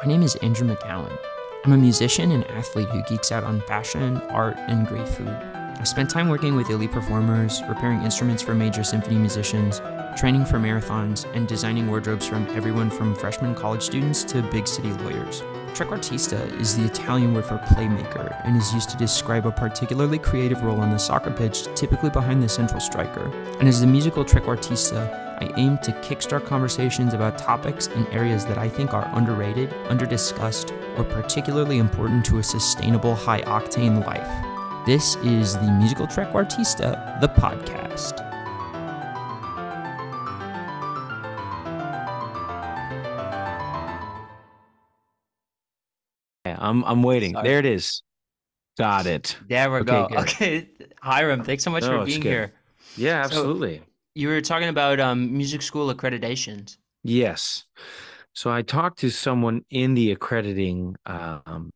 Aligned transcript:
My 0.00 0.04
name 0.04 0.22
is 0.22 0.36
Andrew 0.36 0.64
McGowan. 0.64 1.18
I'm 1.64 1.72
a 1.72 1.76
musician 1.76 2.30
and 2.30 2.48
athlete 2.52 2.88
who 2.90 3.02
geeks 3.02 3.32
out 3.32 3.42
on 3.42 3.60
fashion, 3.62 4.18
art, 4.30 4.56
and 4.68 4.86
great 4.86 5.08
food. 5.08 5.26
I 5.26 5.82
spent 5.82 6.08
time 6.08 6.28
working 6.28 6.54
with 6.54 6.70
elite 6.70 6.92
performers, 6.92 7.60
repairing 7.68 8.02
instruments 8.02 8.40
for 8.40 8.54
major 8.54 8.84
symphony 8.84 9.18
musicians, 9.18 9.80
training 10.16 10.44
for 10.44 10.60
marathons, 10.60 11.26
and 11.34 11.48
designing 11.48 11.88
wardrobes 11.88 12.28
from 12.28 12.46
everyone 12.50 12.90
from 12.90 13.12
freshman 13.16 13.56
college 13.56 13.82
students 13.82 14.22
to 14.24 14.40
big 14.40 14.68
city 14.68 14.92
lawyers. 14.92 15.42
Trequartista 15.74 16.48
is 16.60 16.76
the 16.76 16.84
Italian 16.84 17.34
word 17.34 17.46
for 17.46 17.58
playmaker 17.58 18.40
and 18.44 18.56
is 18.56 18.72
used 18.72 18.90
to 18.90 18.96
describe 18.96 19.46
a 19.46 19.50
particularly 19.50 20.20
creative 20.20 20.62
role 20.62 20.80
on 20.80 20.92
the 20.92 20.98
soccer 20.98 21.32
pitch, 21.32 21.66
typically 21.74 22.10
behind 22.10 22.40
the 22.40 22.48
central 22.48 22.78
striker. 22.78 23.32
And 23.58 23.66
as 23.66 23.80
the 23.80 23.86
musical 23.88 24.24
trequartista, 24.24 25.27
I 25.40 25.52
aim 25.56 25.78
to 25.78 25.92
kickstart 26.02 26.44
conversations 26.46 27.14
about 27.14 27.38
topics 27.38 27.86
and 27.88 28.06
areas 28.08 28.44
that 28.46 28.58
I 28.58 28.68
think 28.68 28.92
are 28.92 29.08
underrated, 29.14 29.70
underdiscussed, 29.88 30.72
or 30.98 31.04
particularly 31.04 31.78
important 31.78 32.24
to 32.26 32.38
a 32.38 32.42
sustainable 32.42 33.14
high 33.14 33.42
octane 33.42 34.04
life. 34.04 34.86
This 34.86 35.16
is 35.16 35.54
the 35.56 35.70
Musical 35.70 36.06
Trequartista, 36.06 37.20
the 37.20 37.28
podcast. 37.28 38.24
Yeah, 46.44 46.56
I'm 46.58 46.84
I'm 46.84 47.02
waiting. 47.02 47.32
Sorry. 47.34 47.48
There 47.48 47.58
it 47.58 47.66
is. 47.66 48.02
Got 48.78 49.06
it. 49.06 49.36
There 49.48 49.70
we 49.70 49.78
Okay, 49.78 49.84
go. 49.86 50.06
good. 50.08 50.18
Okay, 50.18 50.68
Hiram, 51.02 51.42
thanks 51.42 51.64
so 51.64 51.70
much 51.70 51.82
No, 51.82 52.00
for 52.00 52.06
being 52.06 52.22
here. 52.22 52.52
Yeah, 52.96 53.22
So- 53.22 53.26
absolutely. 53.38 53.82
You 54.18 54.26
were 54.26 54.40
talking 54.40 54.68
about 54.68 54.98
um, 54.98 55.32
music 55.36 55.62
school 55.62 55.94
accreditations. 55.94 56.78
Yes. 57.04 57.66
So 58.34 58.50
I 58.50 58.62
talked 58.62 58.98
to 58.98 59.10
someone 59.10 59.64
in 59.70 59.94
the 59.94 60.10
accrediting 60.10 60.96
um, 61.06 61.70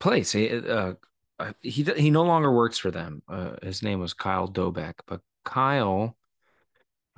place. 0.00 0.32
He, 0.32 0.48
uh, 0.50 0.94
uh, 1.38 1.52
he 1.60 1.82
he 1.82 2.10
no 2.10 2.22
longer 2.22 2.50
works 2.50 2.78
for 2.78 2.90
them. 2.90 3.22
Uh, 3.28 3.56
his 3.62 3.82
name 3.82 4.00
was 4.00 4.14
Kyle 4.14 4.48
Dobeck, 4.48 4.94
but 5.06 5.20
Kyle 5.44 6.16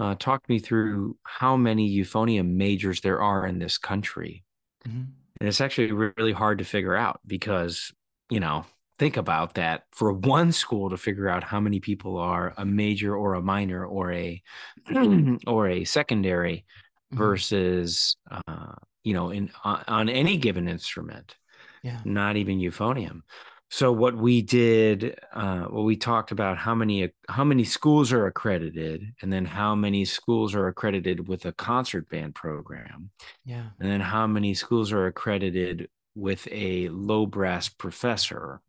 uh, 0.01 0.17
talked 0.17 0.49
me 0.49 0.59
through 0.59 1.17
how 1.23 1.57
many 1.57 1.89
euphonium 1.89 2.55
majors 2.55 3.01
there 3.01 3.23
are 3.23 3.47
in 3.47 3.61
this 3.61 3.79
country. 3.79 4.43
Mhm. 4.85 5.07
And 5.39 5.49
it's 5.49 5.61
actually 5.61 5.93
really 5.93 6.33
hard 6.33 6.59
to 6.59 6.65
figure 6.65 6.97
out 6.97 7.21
because, 7.25 7.93
you 8.29 8.41
know, 8.41 8.67
think 9.01 9.17
about 9.17 9.55
that 9.55 9.85
for 9.93 10.13
one 10.13 10.53
school 10.53 10.91
to 10.91 10.97
figure 10.97 11.29
out 11.29 11.43
how 11.43 11.59
many 11.59 11.81
people 11.81 12.19
are 12.19 12.53
a 12.59 12.65
major 12.65 13.17
or 13.17 13.35
a 13.35 13.43
minor 13.43 13.85
or 13.85 14.13
a 14.13 14.43
or 15.47 15.69
a 15.69 15.85
secondary 15.85 16.65
Mhm. 17.13 17.19
versus 17.19 18.17
uh, 18.31 18.75
you 19.03 19.15
know, 19.15 19.31
in 19.31 19.51
on, 19.65 19.83
on 19.89 20.09
any 20.09 20.37
given 20.37 20.69
instrument, 20.69 21.35
Yeah. 21.83 22.01
not 22.05 22.37
even 22.37 22.59
euphonium. 22.61 23.23
So 23.71 23.91
what 23.93 24.15
we 24.17 24.43
did, 24.43 25.19
uh, 25.33 25.67
well, 25.73 25.85
we 25.85 25.97
talked 25.97 26.31
about 26.33 26.59
how 26.59 26.75
many 26.75 27.11
how 27.29 27.45
many 27.45 27.65
schools 27.65 28.13
are 28.13 28.27
accredited, 28.27 29.01
and 29.23 29.33
then 29.33 29.45
how 29.45 29.75
many 29.75 30.05
schools 30.05 30.55
are 30.55 30.69
accredited 30.69 31.27
with 31.29 31.47
a 31.47 31.53
concert 31.53 32.09
band 32.11 32.35
program 32.35 33.11
Yeah. 33.45 33.71
and 33.81 33.91
then 33.91 34.01
how 34.01 34.27
many 34.27 34.55
schools 34.55 34.93
are 34.93 35.07
accredited 35.07 35.89
with 36.15 36.47
a 36.53 36.89
low 36.91 37.27
brass 37.27 37.69
professor 37.69 38.61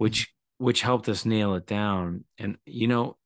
which 0.00 0.32
which 0.58 0.80
helped 0.82 1.08
us 1.08 1.24
nail 1.26 1.54
it 1.54 1.66
down 1.66 2.24
and 2.38 2.56
you 2.64 2.88
know 2.88 3.16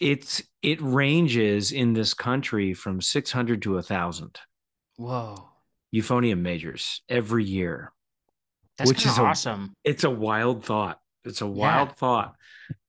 it's 0.00 0.42
it 0.62 0.80
ranges 0.80 1.72
in 1.72 1.92
this 1.92 2.14
country 2.14 2.72
from 2.74 3.00
600 3.00 3.62
to 3.62 3.72
a 3.72 3.74
1000 3.76 4.38
Whoa. 4.96 5.48
euphonium 5.94 6.40
majors 6.40 7.02
every 7.08 7.44
year 7.44 7.92
That's 8.76 8.88
Which 8.88 9.04
is 9.06 9.18
a- 9.18 9.22
awesome. 9.22 9.74
it's 9.84 10.04
a 10.04 10.10
wild 10.10 10.64
thought 10.64 11.00
it's 11.24 11.42
a 11.42 11.46
Yeah. 11.46 11.50
wild 11.50 11.96
thought 11.96 12.36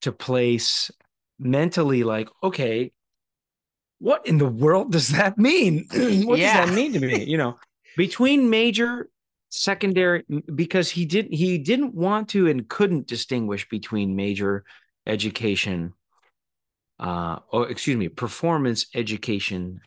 to 0.02 0.12
place 0.12 0.92
mentally 1.40 2.04
like 2.04 2.30
okay 2.44 2.92
what 3.98 4.26
in 4.28 4.38
the 4.38 4.48
world 4.48 4.92
does 4.92 5.10
that 5.10 5.38
mean 5.38 5.88
what 6.28 6.38
Yeah. 6.38 6.62
does 6.62 6.70
that 6.70 6.76
mean 6.76 6.94
to 6.94 7.00
me 7.00 7.24
you 7.24 7.38
know 7.38 7.58
between 7.98 8.50
major 8.52 9.10
secondary 9.50 10.24
because 10.54 10.90
he 10.90 11.06
didn't 11.06 11.34
he 11.34 11.58
didn't 11.58 11.94
want 11.96 12.30
to 12.30 12.48
and 12.48 12.68
couldn't 12.70 13.08
distinguish 13.08 13.68
between 13.70 14.16
major 14.16 14.64
education 15.08 15.94
uh 17.00 17.40
or 17.52 17.68
excuse 17.70 17.98
me 17.98 18.08
performance 18.10 18.86
education 18.94 19.82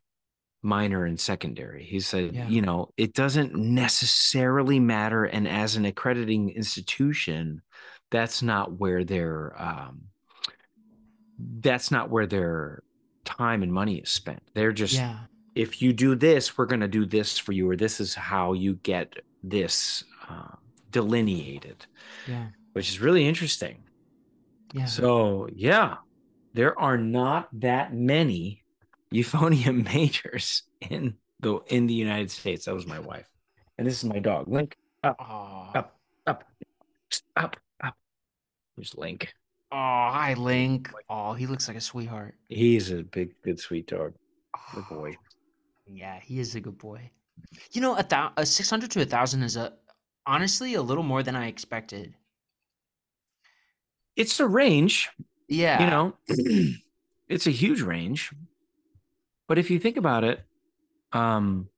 minor 0.62 1.04
and 1.04 1.18
secondary 1.20 1.84
he 1.84 2.00
said 2.00 2.34
Yeah. 2.34 2.48
you 2.48 2.60
know 2.62 2.88
it 2.96 3.14
doesn't 3.14 3.54
necessarily 3.54 4.80
matter 4.80 5.24
and 5.24 5.46
as 5.46 5.76
an 5.76 5.84
accrediting 5.84 6.50
institution 6.50 7.62
that's 8.10 8.42
not 8.42 8.72
where 8.80 9.04
their 9.04 9.54
um 9.60 10.02
that's 11.60 11.90
not 11.90 12.10
where 12.10 12.26
their 12.26 12.82
time 13.24 13.62
and 13.62 13.72
money 13.72 13.98
is 13.98 14.10
spent 14.10 14.42
they're 14.54 14.72
just 14.72 14.94
Yeah. 14.94 15.18
if 15.54 15.82
you 15.82 15.92
do 15.92 16.14
this, 16.16 16.56
we're 16.56 16.66
going 16.66 16.80
to 16.80 16.88
do 16.88 17.04
this 17.04 17.36
for 17.38 17.52
you, 17.52 17.68
or 17.68 17.76
this 17.76 18.00
is 18.00 18.14
how 18.14 18.54
you 18.54 18.74
get 18.76 19.14
this 19.42 20.04
uh, 20.28 20.54
delineated, 20.90 21.86
Yeah. 22.28 22.48
which 22.72 22.88
is 22.90 23.00
really 23.00 23.26
interesting. 23.26 23.84
Yeah. 24.72 24.86
So, 24.86 25.48
yeah, 25.54 25.96
there 26.54 26.78
are 26.78 26.96
not 26.98 27.48
that 27.60 27.92
many 27.94 28.62
euphonium 29.12 29.84
majors 29.94 30.62
in 30.80 31.14
the 31.40 31.58
in 31.66 31.86
the 31.86 31.94
United 31.94 32.30
States. 32.30 32.64
That 32.66 32.74
was 32.74 32.86
my 32.86 32.98
wife, 33.00 33.28
and 33.78 33.86
this 33.86 33.98
is 33.98 34.04
my 34.04 34.18
dog, 34.18 34.48
Link. 34.48 34.76
Up, 35.04 35.16
Oh. 35.20 35.70
up, 35.74 35.98
up, 36.26 36.44
up, 37.36 37.56
up. 37.82 37.96
There's 38.76 38.94
Link. 38.96 39.34
Oh, 39.72 39.76
hi, 39.76 40.34
Link. 40.38 40.90
Oh, 41.08 41.32
he 41.32 41.46
looks 41.46 41.66
like 41.68 41.76
a 41.76 41.80
sweetheart. 41.80 42.34
He's 42.48 42.90
a 42.92 43.02
big, 43.02 43.34
good, 43.42 43.58
sweet 43.58 43.86
dog. 43.88 44.14
Good 44.74 44.84
boy. 44.88 45.16
Yeah, 45.86 46.20
he 46.20 46.38
is 46.40 46.54
a 46.54 46.60
good 46.60 46.78
boy. 46.78 47.10
You 47.72 47.80
know, 47.80 47.96
a, 47.96 48.02
thou- 48.02 48.32
a 48.36 48.46
600 48.46 48.90
to 48.92 49.00
a 49.00 49.02
1,000 49.02 49.42
is 49.42 49.56
a 49.56 49.72
honestly 50.26 50.74
a 50.74 50.82
little 50.82 51.02
more 51.04 51.22
than 51.22 51.34
I 51.36 51.46
expected. 51.48 52.14
It's 54.16 54.38
a 54.40 54.46
range. 54.46 55.08
Yeah. 55.48 55.82
you 55.82 55.90
know 55.90 56.14
it's 57.28 57.46
a 57.46 57.50
huge 57.50 57.82
range 57.82 58.32
but 59.46 59.58
if 59.58 59.70
you 59.70 59.78
think 59.78 59.98
about 59.98 60.24
it 60.24 60.40
um 61.12 61.68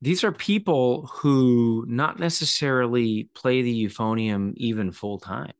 these 0.00 0.24
are 0.24 0.32
people 0.32 1.06
who 1.12 1.84
not 1.86 2.18
necessarily 2.18 3.28
play 3.34 3.60
the 3.60 3.84
euphonium 3.86 4.54
even 4.56 4.90
full 4.90 5.18
time 5.18 5.52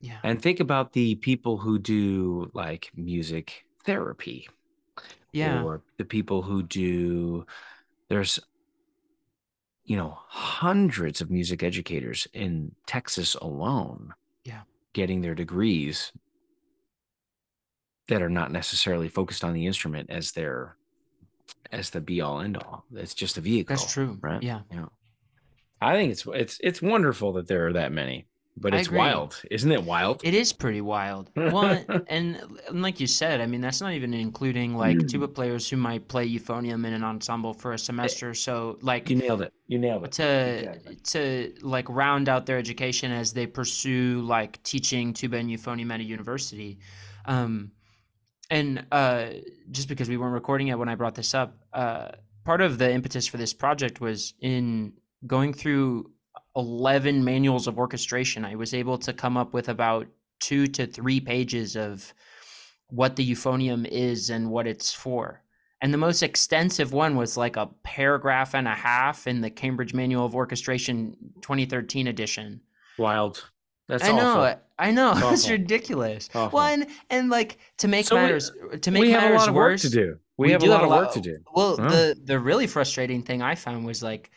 Yeah. 0.00 0.18
and 0.24 0.42
think 0.42 0.58
about 0.58 0.94
the 0.94 1.14
people 1.16 1.58
who 1.58 1.78
do 1.78 2.50
like 2.54 2.90
music 2.96 3.64
therapy 3.84 4.48
Yeah. 5.32 5.62
or 5.62 5.82
the 5.98 6.04
people 6.06 6.42
who 6.42 6.64
do 6.64 7.46
there's 8.08 8.38
you 9.84 9.96
know 9.96 10.18
hundreds 10.28 11.20
of 11.20 11.30
music 11.30 11.62
educators 11.62 12.26
in 12.32 12.72
Texas 12.86 13.34
alone 13.36 14.12
Yeah. 14.44 14.62
getting 14.92 15.20
their 15.20 15.34
degrees 15.34 16.12
that 18.08 18.22
are 18.22 18.30
not 18.30 18.50
necessarily 18.52 19.08
focused 19.08 19.44
on 19.44 19.52
the 19.54 19.66
instrument 19.66 20.10
as 20.10 20.32
their 20.32 20.76
as 21.72 21.90
the 21.90 22.00
be 22.00 22.20
all 22.20 22.40
end 22.40 22.56
all 22.56 22.84
it's 22.94 23.14
just 23.14 23.36
a 23.38 23.40
vehicle 23.40 23.76
That's 23.76 23.92
true. 23.92 24.18
right 24.20 24.42
Yeah. 24.42 24.60
yeah 24.72 24.86
i 25.80 25.94
think 25.94 26.12
it's 26.12 26.26
it's 26.34 26.58
it's 26.62 26.80
wonderful 26.82 27.32
that 27.34 27.46
there 27.48 27.66
are 27.66 27.72
that 27.74 27.92
many 27.92 28.26
but 28.60 28.74
it's 28.74 28.90
wild. 28.90 29.40
Isn't 29.50 29.72
it 29.72 29.82
wild? 29.82 30.20
It 30.24 30.34
is 30.34 30.52
pretty 30.52 30.80
wild. 30.80 31.30
Well, 31.36 31.82
and, 32.08 32.40
and 32.70 32.82
like 32.82 33.00
you 33.00 33.06
said, 33.06 33.40
I 33.40 33.46
mean, 33.46 33.60
that's 33.60 33.80
not 33.80 33.92
even 33.92 34.12
including 34.14 34.76
like 34.76 35.06
tuba 35.06 35.28
players 35.28 35.68
who 35.68 35.76
might 35.76 36.08
play 36.08 36.28
euphonium 36.28 36.86
in 36.86 36.92
an 36.92 37.04
ensemble 37.04 37.54
for 37.54 37.72
a 37.72 37.78
semester. 37.78 38.34
So, 38.34 38.78
like, 38.82 39.08
you 39.08 39.16
nailed 39.16 39.42
it. 39.42 39.52
You 39.66 39.78
nailed 39.78 40.04
it. 40.04 40.12
to 40.12 40.58
Exactly. 40.58 40.96
to 40.96 41.54
like 41.62 41.88
round 41.88 42.28
out 42.28 42.46
their 42.46 42.58
education 42.58 43.10
as 43.12 43.32
they 43.32 43.46
pursue 43.46 44.20
like 44.22 44.62
teaching 44.62 45.12
tuba 45.14 45.36
and 45.38 45.48
euphonium 45.50 45.92
at 45.92 46.00
a 46.00 46.04
university. 46.04 46.78
Um 47.24 47.72
and 48.50 48.84
uh 48.92 49.26
just 49.70 49.88
because 49.88 50.08
we 50.08 50.16
weren't 50.16 50.32
recording 50.32 50.68
it 50.68 50.78
when 50.78 50.88
i 50.88 50.94
brought 50.94 51.14
this 51.14 51.34
up 51.34 51.58
uh 51.74 52.08
part 52.44 52.62
of 52.62 52.78
the 52.78 52.90
impetus 52.90 53.26
for 53.26 53.36
this 53.36 53.52
project 53.52 54.00
was 54.00 54.32
in 54.40 54.90
going 55.26 55.52
through 55.52 56.10
11 56.58 57.24
manuals 57.24 57.66
of 57.66 57.78
orchestration 57.78 58.44
i 58.44 58.54
was 58.54 58.74
able 58.74 58.98
to 58.98 59.12
come 59.12 59.36
up 59.36 59.52
with 59.54 59.68
about 59.68 60.06
two 60.40 60.66
to 60.66 60.86
three 60.86 61.20
pages 61.20 61.76
of 61.76 62.12
what 62.90 63.16
the 63.16 63.30
euphonium 63.30 63.86
is 63.86 64.28
and 64.30 64.50
what 64.50 64.66
it's 64.66 64.92
for 64.92 65.42
and 65.80 65.94
the 65.94 65.98
most 65.98 66.22
extensive 66.24 66.92
one 66.92 67.14
was 67.16 67.36
like 67.36 67.56
a 67.56 67.68
paragraph 67.84 68.54
and 68.54 68.66
a 68.66 68.74
half 68.74 69.28
in 69.28 69.40
the 69.40 69.48
Cambridge 69.50 69.94
Manual 69.94 70.26
of 70.26 70.34
Orchestration 70.34 71.16
2013 71.40 72.08
edition. 72.08 72.60
wild 72.98 73.48
that's 73.86 74.02
I 74.04 74.10
know, 74.10 74.40
awful. 74.40 74.60
I 74.78 74.90
know, 74.90 75.12
it's 75.32 75.44
Awful. 75.44 75.52
ridiculous. 75.52 76.28
Awful. 76.34 76.56
Well, 76.58 76.84
and, 77.10 77.30
like 77.30 77.58
to 77.78 77.86
make 77.88 78.06
So 78.06 78.16
we- 78.16 78.22
matters 78.22 78.50
to 78.82 78.90
make 78.90 79.00
we 79.02 79.12
have 79.12 79.30
a 79.30 79.34
lot 79.36 79.48
of 79.48 79.54
work 79.54 79.78
to 79.80 79.88
do 79.88 80.18
we, 80.36 80.50
have 80.50 80.62
a 80.62 80.66
do 80.66 80.70
lot 80.70 80.82
of 80.82 80.90
work 80.90 81.12
to 81.12 81.20
do. 81.20 81.38
Well, 81.54 81.76
Huh? 81.76 81.88
the 81.88 82.18
the 82.24 82.38
really 82.40 82.66
frustrating 82.66 83.22
thing 83.22 83.40
I 83.40 83.54
found 83.54 83.86
was 83.86 84.02
like, 84.02 84.30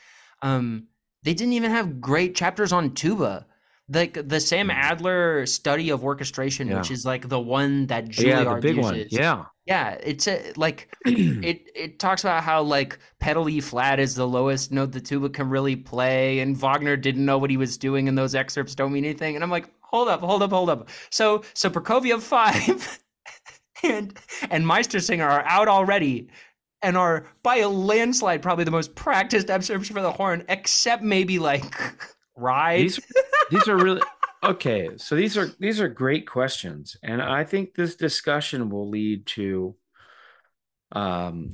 um, 0.43 0.87
they 1.23 1.33
didn't 1.33 1.53
even 1.53 1.71
have 1.71 2.01
great 2.01 2.35
chapters 2.35 2.71
on 2.71 2.93
tuba. 2.93 3.45
Like 3.93 4.27
the 4.27 4.39
Sam. 4.39 4.69
Adler 4.69 5.45
study 5.45 5.89
of 5.89 6.03
orchestration, 6.03 6.69
which 6.69 6.91
is 6.91 7.05
like 7.05 7.27
the 7.27 7.39
one 7.39 7.87
that 7.87 8.05
oh, 8.05 8.21
yeah, 8.21 8.43
the 8.43 8.49
Juilliard 8.49 8.61
big 8.61 8.77
one. 8.77 8.95
uses. 8.95 9.11
Yeah. 9.11 9.45
yeah. 9.65 9.97
It's 10.01 10.27
a, 10.29 10.53
like 10.55 10.95
it 11.05 11.69
it 11.75 11.99
talks 11.99 12.23
about 12.23 12.41
how 12.43 12.61
like 12.61 12.99
pedal 13.19 13.49
E 13.49 13.59
flat 13.59 13.99
is 13.99 14.15
the 14.15 14.25
lowest 14.25 14.71
note 14.71 14.93
the 14.93 15.01
tuba 15.01 15.29
can 15.29 15.49
really 15.49 15.75
play, 15.75 16.39
and 16.39 16.55
Wagner 16.55 16.95
didn't 16.95 17.25
know 17.25 17.37
what 17.37 17.49
he 17.49 17.57
was 17.57 17.77
doing, 17.77 18.07
and 18.07 18.17
those 18.17 18.33
excerpts 18.33 18.75
don't 18.75 18.93
mean 18.93 19.03
anything. 19.03 19.35
And 19.35 19.43
I'm 19.43 19.51
like, 19.51 19.67
hold 19.81 20.07
up, 20.07 20.21
hold 20.21 20.41
up, 20.41 20.51
hold 20.51 20.69
up. 20.69 20.89
So 21.09 21.43
so 21.53 21.69
Prokofiev 21.69 22.21
five 22.21 22.99
and 23.83 24.17
and 24.49 24.65
Meistersinger 24.65 25.29
are 25.29 25.43
out 25.45 25.67
already. 25.67 26.29
And 26.83 26.97
are 26.97 27.27
by 27.43 27.57
a 27.57 27.69
landslide 27.69 28.41
probably 28.41 28.63
the 28.63 28.71
most 28.71 28.95
practiced 28.95 29.49
excerpts 29.49 29.89
for 29.89 30.01
the 30.01 30.11
horn, 30.11 30.43
except 30.49 31.03
maybe 31.03 31.37
like 31.39 31.63
ride. 32.35 32.81
these 32.81 32.99
these 33.51 33.67
are 33.67 33.77
really 33.77 34.01
okay 34.43 34.89
so 34.97 35.15
these 35.15 35.37
are 35.37 35.47
these 35.59 35.79
are 35.79 35.87
great 35.87 36.25
questions 36.27 36.97
and 37.03 37.21
i 37.21 37.43
think 37.43 37.75
this 37.75 37.95
discussion 37.95 38.69
will 38.71 38.89
lead 38.89 39.23
to 39.27 39.75
um 40.93 41.53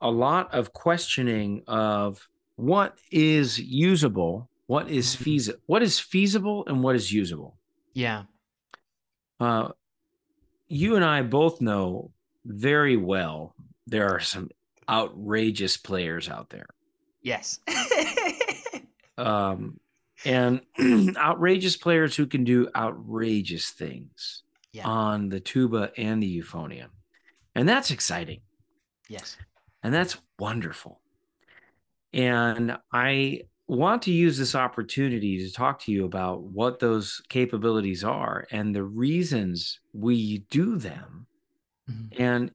a 0.00 0.08
lot 0.10 0.54
of 0.54 0.72
questioning 0.72 1.62
of 1.66 2.28
what 2.54 2.96
is 3.10 3.58
usable 3.58 4.48
what 4.66 4.88
is 4.88 5.16
Mhm. 5.16 5.22
feasible 5.24 5.58
what 5.66 5.82
is 5.82 5.98
feasible 5.98 6.64
and 6.68 6.82
what 6.84 6.94
is 6.94 7.10
usable 7.12 7.56
yeah. 7.94 8.24
uh 9.40 9.70
you 10.68 10.94
and 10.94 11.04
i 11.04 11.22
both 11.22 11.60
know 11.60 12.12
very 12.44 12.96
well 12.96 13.54
there 13.90 14.08
are 14.14 14.20
some 14.20 14.48
outrageous 14.88 15.76
players 15.76 16.28
out 16.28 16.50
there 16.50 16.66
Yes. 17.22 17.58
um, 19.18 19.78
and 20.24 20.60
outrageous 21.16 21.76
players 21.76 22.14
who 22.16 22.26
can 22.26 22.44
do 22.44 22.68
outrageous 22.74 23.70
things 23.70 24.42
Yeah. 24.72 24.86
on 24.86 25.28
the 25.28 25.40
tuba 25.40 25.90
and 25.96 26.22
the 26.22 26.40
euphonium. 26.42 26.88
And 27.54 27.68
that's 27.68 27.90
exciting. 27.90 28.40
yes. 29.08 29.36
And 29.82 29.92
that's 29.94 30.16
wonderful. 30.38 31.00
And 32.12 32.76
I 32.92 33.42
want 33.68 34.02
to 34.02 34.12
use 34.12 34.36
this 34.38 34.54
opportunity 34.54 35.38
to 35.46 35.52
talk 35.52 35.80
to 35.82 35.92
you 35.92 36.04
about 36.04 36.42
what 36.42 36.78
those 36.80 37.20
capabilities 37.28 38.02
are 38.02 38.46
and 38.50 38.74
the 38.74 38.82
reasons 38.82 39.78
we 39.92 40.38
do 40.50 40.78
them. 40.78 41.26
Mhm. 41.90 42.20
And 42.20 42.50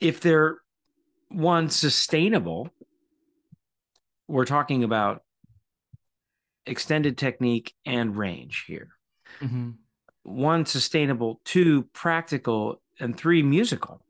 if 0.00 0.20
they're 0.20 0.58
one 1.28 1.70
sustainable, 1.70 2.70
we're 4.28 4.44
talking 4.44 4.84
about 4.84 5.22
extended 6.66 7.16
technique 7.16 7.74
and 7.84 8.16
range 8.16 8.64
here. 8.66 8.88
hmm 9.40 9.70
One 10.22 10.66
sustainable, 10.66 11.40
two 11.44 11.84
practical, 11.92 12.82
and 12.98 13.16
three 13.16 13.42
musical. 13.42 14.02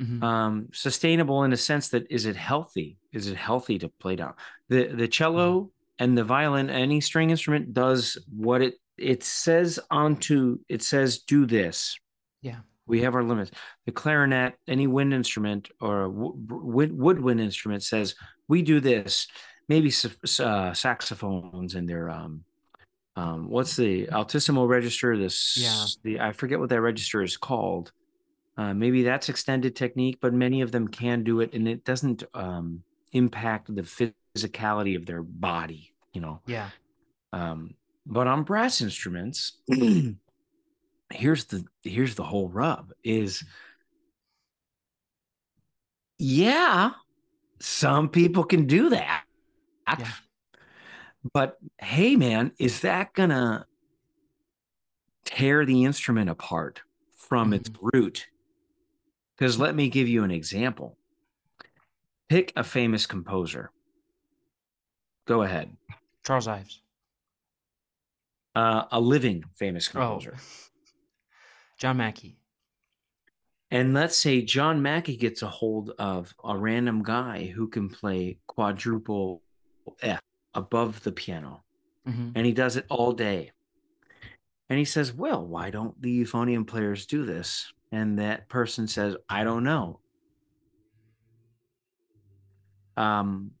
hmm 0.00 0.22
Um, 0.22 0.68
sustainable 0.72 1.44
in 1.44 1.52
a 1.52 1.56
sense 1.56 1.88
that 1.90 2.06
is 2.10 2.26
it 2.26 2.36
healthy? 2.36 2.98
Is 3.12 3.26
it 3.26 3.36
healthy 3.36 3.78
to 3.78 3.88
play 4.00 4.16
down? 4.16 4.34
The 4.68 4.88
the 4.88 5.08
cello 5.08 5.70
and 5.98 6.16
the 6.16 6.24
violin, 6.24 6.70
any 6.70 7.00
string 7.00 7.30
instrument 7.30 7.74
does 7.74 8.18
what 8.30 8.62
it 8.62 8.74
it 8.96 9.22
says 9.22 9.78
onto 9.90 10.58
it 10.68 10.82
says 10.82 11.18
do 11.20 11.46
this. 11.46 11.98
Yeah. 12.42 12.60
We 12.88 13.02
have 13.02 13.14
our 13.14 13.22
limits. 13.22 13.50
The 13.86 13.92
clarinet, 13.92 14.54
any 14.66 14.86
wind 14.86 15.12
instrument 15.12 15.68
or 15.80 16.08
wood, 16.08 16.96
woodwind 16.98 17.40
instrument 17.40 17.82
says 17.82 18.14
we 18.48 18.62
do 18.62 18.80
this. 18.80 19.28
Maybe 19.68 19.92
uh, 20.40 20.72
saxophones 20.72 21.74
and 21.74 21.86
their 21.88 22.08
um, 22.08 22.44
um, 23.16 23.48
what's 23.50 23.76
the 23.76 24.08
altissimo 24.10 24.64
register? 24.66 25.16
This 25.18 25.56
Yeah. 25.60 25.84
the 26.02 26.20
I 26.20 26.32
forget 26.32 26.58
what 26.58 26.70
that 26.70 26.80
register 26.80 27.22
is 27.22 27.36
called. 27.36 27.92
Uh, 28.56 28.74
maybe 28.74 29.02
that's 29.04 29.28
extended 29.28 29.76
technique, 29.76 30.18
but 30.20 30.32
many 30.32 30.62
of 30.62 30.72
them 30.72 30.88
can 30.88 31.22
do 31.22 31.40
it, 31.40 31.52
and 31.52 31.68
it 31.68 31.84
doesn't 31.84 32.24
um, 32.34 32.82
impact 33.12 33.72
the 33.72 33.82
physicality 33.82 34.96
of 34.96 35.06
their 35.06 35.22
body. 35.22 35.92
You 36.12 36.22
know, 36.22 36.40
Yeah. 36.46 36.70
um, 37.32 37.74
but 38.06 38.26
on 38.26 38.42
brass 38.44 38.80
instruments, 38.80 39.58
here's 41.10 41.46
the 41.46 41.64
here's 41.82 42.14
the 42.14 42.24
whole 42.24 42.48
rub: 42.48 42.92
is 43.04 43.44
yeah, 46.18 46.90
some 47.60 48.08
people 48.08 48.44
can 48.44 48.66
do 48.66 48.90
that, 48.90 49.24
Yeah. 49.98 50.12
but 51.32 51.58
hey, 51.78 52.16
man, 52.16 52.52
is 52.58 52.80
that 52.80 53.14
gonna 53.14 53.66
tear 55.24 55.64
the 55.64 55.84
instrument 55.84 56.28
apart 56.30 56.82
from 57.16 57.52
its 57.52 57.70
root? 57.80 58.26
Because 59.36 59.58
let 59.58 59.74
me 59.74 59.88
give 59.88 60.08
you 60.08 60.24
an 60.24 60.30
example. 60.32 60.98
Pick 62.28 62.52
a 62.56 62.64
famous 62.64 63.06
composer. 63.06 63.70
Go 65.26 65.42
ahead. 65.42 65.76
Charles 66.26 66.48
Ives. 66.48 66.82
Uh, 68.54 68.84
a 68.90 69.00
living 69.00 69.44
famous 69.56 69.88
Oh. 69.94 70.20
John 71.78 71.96
Mackey. 71.96 72.36
And 73.70 73.94
let's 73.94 74.16
say 74.16 74.42
John 74.42 74.82
Mackey 74.82 75.16
gets 75.16 75.42
a 75.42 75.48
hold 75.48 75.92
of 75.98 76.34
a 76.42 76.56
random 76.56 77.02
guy 77.02 77.52
who 77.54 77.68
can 77.68 77.88
play 77.88 78.38
quadruple 78.46 79.42
F 80.02 80.20
above 80.54 81.02
the 81.02 81.12
piano, 81.12 81.62
hmm 82.04 82.30
and 82.34 82.46
he 82.46 82.52
does 82.52 82.76
it 82.76 82.86
all 82.88 83.12
day. 83.12 83.52
And 84.70 84.78
he 84.78 84.84
says, 84.84 85.12
Well, 85.12 85.46
why 85.46 85.70
don't 85.70 86.00
the 86.00 86.24
euphonium 86.24 86.66
players 86.66 87.06
do 87.06 87.24
this? 87.24 87.72
And 87.92 88.18
that 88.18 88.48
person 88.48 88.86
says, 88.86 89.16
I 89.28 89.44
don't 89.44 89.64
know. 89.64 90.00
Um, 92.96 93.52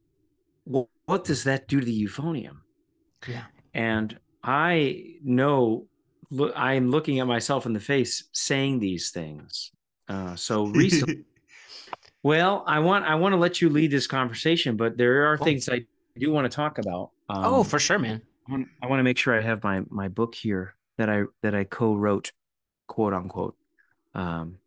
well, 0.66 0.90
what 1.06 1.24
does 1.24 1.44
that 1.44 1.68
do 1.68 1.80
to 1.80 1.86
the 1.86 2.04
euphonium? 2.04 2.58
Yeah. 3.26 3.44
And 3.72 4.18
I 4.42 5.14
know, 5.22 5.86
look, 6.30 6.52
I 6.56 6.74
am 6.74 6.90
looking 6.90 7.20
at 7.20 7.26
myself 7.26 7.66
in 7.66 7.72
the 7.72 7.80
face 7.80 8.24
saying 8.32 8.78
these 8.80 9.10
things. 9.10 9.72
Uh, 10.08 10.36
so 10.36 10.66
recently, 10.66 11.24
well, 12.22 12.64
I 12.66 12.78
want 12.78 13.04
I 13.04 13.14
want 13.14 13.32
to 13.32 13.36
let 13.36 13.60
you 13.60 13.68
lead 13.68 13.90
this 13.90 14.06
conversation, 14.06 14.76
but 14.76 14.96
there 14.96 15.26
are 15.26 15.38
things 15.38 15.68
I 15.68 15.84
do 16.18 16.30
want 16.32 16.50
to 16.50 16.54
talk 16.54 16.78
about. 16.78 17.10
Um, 17.28 17.44
oh, 17.44 17.62
for 17.62 17.78
sure, 17.78 17.98
man. 17.98 18.22
I 18.48 18.52
want, 18.52 18.68
I 18.82 18.86
want 18.86 19.00
to 19.00 19.04
make 19.04 19.18
sure 19.18 19.38
I 19.38 19.42
have 19.42 19.62
my 19.62 19.82
my 19.88 20.08
book 20.08 20.34
here 20.34 20.74
that 20.96 21.08
I 21.08 21.24
that 21.42 21.54
I 21.54 21.64
co-wrote, 21.64 22.32
quote 22.86 23.12
unquote, 23.12 23.56
um, 24.14 24.58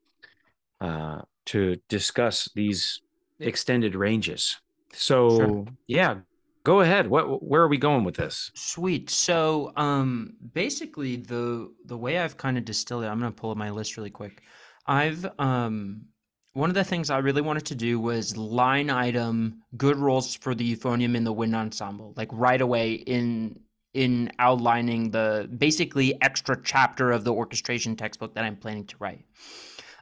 uh, 0.79 1.21
to 1.47 1.77
discuss 1.89 2.49
these 2.55 3.01
extended 3.39 3.95
ranges. 3.95 4.57
So 4.93 5.37
Sure. 5.37 5.65
yeah, 5.87 6.15
go 6.63 6.81
ahead. 6.81 7.07
What 7.07 7.43
where 7.43 7.61
are 7.61 7.67
we 7.67 7.77
going 7.77 8.03
with 8.03 8.15
this? 8.15 8.51
Sweet. 8.55 9.09
So, 9.09 9.71
um, 9.75 10.33
basically, 10.53 11.17
the 11.17 11.71
the 11.85 11.97
way 11.97 12.19
I've 12.19 12.37
kind 12.37 12.57
of 12.57 12.65
distilled 12.65 13.03
it, 13.03 13.07
I'm 13.07 13.19
gonna 13.19 13.31
pull 13.31 13.51
up 13.51 13.57
my 13.57 13.69
list 13.69 13.97
really 13.97 14.09
quick. 14.09 14.41
I've 14.87 15.25
um, 15.39 16.05
one 16.53 16.69
of 16.69 16.73
the 16.73 16.83
things 16.83 17.09
I 17.09 17.19
really 17.19 17.41
wanted 17.41 17.65
to 17.67 17.75
do 17.75 17.99
was 17.99 18.35
line 18.35 18.89
item 18.89 19.61
good 19.77 19.97
roles 19.97 20.35
for 20.35 20.53
the 20.53 20.75
euphonium 20.75 21.15
in 21.15 21.23
the 21.23 21.33
wind 21.33 21.55
ensemble, 21.55 22.13
like 22.17 22.29
right 22.31 22.61
away 22.61 22.93
in 22.93 23.59
in 23.93 24.31
outlining 24.39 25.11
the 25.11 25.49
basically 25.57 26.21
extra 26.21 26.57
chapter 26.63 27.11
of 27.11 27.23
the 27.23 27.33
orchestration 27.33 27.95
textbook 27.95 28.33
that 28.35 28.45
I'm 28.45 28.55
planning 28.55 28.85
to 28.87 28.95
write. 28.99 29.25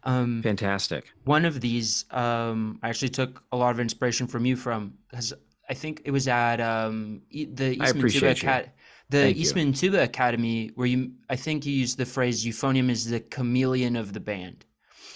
Um, 0.04 0.42
Fantastic. 0.44 1.12
one 1.26 1.44
of 1.44 1.60
these 1.60 2.06
um, 2.12 2.80
I 2.82 2.90
actually 2.90 3.10
took 3.10 3.44
a 3.52 3.58
lot 3.58 3.72
of 3.72 3.80
inspiration 3.80 4.28
from 4.28 4.46
you 4.46 4.56
from 4.56 4.94
because 5.10 5.34
I 5.70 5.74
think 5.74 6.02
it 6.06 6.12
was 6.12 6.28
at 6.28 6.60
um, 6.60 7.22
the 7.32 7.78
Eastman 7.82 8.10
Tuba. 8.10 8.32
Acad- 8.32 8.72
the 9.10 9.34
Thank 9.34 9.56
you. 9.56 9.74
Tuba 9.74 10.04
Academy 10.04 10.72
where 10.76 10.88
you 10.88 11.12
I 11.30 11.36
think 11.36 11.66
you 11.66 11.74
used 11.74 11.98
the 11.98 12.06
phrase 12.06 12.46
euphonium 12.46 12.90
is 12.90 13.10
the 13.10 13.20
chameleon 13.20 13.96
of 13.96 14.14
the 14.14 14.20
band. 14.20 14.66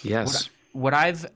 Yes. 0.02 0.50
What 0.72 0.94
I've 0.94 1.26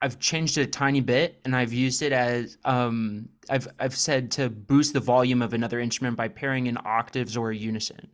I've 0.00 0.18
changed 0.18 0.58
it 0.58 0.62
a 0.62 0.66
tiny 0.66 1.00
bit 1.00 1.40
and 1.44 1.54
I've 1.54 1.72
used 1.72 2.02
it 2.02 2.12
as 2.12 2.58
um, 2.64 3.28
I've 3.48 3.68
I've 3.78 3.96
said 3.96 4.32
to 4.32 4.50
boost 4.50 4.94
the 4.94 5.00
volume 5.00 5.42
of 5.42 5.54
another 5.54 5.78
instrument 5.78 6.16
by 6.16 6.26
pairing 6.26 6.66
in 6.66 6.76
octaves 6.84 7.36
or 7.36 7.52
unison. 7.52 8.08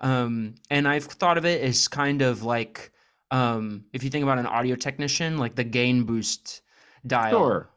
Um, 0.00 0.56
and 0.68 0.88
I've 0.88 1.04
thought 1.04 1.38
of 1.38 1.44
it 1.44 1.62
as 1.62 1.86
kind 1.86 2.22
of 2.22 2.42
like 2.42 2.90
um, 3.30 3.84
if 3.92 4.02
you 4.02 4.10
think 4.10 4.24
about 4.24 4.38
an 4.38 4.46
audio 4.46 4.74
technician, 4.74 5.38
like 5.38 5.54
the 5.54 5.64
gain 5.64 6.02
boost 6.02 6.62
dial. 7.06 7.30
Sure. 7.30 7.70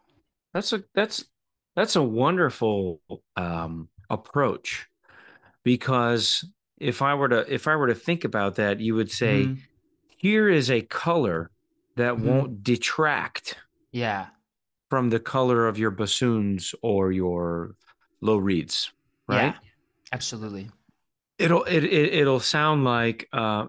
That's 0.53 0.73
a 0.73 0.83
that's 0.95 1.25
that's 1.75 1.95
a 1.95 2.03
wonderful 2.03 3.01
um 3.35 3.89
approach 4.09 4.87
because 5.63 6.45
if 6.77 7.01
I 7.01 7.13
were 7.15 7.29
to 7.29 7.53
if 7.53 7.67
I 7.67 7.75
were 7.75 7.87
to 7.87 7.95
think 7.95 8.23
about 8.23 8.55
that, 8.55 8.79
you 8.79 8.95
would 8.95 9.11
say 9.11 9.45
Mhm. 9.45 9.59
here 10.17 10.49
is 10.49 10.69
a 10.69 10.81
color 10.81 11.51
that 11.95 12.15
Mhm. 12.15 12.23
won't 12.23 12.63
detract 12.63 13.57
Yeah. 13.91 14.27
from 14.89 15.09
the 15.09 15.19
color 15.19 15.67
of 15.67 15.77
your 15.79 15.91
bassoons 15.91 16.75
or 16.81 17.11
your 17.11 17.75
low 18.21 18.37
reeds, 18.37 18.91
right? 19.27 19.53
Yeah. 19.53 19.59
Absolutely. 20.11 20.69
It'll 21.39 21.63
it, 21.63 21.83
it 21.83 22.13
it'll 22.13 22.39
sound 22.39 22.83
like 22.85 23.27
uh 23.33 23.67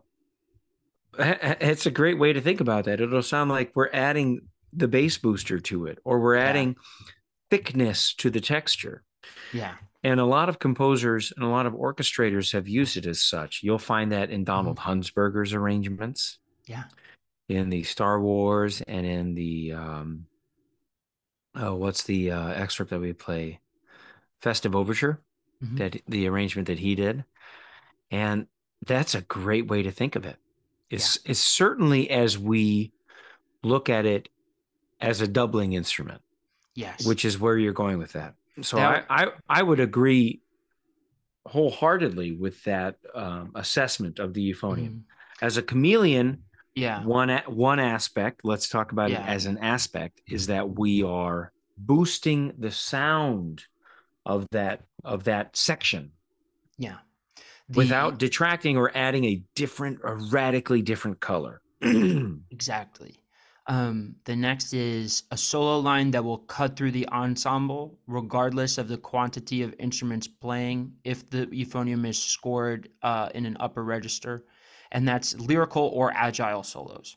it's 1.19 1.87
a 1.87 1.91
great 1.91 2.19
way 2.19 2.33
to 2.33 2.41
think 2.41 2.61
about 2.61 2.85
that. 2.85 3.01
It'll 3.01 3.23
sound 3.23 3.51
like 3.51 3.73
we're 3.75 3.91
adding 3.93 4.41
the 4.73 4.87
bass 4.89 5.17
booster 5.17 5.59
to 5.59 5.87
it 5.87 5.99
or 6.05 6.21
we're 6.21 6.37
Yeah. 6.37 6.47
Thickness 7.50 8.15
to 8.15 8.31
the 8.31 8.41
texture. 8.41 9.03
Yeah. 9.53 9.75
And 10.03 10.21
a 10.21 10.25
lot 10.25 10.49
of 10.49 10.59
composers 10.59 11.33
and 11.37 11.45
a 11.45 11.49
lot 11.49 11.67
of 11.67 11.73
orchestrators 11.73 12.53
have 12.53 12.69
used 12.69 12.97
it 12.97 13.07
as 13.07 13.23
such. 13.23 13.62
You'll 13.62 13.79
find 13.79 14.12
that 14.12 14.31
in 14.31 14.45
Donald 14.45 14.79
Hunsberger's 14.79 15.53
arrangements, 15.53 16.38
Yeah. 16.67 16.85
in 17.49 17.71
the 17.71 17.83
Star 17.83 18.21
Wars, 18.21 18.83
and 18.83 19.05
in 19.07 19.35
the 19.35 19.73
um, 19.73 20.26
oh, 21.55 21.75
what's 21.75 22.05
the 22.05 22.31
uh, 22.31 22.49
excerpt 22.49 22.91
that 22.91 23.00
we 23.00 23.12
play? 23.12 23.61
Festive 24.41 24.76
Overture, 24.76 25.23
Mhm. 25.65 25.79
that 25.79 26.03
the 26.07 26.29
arrangement 26.29 26.69
that 26.69 26.79
he 26.79 26.95
did, 26.95 27.25
and 28.11 28.47
that's 28.85 29.15
a 29.15 29.23
great 29.23 29.67
way 29.67 29.83
to 29.83 29.91
think 29.91 30.15
of 30.15 30.25
it. 30.26 30.37
It's 30.91 31.19
it's 31.25 31.41
certainly 31.41 32.11
as 32.11 32.38
we 32.38 32.93
look 33.65 33.88
at 33.88 34.05
it 34.07 34.29
as 35.00 35.21
a 35.21 35.26
doubling 35.26 35.73
instrument 35.73 36.21
Yes. 36.76 37.04
which 37.06 37.25
is 37.25 37.38
where 37.40 37.56
you're 37.59 37.73
going 37.73 37.99
with 37.99 38.12
that. 38.12 38.35
So 38.62 38.78
I, 38.78 39.02
I 39.11 39.26
I 39.49 39.62
would 39.62 39.80
agree 39.80 40.40
wholeheartedly 41.47 42.33
with 42.33 42.62
that 42.64 42.97
um, 43.14 43.52
assessment 43.54 44.18
of 44.18 44.35
the 44.35 44.52
euphonium 44.52 44.88
Mhm. 44.90 45.02
as 45.42 45.56
a 45.56 45.62
chameleon. 45.62 46.42
Yeah. 46.75 47.02
One 47.04 47.30
one 47.47 47.78
aspect, 47.80 48.40
let's 48.45 48.68
talk 48.68 48.92
about 48.92 49.11
Yeah. 49.11 49.25
it 49.25 49.28
as 49.28 49.47
an 49.47 49.59
aspect, 49.59 50.21
is 50.28 50.47
that 50.49 50.78
we 50.78 51.02
are 51.02 51.52
boosting 51.78 52.52
the 52.59 52.71
sound 52.71 53.64
of 54.25 54.47
that 54.50 54.83
of 55.04 55.25
that 55.25 55.56
section 55.56 56.12
Yeah. 56.78 56.99
The- 57.68 57.78
without 57.78 58.18
detracting 58.18 58.76
or 58.76 58.90
adding 58.97 59.25
a 59.25 59.42
different, 59.54 60.00
a 60.04 60.14
radically 60.14 60.83
different 60.83 61.21
color. 61.21 61.61
Exactly. 62.50 63.21
Um, 63.68 64.14
the 64.25 64.37
next 64.37 64.73
is 64.73 65.25
a 65.32 65.37
solo 65.37 65.80
line 65.80 66.12
that 66.12 66.25
will 66.25 66.38
cut 66.38 66.76
through 66.76 66.92
the 66.92 67.08
ensemble, 67.08 67.99
regardless 68.06 68.78
of 68.78 68.87
the 68.87 68.96
quantity 68.96 69.62
of 69.62 69.75
instruments 69.80 70.28
playing, 70.28 70.92
if 71.02 71.28
the 71.30 71.46
euphonium 71.46 72.06
is 72.06 72.23
scored 72.23 72.88
uh, 73.02 73.28
in 73.35 73.44
an 73.44 73.56
upper 73.58 73.82
register. 73.82 74.44
And 74.92 75.06
that's 75.06 75.35
lyrical 75.40 75.82
or 75.82 76.12
agile 76.14 76.62
solos. 76.62 77.16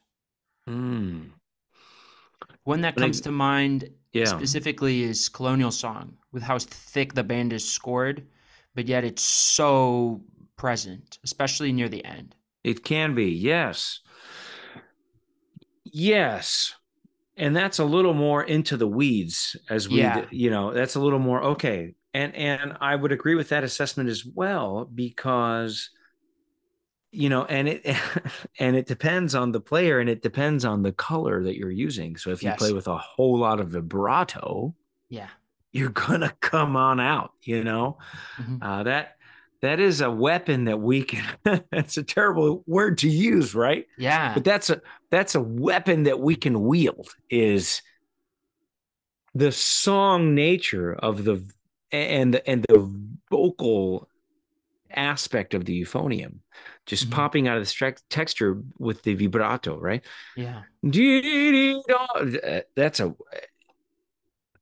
Mm, 0.67 1.29
One 2.63 2.81
that 2.81 2.95
comes 2.95 3.21
to 3.21 3.31
mind 3.31 3.89
yeah. 4.11 4.25
specifically 4.25 5.03
is 5.03 5.29
Colonial 5.29 5.71
Song, 5.71 6.17
with 6.31 6.43
how 6.43 6.57
thick 6.59 7.13
the 7.13 7.23
band 7.23 7.53
is 7.53 7.67
scored, 7.67 8.25
but 8.75 8.87
yet 8.87 9.03
it's 9.03 9.23
so 9.23 10.21
present, 10.57 11.19
especially 11.23 11.71
near 11.71 11.89
the 11.89 12.03
end. 12.05 12.35
It 12.63 12.83
can 12.83 13.15
be, 13.15 13.25
yes. 13.25 14.01
Yes. 15.93 16.73
And 17.37 17.55
that's 17.55 17.79
a 17.79 17.85
little 17.85 18.13
more 18.13 18.43
into 18.43 18.77
the 18.77 18.87
weeds 18.87 19.55
as 19.69 19.87
we 19.87 19.99
Yeah. 19.99 20.25
you 20.31 20.49
know, 20.49 20.73
that's 20.73 20.95
a 20.95 20.99
little 20.99 21.19
more 21.19 21.41
okay. 21.43 21.95
And 22.13 22.35
and 22.35 22.77
I 22.81 22.95
would 22.95 23.11
agree 23.11 23.35
with 23.35 23.49
that 23.49 23.63
assessment 23.63 24.09
as 24.09 24.25
well 24.25 24.85
because 24.85 25.89
you 27.11 27.29
know, 27.29 27.45
and 27.45 27.67
it 27.67 27.85
and 28.59 28.75
it 28.75 28.85
depends 28.85 29.35
on 29.35 29.51
the 29.51 29.61
player 29.61 29.99
and 29.99 30.09
it 30.09 30.21
depends 30.21 30.65
on 30.65 30.83
the 30.83 30.91
color 30.91 31.43
that 31.43 31.57
you're 31.57 31.71
using. 31.71 32.17
So 32.17 32.31
if 32.31 32.43
you 32.43 32.49
Yes. 32.49 32.59
play 32.59 32.73
with 32.73 32.87
a 32.87 32.97
whole 32.97 33.37
lot 33.39 33.59
of 33.59 33.69
vibrato, 33.69 34.75
Yeah. 35.09 35.29
you're 35.71 35.89
gonna 35.89 36.33
come 36.41 36.75
on 36.75 36.99
out, 36.99 37.33
you 37.43 37.63
know? 37.63 37.97
Mhm. 38.37 38.59
Uh, 38.61 38.83
that 38.83 39.17
that 39.61 39.79
is 39.79 40.01
a 40.01 40.09
weapon 40.09 40.65
that 40.65 40.79
we 40.79 41.03
can. 41.03 41.25
it's 41.71 41.97
a 41.97 42.03
terrible 42.03 42.63
word 42.65 42.97
to 42.99 43.09
use, 43.09 43.53
right? 43.53 43.85
Yeah. 43.97 44.33
But 44.33 44.43
that's 44.43 44.69
a 44.69 44.81
that's 45.11 45.35
a 45.35 45.41
weapon 45.41 46.03
that 46.03 46.19
we 46.19 46.35
can 46.35 46.61
wield. 46.61 47.09
Is 47.29 47.81
the 49.35 49.51
song 49.51 50.33
nature 50.35 50.93
of 50.93 51.23
the 51.23 51.43
and 51.91 52.35
and 52.47 52.65
the 52.69 52.91
vocal 53.29 54.07
aspect 54.91 55.53
of 55.53 55.65
the 55.65 55.81
euphonium 55.83 56.39
just 56.85 57.07
Mhm. 57.07 57.11
popping 57.11 57.47
out 57.47 57.57
of 57.57 57.63
the 57.67 57.95
texture 58.09 58.59
with 58.79 59.03
the 59.03 59.13
vibrato, 59.13 59.77
right? 59.79 60.03
Yeah. 60.35 60.63
That's 62.75 62.99
a 62.99 63.15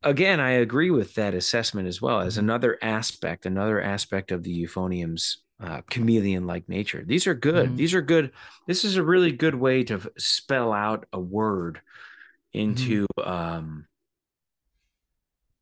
again, 0.04 0.40
I 0.40 0.52
agree 0.52 0.92
with 0.92 1.16
that 1.16 1.34
assessment 1.34 1.88
as 1.88 2.02
well 2.02 2.22
as 2.22 2.36
Mhm. 2.36 2.40
another 2.40 2.78
aspect, 2.82 3.46
another 3.46 3.82
aspect 3.82 4.32
of 4.32 4.44
the 4.44 4.52
euphonium's 4.52 5.44
uh, 5.60 5.82
chameleon-like 5.90 6.70
nature. 6.70 7.04
These 7.04 7.26
are 7.26 7.34
good. 7.34 7.72
Mhm. 7.72 7.78
These 7.78 7.96
are 7.96 8.02
good. 8.02 8.32
This 8.68 8.86
is 8.86 8.96
a 8.96 9.02
really 9.04 9.32
good 9.32 9.56
way 9.56 9.84
to 9.86 10.12
spell 10.16 10.72
out 10.72 11.08
a 11.12 11.20
word 11.20 11.82
into 12.54 13.08
um 13.24 13.88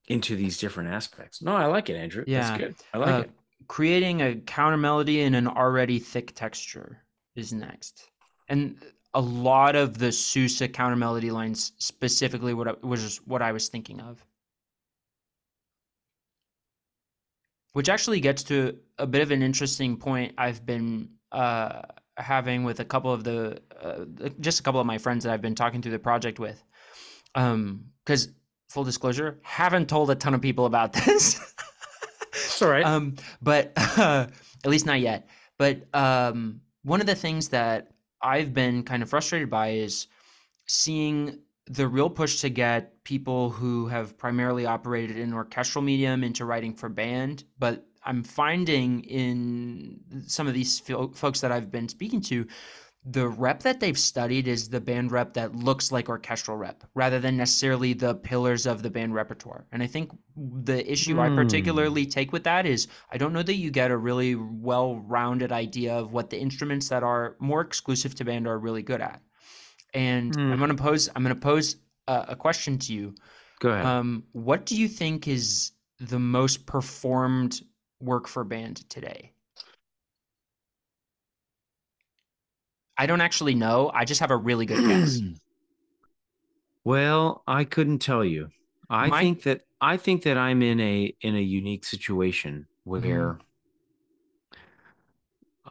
into 0.08 0.36
these 0.36 0.60
different 0.60 0.90
aspects. 0.90 1.42
No, 1.42 1.56
I 1.56 1.66
like 1.66 1.90
it, 1.90 1.96
Andrew. 1.96 2.24
Yeah. 2.28 2.42
That's 2.42 2.58
good. 2.60 2.76
I 2.94 2.98
like 2.98 3.10
Uh, 3.10 3.20
it. 3.22 3.32
creating 3.68 4.22
a 4.22 4.36
counter 4.36 4.78
melody 4.78 5.22
in 5.22 5.34
an 5.34 5.48
already 5.48 5.98
thick 5.98 6.36
texture 6.36 7.04
is 7.36 7.54
next. 7.54 8.10
And 8.50 8.78
a 9.16 9.22
lot 9.22 9.76
of 9.76 9.98
the 9.98 10.12
Sousa 10.12 10.68
counter 10.68 10.98
melody 10.98 11.32
lines 11.32 11.72
specifically 11.78 12.54
what 12.54 12.68
I, 12.68 12.74
was 12.82 13.18
what 13.26 13.42
I 13.42 13.54
was 13.54 13.70
thinking 13.70 14.02
of. 14.02 14.24
Which 17.72 17.90
actually 17.90 18.20
gets 18.20 18.44
to 18.44 18.78
a 18.98 19.08
bit 19.08 19.22
of 19.22 19.32
an 19.32 19.42
interesting 19.42 19.98
point 19.98 20.34
I've 20.38 20.66
been 20.66 21.10
uh, 21.32 21.82
having 22.18 22.66
with 22.66 22.82
a 22.82 22.86
couple 22.86 23.12
of 23.12 23.24
the 23.24 23.62
uh, 23.82 24.30
just 24.40 24.60
a 24.60 24.64
couple 24.64 24.82
of 24.82 24.86
my 24.86 24.98
friends 24.98 25.24
that 25.24 25.34
I've 25.34 25.42
been 25.42 25.56
talking 25.56 25.82
through 25.82 25.94
the 25.94 26.00
project 26.00 26.38
with. 26.38 26.62
Um, 27.34 27.86
because 28.06 28.30
full 28.70 28.84
disclosure, 28.84 29.40
haven't 29.42 29.90
told 29.90 30.12
a 30.12 30.16
ton 30.16 30.34
of 30.34 30.42
people 30.42 30.66
about 30.66 30.94
this. 31.06 31.40
It's 32.34 32.62
all 32.62 32.70
right. 32.70 32.86
Um, 32.86 33.16
but 33.42 33.72
uh, 33.78 34.28
at 34.64 34.70
least 34.70 34.86
not 34.86 35.00
yet. 35.00 35.28
But 35.58 35.88
um, 35.96 36.62
one 36.84 37.00
of 37.00 37.08
the 37.08 37.16
things 37.16 37.50
that 37.50 37.95
I've 38.26 38.54
been 38.54 38.82
kind 38.84 39.04
of 39.04 39.10
frustrated 39.10 39.50
by 39.52 39.70
is 39.70 40.08
seeing 40.66 41.40
the 41.68 41.88
real 41.88 42.10
push 42.10 42.42
to 42.42 42.50
get 42.50 43.04
people 43.04 43.52
who 43.52 43.88
have 43.88 44.18
primarily 44.18 44.66
operated 44.66 45.18
in 45.18 45.32
orchestral 45.32 45.84
medium 45.84 46.24
into 46.24 46.44
writing 46.44 46.74
for 46.74 46.90
band. 46.90 47.44
But 47.60 47.86
I'm 48.04 48.24
finding 48.24 49.04
in 49.04 50.00
some 50.28 50.48
of 50.48 50.56
these 50.56 50.80
folks 50.80 51.42
that 51.42 51.52
I've 51.52 51.72
been 51.72 51.88
speaking 51.88 52.22
to, 52.22 52.48
the 53.08 53.28
rep 53.28 53.62
that 53.62 53.80
they've 53.80 54.00
studied 54.00 54.48
is 54.48 54.70
the 54.70 54.82
band 54.82 55.12
rep 55.12 55.34
that 55.34 55.56
looks 55.56 55.92
like 55.92 56.10
orchestral 56.10 56.58
rep 56.58 56.84
rather 56.96 57.20
than 57.20 57.38
necessarily 57.38 57.94
the 57.94 58.16
pillars 58.16 58.66
of 58.66 58.82
the 58.82 58.90
band 58.90 59.14
repertoire. 59.14 59.68
And 59.72 59.84
I 59.84 59.88
think 59.88 60.12
the 60.36 60.90
issue 60.92 61.20
I 61.20 61.30
Hmm. 61.30 61.36
particularly 61.36 62.08
take 62.08 62.32
with 62.34 62.44
that 62.46 62.66
is 62.66 62.88
I 63.12 63.18
don't 63.18 63.32
know 63.32 63.44
that 63.44 63.56
you 63.56 63.70
get 63.70 63.92
a 63.92 63.98
really 63.98 64.34
well 64.36 64.98
rounded 64.98 65.52
idea 65.52 65.94
of 65.94 66.14
what 66.14 66.32
the 66.32 66.40
instruments 66.40 66.90
that 66.90 67.04
are 67.04 67.36
more 67.40 67.62
exclusive 67.62 68.16
to 68.16 68.26
band 68.26 68.48
are 68.48 68.58
really 68.58 68.82
good 68.82 69.02
at. 69.02 69.22
And 69.94 70.34
Hmm. 70.34 70.52
I'm 70.52 70.58
going 70.58 70.76
to 70.76 70.84
pose 70.84 71.08
I'm 71.16 71.24
going 71.24 71.36
to 71.36 71.40
pose 71.42 71.76
a, 72.08 72.26
a 72.30 72.36
question 72.36 72.80
to 72.80 72.94
you. 72.94 73.14
Go 73.60 73.70
ahead. 73.70 73.86
Um, 73.86 74.24
what 74.32 74.66
do 74.66 74.76
you 74.76 74.88
think 74.88 75.28
is 75.28 75.72
the 76.00 76.20
most 76.20 76.66
performed 76.66 77.62
work 78.02 78.28
for 78.28 78.44
band 78.44 78.90
today? 78.90 79.32
I 82.98 83.06
don't 83.08 83.22
actually 83.22 83.56
know. 83.56 83.92
I 83.94 84.06
just 84.06 84.22
have 84.22 84.32
a 84.32 84.38
really 84.38 84.66
good 84.66 84.86
guess. 84.88 85.20
Well, 86.88 87.42
I 87.48 87.64
couldn't 87.64 87.98
tell 87.98 88.24
you. 88.24 88.50
I 88.88 89.08
My- 89.08 89.20
think 89.22 89.42
that 89.44 89.62
I 89.82 89.98
think 89.98 90.22
that 90.24 90.38
I'm 90.38 90.62
in 90.62 90.80
a 90.80 91.16
in 91.20 91.36
a 91.36 91.42
unique 91.42 91.84
situation 91.84 92.68
where 92.84 93.40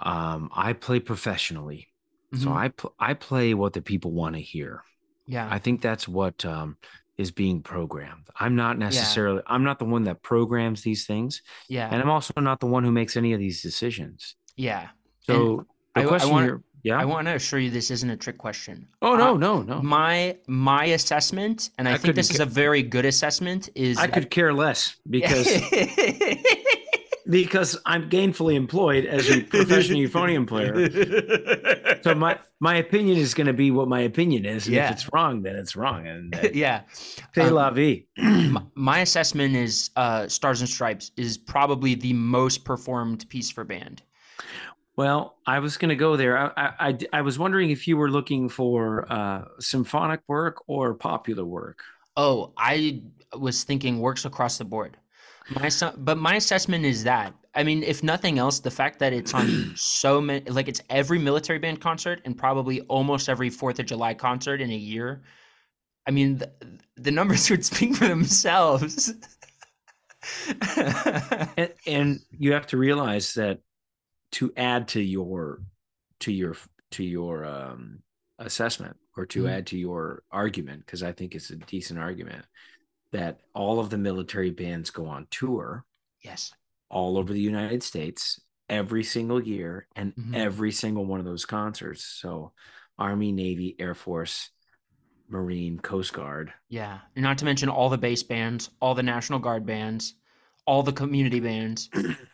um 0.01 0.51
I 0.55 0.73
play 0.73 1.01
professionally. 1.01 1.87
So 2.35 2.49
Mhm. 2.49 2.57
I 2.57 2.69
pl- 2.69 2.95
I 2.99 3.15
play 3.15 3.55
what 3.55 3.75
the 3.75 3.83
people 3.83 4.11
want 4.11 4.35
to 4.35 4.41
hear. 4.43 4.83
yeah. 5.27 5.49
I 5.51 5.59
think 5.61 5.81
that's 5.81 6.09
what 6.09 6.45
um 6.45 6.77
is 7.17 7.31
being 7.31 7.63
programmed. 7.63 8.27
I'm 8.35 8.57
not 8.57 8.77
necessarily 8.77 9.41
I'm 9.47 9.63
not 9.63 9.79
the 9.79 9.85
one 9.85 10.03
that 10.05 10.21
programs 10.21 10.83
these 10.83 11.07
things 11.07 11.43
yeah. 11.69 11.89
and 11.91 12.03
I'm 12.03 12.11
also 12.11 12.35
not 12.41 12.59
the 12.59 12.67
one 12.67 12.83
who 12.83 12.91
makes 12.91 13.17
any 13.17 13.33
of 13.35 13.39
these 13.39 13.63
decisions. 13.63 14.35
yeah. 14.57 14.89
So 15.21 15.65
I- 15.95 16.01
the 16.03 16.07
I 16.07 16.09
question 16.09 16.31
wanna- 16.33 16.47
here 16.47 16.63
yeah. 16.85 17.01
I 17.01 17.05
want 17.05 17.27
to 17.27 17.35
assure 17.35 17.59
you 17.59 17.71
this 17.71 17.91
isn't 17.91 18.11
a 18.11 18.17
trick 18.17 18.39
question. 18.39 18.87
oh 19.03 19.17
no, 19.17 19.35
I- 19.35 19.39
no, 19.39 19.63
no. 19.63 19.83
My 19.83 20.37
my 20.47 20.85
assessment, 20.99 21.71
and 21.79 21.89
I, 21.89 21.95
I 21.95 21.99
think 21.99 22.15
this 22.15 22.31
is 22.31 22.41
a 22.41 22.47
very 22.47 22.83
good 22.83 23.05
assessment, 23.05 23.69
is 23.75 23.99
I 23.99 24.07
could 24.07 24.31
care 24.31 24.53
less 24.55 24.95
because 25.11 25.49
because 27.29 27.79
I'm 27.87 28.11
gainfully 28.11 28.55
employed 28.55 29.07
as 29.07 29.31
a 29.31 29.41
professional 29.43 29.99
euphonium 30.07 30.47
player. 30.47 30.75
so 32.03 32.15
my 32.15 32.39
my 32.61 32.77
opinion 32.77 33.17
is 33.17 33.33
going 33.35 33.47
to 33.47 33.53
be 33.55 33.71
what 33.71 33.89
my 33.89 34.01
opinion 34.01 34.45
is, 34.45 34.67
and 34.67 34.75
Yeah. 34.77 34.87
if 34.87 34.93
it's 34.93 35.13
wrong, 35.13 35.43
then 35.43 35.57
it's 35.57 35.75
wrong. 35.77 36.07
And 36.07 36.35
uh, 36.35 36.49
yeah. 36.55 36.83
c'est 37.35 37.49
Um, 37.49 37.55
la 37.55 37.71
vie. 37.71 38.07
my, 38.19 38.63
my 38.75 38.99
assessment 39.01 39.57
is 39.57 39.91
uh, 39.97 40.29
Stars 40.29 40.61
and 40.61 40.69
Stripes 40.69 41.13
is 41.17 41.39
probably 41.39 41.95
the 41.95 42.13
most 42.13 42.65
performed 42.65 43.27
piece 43.31 43.51
for 43.51 43.65
band. 43.65 44.03
Well, 44.97 45.37
I 45.47 45.59
was 45.59 45.77
going 45.77 45.89
to 45.89 45.97
go 45.97 46.17
there. 46.17 46.39
I, 46.39 46.51
I, 46.57 46.89
I, 46.89 46.99
I 47.15 47.21
was 47.23 47.39
wondering 47.39 47.71
if 47.71 47.89
you 47.89 47.97
were 47.97 48.11
looking 48.11 48.49
for 48.49 49.11
uh, 49.13 49.45
symphonic 49.59 50.21
work 50.29 50.63
or 50.69 50.95
popular 50.95 51.45
work. 51.45 51.83
Oh, 52.17 52.53
I 52.57 53.03
was 53.37 53.65
thinking 53.65 53.99
works 53.99 54.25
across 54.25 54.59
the 54.59 54.65
board. 54.65 54.97
My 55.51 55.69
but 55.99 56.17
my 56.17 56.37
assessment 56.37 56.85
is 56.85 57.05
that 57.05 57.35
I 57.55 57.63
mean, 57.63 57.83
if 57.83 58.03
nothing 58.03 58.39
else, 58.39 58.59
the 58.59 58.71
fact 58.71 58.99
that 58.99 59.13
it's 59.13 59.33
on 59.33 59.73
so 59.77 60.21
many, 60.21 60.49
like 60.51 60.69
it's 60.69 60.81
every 60.91 61.19
military 61.19 61.59
band 61.59 61.81
concert 61.81 62.21
and 62.25 62.37
probably 62.37 62.81
almost 62.83 63.29
every 63.29 63.51
Fourth 63.51 63.79
of 63.79 63.87
July 63.87 64.15
concert 64.15 64.61
in 64.61 64.71
a 64.71 64.77
year. 64.77 65.23
I 66.07 66.11
mean, 66.11 66.39
the, 66.39 66.51
the 66.97 67.11
numbers 67.11 67.49
would 67.51 67.65
speak 67.65 67.97
for 67.97 68.09
themselves. 68.09 69.13
And, 71.59 71.73
and 71.87 72.21
you 72.31 72.55
have 72.55 72.67
to 72.69 72.79
realize 72.79 73.35
that 73.35 73.59
to 74.35 74.53
add 74.57 74.89
to 74.89 75.01
your 75.01 75.63
to 76.21 76.33
your 76.33 76.57
to 76.93 77.05
your 77.05 77.45
um, 77.45 78.01
assessment 78.39 78.97
or 79.17 79.27
to 79.27 79.45
Mhm. 79.45 79.51
add 79.51 79.67
to 79.69 79.79
your 79.79 80.23
argument, 80.31 80.85
because 80.85 81.03
I 81.03 81.13
think 81.13 81.35
it's 81.35 81.51
a 81.51 81.57
decent 81.57 81.99
argument 81.99 82.45
that 83.13 83.41
all 83.55 83.79
of 83.81 83.91
the 83.91 83.99
military 83.99 84.51
bands 84.51 84.91
go 84.91 85.07
on 85.07 85.27
tour 85.31 85.85
yes. 86.23 86.53
all 86.89 87.17
over 87.17 87.33
the 87.33 87.41
United 87.41 87.83
States 87.83 88.41
every 88.69 89.05
single 89.05 89.43
year 89.43 89.87
and 89.95 90.15
Mhm. 90.17 90.35
every 90.35 90.73
single 90.73 91.05
one 91.07 91.21
of 91.21 91.27
those 91.27 91.45
concerts. 91.45 92.05
So, 92.05 92.53
Army, 92.99 93.31
Navy, 93.33 93.77
Air 93.79 93.95
Force, 93.95 94.51
Marine, 95.29 95.79
Coast 95.79 96.13
Guard. 96.13 96.53
Yeah. 96.69 97.01
Not 97.17 97.39
to 97.39 97.45
mention 97.45 97.69
all 97.69 97.89
the 97.89 97.99
bass 97.99 98.23
bands, 98.23 98.71
all 98.81 98.95
the 98.95 99.03
National 99.03 99.39
Guard 99.39 99.65
bands, 99.67 100.15
all 100.67 100.83
the 100.83 100.93
community 100.93 101.41
bands. 101.41 101.89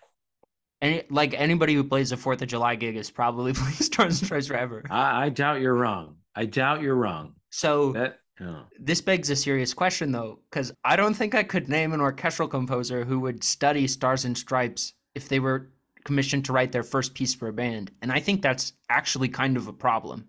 Any 0.80 1.02
like 1.10 1.34
anybody 1.34 1.74
who 1.74 1.84
plays 1.84 2.12
a 2.12 2.16
Fourth 2.16 2.40
of 2.42 2.48
July 2.48 2.74
gig 2.76 2.96
is 2.96 3.10
probably 3.10 3.52
playing 3.54 3.74
Stars 3.74 4.18
and 4.20 4.26
Stripes 4.26 4.46
forever. 4.46 4.82
I, 4.88 5.26
I 5.26 5.28
doubt 5.28 5.60
you're 5.60 5.74
wrong. 5.74 6.16
I 6.34 6.46
doubt 6.46 6.80
you're 6.80 6.94
wrong. 6.94 7.34
So 7.50 7.92
That 7.92 8.18
no. 8.38 8.64
this 8.78 9.00
begs 9.00 9.28
a 9.30 9.36
serious 9.36 9.74
question 9.74 10.12
though, 10.12 10.40
because 10.50 10.72
I 10.84 10.96
don't 10.96 11.14
think 11.14 11.34
I 11.34 11.42
could 11.42 11.68
name 11.68 11.92
an 11.92 12.00
orchestral 12.00 12.48
composer 12.48 13.04
who 13.04 13.20
would 13.20 13.44
study 13.44 13.86
Stars 13.86 14.24
and 14.24 14.36
Stripes 14.36 14.94
if 15.14 15.28
they 15.28 15.40
were 15.40 15.70
commissioned 16.04 16.46
to 16.46 16.52
write 16.52 16.72
their 16.72 16.82
first 16.82 17.14
piece 17.14 17.34
for 17.34 17.48
a 17.48 17.52
band. 17.52 17.90
And 18.00 18.10
I 18.10 18.20
think 18.20 18.40
that's 18.40 18.72
actually 18.88 19.28
kind 19.28 19.56
of 19.56 19.66
a 19.68 19.72
problem. 19.72 20.28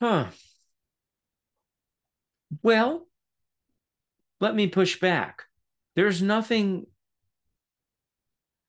Huh. 0.00 0.30
Well, 2.62 3.06
let 4.40 4.54
me 4.54 4.66
push 4.66 4.98
back. 5.00 5.44
There's 5.94 6.22
nothing 6.22 6.86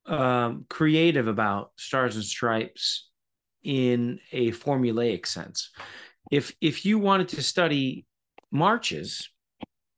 um, 0.07 0.65
creative 0.69 1.27
about 1.27 1.71
Stars 1.77 2.15
and 2.15 2.25
Stripes 2.25 3.09
in 3.63 4.19
a 4.31 4.51
formulaic 4.51 5.25
sense. 5.25 5.71
If 6.31 6.55
if 6.61 6.85
you 6.85 6.99
wanted 6.99 7.29
to 7.29 7.43
study 7.43 8.05
marches, 8.51 9.29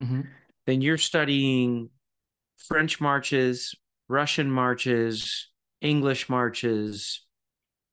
Mhm. 0.02 0.28
then 0.66 0.82
you're 0.82 0.98
studying 0.98 1.90
French 2.58 3.02
marches, 3.02 3.76
Russian 4.08 4.52
marches, 4.52 5.50
English 5.82 6.30
marches, 6.30 7.26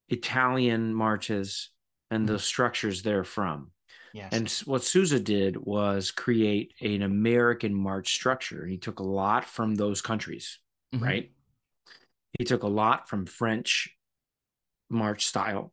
Italian 0.08 0.94
marches, 0.94 1.70
and 2.10 2.28
the 2.28 2.38
structures 2.38 3.02
therefrom. 3.02 3.72
Yes. 4.12 4.32
And 4.32 4.50
what 4.66 4.84
Sousa 4.84 5.20
did 5.20 5.56
was 5.56 6.10
create 6.10 6.74
an 6.80 7.02
American 7.02 7.74
march 7.74 8.14
structure. 8.14 8.66
He 8.66 8.78
took 8.78 8.98
a 9.00 9.04
lot 9.04 9.44
from 9.44 9.74
those 9.74 10.00
countries, 10.00 10.58
Mhm. 10.94 11.02
right? 11.02 11.35
He 12.38 12.44
took 12.44 12.62
a 12.62 12.68
lot 12.68 13.08
from 13.08 13.26
French 13.26 13.96
march 14.90 15.26
style. 15.26 15.72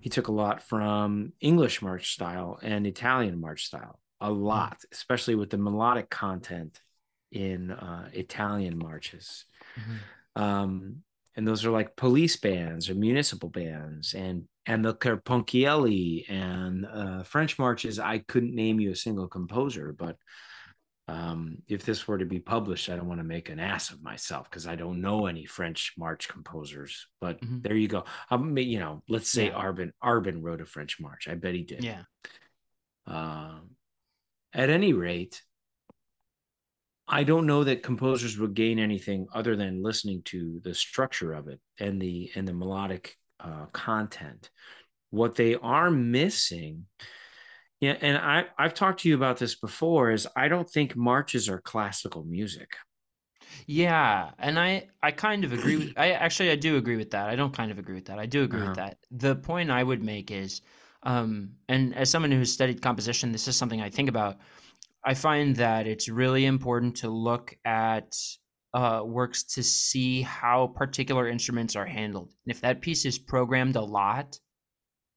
He 0.00 0.10
took 0.10 0.28
a 0.28 0.32
lot 0.32 0.62
from 0.62 1.32
English 1.40 1.82
march 1.82 2.12
style 2.12 2.58
and 2.62 2.86
Italian 2.86 3.40
march 3.40 3.66
style. 3.66 4.00
A 4.20 4.30
lot, 4.30 4.78
especially 4.92 5.34
with 5.34 5.50
the 5.50 5.58
melodic 5.58 6.10
content 6.10 6.80
in 7.32 7.70
uh, 7.70 8.08
Italian 8.12 8.78
marches. 8.78 9.46
Mhm. 9.78 10.42
Um, 10.42 11.02
and 11.36 11.46
those 11.46 11.64
are 11.64 11.70
like 11.70 11.96
police 11.96 12.36
bands 12.36 12.90
or 12.90 12.94
municipal 12.94 13.48
bands 13.48 14.14
and 14.14 14.44
and 14.66 14.84
the 14.84 14.94
Carponchielli 14.94 16.30
and 16.30 16.86
uh, 16.86 17.22
French 17.22 17.58
marches. 17.58 17.98
I 17.98 18.18
couldn't 18.18 18.54
name 18.54 18.78
you 18.78 18.90
a 18.90 18.96
single 18.96 19.26
composer, 19.26 19.94
but 19.98 20.16
um, 21.10 21.56
if 21.66 21.84
this 21.84 22.06
were 22.06 22.18
to 22.18 22.24
be 22.24 22.38
published, 22.38 22.88
I 22.88 22.94
don't 22.94 23.08
want 23.08 23.18
to 23.20 23.24
make 23.24 23.48
an 23.48 23.58
ass 23.58 23.90
of 23.90 24.00
myself 24.00 24.48
because 24.48 24.66
I 24.68 24.76
don't 24.76 25.00
know 25.00 25.26
any 25.26 25.44
French 25.44 25.94
march 25.98 26.28
composers. 26.28 27.08
But 27.20 27.40
Mhm. 27.40 27.62
there 27.64 27.74
you 27.76 27.88
go. 27.88 28.04
Um, 28.30 28.56
you 28.56 28.78
know, 28.78 29.02
let's 29.08 29.28
say 29.28 29.46
Yeah. 29.46 29.60
Arban 29.60 29.92
Arban 30.02 30.40
wrote 30.40 30.60
a 30.60 30.66
French 30.66 31.00
march. 31.00 31.26
I 31.26 31.34
bet 31.34 31.54
he 31.54 31.64
did. 31.64 31.82
Yeah. 31.82 32.04
Um, 33.06 33.70
at 34.52 34.70
any 34.70 34.92
rate, 34.92 35.42
I 37.08 37.24
don't 37.24 37.46
know 37.46 37.64
that 37.64 37.82
composers 37.82 38.38
would 38.38 38.54
gain 38.54 38.78
anything 38.78 39.26
other 39.34 39.56
than 39.56 39.82
listening 39.82 40.22
to 40.26 40.60
the 40.62 40.74
structure 40.74 41.32
of 41.32 41.48
it 41.48 41.60
and 41.80 42.00
the 42.00 42.30
and 42.36 42.46
the 42.46 42.54
melodic 42.54 43.16
uh, 43.40 43.66
content. 43.72 44.50
What 45.10 45.34
they 45.34 45.56
are 45.56 45.90
missing, 45.90 46.86
yeah, 47.80 47.96
and 48.00 48.16
I 48.18 48.46
I've 48.58 48.74
talked 48.74 49.00
to 49.00 49.08
you 49.08 49.14
about 49.14 49.38
this 49.38 49.54
before. 49.54 50.10
Is 50.10 50.26
I 50.36 50.48
don't 50.48 50.68
think 50.68 50.96
marches 50.96 51.48
are 51.48 51.60
classical 51.60 52.24
music. 52.24 52.76
Yeah, 53.66 54.32
and 54.38 54.58
I 54.58 54.88
I 55.02 55.10
kind 55.12 55.44
of 55.44 55.52
agree 55.52 55.76
with 55.76 55.92
I 55.96 56.12
actually 56.12 56.50
I 56.50 56.56
do 56.56 56.76
agree 56.76 56.96
with 56.96 57.10
that. 57.10 57.28
I 57.28 57.36
don't 57.36 57.54
kind 57.54 57.70
of 57.70 57.78
agree 57.78 57.94
with 57.94 58.06
that. 58.06 58.18
I 58.18 58.26
do 58.26 58.42
agree 58.42 58.60
Uh-huh. 58.60 58.62
with 58.62 58.74
that. 58.74 58.98
The 59.10 59.36
point 59.36 59.70
I 59.70 59.82
would 59.82 60.02
make 60.02 60.30
is 60.30 60.62
um 61.02 61.52
and 61.68 61.94
as 61.94 62.10
someone 62.10 62.30
who's 62.32 62.52
studied 62.52 62.82
composition, 62.82 63.32
this 63.32 63.48
is 63.48 63.56
something 63.56 63.80
I 63.80 63.90
think 63.90 64.08
about. 64.08 64.38
I 65.04 65.14
find 65.14 65.56
that 65.56 65.86
it's 65.86 66.08
really 66.08 66.46
important 66.46 66.96
to 66.98 67.10
look 67.10 67.56
at 67.64 68.16
uh, 68.74 69.02
works 69.04 69.44
to 69.44 69.62
see 69.62 70.22
how 70.22 70.68
particular 70.68 71.28
instruments 71.28 71.76
are 71.76 71.86
handled. 71.86 72.34
And 72.44 72.52
if 72.52 72.60
that 72.62 72.80
piece 72.82 73.04
is 73.06 73.18
programmed 73.18 73.76
a 73.76 73.82
lot, 73.82 74.38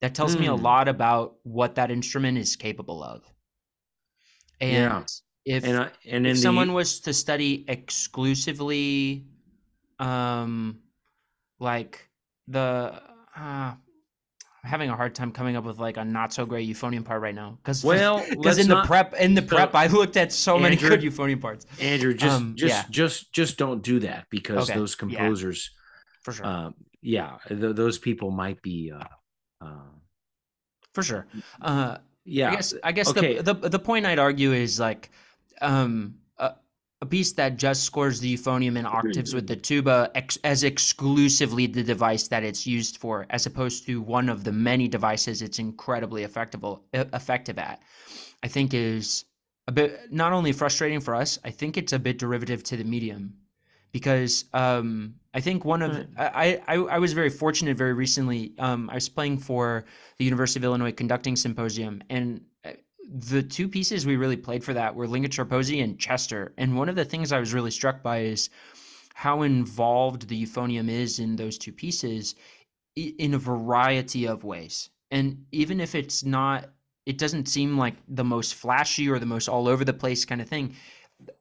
that 0.04 0.14
tells 0.14 0.36
me 0.36 0.46
a 0.48 0.54
Hmm. 0.54 0.62
lot 0.62 0.86
about 0.86 1.36
what 1.44 1.76
that 1.76 1.90
instrument 1.90 2.36
is 2.36 2.56
capable 2.56 3.02
of. 3.02 3.22
And 4.60 4.72
Yeah. 4.72 5.04
if 5.56 5.64
And 5.64 5.76
I, 5.78 5.90
and 6.06 6.26
if 6.26 6.36
the, 6.36 6.42
someone 6.42 6.74
was 6.74 7.00
to 7.00 7.14
study 7.14 7.64
exclusively 7.66 9.24
um 9.98 10.80
like 11.58 12.10
the 12.48 13.00
uh, 13.34 13.72
I'm 13.76 14.70
having 14.70 14.90
a 14.90 14.96
hard 14.96 15.14
time 15.14 15.32
coming 15.32 15.56
up 15.56 15.64
with 15.64 15.78
like 15.78 15.96
a 15.96 16.04
not 16.04 16.34
so 16.34 16.44
great 16.44 16.68
euphonium 16.68 17.02
part 17.04 17.22
right 17.22 17.34
now 17.34 17.56
because 17.62 17.82
well, 17.82 18.22
because 18.28 18.58
in 18.58 18.68
the 18.68 18.74
not- 18.74 18.86
prep 18.86 19.14
in 19.14 19.32
the 19.34 19.40
so, 19.40 19.48
prep 19.56 19.74
I 19.74 19.86
looked 19.86 20.18
at 20.18 20.32
so 20.32 20.58
many 20.58 20.76
Andrew- 20.76 20.90
good 20.90 21.00
euphonium 21.00 21.40
parts 21.40 21.64
Andrew, 21.80 22.12
just 22.12 22.36
um, 22.36 22.54
just 22.56 22.74
yeah. 22.74 22.84
just 22.90 23.32
just 23.32 23.56
don't 23.56 23.82
do 23.82 24.00
that 24.00 24.26
because 24.28 24.68
Okay, 24.68 24.78
those 24.78 24.92
yeah. 24.94 25.00
composers, 25.00 25.70
for 26.22 26.32
sure 26.32 26.44
um, 26.46 26.74
yeah, 27.00 27.38
th- 27.48 27.74
those 27.74 27.98
people 27.98 28.30
might 28.30 28.60
be. 28.60 28.92
Uh, 28.92 29.04
uh, 29.64 29.93
for 30.94 31.02
sure 31.02 31.26
uh 31.60 31.98
yeah, 32.24 32.50
I 32.50 32.54
guess 32.54 32.74
I 32.82 32.92
guess 32.92 33.10
okay. 33.10 33.38
the, 33.40 33.54
the 33.54 33.68
the 33.68 33.78
point 33.78 34.06
I'd 34.06 34.18
argue 34.18 34.52
is 34.52 34.80
like 34.80 35.10
um 35.60 36.14
a, 36.38 36.54
a 37.02 37.06
piece 37.06 37.32
that 37.32 37.58
just 37.58 37.84
scores 37.84 38.18
the 38.20 38.34
euphonium 38.34 38.78
in 38.78 38.86
octaves 38.86 39.34
with 39.34 39.46
the 39.46 39.56
tuba 39.56 40.10
ex, 40.14 40.38
as 40.42 40.64
exclusively 40.64 41.66
the 41.66 41.82
device 41.82 42.28
that 42.28 42.42
it's 42.42 42.66
used 42.66 42.96
for, 42.96 43.26
as 43.28 43.44
opposed 43.44 43.84
to 43.86 44.00
one 44.00 44.30
of 44.30 44.44
the 44.44 44.52
many 44.52 44.88
devices 44.88 45.42
it's 45.42 45.58
incredibly 45.58 46.22
effective 46.22 46.64
effective 46.92 47.58
at. 47.58 47.82
I 48.42 48.48
think 48.48 48.72
is 48.72 49.26
a 49.68 49.72
bit 49.72 50.10
not 50.10 50.32
only 50.32 50.52
frustrating 50.52 51.00
for 51.00 51.14
us. 51.14 51.38
I 51.44 51.50
think 51.50 51.76
it's 51.76 51.92
a 51.92 51.98
bit 51.98 52.18
derivative 52.18 52.62
to 52.64 52.76
the 52.78 52.84
medium 52.84 53.34
because 53.92 54.46
um, 54.54 55.14
I 55.34 55.40
think 55.40 55.64
one 55.64 55.82
of 55.82 56.06
I, 56.16 56.60
I 56.68 56.74
I 56.76 56.98
was 56.98 57.12
very 57.12 57.28
fortunate 57.28 57.76
very 57.76 57.92
recently. 57.92 58.54
Um, 58.58 58.88
I 58.88 58.94
was 58.94 59.08
playing 59.08 59.38
for 59.38 59.84
the 60.18 60.24
University 60.24 60.60
of 60.60 60.64
Illinois 60.64 60.92
Conducting 60.92 61.34
Symposium, 61.34 62.02
and 62.08 62.40
uh, 62.64 62.70
the 63.08 63.42
two 63.42 63.68
pieces 63.68 64.06
we 64.06 64.14
really 64.16 64.36
played 64.36 64.62
for 64.62 64.72
that 64.74 64.94
were 64.94 65.08
Lincolnshire 65.08 65.44
Posy 65.44 65.80
and 65.80 65.98
Chester. 65.98 66.52
And 66.56 66.76
one 66.76 66.88
of 66.88 66.94
the 66.94 67.04
things 67.04 67.32
I 67.32 67.40
was 67.40 67.52
really 67.52 67.72
struck 67.72 68.02
by 68.02 68.20
is 68.20 68.48
how 69.14 69.42
involved 69.42 70.28
the 70.28 70.40
euphonium 70.46 70.88
is 70.88 71.18
in 71.18 71.36
those 71.36 71.58
two 71.58 71.72
pieces 71.72 72.36
in 72.96 73.34
a 73.34 73.38
variety 73.38 74.26
of 74.26 74.44
ways. 74.44 74.90
And 75.10 75.44
even 75.50 75.80
if 75.80 75.94
it's 75.96 76.24
not, 76.24 76.70
it 77.06 77.18
doesn't 77.18 77.46
seem 77.48 77.76
like 77.76 77.96
the 78.08 78.24
most 78.24 78.54
flashy 78.54 79.08
or 79.08 79.18
the 79.18 79.26
most 79.26 79.48
all 79.48 79.66
over 79.68 79.84
the 79.84 79.92
place 79.92 80.24
kind 80.24 80.40
of 80.40 80.48
thing. 80.48 80.74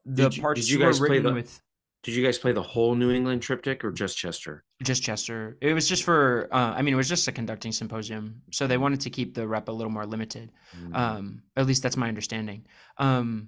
The 0.06 0.23
Did 0.23 0.36
you- 0.38 0.41
parts 0.41 0.62
did 0.62 0.69
you 0.71 0.79
were 0.79 0.86
guys 0.86 0.99
play 0.99 1.19
the- 1.19 1.34
with 1.34 1.62
Did 2.04 2.16
you 2.16 2.24
guys 2.24 2.38
play 2.38 2.52
the 2.52 2.62
whole 2.62 2.96
New 2.96 3.12
England 3.12 3.42
triptych 3.42 3.84
or 3.84 3.92
just 3.92 4.18
Chester? 4.18 4.66
Just 4.84 5.04
Chester. 5.04 5.58
It 5.62 5.74
was 5.74 5.88
just 5.88 6.04
for. 6.04 6.50
Uh, 6.52 6.74
I 6.76 6.82
mean, 6.82 6.94
it 6.94 6.98
was 6.98 7.08
just 7.08 7.28
a 7.30 7.32
conducting 7.32 7.72
symposium, 7.72 8.42
so 8.52 8.68
they 8.68 8.78
wanted 8.78 9.00
to 9.02 9.10
keep 9.10 9.34
the 9.34 9.48
rep 9.48 9.70
a 9.70 9.72
little 9.72 9.92
more 9.92 10.06
limited. 10.06 10.52
Mm. 10.78 10.96
Um, 10.96 11.44
at 11.56 11.66
least 11.66 11.82
that's 11.82 11.96
my 11.96 12.10
understanding. 12.10 12.66
Um, 12.98 13.48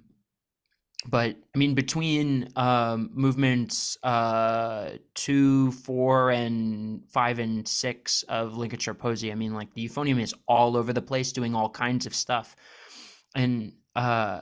but 1.06 1.36
I 1.54 1.58
mean, 1.58 1.74
between 1.74 2.48
um, 2.56 3.10
movements 3.12 3.98
uh, 4.02 4.92
two, 5.14 5.72
four, 5.72 6.30
and 6.30 7.02
five 7.10 7.38
and 7.38 7.68
six 7.68 8.22
of 8.22 8.56
Lincolnshire 8.56 8.94
Posy, 8.94 9.30
I 9.30 9.34
mean, 9.34 9.52
like 9.52 9.74
the 9.74 9.86
euphonium 9.86 10.18
is 10.18 10.34
all 10.48 10.78
over 10.78 10.94
the 10.94 11.02
place, 11.02 11.30
doing 11.30 11.54
all 11.54 11.68
kinds 11.68 12.06
of 12.06 12.14
stuff, 12.14 12.56
and 13.34 13.74
uh, 13.94 14.40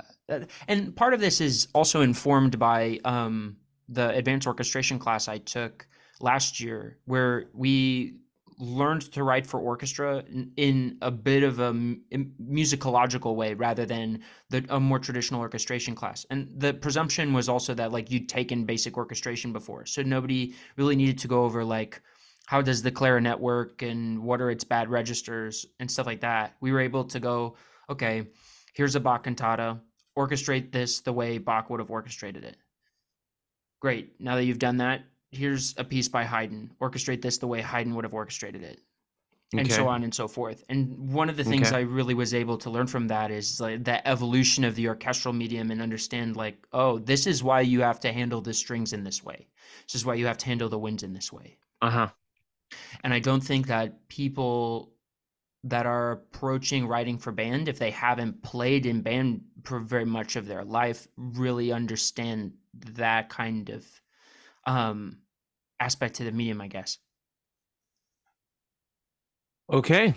and 0.68 0.94
part 0.94 1.14
of 1.14 1.20
this 1.20 1.40
is 1.40 1.66
also 1.74 2.00
informed 2.00 2.60
by 2.60 3.00
um, 3.04 3.56
the 3.94 4.10
advanced 4.10 4.46
orchestration 4.46 4.98
class 4.98 5.28
I 5.28 5.38
took 5.38 5.86
last 6.20 6.60
year, 6.60 6.98
where 7.06 7.46
we 7.52 8.18
learned 8.58 9.02
to 9.12 9.24
write 9.24 9.46
for 9.46 9.58
orchestra 9.58 10.22
in, 10.56 10.96
a 11.02 11.10
bit 11.10 11.42
of 11.42 11.58
a 11.58 11.72
musicological 11.72 13.34
way 13.34 13.54
rather 13.54 13.84
than 13.84 14.22
the 14.50 14.64
a 14.68 14.78
more 14.78 14.98
traditional 14.98 15.40
orchestration 15.40 15.94
class. 15.94 16.24
And 16.30 16.48
the 16.56 16.72
presumption 16.74 17.32
was 17.32 17.48
also 17.48 17.74
that 17.74 17.92
like 17.92 18.10
you'd 18.10 18.28
taken 18.28 18.64
basic 18.64 18.96
orchestration 18.96 19.52
before, 19.52 19.86
so 19.86 20.02
nobody 20.02 20.54
really 20.76 20.96
needed 20.96 21.18
to 21.18 21.28
go 21.28 21.44
over 21.44 21.64
like 21.64 22.00
how 22.46 22.60
does 22.62 22.82
the 22.82 22.90
clarinet 22.90 23.40
work 23.40 23.82
and 23.82 24.22
what 24.22 24.40
are 24.40 24.50
its 24.50 24.64
bad 24.64 24.88
registers 24.90 25.66
and 25.80 25.90
stuff 25.90 26.06
like 26.06 26.20
that. 26.20 26.54
We 26.60 26.72
were 26.72 26.80
able 26.80 27.04
to 27.04 27.18
go, 27.18 27.56
okay, 27.88 28.26
here's 28.74 28.96
a 28.96 29.00
Bach 29.00 29.24
cantata, 29.24 29.80
orchestrate 30.16 30.70
this 30.70 31.00
the 31.00 31.12
way 31.12 31.38
Bach 31.38 31.70
would 31.70 31.80
have 31.80 31.90
orchestrated 31.90 32.44
it. 32.44 32.56
Great. 33.84 34.18
Now 34.18 34.36
that 34.36 34.44
you've 34.44 34.58
done 34.58 34.78
that, 34.78 35.02
here's 35.30 35.74
a 35.76 35.84
piece 35.84 36.08
by 36.08 36.24
Haydn. 36.24 36.70
Orchestrate 36.80 37.20
this 37.20 37.36
the 37.36 37.46
way 37.46 37.60
Haydn 37.60 37.94
would 37.94 38.06
have 38.06 38.14
orchestrated 38.14 38.62
it. 38.62 38.80
And 39.52 39.70
so 39.70 39.86
on 39.88 40.04
and 40.04 40.14
so 40.14 40.26
forth. 40.26 40.64
And 40.70 41.12
one 41.12 41.28
of 41.28 41.36
the 41.36 41.44
things 41.44 41.68
Okay. 41.68 41.76
I 41.76 41.80
really 41.80 42.14
was 42.14 42.32
able 42.32 42.56
to 42.56 42.70
learn 42.70 42.86
from 42.86 43.08
that 43.08 43.30
is 43.30 43.60
like 43.60 43.84
that 43.84 44.00
evolution 44.06 44.64
of 44.64 44.74
the 44.74 44.88
orchestral 44.88 45.34
medium 45.34 45.70
and 45.70 45.82
understand 45.82 46.34
like, 46.34 46.66
oh, 46.72 46.98
this 46.98 47.26
is 47.26 47.42
why 47.42 47.60
you 47.60 47.82
have 47.82 48.00
to 48.00 48.10
handle 48.10 48.40
the 48.40 48.54
strings 48.54 48.94
in 48.94 49.04
this 49.04 49.22
way. 49.22 49.48
This 49.86 49.96
is 49.96 50.06
why 50.06 50.14
you 50.14 50.24
have 50.24 50.38
to 50.38 50.46
handle 50.46 50.70
the 50.70 50.78
winds 50.78 51.02
in 51.02 51.12
this 51.12 51.30
way. 51.30 51.58
Uh 51.82 51.90
huh. 51.90 52.08
And 53.02 53.12
I 53.12 53.18
don't 53.18 53.44
think 53.44 53.66
that 53.66 54.08
people 54.08 54.94
that 55.64 55.84
are 55.84 56.12
approaching 56.12 56.86
writing 56.86 57.18
for 57.18 57.32
band, 57.32 57.68
if 57.68 57.78
they 57.78 57.90
haven't 57.90 58.42
played 58.42 58.86
in 58.86 59.02
band 59.02 59.42
for 59.62 59.78
very 59.78 60.06
much 60.06 60.36
of 60.36 60.46
their 60.46 60.64
life, 60.64 61.06
really 61.18 61.70
understand 61.70 62.54
that 62.94 63.28
kind 63.28 63.70
of 63.70 63.86
um, 64.66 65.18
aspect 65.80 66.16
to 66.16 66.24
the 66.24 66.32
medium, 66.32 66.60
I 66.60 66.68
guess. 66.68 66.98
Okay. 69.70 70.14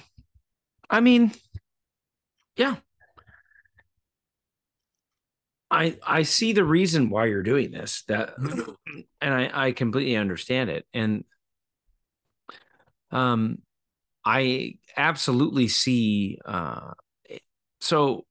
I 0.90 1.00
mean, 1.00 1.32
yeah. 2.56 2.78
I 5.70 5.98
I 6.06 6.24
see 6.24 6.54
the 6.54 6.64
reason 6.64 7.10
why 7.10 7.26
you're 7.26 7.44
doing 7.44 7.72
this. 7.72 8.04
That 8.08 8.36
and 9.22 9.34
I 9.34 9.68
I 9.68 9.72
completely 9.74 10.16
understand 10.16 10.70
it. 10.70 10.86
And 10.94 11.26
um 13.12 13.60
I 14.26 14.76
absolutely 14.96 15.68
see 15.68 16.40
uh 16.46 16.94
so 17.82 18.26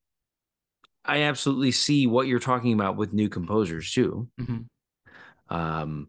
I 1.07 1.23
absolutely 1.23 1.71
see 1.73 2.07
what 2.07 2.27
you're 2.27 2.41
talking 2.41 2.73
about 2.73 2.97
with 2.97 3.13
new 3.13 3.29
composers 3.29 3.93
too. 3.93 4.29
Mhm. 4.41 4.67
Um, 5.49 6.09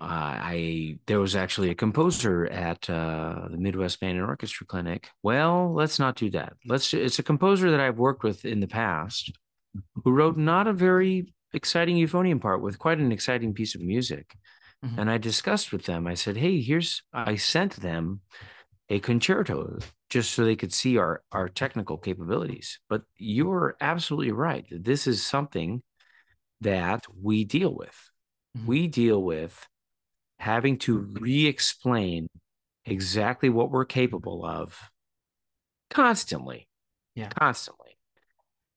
uh, 0.00 0.04
I 0.04 0.98
there 1.06 1.20
was 1.20 1.36
actually 1.36 1.70
a 1.70 1.74
composer 1.74 2.46
at 2.46 2.88
uh, 2.88 3.48
the 3.50 3.58
Midwest 3.58 4.00
Band 4.00 4.18
and 4.18 4.26
Orchestra 4.26 4.66
Clinic. 4.66 5.10
Well, 5.22 5.72
let's 5.74 5.98
not 5.98 6.16
do 6.16 6.30
that. 6.30 6.54
Let's. 6.66 6.94
It's 6.94 7.18
a 7.18 7.22
composer 7.22 7.70
that 7.70 7.80
I've 7.80 7.98
worked 7.98 8.22
with 8.22 8.44
in 8.44 8.60
the 8.60 8.68
past, 8.68 9.32
who 10.04 10.12
wrote 10.12 10.36
not 10.38 10.66
a 10.66 10.72
very 10.72 11.34
exciting 11.52 11.96
euphonium 11.96 12.40
part 12.40 12.62
with 12.62 12.78
quite 12.78 12.98
an 12.98 13.12
exciting 13.12 13.52
piece 13.52 13.74
of 13.74 13.80
music. 13.82 14.36
Mhm. 14.84 14.98
And 14.98 15.10
I 15.10 15.18
discussed 15.18 15.72
with 15.72 15.84
them. 15.84 16.06
I 16.06 16.14
said, 16.14 16.36
"Hey, 16.36 16.60
here's." 16.62 17.02
I 17.12 17.36
sent 17.36 17.76
them 17.76 18.20
a 18.90 18.98
concerto 18.98 19.78
just 20.10 20.32
so 20.32 20.44
they 20.44 20.56
could 20.56 20.72
see 20.72 20.98
our 20.98 21.22
our 21.32 21.48
technical 21.48 21.96
capabilities. 21.96 22.80
But 22.88 23.02
you're 23.16 23.76
absolutely 23.80 24.32
right. 24.32 24.66
This 24.70 25.06
is 25.06 25.24
something 25.24 25.82
that 26.60 27.06
we 27.20 27.44
deal 27.44 27.74
with. 27.74 28.10
Mhm. 28.58 28.66
We 28.66 28.88
deal 28.88 29.22
with 29.22 29.66
having 30.38 30.78
to 30.78 30.98
re-explain 30.98 32.26
exactly 32.84 33.48
what 33.48 33.70
we're 33.70 33.84
capable 33.84 34.44
of 34.44 34.78
constantly. 35.90 36.68
Yeah. 37.14 37.28
Constantly. 37.28 37.98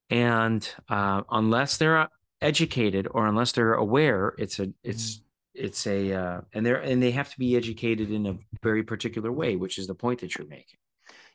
And 0.09 0.67
uh, 0.89 1.23
unless 1.31 1.77
they're 1.77 2.09
educated 2.41 3.07
or 3.09 3.25
unless 3.25 3.53
they're 3.53 3.73
aware, 3.73 4.35
it's 4.37 4.59
a 4.59 4.67
it's 4.83 5.21
it's 5.53 5.85
a 5.87 6.13
uh, 6.13 6.41
and 6.53 6.65
they're 6.65 6.81
and 6.81 7.01
they 7.01 7.11
have 7.11 7.31
to 7.31 7.39
be 7.39 7.55
educated 7.55 8.11
in 8.11 8.25
a 8.27 8.37
very 8.61 8.83
particular 8.83 9.31
way, 9.31 9.55
which 9.55 9.77
is 9.77 9.87
the 9.87 9.95
point 9.95 10.19
that 10.21 10.37
you're 10.37 10.47
making. 10.47 10.79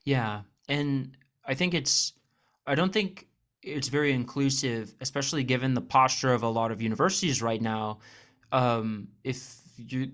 Yeah, 0.04 0.42
and 0.68 1.16
I 1.44 1.54
think 1.54 1.74
it's 1.74 2.14
I 2.66 2.74
don't 2.74 2.92
think 2.92 3.26
it's 3.62 3.88
very 3.88 4.12
inclusive, 4.12 4.94
especially 5.00 5.44
given 5.44 5.74
the 5.74 5.80
posture 5.80 6.32
of 6.32 6.42
a 6.42 6.48
lot 6.48 6.70
of 6.70 6.80
universities 6.80 7.42
right 7.42 7.60
now. 7.60 7.98
Um, 8.52 9.08
if 9.24 9.60
you 9.76 10.10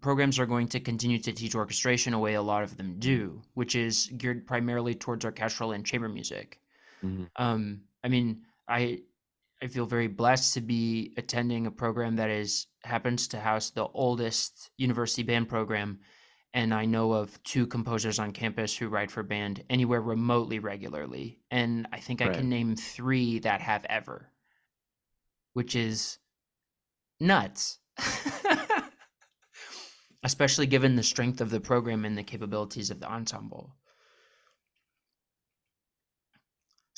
programs 0.00 0.38
are 0.38 0.46
going 0.46 0.66
to 0.68 0.80
continue 0.80 1.18
to 1.18 1.32
teach 1.32 1.54
orchestration 1.54 2.14
a 2.14 2.18
way 2.18 2.34
a 2.34 2.42
lot 2.42 2.62
of 2.62 2.76
them 2.76 2.98
do, 2.98 3.40
which 3.54 3.74
is 3.74 4.10
geared 4.16 4.46
primarily 4.46 4.94
towards 4.94 5.24
orchestral 5.24 5.72
and 5.72 5.84
chamber 5.84 6.08
music. 6.08 6.58
Mhm. 7.02 7.28
Um, 7.36 7.82
I 8.02 8.08
mean, 8.08 8.42
I 8.68 9.02
I 9.62 9.66
feel 9.66 9.86
very 9.86 10.08
blessed 10.08 10.54
to 10.54 10.60
be 10.60 11.12
attending 11.16 11.66
a 11.66 11.70
program 11.70 12.16
that 12.16 12.30
is 12.30 12.66
happens 12.82 13.28
to 13.28 13.38
house 13.38 13.70
the 13.70 13.86
oldest 13.86 14.70
university 14.78 15.22
band 15.22 15.48
program, 15.48 16.00
and 16.54 16.72
I 16.72 16.86
know 16.86 17.12
of 17.12 17.42
two 17.42 17.66
composers 17.66 18.18
on 18.18 18.32
campus 18.32 18.76
who 18.76 18.88
write 18.88 19.10
for 19.10 19.22
band 19.22 19.62
anywhere 19.68 20.00
remotely 20.00 20.58
regularly, 20.60 21.40
and 21.50 21.86
I 21.92 22.00
think 22.00 22.22
I 22.22 22.28
can 22.28 22.48
name 22.48 22.74
three 22.74 23.38
that 23.40 23.60
have 23.60 23.84
ever, 23.88 24.32
which 25.52 25.76
is 25.76 26.18
nuts. 27.18 27.78
Especially 30.22 30.66
given 30.66 30.96
the 30.96 31.02
strength 31.02 31.40
of 31.40 31.48
the 31.48 31.60
program 31.60 32.04
and 32.04 32.16
the 32.16 32.22
capabilities 32.22 32.90
of 32.90 33.00
the 33.00 33.10
ensemble. 33.10 33.74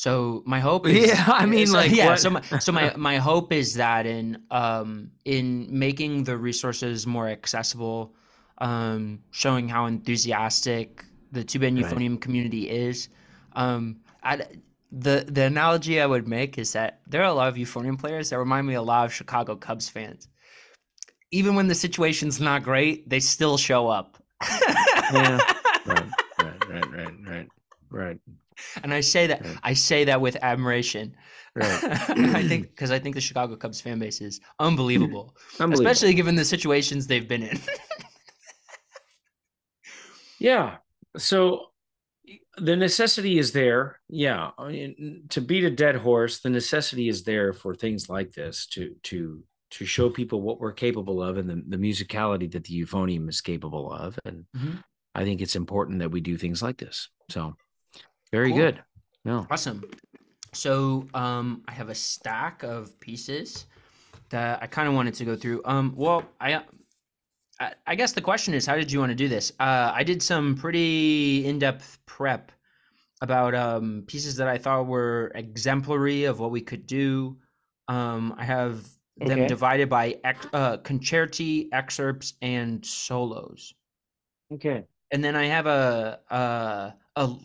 So 0.02 0.42
my 0.46 0.58
hope 0.58 0.88
is 0.88 1.06
Yeah, 1.10 1.24
I 1.28 1.46
mean, 1.46 1.70
like, 1.70 1.92
yeah. 1.92 2.06
what- 2.08 2.18
So 2.18 2.30
my 2.30 2.42
so 2.58 2.72
my 2.72 2.92
my 2.96 3.16
hope 3.18 3.52
is 3.52 3.74
that 3.74 4.04
in 4.04 4.42
um 4.50 5.12
in 5.24 5.46
making 5.70 6.24
the 6.24 6.36
resources 6.36 7.06
more 7.06 7.28
accessible, 7.28 8.00
um, 8.58 9.20
showing 9.30 9.68
how 9.68 9.86
enthusiastic 9.86 11.04
the 11.30 11.44
tuba 11.44 11.66
and 11.66 11.76
Right. 11.78 11.86
euphonium 11.86 12.20
community 12.20 12.68
is, 12.68 13.08
um, 13.52 13.82
I, 14.24 14.42
the 14.90 15.16
the 15.36 15.44
analogy 15.52 16.00
I 16.00 16.06
would 16.06 16.26
make 16.26 16.58
is 16.58 16.72
that 16.72 17.00
there 17.06 17.22
are 17.22 17.30
a 17.30 17.38
lot 17.40 17.48
of 17.48 17.54
euphonium 17.54 17.96
players 17.96 18.30
that 18.30 18.38
remind 18.38 18.66
me 18.66 18.74
a 18.74 18.82
lot 18.82 19.04
of 19.06 19.12
Chicago 19.14 19.54
Cubs 19.54 19.88
fans. 19.88 20.26
Even 21.30 21.54
when 21.54 21.68
the 21.68 21.76
situation's 21.86 22.40
not 22.40 22.64
great, 22.64 23.08
they 23.08 23.20
still 23.20 23.56
show 23.56 23.86
up. 23.98 24.18
Yeah. 25.12 25.38
Right, 25.86 26.08
right, 26.38 26.68
right, 26.68 26.90
right, 26.96 27.14
right, 27.30 27.48
right, 27.90 28.18
And 28.82 28.92
I 28.94 29.00
say 29.00 29.26
that 29.26 29.44
Right. 29.44 29.56
I 29.62 29.74
say 29.74 30.04
that 30.04 30.20
with 30.20 30.36
admiration. 30.42 31.14
right. 31.54 31.84
I 32.40 32.46
think 32.48 32.70
because 32.70 32.90
I 32.90 32.98
think 32.98 33.14
the 33.14 33.20
Chicago 33.20 33.56
Cubs 33.56 33.80
fan 33.80 33.98
base 33.98 34.20
is 34.20 34.40
unbelievable, 34.58 35.36
Unbelievable. 35.60 35.90
especially 35.90 36.14
given 36.14 36.34
the 36.34 36.44
situations 36.44 37.06
they've 37.06 37.28
been 37.28 37.42
in. 37.42 37.60
Yeah. 40.38 40.78
So 41.16 41.66
the 42.56 42.74
necessity 42.76 43.38
is 43.38 43.52
there. 43.52 44.00
Yeah. 44.08 44.50
I 44.58 44.68
mean, 44.68 45.24
to 45.30 45.40
beat 45.40 45.64
a 45.64 45.70
dead 45.70 45.96
horse, 45.96 46.40
the 46.40 46.50
necessity 46.50 47.08
is 47.08 47.22
there 47.22 47.52
for 47.52 47.74
things 47.74 48.08
like 48.08 48.32
this 48.32 48.66
to 48.72 48.94
to 49.04 49.42
to 49.72 49.84
show 49.86 50.10
people 50.10 50.42
what 50.42 50.60
we're 50.60 50.72
capable 50.72 51.22
of 51.22 51.38
and 51.38 51.48
the, 51.48 51.62
the 51.68 51.76
musicality 51.78 52.50
that 52.52 52.64
the 52.64 52.74
euphonium 52.84 53.28
is 53.28 53.40
capable 53.40 53.90
of. 53.92 54.18
And 54.24 54.44
Mhm. 54.56 54.82
I 55.14 55.24
think 55.24 55.40
it's 55.40 55.56
important 55.56 56.00
that 56.00 56.10
we 56.10 56.20
do 56.20 56.36
things 56.36 56.62
like 56.62 56.76
this. 56.78 57.08
So 57.30 57.54
very 58.32 58.48
Cool. 58.50 58.58
good. 58.58 58.82
No. 59.24 59.46
Awesome. 59.50 59.84
So 60.52 61.06
um, 61.14 61.62
I 61.68 61.72
have 61.72 61.88
a 61.88 61.94
stack 61.94 62.62
of 62.62 62.98
pieces 63.00 63.66
that 64.30 64.62
I 64.62 64.66
kind 64.66 64.88
of 64.88 64.94
wanted 64.94 65.14
to 65.14 65.24
go 65.24 65.36
through. 65.36 65.62
Um, 65.64 65.92
well, 65.96 66.24
I, 66.40 66.62
I 67.60 67.72
I 67.86 67.94
guess 67.94 68.12
the 68.12 68.20
question 68.20 68.54
is, 68.54 68.66
how 68.66 68.74
did 68.74 68.90
you 68.90 68.98
want 68.98 69.10
to 69.10 69.14
do 69.14 69.28
this? 69.28 69.52
Uh, 69.60 69.92
I 69.94 70.02
did 70.02 70.22
some 70.22 70.56
pretty 70.56 71.46
in-depth 71.46 71.98
prep 72.06 72.50
about 73.20 73.54
um, 73.54 74.02
pieces 74.06 74.34
that 74.36 74.48
I 74.48 74.58
thought 74.58 74.86
were 74.86 75.30
exemplary 75.34 76.24
of 76.24 76.40
what 76.40 76.50
we 76.50 76.60
could 76.60 76.86
do. 76.86 77.36
Um, 77.88 78.34
I 78.36 78.44
have 78.44 78.88
them 79.18 79.46
divided 79.46 79.88
by 79.88 80.18
ex- 80.24 80.46
uh, 80.52 80.78
concerti, 80.78 81.68
excerpts, 81.72 82.34
and 82.42 82.84
solos. 82.84 83.74
Okay. 84.52 84.84
And 85.12 85.22
then 85.22 85.36
I 85.36 85.44
have 85.44 85.66
a, 85.66 86.18
a 86.30 86.94
a 87.16 87.36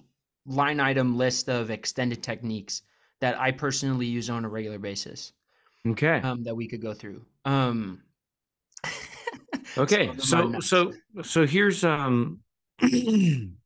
line 0.47 0.79
item 0.79 1.15
list 1.17 1.49
of 1.49 1.69
extended 1.69 2.23
techniques 2.23 2.81
that 3.19 3.39
I 3.39 3.51
personally 3.51 4.05
use 4.05 4.29
on 4.29 4.45
a 4.45 4.49
regular 4.49 4.79
basis 4.79 5.33
Okay. 5.86 6.19
um, 6.23 6.43
that 6.43 6.55
we 6.55 6.67
could 6.67 6.81
go 6.81 6.93
through. 6.93 7.25
Um, 7.45 8.01
Okay, 9.77 10.12
some 10.17 10.39
of 10.39 10.51
them 10.51 10.60
are 10.60 10.62
so 10.62 10.91
so 11.15 11.21
so 11.21 11.45
here's 11.45 11.83
um 11.83 12.39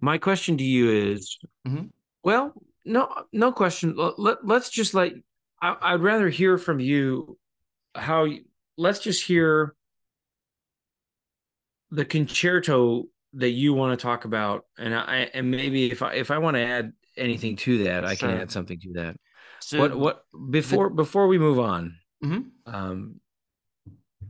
my 0.00 0.18
question 0.18 0.58
to 0.58 0.64
you 0.64 1.12
is 1.12 1.38
Mhm. 1.66 1.90
well 2.22 2.52
no 2.84 3.24
no 3.32 3.50
question 3.50 3.94
let, 3.96 4.18
let, 4.18 4.46
let's 4.46 4.68
just 4.70 4.92
like 4.92 5.14
I, 5.62 5.76
I'd 5.80 6.00
rather 6.02 6.28
hear 6.28 6.58
from 6.58 6.78
you 6.78 7.38
how 7.94 8.26
let's 8.76 8.98
just 8.98 9.24
hear 9.24 9.74
the 11.90 12.04
concerto 12.04 13.04
that 13.34 13.50
you 13.50 13.74
want 13.74 13.98
to 13.98 14.02
talk 14.02 14.24
about 14.24 14.64
and 14.78 14.94
I 14.94 15.28
and 15.34 15.50
maybe 15.50 15.90
if 15.90 16.02
I 16.02 16.14
if 16.14 16.30
I 16.30 16.38
want 16.38 16.56
to 16.56 16.62
add 16.62 16.92
anything 17.16 17.56
to 17.56 17.84
that 17.84 18.04
I 18.04 18.14
can 18.14 18.30
add 18.30 18.50
something 18.50 18.78
to 18.80 18.92
that 18.94 19.16
so 19.60 19.78
what 19.80 19.98
what 19.98 20.24
before 20.50 20.88
before 20.88 21.26
we 21.28 21.38
move 21.38 21.58
on 21.58 21.96
Mhm. 22.24 22.50
um 22.66 23.20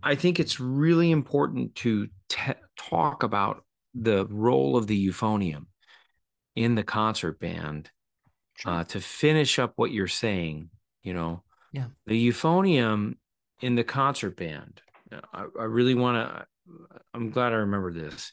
i 0.02 0.14
think 0.14 0.38
it's 0.40 0.60
really 0.60 1.10
important 1.10 1.74
to 1.74 2.08
te- 2.28 2.52
talk 2.76 3.22
about 3.22 3.64
the 3.94 4.26
role 4.26 4.76
of 4.76 4.86
the 4.86 5.06
euphonium 5.08 5.66
in 6.54 6.74
the 6.74 6.82
concert 6.82 7.38
band 7.40 7.90
Sure. 8.56 8.72
uh, 8.72 8.84
to 8.84 9.00
finish 9.00 9.58
up 9.58 9.72
what 9.76 9.90
you're 9.92 10.06
saying 10.08 10.70
you 11.02 11.14
know 11.14 11.42
Yeah. 11.72 11.88
the 12.06 12.28
euphonium 12.28 13.16
in 13.60 13.74
the 13.76 13.84
concert 13.84 14.36
band 14.36 14.82
i, 15.32 15.44
I 15.58 15.64
really 15.64 15.94
want 15.94 16.16
to 16.16 16.46
i'm 17.14 17.30
glad 17.30 17.52
i 17.52 17.56
remember 17.56 17.92
this 17.92 18.32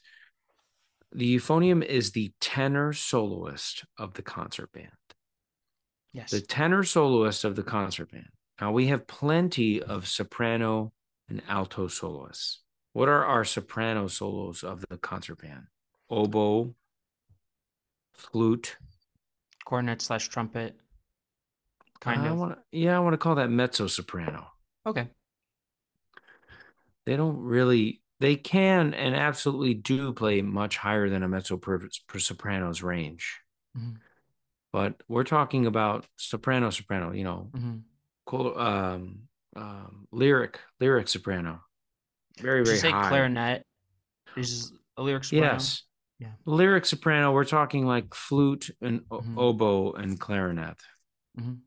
the 1.16 1.36
euphonium 1.36 1.84
is 1.84 2.12
the 2.12 2.32
tenor 2.42 2.94
soloist 2.94 3.86
of 3.98 4.14
the 4.14 4.22
concert 4.22 4.72
band 4.72 4.90
yes. 6.16 6.32
the 6.32 6.42
tenor 6.42 6.84
soloist 6.84 7.44
of 7.44 7.56
the 7.56 7.64
concert 7.64 8.12
band. 8.12 8.30
Now 8.60 8.72
we 8.72 8.88
have 8.88 9.06
plenty 9.06 9.82
of 9.82 10.08
soprano 10.08 10.94
and 11.30 11.42
alto 11.48 11.88
soloists. 11.88 12.62
What 12.94 13.10
are 13.10 13.26
our 13.26 13.44
soprano 13.44 14.08
solos 14.08 14.64
of 14.64 14.84
the 14.90 14.98
concert 14.98 15.42
band? 15.42 15.64
Oboe, 16.10 16.74
flute. 18.14 18.78
Cornet 19.66 20.02
slash 20.02 20.30
trumpet. 20.30 20.76
Kind 22.00 22.22
I 22.22 22.28
of. 22.30 22.38
wanna, 22.38 22.58
yeah, 22.72 22.96
I 22.96 23.00
want 23.00 23.14
to 23.14 23.18
call 23.18 23.36
that 23.36 23.50
mezzo 23.50 23.88
soprano. 23.88 24.48
Okay. 24.86 25.08
They 27.06 27.18
don't 27.18 27.38
really. 27.38 28.02
They 28.26 28.38
can 28.38 28.96
and 28.96 29.16
absolutely 29.16 29.76
do 29.76 30.12
play 30.12 30.42
much 30.42 30.78
higher 30.78 31.10
than 31.12 31.22
a 31.22 31.28
mezzo 31.28 31.58
per, 31.58 31.80
per 32.08 32.18
soprano's 32.18 32.82
range. 32.82 33.40
Mhm. 33.78 33.98
But 34.74 34.96
we're 35.08 35.26
talking 35.26 35.68
about 35.68 36.08
soprano, 36.18 36.72
soprano. 36.72 37.12
You 37.12 37.24
know, 37.24 37.52
hmm 37.54 37.76
col- 38.26 38.58
um, 38.58 39.28
um, 39.56 40.08
lyric, 40.12 40.60
lyric 40.80 41.08
soprano. 41.08 41.62
Very, 42.40 42.62
Did 42.64 42.72
you 42.72 42.78
very 42.78 42.80
say 42.80 42.90
high. 42.90 43.10
clarinet? 43.10 43.64
Is 44.36 44.74
a 44.98 45.04
lyric 45.04 45.26
soprano? 45.26 45.54
Yes. 45.54 45.84
Yeah. 46.18 46.32
Lyric 46.46 46.88
soprano, 46.88 47.32
we're 47.32 47.46
talking 47.46 47.86
like 47.86 48.16
flute 48.16 48.72
and 48.82 49.02
Mhm. 49.02 49.38
oboe 49.38 49.92
and 49.94 50.20
clarinet. 50.20 50.82
Mhm. 51.40 51.60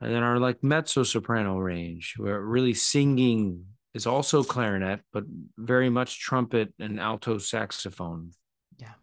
And 0.00 0.14
then 0.14 0.22
our 0.22 0.38
like 0.38 0.64
mezzo 0.64 1.02
soprano 1.02 1.58
range, 1.58 2.14
where 2.16 2.40
really 2.40 2.72
singing 2.72 3.66
is 3.94 4.06
also 4.06 4.42
clarinet, 4.42 5.00
but 5.12 5.24
very 5.56 5.90
much 5.90 6.20
trumpet 6.20 6.72
and 6.78 6.98
alto 6.98 7.38
saxophone. 7.38 8.30
Yeah. 8.78 8.94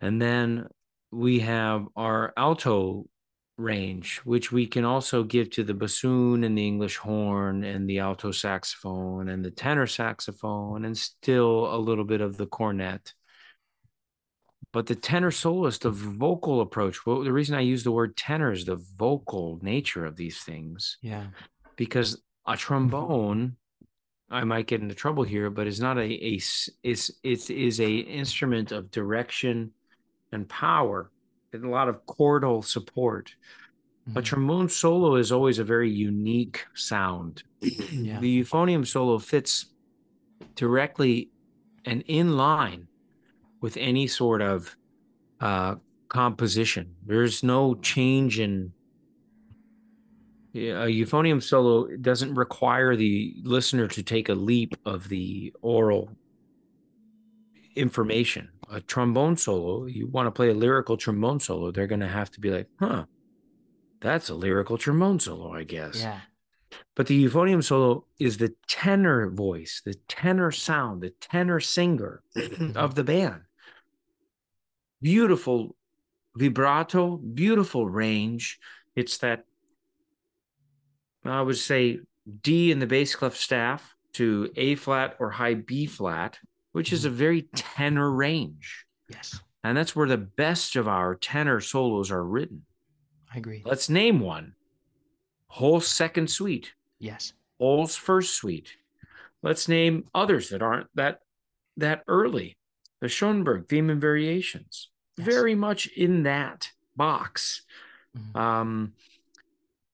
And 0.00 0.20
then 0.20 0.66
we 1.12 1.40
have 1.40 1.86
our 1.96 2.32
alto 2.36 3.06
range, 3.56 4.18
which 4.24 4.52
we 4.52 4.66
can 4.66 4.84
also 4.84 5.22
give 5.22 5.48
to 5.50 5.64
the 5.64 5.72
bassoon 5.74 6.44
and 6.44 6.58
the 6.58 6.66
English 6.66 6.96
horn 6.96 7.64
and 7.64 7.88
the 7.88 8.00
alto 8.00 8.30
saxophone 8.30 9.28
and 9.28 9.44
the 9.44 9.50
tenor 9.50 9.86
saxophone 9.86 10.84
and 10.84 10.96
still 10.96 11.74
a 11.74 11.78
little 11.78 12.04
bit 12.04 12.20
of 12.20 12.36
the 12.36 12.46
cornet. 12.46 13.14
But 14.72 14.86
the 14.86 14.94
tenor 14.94 15.30
soloist, 15.30 15.82
the 15.82 15.90
vocal 15.90 16.60
approach, 16.60 17.06
well, 17.06 17.22
the 17.22 17.32
reason 17.32 17.54
I 17.54 17.60
use 17.60 17.82
the 17.82 17.92
word 17.92 18.14
tenor 18.16 18.52
is 18.52 18.66
the 18.66 18.76
vocal 18.98 19.58
nature 19.62 20.04
of 20.04 20.16
these 20.16 20.40
things 20.40 20.98
Yeah. 21.00 21.28
because 21.76 22.20
a 22.46 22.56
trombone 22.56 23.56
i 24.30 24.42
might 24.44 24.66
get 24.66 24.80
into 24.80 24.94
trouble 24.94 25.22
here 25.22 25.50
but 25.50 25.66
is 25.66 25.80
not 25.80 25.98
a, 25.98 26.08
is 26.08 26.70
it 26.82 27.50
is 27.50 27.80
a 27.80 27.92
instrument 27.96 28.72
of 28.72 28.90
direction 28.90 29.70
and 30.32 30.48
power 30.48 31.10
and 31.52 31.64
a 31.64 31.68
lot 31.68 31.88
of 31.88 32.04
chordal 32.06 32.64
support 32.64 33.34
a 34.14 34.20
Mhm. 34.20 34.24
trombone 34.24 34.68
solo 34.68 35.16
is 35.16 35.32
always 35.32 35.58
a 35.58 35.64
very 35.64 35.90
unique 35.90 36.64
sound 36.74 37.42
Yeah. 37.60 38.20
the 38.20 38.42
euphonium 38.42 38.86
solo 38.86 39.18
fits 39.18 39.66
directly 40.54 41.30
and 41.84 42.02
in 42.06 42.36
line 42.36 42.88
with 43.60 43.76
any 43.76 44.06
sort 44.06 44.42
of 44.42 44.76
uh 45.40 45.76
composition 46.08 46.94
there's 47.04 47.42
no 47.42 47.74
change 47.76 48.38
in 48.38 48.72
a 50.56 50.86
euphonium 50.86 51.42
solo 51.42 51.86
doesn't 51.96 52.34
require 52.34 52.96
the 52.96 53.34
listener 53.42 53.88
to 53.88 54.02
take 54.02 54.28
a 54.28 54.34
leap 54.34 54.76
of 54.84 55.08
the 55.08 55.52
aural 55.62 56.10
information. 57.74 58.48
A 58.70 58.80
trombone 58.80 59.36
solo, 59.36 59.86
you 59.86 60.06
want 60.08 60.26
to 60.26 60.30
play 60.30 60.50
a 60.50 60.54
lyrical 60.54 60.96
trombone 60.96 61.38
solo, 61.38 61.70
they're 61.70 61.86
going 61.86 62.00
to 62.00 62.08
have 62.08 62.30
to 62.32 62.40
be 62.40 62.50
like, 62.50 62.68
huh, 62.80 63.04
that's 64.00 64.28
a 64.28 64.34
lyrical 64.34 64.78
trombone 64.78 65.20
solo, 65.20 65.54
I 65.54 65.64
guess. 65.64 66.00
Yeah. 66.00 66.20
But 66.94 67.06
the 67.06 67.24
euphonium 67.24 67.62
solo 67.62 68.06
is 68.18 68.38
the 68.38 68.54
tenor 68.66 69.30
voice, 69.30 69.82
the 69.84 69.94
tenor 70.08 70.50
sound, 70.50 71.02
the 71.02 71.10
tenor 71.20 71.60
singer 71.60 72.22
of 72.74 72.94
the 72.94 73.04
band. 73.04 73.42
Beautiful 75.00 75.76
vibrato, 76.36 77.16
beautiful 77.16 77.88
range. 77.88 78.58
It's 78.94 79.18
that, 79.18 79.44
I 81.28 81.42
would 81.42 81.56
say, 81.58 82.00
D 82.42 82.70
in 82.72 82.78
the 82.78 82.86
bass 82.86 83.14
clef 83.14 83.36
staff 83.36 83.94
to 84.14 84.50
A 84.56 84.74
flat 84.76 85.16
or 85.18 85.30
high 85.30 85.54
B 85.54 85.86
flat, 85.86 86.38
which 86.72 86.92
is 86.92 87.04
a 87.04 87.10
very 87.10 87.42
tenor 87.54 88.10
range. 88.10 88.86
Yes. 89.08 89.38
And 89.62 89.76
that's 89.76 89.94
where 89.96 90.08
the 90.08 90.16
best 90.16 90.76
of 90.76 90.88
our 90.88 91.14
tenor 91.14 91.60
solos 91.60 92.10
are 92.10 92.24
written. 92.24 92.64
I 93.32 93.38
agree. 93.38 93.62
Let's 93.64 93.88
name 93.88 94.20
one 94.20 94.54
Holst's 95.48 95.92
second 95.92 96.30
suite. 96.30 96.72
Yes. 96.98 97.32
Holst's 97.58 97.96
first 97.96 98.34
suite. 98.34 98.76
Let's 99.42 99.68
name 99.68 100.04
others 100.14 100.50
that 100.50 100.62
aren't 100.62 100.88
that 100.94 101.20
that 101.76 102.02
early. 102.08 102.56
The 103.00 103.08
Schoenberg 103.08 103.68
theme 103.68 103.90
and 103.90 104.00
variations, 104.00 104.88
Yes. 105.18 105.26
very 105.26 105.54
much 105.54 105.86
in 105.88 106.22
that 106.24 106.70
box. 106.96 107.62
Mhm. 108.16 108.36
Um, 108.36 108.92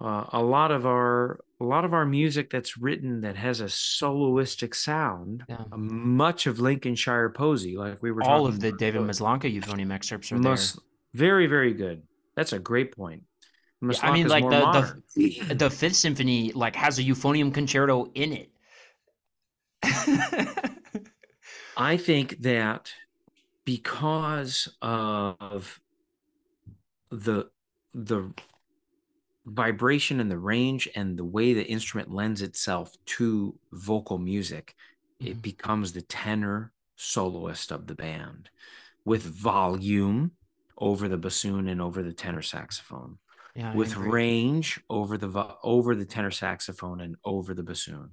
uh, 0.02 0.24
a 0.32 0.42
lot 0.42 0.70
of 0.72 0.84
our 0.84 1.38
a 1.60 1.64
lot 1.64 1.84
of 1.84 1.94
our 1.94 2.04
music 2.04 2.50
that's 2.50 2.76
written 2.76 3.20
that 3.20 3.36
has 3.36 3.60
a 3.60 3.66
soloistic 3.66 4.74
sound. 4.74 5.44
Yeah. 5.48 5.58
uh, 5.70 5.76
much 5.76 6.46
of 6.46 6.58
Lincolnshire 6.58 7.30
Posy, 7.30 7.76
like 7.76 8.02
we 8.02 8.10
were 8.10 8.24
All 8.24 8.46
of 8.46 8.58
the 8.58 8.72
David. 8.72 9.02
Maslanka 9.02 9.44
euphonium 9.44 9.92
excerpts 9.92 10.32
are 10.32 10.38
Most 10.38 10.80
very 11.14 11.46
very 11.46 11.72
good. 11.72 12.02
That's 12.34 12.52
a 12.52 12.58
great 12.58 12.96
point. 12.96 13.22
Yeah, 13.80 13.92
I 14.02 14.12
mean, 14.12 14.28
like 14.28 14.48
the, 14.48 15.02
the 15.14 15.54
the 15.54 15.70
Fifth 15.70 15.96
Symphony 15.96 16.52
like 16.52 16.76
has 16.76 16.98
a 16.98 17.02
euphonium 17.02 17.52
concerto 17.52 18.10
in 18.14 18.32
it. 18.32 18.50
I 21.76 21.96
think 21.96 22.42
that 22.42 22.92
because 23.64 24.68
of 24.80 25.80
the 27.10 27.50
the 27.94 28.32
vibration 29.46 30.20
and 30.20 30.30
the 30.30 30.38
range 30.38 30.88
and 30.94 31.18
the 31.18 31.24
way 31.24 31.52
the 31.54 31.66
instrument 31.66 32.10
lends 32.10 32.42
itself 32.42 32.94
to 33.06 33.58
vocal 33.72 34.18
music, 34.18 34.74
it 35.18 35.38
Mhm. 35.38 35.42
becomes 35.42 35.92
the 35.92 36.02
tenor 36.02 36.72
soloist 36.96 37.72
of 37.72 37.86
the 37.86 37.94
band 37.94 38.50
with 39.04 39.22
volume 39.22 40.36
over 40.78 41.08
the 41.08 41.18
bassoon 41.18 41.68
and 41.68 41.80
over 41.80 42.02
the 42.02 42.12
tenor 42.12 42.42
saxophone, 42.42 43.18
yeah, 43.54 43.74
with 43.74 43.96
range 43.96 44.80
over 44.88 45.18
the 45.18 45.56
over 45.62 45.94
the 45.94 46.04
tenor 46.06 46.30
saxophone 46.30 47.00
and 47.00 47.16
over 47.24 47.54
the 47.54 47.62
bassoon, 47.62 48.10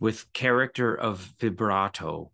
with 0.00 0.32
character 0.32 0.94
of 0.94 1.34
vibrato 1.38 2.32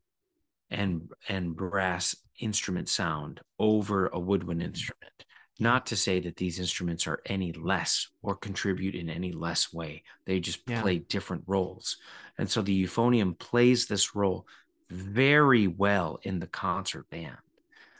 and 0.71 1.13
and 1.29 1.57
brass 1.57 2.17
instrument 2.39 2.89
sound 2.89 3.41
over 3.59 4.07
a 4.09 4.19
woodwind 4.19 4.63
instrument. 4.63 5.27
Not 5.61 5.87
to 5.87 5.97
say 5.97 6.21
that 6.21 6.37
these 6.37 6.59
instruments 6.59 7.07
are 7.07 7.21
any 7.27 7.53
less 7.53 8.09
or 8.23 8.35
contribute 8.35 8.95
in 8.95 9.11
any 9.11 9.33
less 9.33 9.73
way. 9.73 10.03
They 10.25 10.41
just 10.41 10.67
Yeah. 10.67 10.81
play 10.81 10.99
different 10.99 11.45
roles. 11.47 11.99
And 12.39 12.51
so 12.51 12.63
the 12.63 12.85
euphonium 12.85 13.39
plays 13.39 13.87
this 13.87 14.15
role 14.17 14.49
very 14.89 15.67
well 15.69 16.19
in 16.23 16.41
the 16.41 16.47
concert 16.47 17.09
band, 17.11 17.37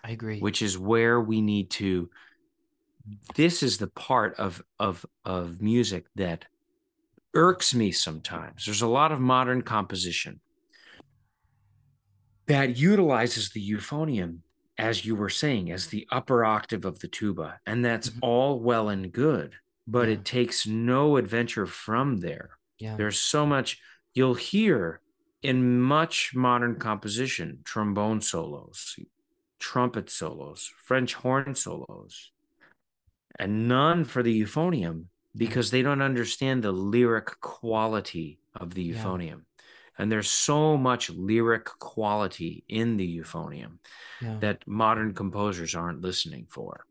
I 0.03 0.13
agree. 0.13 0.41
which 0.41 0.63
is 0.63 0.79
where 0.79 1.21
we 1.21 1.43
need 1.43 1.71
to 1.73 2.11
this 3.35 3.63
is 3.63 3.79
the 3.79 3.89
part 3.89 4.35
of 4.37 4.63
of 4.79 5.05
of 5.25 5.61
music 5.61 6.07
that 6.17 6.47
irks 7.35 7.75
me 7.75 7.93
sometimes. 7.93 8.65
There's 8.65 8.83
a 8.83 8.89
lot 8.89 9.13
of 9.13 9.21
modern 9.21 9.63
composition 9.63 10.41
that 12.47 12.77
utilizes 12.77 13.51
the 13.51 13.71
euphonium 13.71 14.41
as 14.81 15.05
you 15.05 15.15
were 15.15 15.29
saying 15.29 15.71
as 15.71 15.87
the 15.89 16.07
upper 16.11 16.45
octave 16.45 16.85
of 16.87 16.99
the 17.01 17.09
tuba 17.09 17.61
and 17.67 17.85
that's 17.85 18.09
Mhm. 18.11 18.19
all 18.23 18.59
well 18.61 18.89
and 18.89 19.13
good 19.13 19.55
but 19.87 20.07
Yeah. 20.09 20.15
it 20.15 20.25
takes 20.25 20.67
no 20.67 21.17
adventure 21.17 21.67
from 21.67 22.19
there 22.19 22.51
yeah. 22.79 22.97
there's 22.97 23.19
so 23.19 23.45
much 23.47 23.79
you'll 24.15 24.35
hear 24.53 25.01
in 25.43 25.81
much 25.81 26.33
modern 26.35 26.77
composition 26.77 27.61
trombone 27.65 28.21
solos 28.21 28.97
trumpet 29.59 30.09
solos 30.11 30.73
french 30.89 31.13
horn 31.15 31.55
solos 31.55 32.33
and 33.39 33.69
none 33.69 34.05
for 34.05 34.23
the 34.23 34.35
euphonium 34.43 35.05
because 35.37 35.71
they 35.71 35.83
don't 35.83 36.03
understand 36.03 36.63
the 36.63 36.73
lyric 36.73 37.29
quality 37.41 38.41
of 38.55 38.75
the 38.75 38.85
euphonium 38.93 39.43
and 40.01 40.11
there's 40.11 40.31
so 40.31 40.79
much 40.79 41.11
lyric 41.11 41.67
quality 41.67 42.65
in 42.69 42.97
the 42.97 43.19
euphonium 43.19 43.79
yeah. 44.23 44.37
that 44.41 44.67
modern 44.67 45.13
composers 45.13 45.75
aren't 45.75 46.01
listening 46.01 46.47
for 46.49 46.87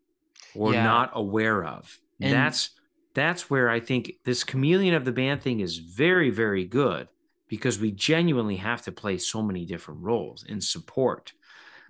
or 0.53 0.73
Yeah. 0.73 0.83
not 0.83 1.11
aware 1.13 1.65
of. 1.65 1.99
And- 2.21 2.33
that's 2.33 2.71
that's 3.15 3.49
where 3.49 3.69
I 3.69 3.79
think 3.79 4.13
this 4.23 4.43
chameleon 4.43 4.93
of 4.93 5.03
the 5.03 5.11
band 5.11 5.41
thing 5.41 5.59
is 5.59 5.77
very 5.79 6.29
very 6.29 6.65
good 6.65 7.07
because 7.47 7.79
we 7.79 7.91
genuinely 7.91 8.57
have 8.57 8.83
to 8.83 8.91
play 8.91 9.17
so 9.17 9.41
many 9.41 9.65
different 9.65 10.01
roles 10.01 10.43
in 10.43 10.61
support. 10.61 11.33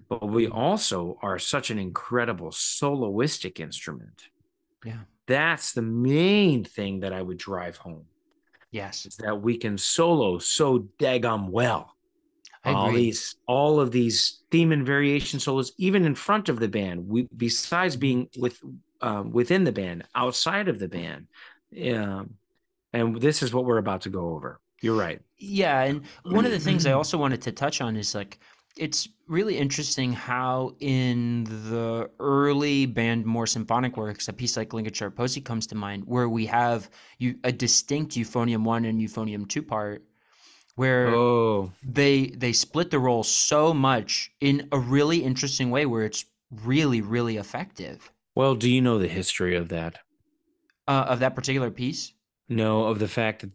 But 0.07 0.29
we 0.29 0.47
also 0.47 1.19
are 1.21 1.37
such 1.37 1.69
an 1.69 1.77
incredible 1.77 2.51
soloistic 2.51 3.59
instrument. 3.59 4.29
Yeah. 4.85 5.01
That's 5.27 5.73
the 5.73 5.81
main 5.81 6.63
thing 6.63 7.01
that 7.01 7.11
I 7.11 7.21
would 7.21 7.37
drive 7.37 7.75
home 7.77 8.05
yes. 8.71 9.05
is 9.05 9.15
that 9.17 9.41
we 9.41 9.57
can 9.57 9.77
solo 9.77 10.37
so 10.39 10.87
daggum 10.99 11.49
well 11.49 11.95
I 12.63 12.73
all 12.73 12.87
agree. 12.89 13.05
these 13.05 13.35
all 13.47 13.79
of 13.79 13.91
these 13.91 14.43
theme 14.51 14.71
and 14.71 14.85
variation 14.85 15.39
solos 15.39 15.71
even 15.77 16.05
in 16.05 16.15
front 16.15 16.49
of 16.49 16.59
the 16.59 16.67
band 16.67 17.07
we 17.07 17.27
besides 17.35 17.95
being 17.95 18.29
with 18.37 18.59
um, 19.01 19.31
within 19.31 19.63
the 19.63 19.71
band 19.71 20.03
outside 20.15 20.67
of 20.67 20.77
the 20.77 20.87
band 20.87 21.27
um, 21.95 22.31
and 22.91 23.21
this 23.21 23.41
is 23.41 23.53
what 23.53 23.65
we're 23.65 23.77
about 23.77 24.01
to 24.01 24.09
go 24.09 24.33
over 24.35 24.59
you're 24.81 24.95
right 24.95 25.21
Yeah, 25.37 25.83
and 25.83 26.05
one 26.23 26.45
of 26.45 26.51
the 26.51 26.59
things 26.59 26.85
I 26.85 26.91
also 26.99 27.17
wanted 27.17 27.41
to 27.43 27.51
touch 27.51 27.81
on 27.81 27.95
is 27.95 28.15
like 28.15 28.39
it's 28.79 29.09
really 29.27 29.57
interesting 29.57 30.13
how 30.13 30.73
in 30.79 31.43
the 31.43 32.09
early 32.19 32.85
band 32.85 33.25
more 33.25 33.45
symphonic 33.45 33.97
works, 33.97 34.27
a 34.29 34.33
piece 34.33 34.55
like 34.57 34.73
Lincolnshire 34.73 35.11
Posy 35.11 35.41
comes 35.41 35.67
to 35.67 35.75
mind, 35.75 36.03
where 36.05 36.29
we 36.29 36.45
have 36.45 36.89
you 37.19 37.35
a 37.43 37.51
distinct 37.51 38.13
euphonium 38.13 38.63
one 38.63 38.85
and 38.85 38.99
euphonium 38.99 39.47
two 39.47 39.61
part, 39.61 40.03
where 40.75 41.09
oh. 41.09 41.71
they 41.83 42.27
they 42.27 42.53
split 42.53 42.89
the 42.89 42.99
role 42.99 43.23
so 43.23 43.73
much 43.73 44.31
in 44.39 44.67
a 44.71 44.79
really 44.79 45.23
interesting 45.23 45.69
way 45.69 45.85
where 45.85 46.05
it's 46.05 46.25
really 46.63 47.01
really 47.01 47.37
effective. 47.37 48.11
Well 48.33 48.55
do 48.55 48.69
you 48.69 48.81
know 48.81 48.97
the 48.97 49.07
history 49.07 49.55
of 49.55 49.69
that? 49.69 49.99
Uh, 50.87 51.05
of 51.09 51.19
that 51.19 51.35
particular 51.35 51.69
piece. 51.69 52.13
no 52.47 52.85
of 52.85 52.97
the 52.97 53.07
fact 53.07 53.41
that 53.41 53.51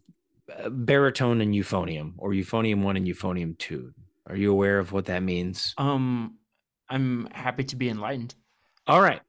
uh, 0.63 0.69
baritone 0.69 1.41
and 1.41 1.53
euphonium 1.53 2.13
or 2.17 2.31
euphonium 2.31 2.83
1 2.83 2.95
and 2.95 3.07
euphonium 3.07 3.57
2 3.57 3.93
are 4.27 4.35
you 4.35 4.51
aware 4.51 4.79
of 4.79 4.91
what 4.91 5.05
that 5.05 5.23
means 5.23 5.73
Um, 5.77 6.35
I'm 6.89 7.27
happy 7.31 7.63
to 7.65 7.75
be 7.75 7.89
enlightened. 7.89 8.35
All 8.87 9.01
right. 9.01 9.21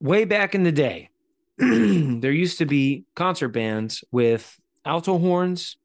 Way 0.00 0.24
back 0.24 0.54
in 0.54 0.62
the 0.62 0.72
day, 0.72 1.10
there 1.58 2.30
used 2.30 2.58
to 2.58 2.66
be 2.66 3.04
concert 3.16 3.48
bands 3.48 4.04
with 4.12 4.56
alto 4.84 5.18
horns, 5.18 5.76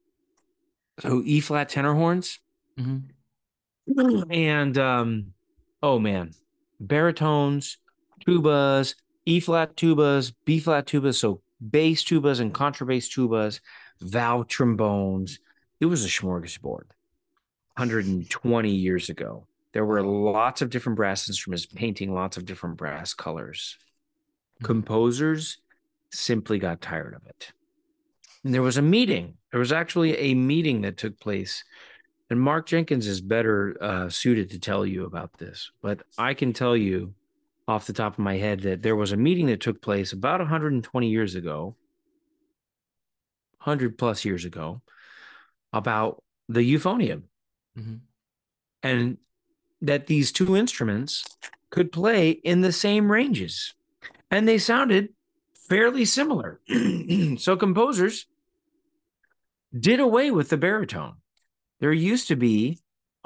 so 1.00 1.20
E 1.24 1.40
flat 1.40 1.68
tenor 1.68 1.94
horns, 1.94 2.38
hmm 2.78 2.98
and 4.30 4.78
um, 4.78 5.32
oh 5.82 5.98
man, 5.98 6.30
baritones, 6.78 7.78
tubas, 8.26 8.94
E 9.26 9.40
flat 9.40 9.74
tubas, 9.76 10.32
B 10.44 10.60
flat 10.60 10.86
tubas, 10.86 11.16
so 11.16 11.42
bass 11.60 12.04
tubas 12.04 12.40
and 12.40 12.54
contrabass 12.54 13.08
tubas, 13.08 13.60
valve 14.00 14.46
trombones. 14.46 15.40
It 15.80 15.86
was 15.86 16.04
a 16.04 16.08
smorgasbord. 16.08 16.84
120 17.76 18.70
years 18.70 19.08
ago, 19.08 19.46
there 19.72 19.84
were 19.84 20.02
lots 20.02 20.62
of 20.62 20.70
different 20.70 20.96
brass 20.96 21.28
instruments 21.28 21.66
painting 21.66 22.14
lots 22.14 22.36
of 22.36 22.44
different 22.44 22.76
brass 22.76 23.14
colors. 23.14 23.76
Mhm. 24.60 24.66
Composers 24.66 25.58
simply 26.12 26.58
got 26.58 26.80
tired 26.80 27.14
of 27.14 27.26
it. 27.26 27.52
And 28.44 28.54
there 28.54 28.62
was 28.62 28.76
a 28.76 28.82
meeting. 28.82 29.38
There 29.50 29.60
was 29.60 29.72
actually 29.72 30.16
a 30.16 30.34
meeting 30.34 30.82
that 30.82 30.96
took 30.96 31.18
place 31.18 31.64
and 32.30 32.40
Mark 32.40 32.66
Jenkins 32.66 33.06
is 33.06 33.20
better 33.20 33.76
uh, 33.80 34.08
suited 34.08 34.50
to 34.50 34.58
tell 34.58 34.86
you 34.86 35.04
about 35.04 35.32
this, 35.38 35.70
but 35.82 36.02
I 36.16 36.34
can 36.34 36.52
tell 36.52 36.76
you 36.76 37.14
off 37.68 37.86
the 37.86 37.92
top 37.92 38.14
of 38.14 38.18
my 38.18 38.36
head 38.36 38.60
that 38.60 38.82
there 38.82 38.96
was 38.96 39.12
a 39.12 39.16
meeting 39.16 39.46
that 39.46 39.60
took 39.60 39.80
place 39.80 40.12
about 40.12 40.40
120 40.40 41.08
years 41.08 41.34
ago, 41.34 41.76
100 43.58 43.98
plus 43.98 44.24
years 44.24 44.44
ago, 44.44 44.82
about 45.72 46.22
the 46.48 46.60
euphonium 46.60 47.24
hmm 47.76 47.96
and 48.82 49.16
that 49.80 50.06
these 50.06 50.30
two 50.30 50.54
instruments 50.54 51.24
could 51.70 51.90
play 51.90 52.30
in 52.30 52.60
the 52.60 52.70
same 52.70 53.10
ranges 53.10 53.72
and 54.30 54.46
they 54.46 54.58
sounded 54.58 55.08
fairly 55.68 56.04
similar. 56.04 56.60
so 57.38 57.56
composers 57.56 58.26
did 59.78 60.00
away 60.00 60.30
with 60.30 60.50
the 60.50 60.56
baritone. 60.56 61.16
There 61.80 61.92
used 61.92 62.28
to 62.28 62.36
be 62.36 62.78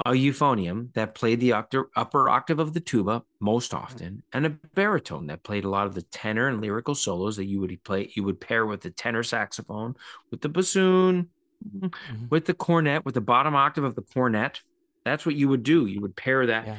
a 0.07 0.13
euphonium 0.13 0.93
that 0.95 1.15
played 1.15 1.41
the 1.41 1.51
octa- 1.51 1.89
upper 1.97 2.29
octave 2.29 2.61
of 2.61 2.73
the 2.73 2.81
tuba 2.81 3.25
most 3.41 3.75
often, 3.75 4.23
and 4.33 4.47
a 4.47 4.51
baritone 4.51 5.27
that 5.27 5.43
played 5.43 5.65
a 5.65 5.69
lot 5.69 5.87
of 5.87 5.95
the 5.95 6.03
tenor 6.03 6.49
and 6.49 6.61
lyrical 6.61 6.95
solos 6.95 7.37
that 7.37 7.47
you 7.47 7.61
would 7.61 7.83
play. 7.83 8.11
You 8.15 8.23
would 8.23 8.41
pair 8.41 8.65
with 8.65 8.81
the 8.81 8.91
tenor 8.91 9.25
saxophone, 9.25 9.97
with 10.31 10.41
the 10.41 10.49
bassoon, 10.49 11.29
Mhm. 11.67 12.31
with 12.31 12.45
the 12.47 12.55
cornet, 12.55 13.05
with 13.05 13.15
the 13.15 13.21
bottom 13.21 13.55
octave 13.55 13.85
of 13.85 13.95
the 13.95 14.03
cornet. 14.03 14.63
That's 15.05 15.25
what 15.27 15.35
you 15.35 15.49
would 15.49 15.63
do. 15.63 15.87
You 15.87 16.01
would 16.01 16.17
pair 16.17 16.47
that. 16.47 16.67
Yeah. 16.67 16.77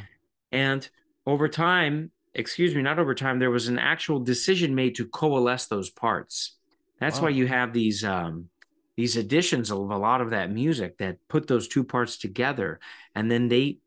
And 0.52 0.90
over 1.26 1.48
time, 1.48 2.12
excuse 2.34 2.76
me, 2.76 2.82
not 2.82 3.00
over 3.00 3.16
time, 3.16 3.40
there 3.40 3.52
was 3.52 3.68
an 3.68 3.80
actual 3.80 4.20
decision 4.20 4.76
made 4.76 4.96
to 4.96 5.06
coalesce 5.08 5.68
those 5.68 5.90
parts. 5.90 6.58
That's 7.00 7.22
why 7.22 7.30
you 7.30 7.48
have 7.48 7.74
these 7.74 8.04
um 8.04 8.50
these 8.98 9.16
additions 9.16 9.72
of 9.72 9.78
a 9.92 9.98
lot 9.98 10.20
of 10.20 10.32
that 10.32 10.52
music 10.52 10.98
that 10.98 11.18
put 11.30 11.48
those 11.48 11.70
two 11.70 11.86
parts 11.86 12.18
together 12.18 12.82
and 13.16 13.32
then 13.32 13.48
they 13.48 13.78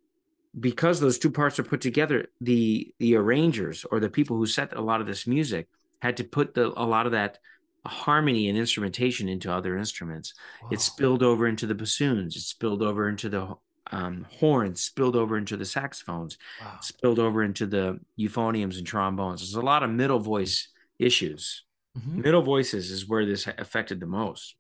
because 0.59 1.01
those 1.01 1.19
two 1.19 1.31
parts 1.31 1.59
are 1.59 1.65
put 1.65 1.83
together 1.83 2.29
the 2.41 2.95
the 2.99 3.15
arrangers 3.17 3.85
or 3.91 4.01
the 4.01 4.09
people 4.09 4.39
who 4.39 4.47
set 4.47 4.75
a 4.75 4.81
lot 4.81 5.03
of 5.03 5.07
this 5.07 5.27
music 5.27 5.69
had 6.01 6.17
to 6.17 6.25
put 6.25 6.55
the 6.55 6.73
a 6.81 6.87
lot 6.87 7.05
of 7.05 7.13
that 7.13 7.39
harmony 7.85 8.49
and 8.49 8.57
instrumentation 8.59 9.29
into 9.29 9.53
other 9.53 9.77
instruments 9.77 10.35
it 10.71 10.81
spilled 10.81 11.23
over 11.23 11.47
into 11.49 11.67
the 11.67 11.75
bassoons 11.75 12.37
it 12.37 12.41
spilled 12.43 12.83
over 12.83 13.09
into 13.09 13.29
the 13.29 13.55
um, 13.91 14.25
horns 14.31 14.81
spilled 14.83 15.17
over 15.17 15.37
into 15.37 15.57
the 15.57 15.65
saxophones 15.65 16.39
Wow. 16.61 16.79
spilled 16.81 17.19
over 17.19 17.43
into 17.43 17.67
the 17.67 17.99
euphoniums 18.19 18.79
and 18.79 18.87
trombones 18.87 19.41
there's 19.41 19.55
a 19.55 19.61
lot 19.61 19.83
of 19.83 19.91
middle 19.91 20.21
voice 20.21 20.69
issues 20.99 21.65
Mhm. 21.99 22.25
middle 22.25 22.43
voices 22.43 22.91
is 22.91 23.07
where 23.09 23.27
this 23.27 23.47
affected 23.59 23.99
the 24.01 24.07
most 24.07 24.55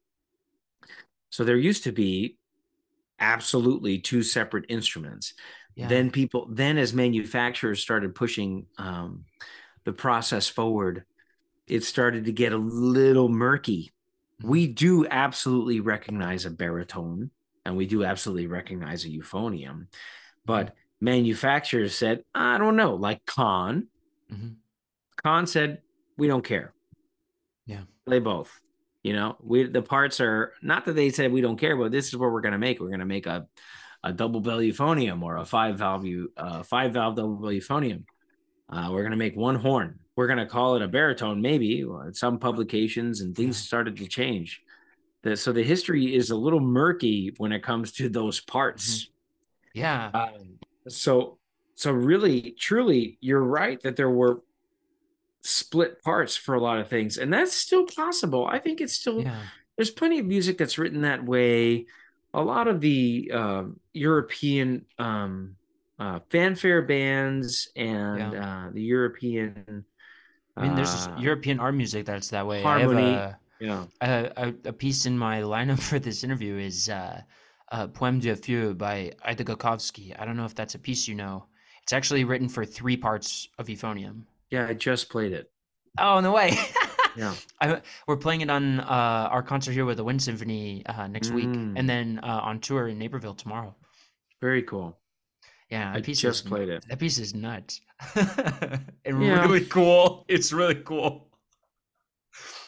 so 1.30 1.44
there 1.44 1.56
used 1.56 1.84
to 1.84 1.92
be 1.92 2.36
absolutely 3.20 3.98
two 3.98 4.22
separate 4.22 4.64
instruments 4.68 5.34
Yeah. 5.76 5.86
then 5.88 6.10
people 6.10 6.48
then 6.50 6.76
as 6.76 6.92
manufacturers 6.92 7.80
started 7.80 8.14
pushing 8.14 8.66
um, 8.78 9.24
the 9.84 9.92
process 9.92 10.48
forward 10.48 11.04
it 11.66 11.84
started 11.84 12.24
to 12.26 12.32
get 12.32 12.52
a 12.52 12.56
little 12.58 13.28
murky 13.28 13.92
we 14.42 14.66
do 14.66 15.06
absolutely 15.08 15.80
recognize 15.80 16.44
a 16.46 16.50
baritone 16.50 17.30
and 17.64 17.76
we 17.76 17.86
do 17.86 18.04
absolutely 18.04 18.46
recognize 18.48 19.04
a 19.04 19.08
euphonium 19.08 19.86
but 20.44 20.74
manufacturers 21.00 21.94
said 21.94 22.22
i 22.34 22.58
don't 22.58 22.76
know 22.76 22.94
like 22.94 23.24
Conn. 23.26 23.86
Mhm. 24.32 24.56
Conn 25.22 25.46
said 25.46 25.82
we 26.16 26.26
don't 26.28 26.44
care 26.44 26.72
Yeah. 27.66 27.82
play 28.06 28.18
both 28.18 28.60
you 29.02 29.12
know 29.12 29.36
we 29.40 29.64
the 29.64 29.82
parts 29.82 30.20
are 30.20 30.52
not 30.62 30.84
that 30.86 30.94
they 30.94 31.10
said 31.10 31.32
we 31.32 31.40
don't 31.40 31.58
care 31.58 31.76
but 31.76 31.92
this 31.92 32.08
is 32.08 32.16
what 32.16 32.32
we're 32.32 32.40
going 32.40 32.52
to 32.52 32.58
make 32.58 32.80
we're 32.80 32.88
going 32.88 33.00
to 33.00 33.06
make 33.06 33.26
a 33.26 33.46
a 34.04 34.12
double 34.12 34.40
bell 34.40 34.58
euphonium 34.58 35.22
or 35.22 35.36
a 35.36 35.44
five 35.44 35.78
valve 35.78 36.04
uh, 36.36 36.62
five 36.64 36.92
valve 36.92 37.14
double 37.14 37.36
bell 37.36 37.50
euphonium 37.52 38.04
Uh, 38.68 38.88
we're 38.90 39.02
going 39.02 39.12
to 39.12 39.24
make 39.26 39.36
one 39.36 39.54
horn. 39.54 39.98
We're 40.16 40.26
going 40.26 40.38
to 40.38 40.46
call 40.46 40.76
it 40.76 40.82
a 40.82 40.88
baritone, 40.88 41.40
maybe. 41.40 41.84
Some 42.12 42.38
publications 42.38 43.20
and 43.20 43.34
things 43.34 43.56
started 43.56 43.96
to 43.96 44.06
change. 44.06 44.62
The, 45.22 45.36
so 45.36 45.52
the 45.52 45.62
history 45.62 46.14
is 46.14 46.30
a 46.30 46.36
little 46.36 46.60
murky 46.60 47.32
when 47.38 47.52
it 47.52 47.62
comes 47.62 47.92
to 47.92 48.08
those 48.08 48.40
parts. 48.40 49.08
Yeah. 49.72 50.10
Um, 50.12 50.58
so, 50.88 51.38
so 51.76 51.92
really, 51.92 52.54
truly, 52.58 53.18
you're 53.20 53.42
right 53.42 53.80
that 53.82 53.96
there 53.96 54.10
were 54.10 54.42
split 55.42 56.02
parts 56.02 56.36
for 56.36 56.54
a 56.54 56.60
lot 56.60 56.78
of 56.78 56.88
things, 56.88 57.18
and 57.18 57.32
that's 57.32 57.54
still 57.54 57.86
possible. 57.86 58.46
I 58.46 58.58
think 58.58 58.80
it's 58.80 58.92
still 58.92 59.22
Yeah. 59.22 59.40
there's 59.76 59.90
plenty 59.90 60.18
of 60.18 60.26
music 60.26 60.58
that's 60.58 60.76
written 60.76 61.02
that 61.02 61.24
way. 61.24 61.86
A 62.34 62.42
lot 62.42 62.68
of 62.68 62.80
the 62.80 63.30
um, 63.32 63.80
European 63.92 64.84
um, 64.98 65.56
uh, 65.98 66.20
fanfare 66.30 66.82
bands 66.82 67.70
and 67.76 68.34
uh, 68.34 68.68
the 68.72 68.82
European. 68.82 69.84
I 70.56 70.62
mean, 70.62 70.74
there's 70.74 71.06
uh, 71.06 71.16
European 71.18 71.58
art 71.60 71.74
music 71.74 72.04
that's 72.06 72.28
that 72.28 72.46
way. 72.46 72.62
harmony. 72.62 73.12
Have 73.14 73.36
Yeah. 73.60 73.84
a, 74.00 74.08
a, 74.36 74.46
a, 74.48 74.54
a 74.66 74.72
piece 74.72 75.06
in 75.06 75.16
my 75.16 75.40
lineup 75.42 75.80
for 75.90 75.98
this 75.98 76.24
interview 76.24 76.56
is 76.58 76.88
uh, 76.88 77.22
uh, 77.70 77.86
Poème 77.88 78.20
de 78.20 78.34
Feu 78.36 78.74
by 78.74 79.12
Ida 79.24 79.44
Gotkovsky. 79.44 80.14
I 80.18 80.24
don't 80.26 80.36
know 80.36 80.44
if 80.44 80.54
that's 80.54 80.74
a 80.74 80.78
piece 80.78 81.08
you 81.08 81.14
know. 81.14 81.46
It's 81.82 81.92
actually 81.92 82.24
written 82.24 82.48
for 82.48 82.64
three 82.64 82.96
parts 82.96 83.48
of 83.58 83.66
euphonium. 83.66 84.24
Yeah, 84.50 84.66
I 84.68 84.74
just 84.74 85.08
played 85.08 85.32
it. 85.32 85.50
Oh, 85.98 86.20
no 86.20 86.32
way. 86.32 86.56
Yeah. 87.14 87.34
I, 87.60 87.82
we're 88.06 88.16
playing 88.16 88.40
it 88.40 88.48
on 88.48 88.80
uh, 88.80 89.28
our 89.30 89.42
concert 89.42 89.72
here 89.72 89.84
with 89.84 89.98
the 89.98 90.04
Wind 90.04 90.22
Symphony 90.22 90.82
uh, 90.86 91.08
next 91.08 91.30
week, 91.30 91.44
Mm. 91.46 91.74
and 91.78 91.86
then 91.86 92.18
uh, 92.22 92.40
on 92.42 92.58
tour 92.58 92.88
in 92.88 92.98
Naperville 92.98 93.34
tomorrow. 93.34 93.74
Very 94.40 94.62
cool. 94.62 94.96
Yeah, 95.72 95.90
I 95.90 96.02
piece 96.02 96.20
just 96.20 96.44
is, 96.44 96.48
played 96.50 96.68
it. 96.68 96.84
That 96.86 96.98
piece 96.98 97.18
is 97.18 97.34
nuts. 97.34 97.80
and 98.14 98.84
Yeah. 99.06 99.40
really 99.46 99.64
cool. 99.64 100.26
It's 100.28 100.52
really 100.52 100.74
cool. 100.74 101.30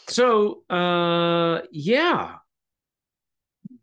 So, 0.08 0.62
uh, 0.70 1.60
yeah, 1.70 2.36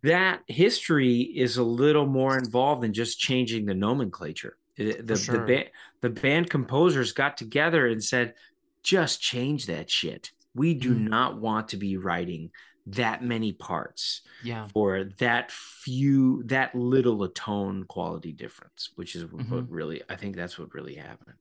that 0.02 0.42
history 0.48 1.20
is 1.22 1.58
a 1.58 1.64
little 1.64 2.08
more 2.08 2.36
involved 2.36 2.82
than 2.82 2.94
just 2.94 3.20
changing 3.20 3.68
the 3.68 3.76
nomenclature. 3.76 4.58
The 4.78 5.00
the, 5.04 5.18
sure. 5.18 5.38
the, 5.38 5.46
band, 5.46 5.70
the 6.02 6.10
band 6.10 6.50
composers 6.50 7.12
got 7.12 7.38
together 7.38 7.86
and 7.88 8.04
said, 8.04 8.34
just 8.82 9.22
change 9.22 9.68
that 9.68 9.88
shit. 9.92 10.32
We 10.56 10.74
do 10.74 10.96
Mhm. 10.96 11.10
not 11.10 11.40
want 11.40 11.68
to 11.70 11.78
be 11.78 11.98
writing 11.98 12.50
that 12.88 13.24
many 13.24 13.54
parts 13.54 14.22
Yeah. 14.44 14.68
or 14.74 15.06
that 15.20 15.52
few, 15.52 16.44
that 16.46 16.76
little 16.76 17.24
a 17.24 17.30
tone 17.30 17.86
quality 17.86 18.32
difference, 18.34 18.92
which 18.96 19.16
is 19.16 19.26
what 19.26 19.46
Mhm. 19.46 19.68
really, 19.70 20.02
I 20.10 20.16
think 20.16 20.36
that's 20.36 20.58
what 20.60 20.74
really 20.74 20.96
happened. 20.96 21.38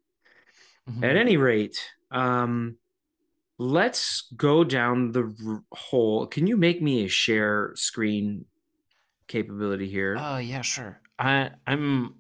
Mhm. 0.89 1.05
At 1.05 1.17
any 1.17 1.37
rate, 1.37 1.79
um, 2.11 2.77
let's 3.59 4.23
go 4.37 4.65
down 4.65 5.13
the 5.13 5.35
r- 5.47 5.65
whole. 5.73 6.27
Can 6.27 6.47
you 6.47 6.57
make 6.57 6.83
me 6.83 7.05
a 7.05 7.09
share 7.09 7.73
screen 7.77 8.47
capability 9.29 9.89
here? 9.89 10.17
Oh 10.19 10.39
yeah, 10.39 10.63
sure. 10.63 11.01
I 11.19 11.51
I'm 11.67 12.15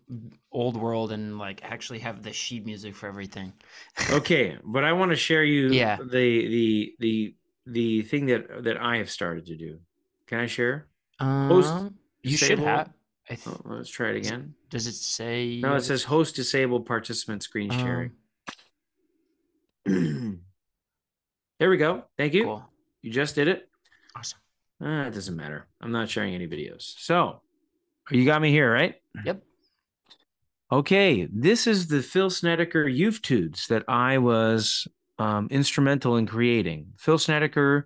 old 0.52 0.76
world 0.76 1.10
and 1.12 1.38
like 1.38 1.64
actually 1.64 2.00
have 2.00 2.22
the 2.22 2.32
sheet 2.32 2.66
music 2.66 2.94
for 2.94 3.08
everything. 3.08 3.52
okay, 4.10 4.58
but 4.62 4.84
I 4.84 4.92
want 4.92 5.10
to 5.12 5.16
share 5.16 5.44
you 5.44 5.70
Yeah. 5.70 5.96
the 5.96 6.04
the 6.48 6.94
the 6.98 7.34
the 7.66 8.02
thing 8.02 8.26
that 8.26 8.64
that 8.64 8.76
I 8.80 8.96
have 8.98 9.10
started 9.10 9.46
to 9.46 9.56
do. 9.56 9.78
Can 10.26 10.40
I 10.40 10.46
share? 10.46 10.86
Host 11.20 11.70
Um, 11.72 11.94
you 12.22 12.36
should 12.36 12.58
have. 12.60 12.90
I 13.28 13.34
th- 13.34 13.46
Oh, 13.48 13.60
let's 13.64 13.90
try 13.90 14.10
it- 14.10 14.16
again. 14.16 14.54
does 14.70 14.86
it 14.86 14.94
say? 14.94 15.60
No, 15.62 15.74
it 15.76 15.82
says 15.82 16.02
host 16.04 16.34
disabled 16.36 16.86
participant 16.86 17.42
screen 17.42 17.70
sharing. 17.70 18.12
Um, 19.86 20.40
there 21.58 21.70
we 21.70 21.76
go. 21.76 22.04
Thank 22.16 22.34
you. 22.34 22.44
cool. 22.44 22.64
You 23.02 23.10
just 23.10 23.34
did 23.34 23.48
it. 23.48 23.68
Awesome. 24.16 24.38
Uh, 24.82 25.06
it 25.06 25.14
doesn't 25.14 25.36
matter. 25.36 25.66
I'm 25.80 25.92
not 25.92 26.08
sharing 26.08 26.34
any 26.34 26.46
videos. 26.46 26.94
So 26.98 27.42
you 28.10 28.24
got 28.24 28.42
me 28.42 28.50
here, 28.50 28.72
right? 28.72 28.96
Yep. 29.24 29.42
Okay, 30.72 31.28
this 31.32 31.66
is 31.66 31.88
the 31.88 32.00
Phil 32.02 32.30
Snedecor 32.30 32.92
Youth 32.92 33.22
Tudes 33.22 33.66
that 33.68 33.84
I 33.88 34.18
was 34.18 34.86
um, 35.20 35.48
instrumental 35.50 36.16
in 36.16 36.26
creating. 36.26 36.94
Phil 36.96 37.18
Snedecor, 37.18 37.84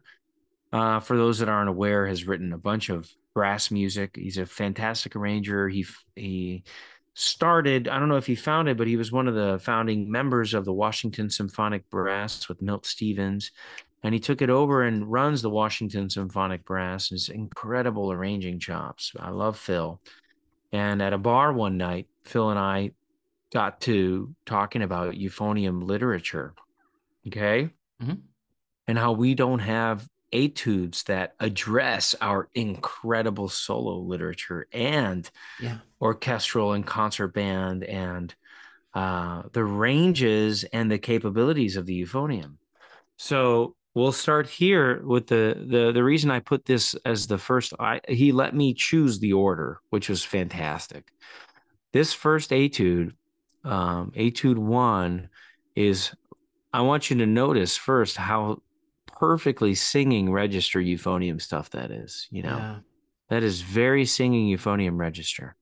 uh, 0.73 1.01
for 1.01 1.17
those 1.17 1.41
that 1.41 1.49
aren't 1.49 1.69
aware, 1.69 2.07
has 2.07 2.29
written 2.29 2.53
a 2.53 2.59
bunch 2.59 2.91
of 2.91 3.11
brass 3.35 3.73
music. 3.73 4.15
He's 4.15 4.39
a 4.39 4.47
fantastic 4.47 5.17
arranger. 5.17 5.69
He 5.69 5.85
he 6.15 6.63
started. 7.15 7.89
I 7.89 7.99
don't 7.99 8.09
know 8.09 8.17
if 8.19 8.27
he 8.27 8.37
founded, 8.37 8.77
but 8.77 8.87
he 8.87 8.97
was 8.97 9.11
one 9.11 9.27
of 9.27 9.35
the 9.35 9.59
founding 9.59 10.09
members 10.09 10.55
of 10.55 10.65
the 10.65 10.73
Washington 10.73 11.29
Symphonic 11.29 11.91
Brass 11.91 12.49
with 12.49 12.63
Milt 12.63 12.87
Stevens, 12.87 13.51
and 14.05 14.15
he 14.15 14.21
took 14.21 14.41
it 14.41 14.51
over 14.51 14.85
and 14.85 15.11
runs 15.11 15.43
the 15.43 15.51
Washington 15.51 16.09
Symphonic 16.09 16.65
Brass. 16.65 17.09
His 17.09 17.31
incredible 17.31 18.13
arranging 18.13 18.61
chops. 18.61 19.11
I 19.19 19.31
love 19.31 19.59
Phil. 19.59 20.01
And 20.71 21.03
at 21.03 21.13
a 21.13 21.19
bar 21.19 21.53
one 21.53 21.79
night, 21.79 22.07
Phil 22.25 22.51
and 22.51 22.61
I 22.61 22.93
got 23.53 23.81
to 23.83 24.33
talking 24.47 24.83
about 24.83 25.15
euphonium 25.15 25.83
literature. 25.83 26.55
Okay. 27.27 27.71
Mhm. 28.01 28.23
And 28.87 28.99
how 28.99 29.13
we 29.13 29.35
don't 29.35 29.61
have 29.61 30.09
etudes 30.33 31.05
that 31.05 31.35
address 31.41 32.15
our 32.21 32.49
incredible 32.55 33.49
solo 33.49 33.99
literature 33.99 34.67
and 34.73 35.31
Yeah. 35.59 35.79
orchestral 36.01 36.73
and 36.73 36.87
concert 36.87 37.29
band 37.29 37.85
and 37.85 38.35
uh, 38.95 39.45
the 39.53 39.65
ranges 39.65 40.65
and 40.65 40.91
the 40.91 40.99
capabilities 40.99 41.77
of 41.77 41.87
the 41.87 42.03
euphonium. 42.03 42.57
So 43.19 43.77
we'll 43.95 44.13
start 44.13 44.49
here 44.49 45.05
with 45.07 45.29
the 45.29 45.67
the 45.69 45.93
the 45.93 46.05
reason 46.05 46.31
I 46.31 46.41
put 46.41 46.65
this 46.65 46.95
as 47.05 47.27
the 47.27 47.39
first. 47.39 47.75
I 47.81 48.01
he 48.09 48.33
let 48.33 48.55
me 48.55 48.75
choose 48.75 49.19
the 49.21 49.35
order, 49.35 49.81
which 49.91 50.09
was 50.09 50.25
fantastic. 50.25 51.13
This 51.93 52.13
first 52.13 52.51
etude, 52.53 53.15
um, 53.65 54.13
etude 54.17 54.59
one, 54.59 55.29
is 55.77 56.13
I 56.75 56.81
want 56.81 57.09
you 57.09 57.17
to 57.19 57.27
notice 57.27 57.77
first 57.77 58.17
how 58.17 58.61
perfectly 59.07 59.77
singing 59.77 60.33
register 60.33 60.81
euphonium 60.81 61.41
stuff 61.41 61.71
that 61.71 61.93
is. 61.93 62.27
You 62.33 62.43
know. 62.43 62.57
Yeah. 62.57 62.77
That 63.31 63.43
is 63.45 63.61
very 63.61 64.05
singing 64.05 64.47
euphonium 64.47 64.99
register. 64.99 65.57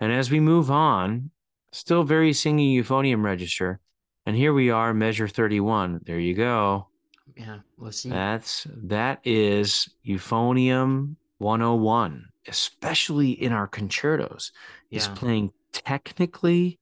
And 0.00 0.10
as 0.10 0.30
we 0.30 0.40
move 0.40 0.70
on, 0.70 1.30
still 1.72 2.02
very 2.02 2.32
singing 2.32 2.74
euphonium 2.74 3.22
register. 3.22 3.78
And 4.24 4.34
here 4.34 4.52
we 4.54 4.70
are, 4.70 4.94
measure 4.94 5.28
31. 5.28 6.00
There 6.04 6.18
you 6.18 6.34
go. 6.34 6.88
Yeah. 7.36 7.58
Let's 7.76 8.00
see. 8.00 8.08
That's 8.08 8.66
that 8.84 9.20
is 9.24 9.90
euphonium 10.06 11.16
101, 11.38 12.24
especially 12.48 13.30
in 13.32 13.52
our 13.52 13.66
concertos. 13.66 14.52
Is 14.90 15.08
playing 15.08 15.52
technically 15.72 16.78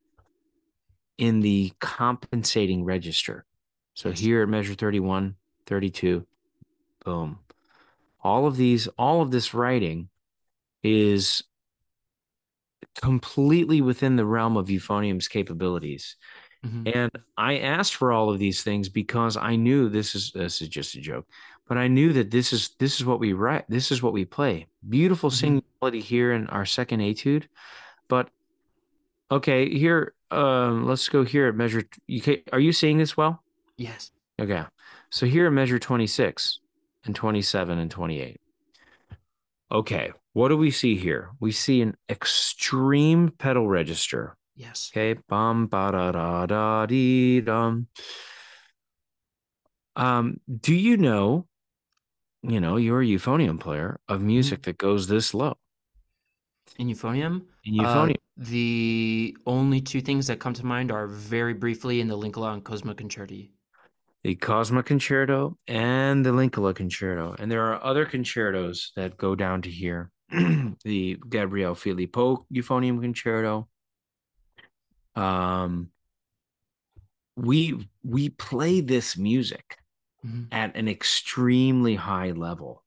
in 1.18 1.40
the 1.40 1.72
compensating 1.80 2.84
register. 2.84 3.44
So 3.96 4.12
here 4.12 4.42
at 4.42 4.48
measure 4.48 4.74
31, 4.74 5.34
32, 5.66 6.26
boom. 7.04 7.38
All 8.22 8.46
of 8.46 8.56
these, 8.56 8.88
all 8.98 9.22
of 9.22 9.30
this 9.30 9.54
writing 9.54 10.10
is 10.82 11.42
completely 13.00 13.80
within 13.80 14.16
the 14.16 14.26
realm 14.26 14.58
of 14.58 14.68
euphonium's 14.68 15.28
capabilities. 15.28 16.16
Mhm. 16.64 16.94
And 16.94 17.10
I 17.38 17.58
asked 17.60 17.94
for 17.94 18.12
all 18.12 18.28
of 18.28 18.38
these 18.38 18.62
things 18.62 18.90
because 18.90 19.36
I 19.38 19.56
knew 19.56 19.88
this 19.88 20.14
is 20.14 20.30
this 20.32 20.60
is 20.60 20.68
just 20.68 20.94
a 20.94 21.00
joke, 21.00 21.26
but 21.66 21.78
I 21.78 21.88
knew 21.88 22.12
that 22.12 22.30
this 22.30 22.52
is 22.52 22.70
this 22.78 23.00
is 23.00 23.06
what 23.06 23.18
we 23.18 23.32
write, 23.32 23.64
this 23.68 23.90
is 23.90 24.02
what 24.02 24.12
we 24.12 24.26
play. 24.26 24.66
Beautiful 24.86 25.30
Mhm. 25.30 25.34
singing 25.34 25.62
melody 25.80 26.00
here 26.00 26.32
in 26.32 26.46
our 26.48 26.66
second 26.66 27.00
etude, 27.00 27.48
but 28.08 28.28
okay, 29.30 29.70
here 29.70 30.12
um 30.30 30.84
let's 30.86 31.08
go 31.08 31.24
here 31.24 31.46
at 31.48 31.54
measure 31.54 31.84
you 32.06 32.20
ca- 32.20 32.42
are 32.52 32.60
you 32.60 32.72
seeing 32.72 32.98
this 32.98 33.16
well? 33.16 33.42
Yes. 33.76 34.10
Okay. 34.40 34.62
So 35.10 35.26
here 35.26 35.50
measure 35.50 35.78
26 35.78 36.60
and 37.04 37.14
27 37.14 37.78
and 37.78 37.90
28. 37.90 38.40
Okay, 39.72 40.12
what 40.32 40.48
do 40.48 40.56
we 40.56 40.70
see 40.70 40.96
here? 40.96 41.30
We 41.40 41.50
see 41.50 41.80
an 41.82 41.96
extreme 42.08 43.30
pedal 43.38 43.66
register. 43.68 44.36
Yes. 44.54 44.90
Okay, 44.92 45.18
bum 45.28 45.66
ba 45.66 45.90
da 45.92 46.12
da 46.12 46.46
da 46.46 46.86
dee 46.86 47.40
dum. 47.40 47.88
Um, 49.96 50.40
do 50.60 50.74
you 50.74 50.96
know, 50.96 51.46
you 52.42 52.60
know, 52.60 52.76
you're 52.76 53.02
a 53.02 53.04
euphonium 53.06 53.58
player 53.58 53.98
of 54.08 54.20
music 54.20 54.62
that 54.62 54.78
goes 54.78 55.08
this 55.08 55.32
low 55.34 55.56
In 56.78 56.88
euphonium, 56.88 57.42
in 57.64 57.80
uh, 57.80 57.82
euphonium? 57.82 58.16
the 58.36 59.36
only 59.46 59.80
two 59.80 60.00
things 60.00 60.26
that 60.26 60.38
come 60.38 60.52
to 60.54 60.66
mind 60.66 60.92
are 60.92 61.06
very 61.06 61.54
briefly 61.54 62.00
in 62.00 62.08
the 62.08 62.16
Linkola 62.16 62.52
and 62.52 62.64
Cosma 62.64 62.94
Concerti. 62.94 63.50
The 64.26 64.34
Cosma 64.34 64.84
Concerto 64.84 65.56
and 65.68 66.26
the 66.26 66.30
Linkola 66.30 66.74
Concerto, 66.74 67.36
and 67.38 67.48
there 67.48 67.62
are 67.72 67.80
other 67.84 68.04
concertos 68.04 68.90
that 68.96 69.16
go 69.16 69.36
down 69.36 69.62
to 69.62 69.70
here. 69.70 70.10
the 70.84 71.16
Gabriel 71.30 71.76
Filippo 71.76 72.44
Euphonium 72.52 73.00
Concerto. 73.00 73.68
Um, 75.14 75.90
we 77.36 77.88
we 78.02 78.30
play 78.30 78.80
this 78.80 79.16
music 79.16 79.78
Mhm. 80.26 80.48
at 80.50 80.74
an 80.74 80.88
extremely 80.88 81.94
high 81.94 82.32
level. 82.32 82.82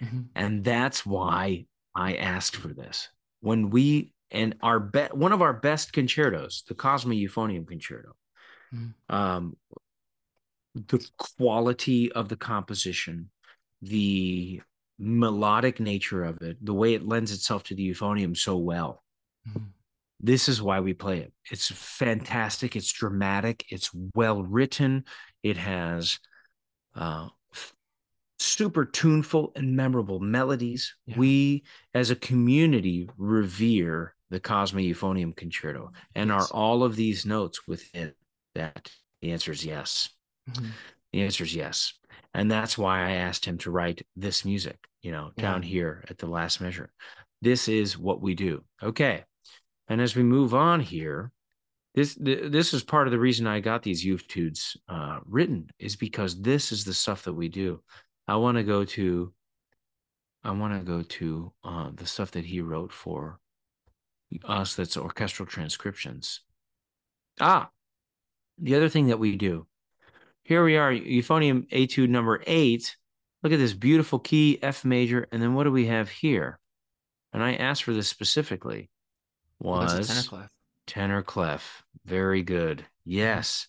Mhm. 0.00 0.30
And 0.34 0.64
that's 0.64 1.06
why 1.06 1.66
I 1.94 2.16
asked 2.16 2.56
for 2.56 2.74
this. 2.74 3.08
When 3.38 3.70
we 3.70 4.12
and 4.32 4.56
our 4.62 4.80
be- 4.80 5.12
one 5.12 5.30
of 5.32 5.42
our 5.42 5.52
best 5.52 5.92
concertos, 5.92 6.64
the 6.66 6.74
Cosma 6.74 7.14
Euphonium 7.14 7.68
Concerto, 7.68 8.16
Mhm. 8.74 8.94
um, 9.08 9.56
the 10.88 11.06
quality 11.16 12.12
of 12.12 12.28
the 12.28 12.36
composition, 12.36 13.30
the 13.82 14.60
melodic 14.98 15.80
nature 15.80 16.24
of 16.24 16.42
it, 16.42 16.56
the 16.64 16.74
way 16.74 16.94
it 16.94 17.06
lends 17.06 17.32
itself 17.32 17.62
to 17.64 17.74
the 17.74 17.90
euphonium 17.90 18.36
so 18.36 18.56
well. 18.56 19.02
Mhm. 19.48 19.72
This 20.20 20.48
is 20.48 20.62
why 20.62 20.80
we 20.80 20.94
play 20.94 21.20
it. 21.20 21.32
It's 21.50 21.68
fantastic. 21.70 22.74
It's 22.76 22.92
dramatic. 22.92 23.64
It's 23.68 23.90
well 24.14 24.42
written. 24.42 25.04
It 25.42 25.56
has 25.58 26.18
uh, 26.94 27.28
super 28.38 28.86
tuneful 28.86 29.52
and 29.54 29.76
memorable 29.76 30.20
melodies. 30.20 30.94
Yeah. 31.06 31.18
We, 31.18 31.64
as 31.92 32.10
a 32.10 32.16
community, 32.16 33.08
revere 33.18 34.14
the 34.30 34.40
Cosma 34.40 34.82
Euphonium 34.82 35.36
Concerto. 35.36 35.92
And 36.14 36.30
Yes. 36.30 36.50
are 36.50 36.54
all 36.56 36.82
of 36.82 36.96
these 36.96 37.26
notes 37.26 37.66
within 37.68 38.14
that? 38.54 38.90
The 39.20 39.32
answer 39.32 39.52
is 39.52 39.64
yes. 39.64 40.08
Mhm. 40.48 40.72
The 41.12 41.22
answer 41.22 41.44
is 41.44 41.54
yes. 41.54 41.94
And 42.34 42.50
that's 42.50 42.76
why 42.76 43.00
I 43.00 43.12
asked 43.12 43.44
him 43.44 43.58
to 43.58 43.70
write 43.70 44.06
this 44.16 44.44
music, 44.44 44.78
you 45.02 45.12
know, 45.12 45.32
Yeah. 45.36 45.42
down 45.42 45.62
here 45.62 46.04
at 46.08 46.18
the 46.18 46.26
last 46.26 46.60
measure. 46.60 46.92
This 47.42 47.68
is 47.68 47.96
what 47.98 48.20
we 48.20 48.34
do. 48.34 48.64
Okay. 48.82 49.24
And 49.88 50.00
as 50.00 50.16
we 50.16 50.22
move 50.22 50.54
on 50.54 50.80
here, 50.80 51.32
this 51.94 52.14
this 52.20 52.74
is 52.74 52.82
part 52.84 53.06
of 53.06 53.12
the 53.12 53.18
reason 53.18 53.46
I 53.46 53.60
got 53.60 53.82
these 53.82 54.04
etudes 54.04 54.76
uh, 54.88 55.20
written 55.24 55.70
is 55.78 55.96
because 55.96 56.40
this 56.42 56.70
is 56.72 56.84
the 56.84 56.92
stuff 56.92 57.22
that 57.24 57.32
we 57.32 57.48
do. 57.48 57.82
I 58.28 58.36
want 58.36 58.58
to 58.58 58.64
go 58.64 58.84
to 58.84 59.32
I 60.44 60.50
want 60.50 60.78
to 60.78 60.84
go 60.84 61.02
to 61.02 61.52
uh, 61.64 61.90
the 61.94 62.06
stuff 62.06 62.32
that 62.32 62.44
he 62.44 62.60
wrote 62.60 62.92
for 62.92 63.40
us 64.44 64.74
that's 64.76 64.96
orchestral 64.96 65.46
transcriptions. 65.46 66.42
Ah, 67.40 67.70
the 68.58 68.74
other 68.74 68.88
thing 68.88 69.06
that 69.06 69.18
we 69.18 69.36
do 69.36 69.66
here 70.46 70.64
we 70.64 70.76
are, 70.76 70.92
euphonium 70.92 71.66
etude 71.72 72.08
number 72.08 72.42
eight. 72.46 72.96
Look 73.42 73.52
at 73.52 73.58
this 73.58 73.74
beautiful 73.74 74.18
key, 74.18 74.58
F 74.62 74.84
major. 74.84 75.26
And 75.32 75.42
then 75.42 75.54
what 75.54 75.64
do 75.64 75.72
we 75.72 75.86
have 75.86 76.08
here? 76.08 76.58
And 77.32 77.42
I 77.42 77.54
asked 77.54 77.82
for 77.84 77.92
this 77.92 78.08
specifically. 78.08 78.88
Well, 79.60 79.80
Was 79.82 80.08
tenor 80.08 80.22
clef. 80.22 80.50
tenor 80.86 81.22
clef. 81.22 81.82
Very 82.04 82.42
good. 82.42 82.84
Yes. 83.04 83.66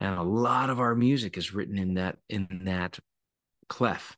And 0.00 0.14
a 0.18 0.22
lot 0.22 0.70
of 0.70 0.80
our 0.80 0.94
music 0.94 1.36
is 1.36 1.54
written 1.54 1.78
in 1.78 1.94
that 1.94 2.18
in 2.28 2.62
that 2.64 2.98
clef. 3.68 4.16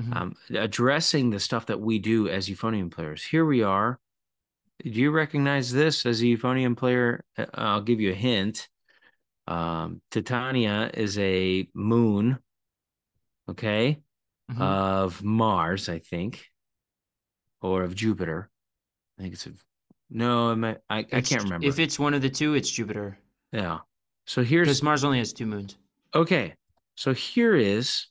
Mhm. 0.00 0.16
Um, 0.16 0.36
addressing 0.54 1.30
the 1.30 1.40
stuff 1.40 1.66
that 1.66 1.80
we 1.80 1.98
do 1.98 2.28
as 2.28 2.48
euphonium 2.48 2.90
players. 2.90 3.24
Here 3.24 3.44
we 3.44 3.62
are. 3.62 3.98
Do 4.82 4.90
you 4.90 5.10
recognize 5.10 5.70
this 5.72 6.06
as 6.06 6.20
a 6.22 6.24
euphonium 6.24 6.76
player? 6.76 7.24
Uh, 7.36 7.46
I'll 7.54 7.82
give 7.82 8.00
you 8.00 8.10
a 8.12 8.14
hint. 8.14 8.68
Um, 9.46 10.00
Titania 10.10 10.90
is 10.94 11.18
a 11.18 11.68
moon, 11.74 12.38
okay, 13.48 14.00
Mhm. 14.50 14.60
of 14.60 15.22
Mars, 15.22 15.88
I 15.88 15.98
think, 15.98 16.44
or 17.60 17.82
of 17.82 17.94
Jupiter. 17.94 18.50
I 19.18 19.22
think 19.22 19.34
it's 19.34 19.46
a 19.46 19.52
no. 20.10 20.50
I, 20.52 20.76
I, 20.90 20.98
I 21.12 21.20
can't 21.20 21.42
remember. 21.44 21.66
If 21.66 21.78
it's 21.78 21.98
one 21.98 22.14
of 22.14 22.22
the 22.22 22.30
two, 22.30 22.54
it's 22.54 22.70
Jupiter. 22.70 23.18
yeah. 23.52 23.80
So 24.26 24.44
here's 24.44 24.68
Because 24.68 24.82
Mars 24.82 25.02
only 25.04 25.18
has 25.18 25.32
two 25.32 25.46
moons. 25.46 25.76
Okay, 26.14 26.54
so 26.94 27.12
here 27.12 27.56
is 27.56 28.06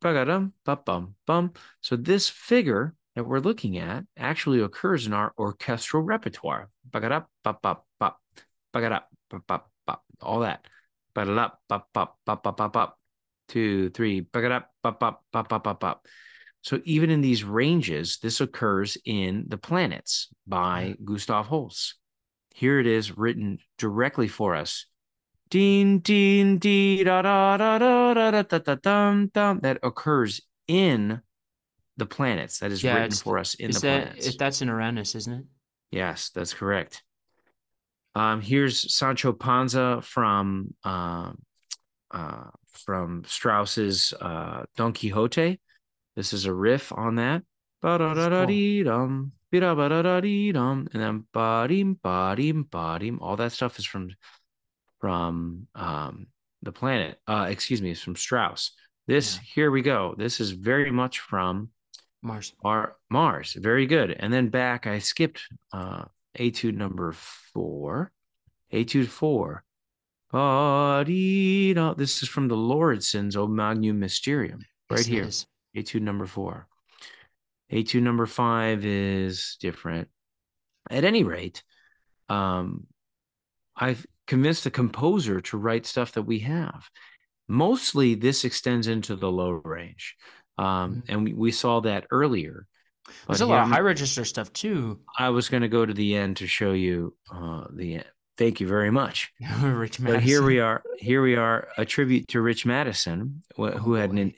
ba-ga-dum, 0.00 0.54
ba-bum, 0.64 1.14
bum. 1.26 1.52
So 1.82 1.96
this 1.96 2.28
figure 2.30 2.94
that 3.14 3.24
we're 3.24 3.40
looking 3.40 3.76
at 3.76 4.04
actually 4.16 4.60
occurs 4.60 5.06
in 5.06 5.12
our 5.12 5.34
orchestral 5.36 6.02
repertoire. 6.02 6.70
Ba-ga-da, 6.90 7.24
ba-ba, 7.44 7.78
ba, 7.98 8.14
ba-ga-da, 8.72 9.00
ba-ba, 9.28 9.62
ba, 9.86 9.98
all 10.20 10.40
that. 10.40 10.66
Ba-da-da, 11.14 11.50
ba-ba, 11.68 12.10
ba-ba, 12.24 12.52
ba-ba, 12.52 12.92
two, 13.48 13.90
three, 13.90 14.20
ba-ga-da, 14.20 14.60
ba-ba, 14.82 15.18
ba-ba, 15.32 15.58
ba-ba. 15.58 15.96
So 16.62 16.80
even 16.84 17.10
in 17.10 17.20
these 17.20 17.42
ranges, 17.42 18.18
this 18.22 18.40
occurs 18.40 18.98
in 19.04 19.46
The 19.48 19.56
Planets 19.56 20.28
by 20.46 20.94
Gustav 21.04 21.46
Holst. 21.46 21.94
Here 22.54 22.78
it 22.78 22.86
is 22.86 23.16
written 23.16 23.58
directly 23.78 24.28
for 24.28 24.54
us. 24.54 24.86
Ding 25.48 25.98
ding 25.98 26.58
dee 26.58 27.02
da 27.02 27.22
da 27.22 27.56
da 27.56 27.78
da 27.78 28.14
da 28.14 28.30
da 28.30 28.42
da 28.42 28.58
da 28.58 28.74
dum 28.76 29.30
dum 29.34 29.60
that 29.62 29.78
occurs 29.82 30.40
in 30.68 31.20
the 31.96 32.06
planets. 32.06 32.58
That 32.58 32.70
is 32.70 32.84
Yeah, 32.84 32.94
written 32.94 33.16
for 33.16 33.36
us 33.38 33.54
in 33.54 33.72
the 33.72 33.80
that 33.80 34.02
planets. 34.12 34.26
if 34.28 34.38
that's 34.38 34.62
in 34.62 34.68
Uranus, 34.68 35.16
isn't 35.16 35.32
it? 35.32 35.44
Yes, 35.90 36.30
that's 36.30 36.54
correct. 36.54 37.02
Um, 38.14 38.40
here's 38.40 38.92
Sancho 38.94 39.32
Panza 39.32 40.00
from 40.02 40.74
um, 40.84 41.38
uh, 42.10 42.50
from 42.72 43.22
Strauss's 43.26 44.12
uh, 44.20 44.64
Don 44.76 44.92
Quixote. 44.92 45.60
This 46.16 46.32
is 46.32 46.44
a 46.46 46.52
riff 46.52 46.92
on 46.92 47.16
that. 47.16 47.42
Ba-da-da-da-dee-dum, 47.82 49.32
and 50.92 51.02
then 51.02 51.24
ba-dim, 51.32 51.94
ba-dim, 52.02 52.64
ba-dim. 52.64 53.18
All 53.20 53.36
that 53.36 53.52
stuff 53.52 53.78
is 53.78 53.84
from 53.86 54.10
from 55.00 55.66
um, 55.74 56.26
the 56.62 56.72
planet. 56.72 57.18
Uh, 57.26 57.46
excuse 57.48 57.80
me, 57.80 57.90
it's 57.92 58.02
from 58.02 58.16
Strauss. 58.16 58.72
This 59.06 59.36
Yeah. 59.36 59.42
here 59.54 59.70
we 59.70 59.82
go. 59.82 60.14
This 60.18 60.40
is 60.40 60.50
very 60.50 60.90
much 60.90 61.20
from 61.20 61.70
Mars. 62.22 62.52
our 62.62 62.96
Mars. 63.08 63.54
Very 63.54 63.86
good. 63.86 64.10
And 64.10 64.32
then 64.32 64.48
back, 64.48 64.86
I 64.86 64.98
skipped 64.98 65.42
uh 65.72 66.04
etude 66.38 66.76
number 66.76 67.12
four. 67.12 68.12
Etude 68.72 69.08
four. 69.08 69.64
Ba-dee-da. 70.32 71.94
This 71.94 72.22
is 72.22 72.28
from 72.28 72.48
the 72.48 72.56
Lauridsen's 72.56 73.36
O 73.36 73.46
Magnum 73.46 73.98
Mysterium, 73.98 74.60
right 74.88 74.98
Yes, 75.00 75.06
here. 75.06 75.24
is. 75.24 75.46
Etude 75.74 76.02
number 76.02 76.26
four. 76.26 76.66
Etude 77.72 78.02
number 78.02 78.26
five 78.26 78.84
is 78.84 79.56
different. 79.60 80.08
At 80.88 81.04
any 81.04 81.24
rate, 81.24 81.62
um, 82.28 82.86
I've 83.76 84.06
convinced 84.26 84.64
the 84.64 84.70
composer 84.70 85.40
to 85.40 85.56
write 85.58 85.86
stuff 85.86 86.12
that 86.12 86.22
we 86.22 86.40
have. 86.40 86.88
Mostly, 87.48 88.14
this 88.14 88.44
extends 88.44 88.86
into 88.86 89.16
the 89.16 89.30
low 89.30 89.50
range, 89.50 90.16
um, 90.58 90.96
Mhm. 90.96 91.02
and 91.08 91.24
we, 91.24 91.32
we 91.34 91.50
saw 91.52 91.80
that 91.80 92.06
earlier. 92.10 92.66
There's 93.26 93.40
a 93.40 93.46
lot 93.46 93.62
of 93.64 93.68
high 93.68 93.80
register 93.80 94.24
stuff 94.24 94.52
too. 94.52 95.00
I 95.18 95.30
was 95.30 95.48
going 95.48 95.62
to 95.62 95.68
go 95.68 95.84
to 95.86 95.94
the 95.94 96.16
end 96.16 96.36
to 96.38 96.46
show 96.46 96.72
you 96.72 97.14
uh, 97.32 97.64
the 97.72 97.94
end. 97.96 98.04
Thank 98.38 98.58
you 98.60 98.66
very 98.66 98.90
much. 98.90 99.30
Rich 99.62 100.02
But 100.02 100.22
here 100.22 100.42
we 100.42 100.60
are. 100.60 100.82
Here 100.98 101.20
we 101.20 101.36
are. 101.36 101.68
A 101.76 101.84
tribute 101.84 102.28
to 102.28 102.40
Rich 102.40 102.64
Matteson, 102.64 103.40
wh- 103.58 103.76
who 103.76 103.94
had 103.94 104.12
an, 104.12 104.32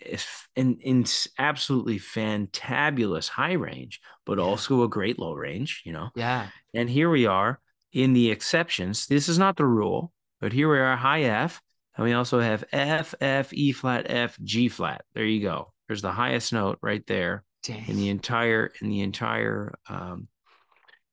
an, 0.57 0.79
an 0.85 1.05
absolutely 1.39 2.01
fantabulous 2.01 3.29
high 3.29 3.53
range, 3.53 4.01
but 4.27 4.39
Yeah. 4.39 4.45
also 4.45 4.83
a 4.83 4.89
great 4.89 5.19
low 5.19 5.35
range. 5.35 5.83
You 5.85 5.93
know. 5.93 6.11
Yeah. 6.17 6.49
And 6.75 6.91
here 6.91 7.11
we 7.11 7.27
are 7.27 7.61
in 7.93 8.13
the 8.13 8.31
exceptions. 8.31 9.07
This 9.07 9.29
is 9.29 9.39
not 9.39 9.57
the 9.57 9.67
rule, 9.67 10.13
but 10.41 10.53
here 10.53 10.69
we 10.71 10.79
are, 10.79 10.97
high 10.97 11.23
F, 11.23 11.61
and 11.97 12.05
we 12.05 12.13
also 12.13 12.41
have 12.41 12.65
F, 12.73 13.15
F, 13.21 13.53
E 13.53 13.71
flat, 13.73 14.07
F, 14.09 14.37
G 14.43 14.69
flat. 14.69 15.05
There 15.15 15.25
you 15.25 15.43
go. 15.43 15.73
There's 15.87 16.03
the 16.03 16.11
highest 16.13 16.53
note 16.53 16.79
right 16.83 17.07
there 17.07 17.45
Dang. 17.63 17.89
in 17.89 17.97
the 17.97 18.09
entire 18.09 18.73
in 18.81 18.89
the 18.89 19.01
entire 19.01 19.75
um, 19.89 20.29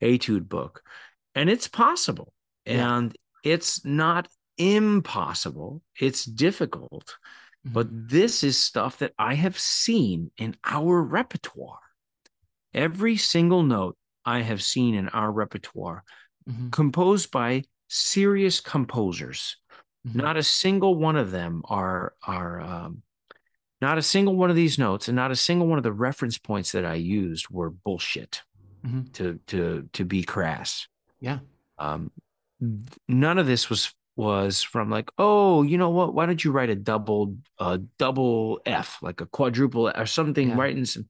etude 0.01 0.49
book, 0.49 0.81
and 1.35 1.49
it's 1.49 1.67
possible, 1.67 2.33
Yeah. 2.65 2.97
and 2.97 3.17
it's 3.43 3.85
not 3.85 4.27
impossible. 4.57 5.81
It's 5.99 6.25
difficult, 6.25 7.17
but 7.63 7.87
Mhm. 7.87 8.09
this 8.09 8.43
is 8.43 8.57
stuff 8.57 8.97
that 8.99 9.13
I 9.17 9.35
have 9.35 9.59
seen 9.59 10.31
in 10.37 10.55
our 10.63 11.01
repertoire. 11.01 11.79
Every 12.73 13.17
single 13.17 13.63
note 13.63 13.97
I 14.25 14.41
have 14.41 14.61
seen 14.63 14.95
in 14.95 15.09
our 15.09 15.31
repertoire, 15.31 16.03
Mhm. 16.47 16.71
composed 16.71 17.31
by 17.31 17.63
serious 17.87 18.59
composers. 18.59 19.57
Mhm. 20.07 20.15
Not 20.15 20.37
a 20.37 20.43
single 20.43 20.95
one 20.95 21.15
of 21.15 21.31
them 21.31 21.61
are 21.65 22.15
are 22.23 22.61
um, 22.61 23.03
not 23.81 23.97
a 23.97 24.01
single 24.01 24.35
one 24.35 24.49
of 24.49 24.55
these 24.55 24.77
notes, 24.77 25.07
and 25.07 25.15
not 25.15 25.31
a 25.31 25.35
single 25.35 25.67
one 25.67 25.77
of 25.77 25.83
the 25.83 25.91
reference 25.93 26.37
points 26.37 26.71
that 26.73 26.85
I 26.85 26.95
used 26.95 27.49
were 27.49 27.69
bullshit. 27.69 28.41
Mhm. 28.85 29.11
To 29.13 29.39
to 29.47 29.89
to 29.93 30.05
be 30.05 30.23
crass. 30.23 30.87
Yeah. 31.19 31.39
Um, 31.77 32.11
none 33.07 33.37
of 33.37 33.45
this 33.47 33.69
was 33.69 33.93
was 34.15 34.61
from 34.61 34.89
like, 34.89 35.09
oh, 35.17 35.63
you 35.63 35.77
know 35.77 35.89
what? 35.91 36.13
Why 36.13 36.25
don't 36.25 36.43
you 36.43 36.51
write 36.51 36.69
a 36.69 36.75
double 36.75 37.37
a 37.57 37.77
double 37.97 38.59
F, 38.65 38.97
like 39.01 39.21
a 39.21 39.25
quadruple 39.25 39.89
or 39.95 40.05
something? 40.05 40.49
Yeah. 40.49 40.55
Right? 40.57 40.87
Some, 40.87 41.07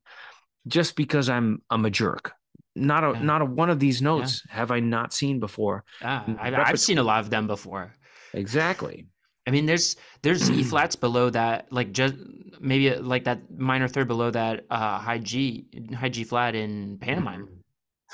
just 0.68 0.96
because 0.96 1.30
I'm 1.30 1.62
I'm 1.70 1.86
a 1.86 1.90
jerk. 1.90 2.34
Not 2.76 3.04
a 3.04 3.14
Yeah. 3.14 3.24
not 3.24 3.42
a 3.42 3.46
one 3.46 3.70
of 3.70 3.80
these 3.80 4.02
notes 4.02 4.44
have 4.50 4.72
I 4.72 4.80
not 4.80 5.14
seen 5.14 5.40
before. 5.40 5.84
Ah, 6.02 6.24
I, 6.28 6.50
repertoire- 6.50 6.68
I've 6.68 6.80
seen 6.80 6.98
a 7.00 7.04
lot 7.04 7.20
of 7.22 7.30
them 7.30 7.48
before. 7.48 7.94
Exactly. 8.34 9.08
I 9.50 9.52
mean, 9.52 9.66
there's 9.66 9.96
there's 10.22 10.48
E 10.52 10.62
flats 10.72 10.96
below 10.96 11.32
that, 11.32 11.74
like 11.74 11.92
just 11.92 12.14
maybe 12.60 12.94
like 12.96 13.24
that 13.24 13.50
minor 13.58 13.88
third 13.88 14.08
below 14.08 14.30
that 14.30 14.66
uh, 14.70 15.00
high 15.00 15.18
G 15.18 15.66
high 15.98 16.10
G 16.10 16.24
flat 16.24 16.54
in 16.54 17.00
pantomime, 17.00 17.50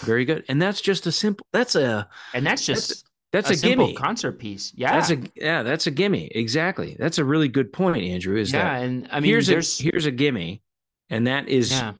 Very 0.04 0.24
good. 0.24 0.46
And 0.48 0.62
that's 0.62 0.80
just 0.80 1.06
a 1.08 1.12
simple 1.12 1.46
that's 1.52 1.76
a 1.76 2.08
and 2.34 2.48
that's 2.48 2.66
just 2.66 3.10
that's 3.34 3.50
a, 3.50 3.54
a, 3.54 3.58
simple 3.58 3.88
gimme. 3.88 3.98
concert 3.98 4.40
piece. 4.40 4.72
Yeah, 4.78 4.94
That's 4.94 5.10
a 5.10 5.18
yeah, 5.36 5.62
that's 5.62 5.88
a 5.88 5.92
gimme. 5.92 6.28
Exactly. 6.28 6.96
That's 6.98 7.18
a 7.18 7.26
really 7.26 7.50
good 7.50 7.74
point, 7.74 8.02
Andrew. 8.02 8.38
Is 8.38 8.54
that 8.54 8.58
yeah, 8.60 8.80
that 8.80 8.86
and 8.86 9.08
I 9.12 9.20
mean, 9.20 9.32
here's 9.32 9.48
there's 9.48 9.82
a 9.82 9.84
here's 9.84 10.06
a 10.06 10.12
gimme, 10.12 10.62
and 11.10 11.28
that 11.28 11.50
is 11.50 11.72
yeah, 11.72 11.96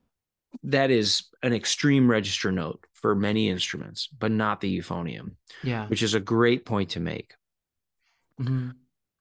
that 0.62 0.90
is 0.90 1.24
an 1.42 1.52
extreme 1.52 2.10
register 2.10 2.50
note 2.50 2.86
for 2.94 3.14
many 3.14 3.50
instruments, 3.50 4.06
but 4.06 4.30
not 4.30 4.62
the 4.62 4.78
euphonium, 4.78 5.32
yeah. 5.62 5.86
which 5.88 6.02
is 6.02 6.14
a 6.14 6.20
great 6.20 6.64
point 6.64 6.88
to 6.88 7.00
make. 7.00 7.34
mhm. 8.40 8.72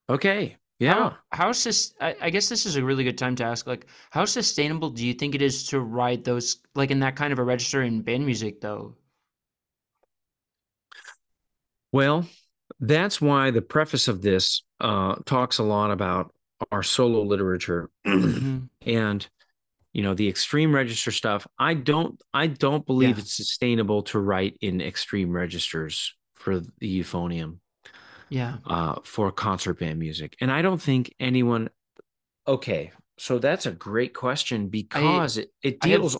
Okay. 0.10 0.58
Yeah. 0.80 0.94
How, 0.94 1.18
how 1.32 1.52
sus- 1.54 1.94
I, 2.02 2.16
I 2.22 2.30
guess 2.30 2.50
this 2.50 2.66
is 2.66 2.76
a 2.76 2.84
really 2.84 3.04
good 3.04 3.18
time 3.18 3.36
to 3.38 3.44
ask, 3.46 3.66
like, 3.66 3.88
how 4.12 4.26
sustainable 4.26 4.90
do 4.90 5.06
you 5.06 5.14
think 5.14 5.34
it 5.34 5.42
is 5.42 5.68
to 5.68 5.80
write 5.80 6.24
those, 6.26 6.58
like, 6.76 6.92
in 6.92 7.00
that 7.00 7.16
kind 7.16 7.32
of 7.32 7.40
a 7.40 7.44
register 7.44 7.82
in 7.82 8.02
band 8.02 8.26
music, 8.26 8.62
though? 8.62 8.96
Well, 11.92 12.28
that's 12.80 13.22
why 13.22 13.52
the 13.52 13.62
preface 13.62 14.08
of 14.08 14.22
this 14.22 14.64
uh, 14.82 15.16
talks 15.26 15.60
a 15.60 15.64
lot 15.64 15.92
about 15.92 16.34
our 16.72 16.84
solo 16.84 17.22
literature 17.22 17.90
Mhm. 18.06 18.70
and 18.86 19.28
you 19.94 20.04
know 20.04 20.14
the 20.14 20.28
extreme 20.28 20.74
register 20.76 21.12
stuff. 21.12 21.48
I 21.60 21.74
don't 21.74 22.22
I 22.34 22.48
don't 22.48 22.86
believe 22.86 23.18
Yeah. 23.18 23.22
it's 23.24 23.36
sustainable 23.36 24.04
to 24.04 24.20
write 24.20 24.58
in 24.62 24.82
extreme 24.82 25.32
registers 25.32 26.16
for 26.36 26.60
the 26.60 27.02
euphonium 27.02 27.60
Yeah, 28.30 28.58
uh, 28.66 28.96
for 29.04 29.32
concert 29.32 29.80
band 29.80 30.00
music, 30.00 30.36
and 30.42 30.52
I 30.52 30.62
don't 30.62 30.82
think 30.82 31.14
anyone. 31.20 31.70
Okay, 32.48 32.92
so 33.18 33.40
that's 33.40 33.66
a 33.66 33.72
great 33.72 34.14
question 34.14 34.68
because 34.70 35.38
it, 35.38 35.52
it 35.64 35.78
I 35.82 35.88
have- 35.90 36.02
deals. 36.02 36.18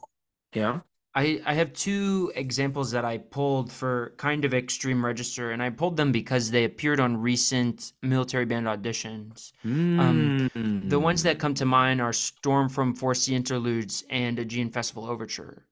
yeah. 0.54 0.80
I, 1.18 1.42
I 1.46 1.54
have 1.54 1.72
two 1.72 2.34
examples 2.36 2.92
that 2.92 3.06
I 3.06 3.20
pulled 3.20 3.72
for 3.72 4.14
kind 4.18 4.44
of 4.44 4.54
extreme 4.54 5.06
register, 5.06 5.52
and 5.52 5.64
I 5.64 5.70
pulled 5.70 5.96
them 5.96 6.12
because 6.12 6.52
they 6.52 6.66
appeared 6.66 7.00
on 7.00 7.16
recent 7.16 7.94
military 8.02 8.44
band 8.44 8.66
auditions. 8.68 9.54
Um, 9.64 10.50
The 10.90 11.00
ones 11.00 11.22
Mm. 11.22 11.24
that 11.24 11.40
come 11.40 11.54
to 11.54 11.66
mind 11.66 12.02
are 12.02 12.12
Storm 12.12 12.68
from 12.68 12.94
Four 12.94 13.16
Sea 13.16 13.34
Interludes 13.34 14.04
and 14.10 14.38
Aegean 14.40 14.70
Festival 14.70 15.06
Overture. 15.06 15.66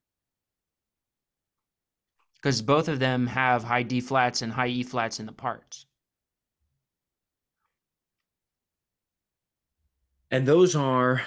Because 2.36 2.62
both 2.62 2.88
of 2.88 3.00
them 3.00 3.28
have 3.28 3.66
high 3.66 3.84
D 3.84 4.00
flats 4.00 4.42
and 4.42 4.52
high 4.54 4.68
E 4.68 4.82
flats 4.84 5.20
in 5.20 5.26
the 5.26 5.34
parts. 5.34 5.86
And 10.34 10.46
those 10.48 10.76
are 10.76 11.22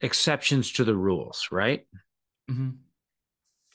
exceptions 0.00 0.72
to 0.72 0.84
the 0.84 0.96
rules, 0.96 1.48
right? 1.52 1.86
hmm 2.48 2.70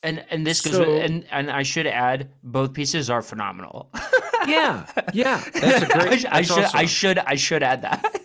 And 0.03 0.26
and 0.30 0.45
this 0.45 0.61
goes 0.61 0.74
So- 0.74 0.80
with, 0.93 1.03
and 1.05 1.26
and 1.32 1.49
I 1.49 1.63
should 1.63 1.88
add 1.88 2.32
both 2.43 2.74
pieces 2.74 3.09
are 3.09 3.22
phenomenal. 3.22 3.89
Yeah, 4.47 4.86
yeah, 5.11 5.43
that's 5.53 5.86
a 5.86 5.88
great- 5.99 6.11
I, 6.11 6.18
sh- 6.18 6.26
I 6.30 6.41
should 6.43 6.66
I 6.76 6.86
should 6.86 7.18
I 7.18 7.36
should 7.36 7.63
add 7.63 7.82
that. 7.82 8.05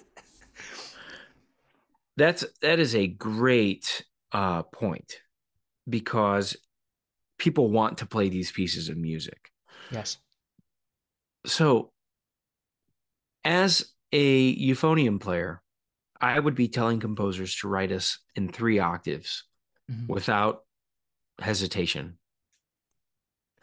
That's 2.17 2.45
that 2.61 2.79
is 2.79 2.95
a 2.95 3.07
great 3.07 4.05
uh, 4.33 4.65
point 4.65 5.21
because 5.89 6.57
people 7.39 7.71
want 7.71 7.97
to 7.99 8.07
play 8.07 8.29
these 8.29 8.53
pieces 8.53 8.91
of 8.91 8.99
music. 8.99 9.51
yes. 9.91 10.19
So, 11.47 11.91
as 13.43 13.87
a 14.13 14.55
euphonium 14.61 15.19
player, 15.21 15.63
I 16.21 16.39
would 16.39 16.55
be 16.55 16.69
telling 16.69 17.01
composers 17.01 17.57
to 17.57 17.69
write 17.69 17.93
us 17.93 18.19
in 18.35 18.49
three 18.49 18.79
octaves 18.79 19.45
Mhm. 19.89 20.09
without 20.09 20.65
hesitation, 21.39 22.19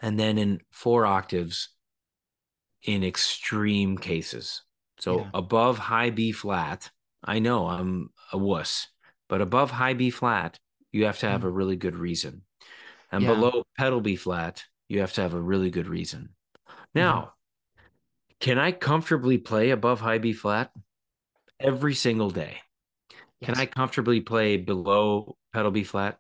and 0.02 0.20
then 0.20 0.38
in 0.38 0.62
four 0.72 1.06
octaves 1.06 1.70
in 2.84 3.04
extreme 3.04 3.98
cases. 3.98 4.64
So 5.00 5.20
Yeah. 5.20 5.30
above 5.34 5.78
high 5.78 6.10
B 6.10 6.32
flat, 6.32 6.92
I 7.24 7.40
know 7.40 7.68
I'm 7.68 8.12
a 8.32 8.38
wuss, 8.38 8.88
but 9.28 9.42
above 9.42 9.72
high 9.72 9.94
B 9.94 10.10
flat, 10.10 10.60
you 10.92 11.06
have 11.06 11.20
to 11.20 11.28
have 11.28 11.44
a 11.44 11.50
really 11.50 11.76
good 11.76 11.96
reason. 11.96 12.46
And 13.12 13.24
Yeah. 13.24 13.30
below 13.34 13.64
pedal 13.78 14.02
B 14.02 14.16
flat, 14.16 14.66
you 14.88 15.02
have 15.02 15.14
to 15.14 15.22
have 15.22 15.34
a 15.34 15.42
really 15.42 15.70
good 15.70 15.88
reason. 15.88 16.36
Now, 16.94 17.34
can 18.40 18.58
I 18.58 18.72
comfortably 18.72 19.38
play 19.38 19.72
above 19.72 20.00
high 20.00 20.20
B 20.20 20.34
flat 20.34 20.72
every 21.60 21.94
single 21.94 22.30
day? 22.30 22.58
Can 23.44 23.56
I 23.56 23.66
comfortably 23.66 24.22
play 24.22 24.58
below 24.58 25.38
pedal 25.54 25.72
B 25.72 25.84
flat? 25.84 26.18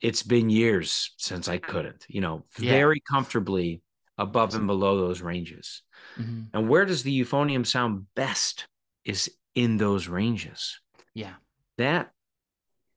It's 0.00 0.22
been 0.22 0.50
years 0.50 1.12
since 1.16 1.48
I 1.48 1.58
couldn't, 1.58 2.04
you 2.08 2.20
know, 2.20 2.44
Yeah. 2.58 2.70
very 2.70 3.00
comfortably 3.00 3.82
above 4.18 4.54
and 4.54 4.66
below 4.66 4.96
those 4.98 5.20
ranges. 5.20 5.82
Mhm. 6.16 6.48
And 6.52 6.68
where 6.68 6.84
does 6.84 7.02
the 7.02 7.18
euphonium 7.20 7.66
sound 7.66 8.06
best 8.14 8.66
is 9.04 9.30
in 9.54 9.78
those 9.78 10.06
ranges. 10.06 10.80
Yeah. 11.14 11.34
That 11.78 12.12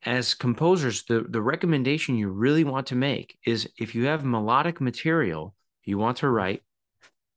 as 0.03 0.33
composers, 0.33 1.03
the, 1.03 1.21
the 1.21 1.41
recommendation 1.41 2.17
you 2.17 2.29
really 2.29 2.63
want 2.63 2.87
to 2.87 2.95
make 2.95 3.37
is 3.45 3.69
if 3.77 3.95
you 3.95 4.05
have 4.05 4.23
melodic 4.25 4.79
material 4.81 5.55
you 5.83 5.97
want 5.97 6.17
to 6.17 6.29
write 6.29 6.61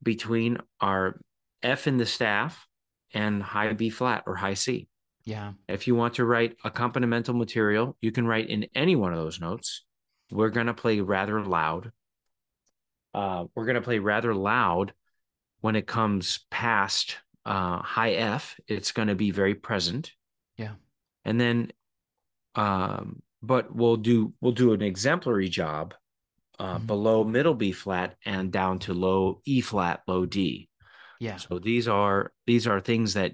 between 0.02 0.58
our 0.80 1.20
F 1.62 1.86
in 1.86 1.96
the 1.98 2.06
staff 2.06 2.66
and 3.14 3.42
high 3.42 3.72
B 3.72 3.90
flat 3.90 4.24
or 4.26 4.34
high 4.34 4.54
C. 4.54 4.88
Yeah. 5.24 5.52
If 5.68 5.86
you 5.86 5.94
want 5.94 6.14
to 6.14 6.24
write 6.24 6.56
accompanimental 6.64 7.36
material, 7.36 7.96
you 8.00 8.10
can 8.12 8.26
write 8.26 8.48
in 8.48 8.66
any 8.74 8.96
one 8.96 9.12
of 9.12 9.18
those 9.18 9.40
notes. 9.40 9.84
We're 10.30 10.50
going 10.50 10.66
to 10.66 10.74
play 10.74 11.00
rather 11.00 11.42
loud. 11.44 11.92
Uh, 13.14 13.44
we're 13.54 13.66
going 13.66 13.76
to 13.76 13.82
play 13.82 13.98
rather 13.98 14.34
loud 14.34 14.94
when 15.60 15.76
it 15.76 15.86
comes 15.86 16.40
past 16.50 17.18
uh, 17.44 17.78
high 17.78 18.12
F. 18.12 18.58
It's 18.66 18.92
going 18.92 19.08
to 19.08 19.14
be 19.14 19.30
very 19.30 19.54
present. 19.54 20.12
Yeah. 20.56 20.74
And 21.24 21.40
then, 21.40 21.72
um, 22.54 23.22
but 23.42 23.74
we'll 23.74 23.96
do 23.96 24.32
we'll 24.40 24.52
do 24.52 24.72
an 24.72 24.82
exemplary 24.82 25.48
job 25.48 25.94
uh, 26.58 26.78
Mhm. 26.78 26.86
below 26.86 27.24
middle 27.24 27.54
B 27.54 27.72
flat 27.72 28.16
and 28.24 28.50
down 28.52 28.78
to 28.80 28.94
low 28.94 29.40
E 29.44 29.60
flat, 29.60 30.02
low 30.06 30.26
D. 30.26 30.68
Yeah. 31.22 31.36
So 31.36 31.60
these 31.60 31.86
are 31.86 32.32
these 32.48 32.66
are 32.66 32.80
things 32.80 33.14
that 33.14 33.32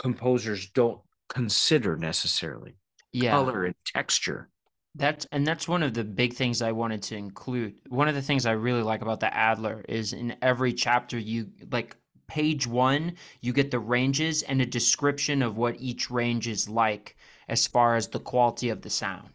composers 0.00 0.66
don't 0.70 1.00
consider 1.28 1.96
necessarily. 1.96 2.74
Yeah. 3.12 3.30
Color 3.30 3.66
and 3.66 3.74
texture. 3.86 4.48
That's 4.96 5.24
and 5.30 5.46
that's 5.46 5.68
one 5.68 5.84
of 5.84 5.94
the 5.94 6.02
big 6.02 6.32
things 6.34 6.60
I 6.60 6.72
wanted 6.72 7.02
to 7.04 7.16
include. 7.16 7.74
One 7.88 8.08
of 8.08 8.16
the 8.16 8.22
things 8.22 8.46
I 8.46 8.52
really 8.52 8.82
like 8.82 9.00
about 9.00 9.20
the 9.20 9.32
Adler 9.32 9.84
is 9.88 10.12
in 10.12 10.34
every 10.42 10.72
chapter 10.72 11.16
you 11.16 11.46
like 11.70 11.96
page 12.26 12.66
1 12.66 13.14
you 13.40 13.52
get 13.52 13.70
the 13.70 13.78
ranges 13.78 14.42
and 14.42 14.60
a 14.60 14.66
description 14.66 15.40
of 15.40 15.56
what 15.56 15.76
each 15.78 16.10
range 16.10 16.48
is 16.48 16.68
like 16.68 17.16
as 17.48 17.66
far 17.66 17.94
as 17.94 18.08
the 18.08 18.18
quality 18.20 18.70
of 18.70 18.82
the 18.82 18.90
sound. 18.90 19.30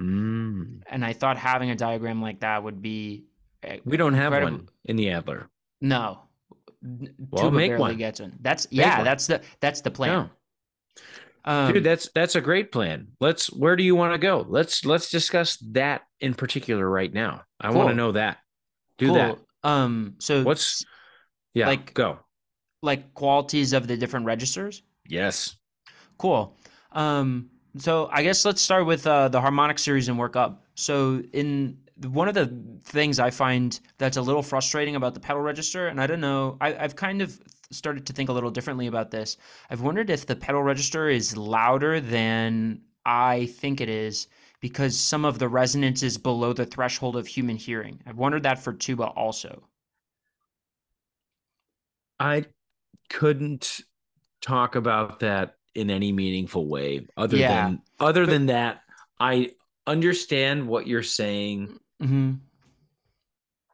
Mm. 0.00 0.82
And 0.86 1.04
I 1.04 1.12
thought 1.14 1.36
having 1.36 1.70
a 1.70 1.74
diagram 1.74 2.22
like 2.22 2.40
that 2.40 2.62
would 2.62 2.80
be 2.80 3.24
eh, 3.64 3.78
We 3.84 3.96
don't 3.96 4.14
have 4.14 4.32
Incredible. 4.32 4.58
one 4.58 4.68
in 4.84 4.94
the 4.96 5.10
Adler. 5.10 5.50
no. 5.80 6.27
Well, 6.82 7.44
Tuba 7.44 7.56
make 7.56 7.70
barely 7.70 7.80
one. 7.80 7.96
gets 7.96 8.20
one. 8.20 8.38
That's 8.40 8.66
yeah, 8.70 8.96
one. 8.98 9.04
that's 9.04 9.26
the 9.26 9.40
that's 9.60 9.80
the 9.80 9.90
plan. 9.90 10.10
No. 10.10 10.30
Um, 11.44 11.72
Dude, 11.72 11.84
that's 11.84 12.10
that's 12.14 12.34
a 12.36 12.40
great 12.40 12.70
plan. 12.70 13.08
Let's 13.20 13.46
where 13.52 13.74
do 13.76 13.82
you 13.82 13.94
want 13.96 14.12
to 14.14 14.18
go? 14.18 14.44
Let's 14.48 14.84
let's 14.84 15.10
discuss 15.10 15.56
that 15.72 16.02
in 16.20 16.34
particular 16.34 16.88
right 16.88 17.12
now. 17.12 17.42
I 17.60 17.70
want 17.70 17.88
to 17.88 17.94
know 17.94 18.12
that. 18.12 18.38
Do 18.98 19.06
cool. 19.06 19.14
that. 19.14 19.38
Um 19.64 20.14
so 20.18 20.42
What's 20.42 20.84
yeah, 21.54 21.66
like- 21.68 21.94
go. 21.94 22.18
like 22.82 23.14
qualities 23.14 23.72
of 23.72 23.86
the 23.86 23.96
different 23.96 24.26
registers? 24.26 24.82
Yes. 25.06 25.56
Cool. 26.18 26.56
Um, 26.92 27.50
so 27.76 28.08
I 28.12 28.22
guess 28.22 28.44
let's 28.44 28.60
start 28.60 28.86
with 28.86 29.06
uh, 29.06 29.28
the 29.28 29.40
harmonic 29.40 29.78
series 29.78 30.08
and 30.08 30.18
work 30.18 30.36
up. 30.36 30.64
So 30.74 31.22
in 31.32 31.78
one 32.06 32.28
of 32.28 32.34
the 32.34 32.46
things 32.84 33.18
I 33.18 33.30
find 33.30 33.78
that's 33.98 34.16
a 34.16 34.22
little 34.22 34.42
frustrating 34.42 34.96
about 34.96 35.14
the 35.14 35.20
pedal 35.20 35.42
register, 35.42 35.88
and 35.88 36.00
I 36.00 36.06
don't 36.06 36.20
know, 36.20 36.56
I, 36.60 36.76
I've 36.76 36.96
kind 36.96 37.20
of 37.22 37.40
started 37.70 38.06
to 38.06 38.12
think 38.12 38.28
a 38.28 38.32
little 38.32 38.50
differently 38.50 38.86
about 38.86 39.10
this. 39.10 39.36
I've 39.70 39.80
wondered 39.82 40.08
if 40.10 40.26
the 40.26 40.36
pedal 40.36 40.62
register 40.62 41.08
is 41.08 41.36
louder 41.36 42.00
than 42.00 42.80
I 43.04 43.46
think 43.46 43.80
it 43.80 43.88
is 43.88 44.28
because 44.60 44.98
some 44.98 45.24
of 45.24 45.38
the 45.38 45.48
resonance 45.48 46.02
is 46.02 46.18
below 46.18 46.52
the 46.52 46.66
threshold 46.66 47.16
of 47.16 47.26
human 47.26 47.56
hearing. 47.56 48.00
I've 48.06 48.16
wondered 48.16 48.42
that 48.44 48.58
for 48.58 48.72
tuba 48.72 49.04
also. 49.04 49.62
I 52.20 52.46
couldn't 53.10 53.80
talk 54.40 54.74
about 54.76 55.20
that 55.20 55.54
in 55.74 55.90
any 55.90 56.10
meaningful 56.12 56.66
way 56.66 57.06
other 57.16 57.36
Yeah, 57.36 57.64
than 57.68 57.82
other 58.00 58.24
but- 58.24 58.30
than 58.32 58.46
that 58.46 58.82
I 59.20 59.50
understand 59.86 60.66
what 60.66 60.86
you're 60.86 61.02
saying 61.02 61.78
hmm 62.00 62.34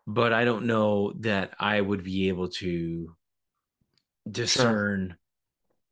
but 0.07 0.33
I 0.33 0.45
don't 0.45 0.66
know 0.66 1.12
that 1.20 1.55
I 1.59 1.81
would 1.81 2.05
be 2.05 2.29
able 2.29 2.49
to 2.49 3.14
discern 4.31 5.09
sure. 5.09 5.18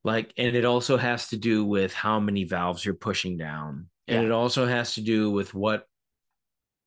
like 0.05 0.33
and 0.37 0.57
it 0.57 0.65
also 0.65 0.97
has 0.97 1.29
to 1.29 1.37
do 1.37 1.65
with 1.65 1.93
how 1.93 2.19
many 2.19 2.45
valves 2.45 2.85
you're 2.85 2.95
pushing 2.95 3.37
down 3.37 3.89
yeah. 4.07 4.17
and 4.17 4.25
it 4.25 4.33
also 4.33 4.67
has 4.67 4.95
to 4.95 5.01
do 5.01 5.31
with 5.31 5.55
what 5.55 5.87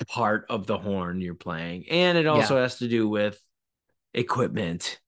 part 0.08 0.46
of 0.50 0.66
the 0.66 0.78
horn 0.78 1.22
you're 1.22 1.36
playing 1.36 1.86
and 1.90 2.18
it 2.18 2.26
also 2.26 2.56
yeah. 2.56 2.64
has 2.64 2.80
to 2.80 2.88
do 2.88 3.08
with 3.08 3.40
equipment 4.14 5.00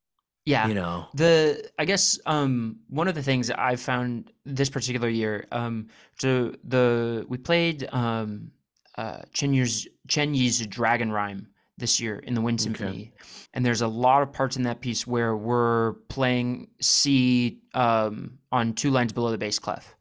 yeah 0.46 0.68
you 0.68 0.76
know 0.76 1.08
the 1.16 1.70
i 1.80 1.86
guess 1.86 2.20
um 2.28 2.78
one 2.88 3.08
of 3.08 3.16
the 3.16 3.24
things 3.24 3.50
i 3.50 3.76
found 3.76 4.32
this 4.46 4.70
particular 4.70 5.10
year 5.10 5.46
um 5.52 5.88
so 6.20 6.54
the 6.64 7.26
we 7.28 7.38
played 7.38 7.88
um 7.92 8.52
uh 8.98 9.20
chen 9.34 9.54
yi's 9.54 9.88
chen 10.08 10.34
yi's 10.34 10.66
dragon 10.68 11.12
rhyme 11.12 11.48
this 11.78 12.00
year 12.00 12.20
in 12.20 12.34
the 12.34 12.42
wind 12.42 12.60
symphony 12.60 13.12
okay. 13.16 13.48
and 13.54 13.66
there's 13.66 13.82
a 13.82 13.88
lot 13.88 14.22
of 14.22 14.34
parts 14.34 14.58
in 14.58 14.64
that 14.64 14.82
piece 14.82 15.06
where 15.06 15.36
we're 15.36 15.94
playing 16.10 16.68
c 16.82 17.60
um 17.74 18.38
on 18.52 18.74
two 18.74 18.92
lines 18.92 19.14
below 19.14 19.32
the 19.32 19.38
bass 19.38 19.60
clef 19.60 19.96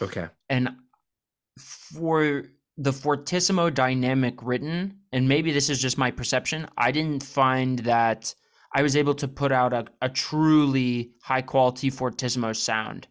okay 0.00 0.28
and 0.50 0.68
for 1.58 2.44
the 2.78 2.92
fortissimo 2.92 3.70
dynamic 3.70 4.34
written 4.42 4.96
and 5.12 5.28
maybe 5.28 5.52
this 5.52 5.68
is 5.68 5.80
just 5.80 5.96
my 5.96 6.10
perception 6.10 6.66
i 6.76 6.90
didn't 6.90 7.22
find 7.22 7.80
that 7.80 8.34
I 8.74 8.82
was 8.82 8.96
able 8.96 9.14
to 9.14 9.28
put 9.28 9.52
out 9.52 9.72
a, 9.72 9.84
a 10.00 10.08
truly 10.08 11.12
high 11.22 11.42
quality 11.42 11.90
fortissimo 11.90 12.52
sound 12.52 13.06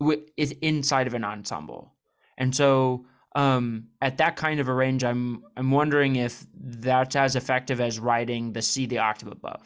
with, 0.00 0.20
inside 0.36 1.06
of 1.06 1.14
an 1.14 1.24
ensemble. 1.24 1.94
And 2.38 2.54
so 2.54 3.06
um, 3.34 3.88
at 4.00 4.18
that 4.18 4.36
kind 4.36 4.60
of 4.60 4.68
a 4.68 4.74
range, 4.74 5.04
I'm 5.04 5.44
I'm 5.56 5.70
wondering 5.70 6.16
if 6.16 6.46
that's 6.54 7.16
as 7.16 7.36
effective 7.36 7.80
as 7.80 7.98
writing 7.98 8.52
the 8.52 8.62
C 8.62 8.86
the 8.86 8.98
octave 8.98 9.32
above. 9.32 9.62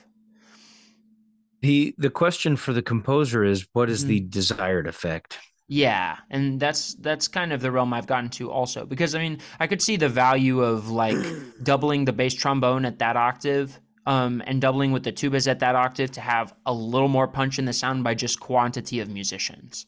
The 1.62 1.94
the 1.98 2.10
question 2.10 2.56
for 2.56 2.72
the 2.72 2.82
composer 2.82 3.44
is 3.44 3.66
what 3.72 3.90
is 3.90 4.00
mm-hmm. 4.00 4.08
the 4.08 4.20
desired 4.20 4.86
effect? 4.86 5.38
Yeah, 5.68 6.18
and 6.30 6.60
that's 6.60 6.94
that's 6.94 7.26
kind 7.26 7.52
of 7.52 7.60
the 7.60 7.72
realm 7.72 7.92
I've 7.92 8.06
gotten 8.06 8.30
to 8.30 8.50
also 8.50 8.86
because 8.86 9.14
I 9.14 9.18
mean 9.18 9.38
I 9.58 9.66
could 9.66 9.82
see 9.82 9.96
the 9.96 10.08
value 10.08 10.60
of 10.60 10.90
like 10.90 11.16
doubling 11.62 12.04
the 12.04 12.12
bass 12.12 12.34
trombone 12.34 12.84
at 12.84 13.00
that 13.00 13.16
octave 13.16 13.80
um, 14.06 14.42
and 14.46 14.60
doubling 14.60 14.92
with 14.92 15.02
the 15.02 15.12
tubas 15.12 15.48
at 15.48 15.58
that 15.58 15.74
octave 15.74 16.12
to 16.12 16.20
have 16.20 16.54
a 16.66 16.72
little 16.72 17.08
more 17.08 17.26
punch 17.26 17.58
in 17.58 17.64
the 17.64 17.72
sound 17.72 18.04
by 18.04 18.14
just 18.14 18.38
quantity 18.38 19.00
of 19.00 19.10
musicians. 19.10 19.86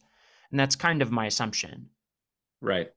And 0.51 0.59
that's 0.59 0.74
kind 0.74 1.01
of 1.01 1.12
my 1.12 1.26
assumption. 1.26 1.91
Right. 2.61 2.89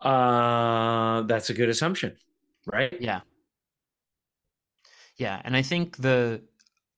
Uh 0.00 1.22
that's 1.22 1.50
a 1.50 1.54
good 1.54 1.68
assumption, 1.68 2.16
right? 2.66 2.94
Yeah. 3.00 3.20
Yeah, 5.16 5.40
and 5.44 5.56
I 5.56 5.62
think 5.62 5.96
the 5.96 6.42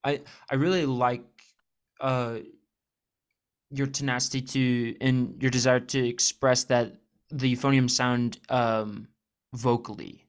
I 0.03 0.21
I 0.49 0.55
really 0.55 0.85
like 0.85 1.25
uh 1.99 2.39
your 3.69 3.87
tenacity 3.87 4.41
to 4.41 4.95
and 5.01 5.41
your 5.41 5.51
desire 5.51 5.79
to 5.79 6.07
express 6.07 6.65
that 6.65 6.97
the 7.29 7.55
euphonium 7.55 7.89
sound 7.89 8.37
um 8.49 9.07
vocally 9.53 10.25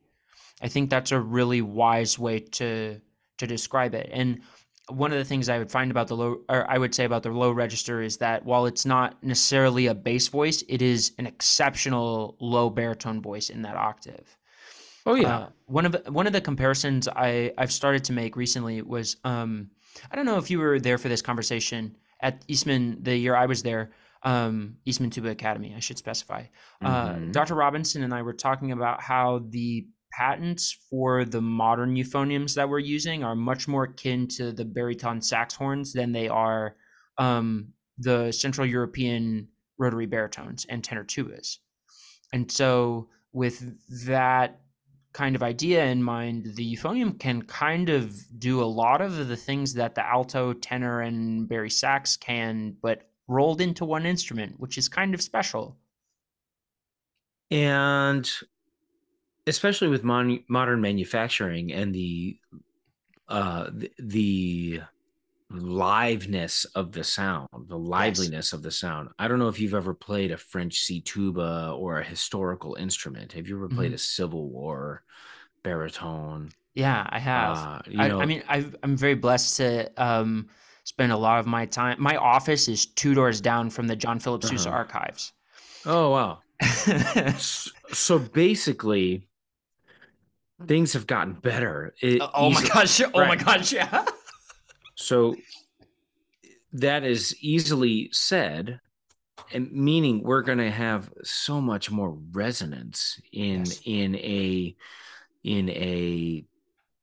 I 0.63 0.69
think 0.69 0.91
that's 0.91 1.13
a 1.13 1.21
really 1.21 1.63
wise 1.63 2.19
way 2.19 2.41
to 2.41 3.01
to 3.39 3.47
describe 3.47 3.95
it. 3.95 4.11
And 4.13 4.43
one 4.89 5.13
of 5.13 5.19
the 5.19 5.25
things 5.25 5.49
I 5.49 5.59
would 5.59 5.71
find 5.71 5.91
about 5.91 6.09
the 6.09 6.17
low, 6.17 6.41
or 6.49 6.69
I 6.71 6.77
would 6.77 6.95
say 6.95 7.05
about 7.05 7.23
the 7.23 7.31
low 7.31 7.53
register 7.53 8.03
is 8.03 8.17
that 8.19 8.45
while 8.45 8.67
it's 8.67 8.85
not 8.85 9.23
necessarily 9.23 9.87
a 9.87 9.95
bass 9.95 10.29
voice, 10.29 10.65
it 10.69 10.83
is 10.83 11.13
an 11.19 11.27
exceptional 11.27 12.37
low 12.41 12.69
baritone 12.69 13.23
voice 13.23 13.49
in 13.49 13.63
that 13.63 13.77
octave. 13.77 14.37
Oh 15.07 15.15
yeah. 15.15 15.37
Uh, 15.37 15.49
one 15.67 15.87
of 15.87 15.97
one 16.09 16.27
of 16.27 16.33
the 16.33 16.41
comparisons 16.41 17.09
I 17.09 17.53
I've 17.59 17.73
started 17.73 18.05
to 18.05 18.13
make 18.13 18.37
recently 18.37 18.83
was 18.83 19.17
um 19.25 19.71
I 20.11 20.17
don't 20.17 20.27
know 20.27 20.39
if 20.39 20.51
you 20.51 20.59
were 20.59 20.79
there 20.79 20.99
for 20.99 21.09
this 21.09 21.23
conversation 21.23 21.97
at 22.21 22.45
Eastman 22.47 22.99
the 23.03 23.17
year 23.17 23.35
I 23.35 23.47
was 23.47 23.63
there 23.63 23.91
um, 24.25 24.77
Eastman 24.85 25.11
Tuba 25.11 25.31
Academy, 25.31 25.75
I 25.77 25.81
should 25.81 25.99
specify. 25.99 26.45
Uh, 26.81 27.09
mm-hmm. 27.09 27.29
Uh, 27.29 27.33
Dr. 27.33 27.55
Robinson 27.55 28.03
and 28.03 28.15
I 28.15 28.23
were 28.23 28.33
talking 28.33 28.73
about 28.73 29.03
how 29.03 29.43
the 29.49 29.87
patents 30.13 30.77
for 30.91 31.25
the 31.25 31.41
modern 31.41 31.95
euphoniums 31.95 32.55
that 32.55 32.69
we're 32.69 32.79
using 32.79 33.25
are 33.25 33.35
much 33.35 33.67
more 33.67 33.85
akin 33.85 34.29
to 34.29 34.53
the 34.53 34.65
baryton 34.65 35.23
sax 35.23 35.55
horns 35.55 35.93
than 35.93 36.13
they 36.13 36.29
are 36.29 36.77
um, 37.19 37.69
the 37.99 38.33
Central 38.33 38.67
European 38.67 39.49
rotary 39.79 40.07
baritones 40.07 40.67
and 40.69 40.83
tenor 40.83 41.05
tubas. 41.05 41.59
And 42.33 42.51
so, 42.51 43.09
with 43.33 43.79
that 44.07 44.61
kind 45.13 45.37
of 45.37 45.43
idea 45.43 45.85
in 45.85 46.03
mind, 46.03 46.55
the 46.55 46.77
euphonium 46.77 47.19
can 47.19 47.43
kind 47.43 47.89
of 47.89 48.15
do 48.39 48.63
a 48.63 48.65
lot 48.65 49.01
of 49.01 49.29
the 49.29 49.37
things 49.37 49.75
that 49.75 49.95
the 49.95 50.07
alto, 50.07 50.53
tenor, 50.53 51.01
and 51.01 51.49
bari 51.49 51.71
sax 51.71 52.17
can, 52.17 52.77
but 52.83 53.09
rolled 53.29 53.61
into 53.61 53.85
one 53.85 54.07
instrument, 54.07 54.59
which 54.59 54.79
is 54.79 54.89
kind 54.89 55.15
of 55.15 55.23
special. 55.23 55.77
And 57.51 58.31
especially 59.47 59.89
with 59.89 60.05
mon- 60.05 60.45
modern 60.49 60.81
manufacturing 60.81 61.73
and 61.73 61.95
the 61.95 62.39
uh 63.29 63.71
the, 63.73 63.91
the 63.99 64.81
liveness 65.51 66.65
of 66.75 66.93
the 66.93 67.05
sound 67.05 67.49
the 67.69 67.79
liveliness 67.79 68.49
yes. 68.49 68.53
of 68.53 68.63
the 68.63 68.71
sound 68.71 69.09
i 69.19 69.29
don't 69.29 69.39
know 69.39 69.49
if 69.49 69.61
you've 69.61 69.75
ever 69.75 69.93
played 69.93 70.31
a 70.31 70.37
french 70.37 70.81
c 70.81 71.01
tuba 71.01 71.75
or 71.77 71.99
a 71.99 72.05
historical 72.05 72.75
instrument 72.77 73.33
have 73.33 73.47
you 73.47 73.57
ever 73.57 73.69
played 73.69 73.89
mm-hmm. 73.89 73.97
a 73.97 73.99
civil 73.99 74.49
war 74.49 75.03
baritone 75.63 76.51
yeah 76.75 77.07
i 77.11 77.19
have 77.19 77.57
uh, 77.59 77.83
I, 77.99 78.11
I, 78.11 78.25
mean 78.25 78.43
i 78.49 78.65
am 78.83 78.97
very 78.97 79.15
blessed 79.15 79.59
to 79.59 79.91
um 80.03 80.49
spend 80.85 81.13
a 81.13 81.17
lot 81.17 81.39
of 81.39 81.47
my 81.47 81.67
time 81.67 82.01
my 82.01 82.17
office 82.17 82.67
is 82.67 82.87
two 82.87 83.15
doors 83.15 83.41
down 83.41 83.69
from 83.69 83.87
the 83.87 83.97
john 83.97 84.19
philip 84.19 84.43
sousa 84.45 84.71
uh-huh. 84.71 84.79
archives 84.79 85.33
oh 85.85 86.11
wow 86.11 86.39
so 87.37 88.19
basically 88.19 89.27
things 90.67 90.93
have 90.93 91.07
gotten 91.07 91.35
better. 91.35 91.95
It, 92.01 92.21
uh, 92.21 92.31
oh 92.35 92.51
easy, 92.51 92.63
my 92.63 92.69
gosh! 92.69 93.01
Oh 93.01 93.21
right. 93.21 93.29
my 93.29 93.37
gosh! 93.37 93.73
Yeah. 93.73 94.05
so 94.95 95.37
that 96.73 97.05
is 97.05 97.37
easily 97.41 98.09
said, 98.13 98.81
and 99.53 99.71
meaning 99.73 100.23
we're 100.23 100.43
going 100.43 100.59
to 100.59 100.71
have 100.71 101.11
so 101.23 101.61
much 101.61 101.91
more 101.91 102.19
resonance 102.33 103.21
in 103.33 103.61
yes. 103.61 103.81
in 103.85 104.17
a 104.17 104.77
in 105.45 105.69
a 105.71 106.45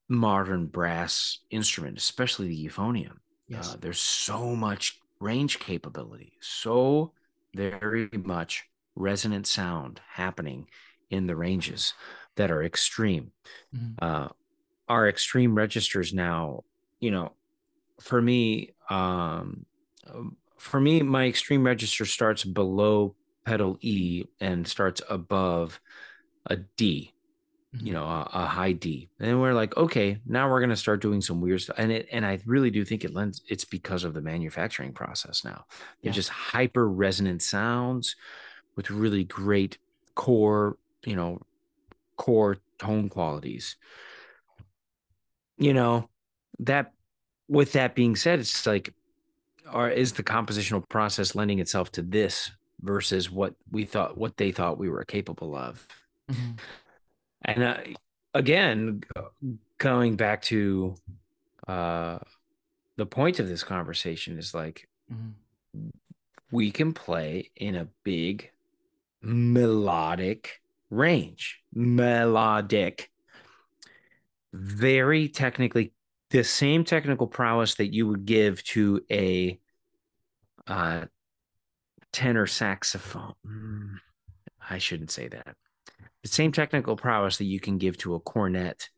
modern 0.08 0.66
brass 0.66 1.40
instrument, 1.52 1.98
especially 1.98 2.48
the 2.48 2.68
euphonium. 2.68 3.18
Yes. 3.48 3.74
Uh, 3.74 3.78
there's 3.80 4.00
so 4.00 4.56
much 4.56 5.00
range 5.20 5.60
capability, 5.60 6.34
so 6.42 7.14
very 7.56 8.10
much 8.14 8.66
resonant 8.96 9.48
sound 9.48 10.02
happening 10.08 10.68
in 11.10 11.28
the 11.28 11.36
ranges 11.36 11.94
that 12.40 12.52
are 12.52 12.64
extreme. 12.64 13.32
Mm-hmm. 13.76 13.94
Uh, 14.02 14.30
our 14.88 15.10
extreme 15.10 15.54
registers 15.56 16.14
now, 16.14 16.64
you 17.02 17.12
know, 17.12 17.34
for 18.00 18.22
me, 18.22 18.72
um, 18.90 19.66
for 20.58 20.80
me, 20.80 21.02
my 21.02 21.26
extreme 21.26 21.66
register 21.66 22.06
starts 22.06 22.46
below 22.46 23.14
pedal 23.46 23.78
E 23.82 24.24
and 24.40 24.66
starts 24.66 25.02
above 25.10 25.82
a 26.46 26.56
D, 26.78 27.14
mm-hmm. 27.76 27.88
you 27.88 27.92
know, 27.92 28.06
a, 28.06 28.30
a, 28.34 28.46
high 28.46 28.72
D. 28.72 29.10
And 29.20 29.42
we're 29.42 29.54
like, 29.54 29.76
okay, 29.76 30.18
now 30.26 30.50
we're 30.50 30.62
going 30.62 30.70
to 30.70 30.78
start 30.78 31.02
doing 31.02 31.20
some 31.20 31.42
weird 31.42 31.60
stuff. 31.60 31.76
And 31.78 31.92
it, 31.92 32.08
and 32.10 32.26
I 32.26 32.40
really 32.46 32.72
do 32.72 32.86
think 32.86 33.04
it 33.04 33.14
lends, 33.14 33.42
it's 33.50 33.66
because 33.66 34.06
of 34.06 34.14
the 34.14 34.22
manufacturing 34.22 34.94
process 34.94 35.44
now. 35.44 35.66
They're 36.02 36.12
yeah. 36.12 36.14
just 36.14 36.30
hyper 36.30 36.90
resonant 36.90 37.42
sounds 37.42 38.16
with 38.78 38.90
really 38.90 39.26
great 39.26 39.78
core, 40.16 40.78
you 41.04 41.18
know, 41.18 41.42
core 42.20 42.58
tone 42.78 43.10
qualities. 43.10 43.78
You 45.58 45.74
know, 45.74 46.10
that 46.60 46.94
with 47.48 47.72
that 47.72 47.96
being 47.96 48.16
said, 48.16 48.40
it's 48.40 48.68
like, 48.68 48.94
or 49.74 49.90
is 49.90 50.14
the 50.14 50.24
compositional 50.24 50.88
process 50.88 51.34
lending 51.34 51.60
itself 51.60 51.92
to 51.94 52.04
this 52.04 52.52
versus 52.82 53.32
what 53.32 53.56
we 53.72 53.86
thought, 53.86 54.18
what 54.18 54.38
they 54.38 54.52
thought 54.52 54.78
we 54.78 54.90
were 54.90 55.04
capable 55.06 55.56
of? 55.56 55.88
Mm-hmm. 56.30 56.52
And 57.46 57.64
uh, 57.64 57.78
again, 58.34 59.02
going 59.78 60.16
back 60.16 60.42
to 60.44 60.96
uh, 61.68 62.20
the 62.98 63.06
point 63.06 63.40
of 63.40 63.48
this 63.48 63.64
conversation 63.64 64.38
is 64.38 64.54
like, 64.54 64.88
mm-hmm. 65.12 65.90
we 66.52 66.72
can 66.72 66.94
play 66.94 67.52
in 67.56 67.76
a 67.76 67.88
big 68.04 68.52
melodic 69.22 70.59
range, 70.90 71.60
melodic, 71.74 73.10
very 74.54 75.30
technically 75.30 75.94
the 76.30 76.44
same 76.44 76.84
technical 76.84 77.28
prowess 77.28 77.76
that 77.76 77.94
you 77.94 78.08
would 78.08 78.26
give 78.26 78.64
to 78.64 79.02
a 79.12 79.60
uh, 80.68 81.06
tenor 82.12 82.48
saxophone. 82.48 83.34
I 84.70 84.78
shouldn't 84.78 85.12
say 85.12 85.28
that. 85.30 85.56
The 86.22 86.30
same 86.30 86.52
technical 86.52 86.96
prowess 86.96 87.38
that 87.38 87.46
you 87.46 87.60
can 87.60 87.78
give 87.78 87.98
to 88.00 88.16
a 88.16 88.20
cornet. 88.20 88.90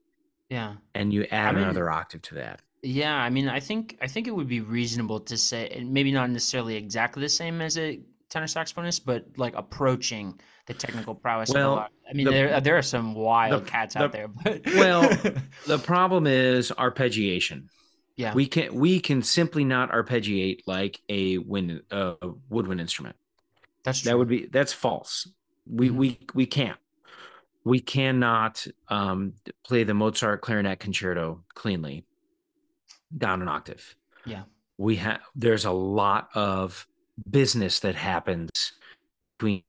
Yeah. 0.50 0.76
And 0.96 1.14
you 1.14 1.26
add 1.32 1.50
I 1.50 1.52
mean, 1.54 1.64
another 1.64 1.89
octave 1.89 2.22
to 2.24 2.36
that. 2.36 2.62
Yeah, 2.84 3.16
I 3.16 3.30
mean, 3.30 3.48
I 3.48 3.60
think 3.60 3.98
I 4.02 4.08
think 4.08 4.28
it 4.28 4.36
would 4.36 4.48
be 4.48 4.60
reasonable 4.60 5.20
to 5.20 5.38
say, 5.38 5.70
and 5.70 5.94
maybe 5.94 6.12
not 6.12 6.30
necessarily 6.32 6.76
exactly 6.76 7.22
the 7.22 7.30
same 7.30 7.62
as 7.62 7.78
a 7.78 8.02
tenor 8.32 8.48
saxophonist, 8.48 9.02
but 9.06 9.26
like 9.38 9.54
approaching 9.56 10.40
the 10.66 10.74
technical 10.74 11.14
prowess 11.14 11.50
of 11.52 11.56
a 11.56 11.60
Well, 11.60 11.76
lot. 11.76 11.92
I 12.10 12.14
mean, 12.14 12.26
the- 12.26 12.32
there 12.32 12.62
there 12.62 12.78
are 12.78 12.82
some 12.82 13.14
wild 13.14 13.66
the- 13.66 13.70
cats 13.70 13.94
the- 13.94 14.02
out 14.04 14.12
there, 14.12 14.28
but 14.28 14.66
well, 14.66 15.02
The 15.68 15.78
problem 15.78 16.26
is 16.26 16.72
arpeggiation. 16.72 17.68
yeah, 18.16 18.34
We 18.34 18.48
can 18.48 18.74
we 18.74 19.00
can 19.00 19.22
simply 19.22 19.64
not 19.66 19.92
arpeggiate 19.92 20.62
like 20.66 21.00
a 21.10 21.38
wind 21.38 21.84
uh, 21.92 22.16
a 22.22 22.30
woodwind 22.50 22.82
instrument. 22.82 23.16
that's 23.84 24.02
true. 24.02 24.10
That 24.12 24.18
would 24.18 24.28
be 24.30 24.48
that's 24.48 24.74
false. 24.74 25.28
We 25.68 25.90
Mhm. 25.90 25.96
we 25.96 26.20
we 26.34 26.46
can't. 26.48 26.80
We 27.64 27.80
cannot 27.80 28.66
um, 28.88 29.34
play 29.64 29.84
the 29.84 29.94
Mozart 29.94 30.42
clarinet 30.42 30.80
concerto 30.80 31.44
cleanly 31.54 32.06
down 33.16 33.42
an 33.44 33.48
octave. 33.50 33.96
Yeah. 34.26 34.44
We 34.78 34.96
have 34.96 35.20
there's 35.36 35.66
a 35.66 35.72
lot 35.72 36.30
of 36.34 36.88
business 37.30 37.80
that 37.82 37.95
happens 37.95 38.49
between 39.38 39.63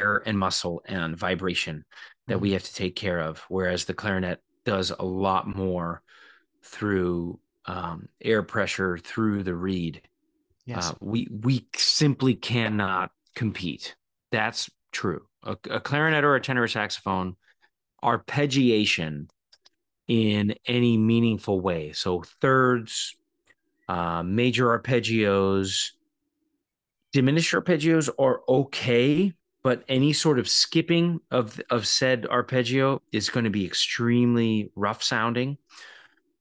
air 0.00 0.22
and 0.26 0.38
muscle 0.38 0.82
and 0.86 1.16
vibration 1.16 1.84
that 2.26 2.34
Mm-hmm. 2.34 2.42
we 2.42 2.52
have 2.52 2.64
to 2.64 2.74
take 2.74 2.96
care 2.96 3.20
of 3.20 3.44
whereas 3.48 3.84
the 3.84 3.94
clarinet 3.94 4.42
does 4.64 4.90
a 4.90 5.04
lot 5.04 5.46
more 5.46 6.02
through 6.62 7.38
um, 7.66 8.08
air 8.20 8.42
pressure 8.42 8.98
through 8.98 9.44
the 9.44 9.54
reed 9.54 10.02
yes. 10.66 10.90
uh, 10.90 10.94
we 11.00 11.28
we 11.30 11.66
simply 11.76 12.34
cannot 12.34 13.10
compete. 13.36 13.94
That's 14.32 14.68
true. 14.90 15.26
A, 15.44 15.56
a 15.70 15.80
clarinet 15.80 16.24
or 16.24 16.34
a 16.34 16.40
tenor 16.40 16.66
saxophone, 16.66 17.36
arpeggiation 18.02 19.28
in 20.08 20.54
any 20.66 20.96
meaningful 20.98 21.60
way. 21.60 21.92
So 21.92 22.24
thirds, 22.40 23.14
uh, 23.88 24.22
major 24.24 24.76
arpeggios, 24.76 25.92
diminished 27.16 27.54
arpeggios 27.54 28.10
are 28.18 28.42
okay, 28.46 29.32
but 29.62 29.82
any 29.88 30.12
sort 30.12 30.38
of 30.38 30.46
skipping 30.46 31.18
of 31.30 31.58
of 31.70 31.86
said 31.86 32.26
arpeggio 32.26 33.00
is 33.10 33.30
going 33.30 33.44
to 33.44 33.50
be 33.50 33.64
extremely 33.64 34.70
rough 34.76 35.02
sounding. 35.02 35.56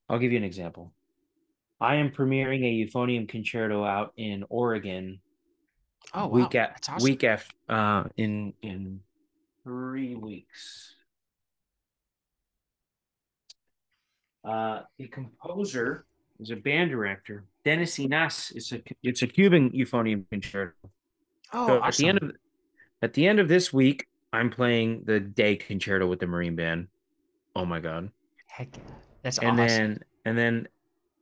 I'll 0.10 0.20
give 0.20 0.34
you 0.34 0.38
an 0.38 0.44
example. 0.44 0.92
I 1.80 1.96
am 1.96 2.10
premiering 2.10 2.66
a 2.66 2.92
euphonium 2.92 3.26
concerto 3.30 3.86
out 3.86 4.12
in 4.18 4.44
Oregon 4.50 5.22
oh, 6.14 6.28
wow. 6.28 6.34
week 6.34 6.56
at 6.56 6.72
that's 6.72 6.90
awesome. 6.90 7.04
week 7.06 7.24
after 7.24 7.56
uh 7.70 8.04
in 8.18 8.54
in 8.62 9.00
three 9.64 10.16
weeks. 10.16 10.94
Uh 14.44 14.82
the 14.98 15.08
composer 15.08 16.06
is 16.40 16.52
a 16.52 16.56
band 16.56 16.92
director. 16.92 17.44
Dennis 17.64 17.98
Inas. 17.98 18.56
It's 18.56 18.72
a 18.72 18.82
it's 19.04 19.22
a 19.22 19.28
Cuban 19.28 19.72
euphonium 19.72 20.30
concerto. 20.30 20.74
Oh, 21.54 21.68
so 21.68 21.82
awesome. 21.82 21.88
at 21.88 21.96
the 21.96 22.08
end 22.08 22.18
of 22.22 22.32
at 23.02 23.14
the 23.14 23.28
end 23.28 23.40
of 23.40 23.48
this 23.48 23.72
week, 23.74 24.08
I'm 24.34 24.50
playing 24.50 25.04
the 25.06 25.20
day 25.20 25.56
concerto 25.56 26.08
with 26.08 26.20
the 26.20 26.28
Marine 26.28 26.56
Band. 26.56 26.88
Oh 27.56 27.66
my 27.66 27.80
god. 27.80 28.10
Heck. 28.48 28.70
That's 29.24 29.40
and 29.40 29.60
awesome. 29.60 29.68
then 29.68 30.00
and 30.26 30.38
then 30.38 30.68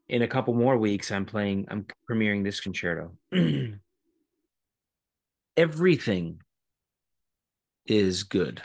in 0.09 0.21
a 0.21 0.27
couple 0.27 0.53
more 0.53 0.77
weeks 0.77 1.11
i'm 1.11 1.25
playing 1.25 1.67
i'm 1.69 1.85
premiering 2.09 2.43
this 2.43 2.59
concerto 2.59 3.11
everything 5.57 6.41
is 7.85 8.23
good 8.23 8.61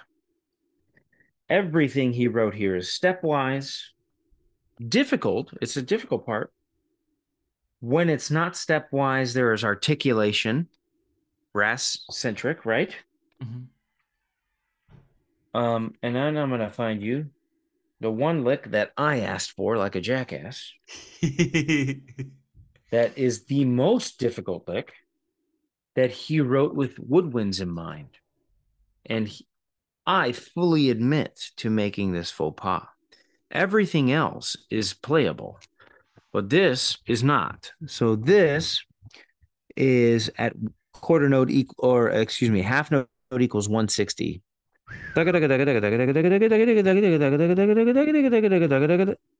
everything 1.48 2.12
he 2.12 2.28
wrote 2.28 2.54
here 2.54 2.76
is 2.76 2.88
stepwise 2.88 3.82
difficult 4.88 5.52
it's 5.60 5.76
a 5.76 5.82
difficult 5.82 6.24
part 6.26 6.52
when 7.80 8.08
it's 8.08 8.30
not 8.30 8.52
stepwise 8.54 9.32
there 9.34 9.52
is 9.52 9.64
articulation 9.64 10.68
brass 11.52 12.04
centric 12.10 12.64
right 12.64 12.94
Mhm. 13.42 13.66
um 15.54 15.94
and 16.02 16.14
then 16.14 16.36
i'm 16.36 16.50
gonna 16.50 16.70
find 16.70 17.02
you 17.02 17.26
the 18.00 18.10
one 18.10 18.44
lick 18.44 18.70
that 18.70 18.92
i 18.96 19.20
asked 19.20 19.52
for 19.52 19.76
like 19.76 19.94
a 19.96 20.00
jackass 20.00 20.72
that 22.90 23.16
is 23.16 23.44
the 23.46 23.64
most 23.64 24.18
difficult 24.18 24.66
lick 24.68 24.92
that 25.94 26.10
he 26.10 26.40
wrote 26.40 26.74
with 26.76 26.96
woodwinds 26.96 27.60
in 27.60 27.68
mind. 27.68 28.08
And 29.04 29.26
he- 29.26 29.46
I 30.06 30.30
fully 30.32 30.90
admit 30.90 31.50
to 31.56 31.70
making 31.70 32.12
this 32.12 32.30
faux 32.30 32.54
pas. 32.56 32.86
Everything 33.50 34.12
else 34.12 34.56
is 34.70 34.92
playable, 34.94 35.58
but 36.32 36.50
this 36.50 36.98
is 37.06 37.22
not. 37.24 37.72
So 37.86 38.14
this 38.16 38.82
is 39.76 40.30
at 40.38 40.52
quarter 40.92 41.28
note 41.28 41.50
equal, 41.50 41.76
or 41.78 42.08
excuse 42.10 42.50
me, 42.50 42.60
half 42.62 42.90
note 42.90 43.08
equals 43.38 43.68
160. 43.68 44.42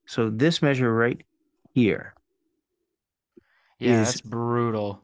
So 0.07 0.31
this 0.31 0.63
measure 0.63 0.93
right 0.95 1.23
here 1.75 2.15
yeah, 3.79 4.03
is- 4.03 4.21
brutal. 4.21 5.03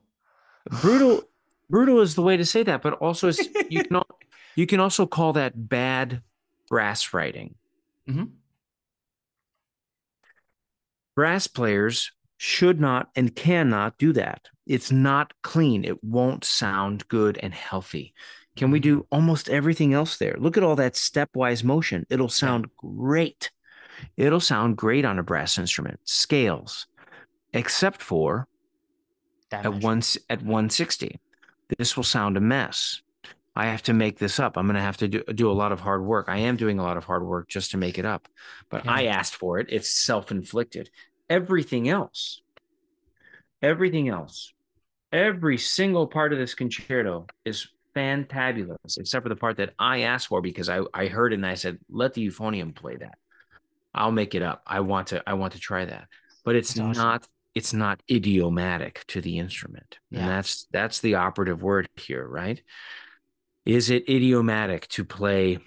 brutal 0.83 1.23
brutal 1.71 2.01
is 2.01 2.15
the 2.15 2.23
way 2.23 2.37
to 2.37 2.45
say 2.45 2.63
that 2.63 2.83
but 2.83 2.93
also 2.95 3.29
it's, 3.29 3.41
you 3.71 3.85
can 3.85 4.03
you 4.57 4.67
can 4.67 4.81
also 4.81 5.07
call 5.07 5.33
that 5.35 5.69
bad 5.69 6.23
brass 6.69 7.13
writing 7.15 7.55
Mhm. 8.09 8.31
Brass 11.15 11.47
players 11.47 12.13
should 12.37 12.81
not 12.81 13.09
and 13.17 13.35
cannot 13.35 13.99
do 13.99 14.13
that. 14.13 14.49
It's 14.67 14.91
not 14.91 15.33
clean. 15.43 15.85
It 15.85 16.03
won't 16.03 16.45
sound 16.45 17.07
good 17.09 17.39
and 17.39 17.55
healthy. 17.55 18.15
Can 18.57 18.71
we 18.71 18.81
do 18.81 18.99
mm-hmm. 18.99 19.15
almost 19.15 19.49
everything 19.49 19.95
else 19.95 20.17
there? 20.17 20.37
Look 20.39 20.57
at 20.57 20.63
all 20.63 20.77
that 20.77 20.95
stepwise 20.95 21.65
motion. 21.65 22.07
It'll 22.09 22.29
sound 22.29 22.69
great. 22.77 23.51
It'll 24.17 24.41
sound 24.41 24.77
great 24.77 25.05
on 25.05 25.19
a 25.19 25.23
brass 25.23 25.59
instrument. 25.59 26.01
Scales. 26.05 26.87
Except 27.53 28.03
for 28.03 28.49
at 29.53 29.83
once 29.83 30.19
at 30.29 30.41
160 30.41 31.21
this 31.79 31.97
will 31.97 32.05
sound 32.05 32.37
a 32.37 32.41
mess 32.41 33.01
i 33.57 33.67
have 33.67 33.83
to 33.83 33.93
make 33.93 34.19
this 34.19 34.39
up. 34.41 34.57
I'm 34.57 34.67
going 34.67 34.75
to 34.77 34.81
have 34.83 34.97
to 34.99 35.09
do, 35.09 35.23
do 35.25 35.51
a 35.51 35.53
lot 35.53 35.73
of 35.73 35.81
hard 35.81 36.05
work. 36.05 36.27
I 36.29 36.39
am 36.39 36.57
doing 36.57 36.79
a 36.79 36.83
lot 36.83 36.97
of 36.97 37.05
hard 37.05 37.25
work 37.25 37.49
just 37.49 37.71
to 37.73 37.77
make 37.77 37.99
it 37.99 38.05
up 38.05 38.29
but 38.71 38.85
Yeah. 38.85 38.93
i 38.93 39.05
asked 39.05 39.37
for 39.37 39.59
it. 39.59 39.67
It's 39.71 39.91
self-inflicted. 39.91 40.91
Everything 41.31 41.89
else 41.89 42.41
everything 43.63 44.09
else 44.09 44.53
every 45.13 45.57
single 45.57 46.07
part 46.07 46.33
of 46.33 46.39
this 46.39 46.55
concerto 46.55 47.27
is 47.45 47.69
fantabulous 47.97 48.99
except 48.99 49.23
for 49.23 49.29
the 49.29 49.37
part 49.37 49.57
that 49.57 49.73
i 49.79 50.01
asked 50.03 50.27
for 50.27 50.43
because 50.43 50.69
i, 50.69 50.81
I 50.93 51.07
heard 51.07 51.33
it 51.33 51.37
and 51.37 51.47
i 51.47 51.55
said 51.55 51.79
let 51.89 52.13
the 52.15 52.27
euphonium 52.27 52.75
play 52.75 52.97
that. 52.97 53.17
I'll 53.95 54.11
make 54.11 54.35
it 54.35 54.43
up. 54.43 54.63
I 54.67 54.81
want 54.81 55.07
to 55.09 55.23
i 55.27 55.35
want 55.35 55.53
to 55.53 55.61
try 55.61 55.85
that. 55.85 56.09
But 56.45 56.57
it's 56.57 56.73
awesome. 56.79 56.93
not 56.93 57.29
it's 57.55 57.73
not 57.73 58.03
idiomatic 58.11 59.05
to 59.09 59.21
the 59.21 59.39
instrument. 59.39 59.99
Yeah. 60.11 60.21
and 60.21 60.29
that's 60.29 60.67
that's 60.73 60.99
the 61.01 61.15
operative 61.15 61.63
word 61.63 61.89
here 61.97 62.27
right 62.27 62.61
is 63.67 63.91
it 63.91 64.09
idiomatic 64.09 64.87
to 64.89 65.05
play 65.05 65.59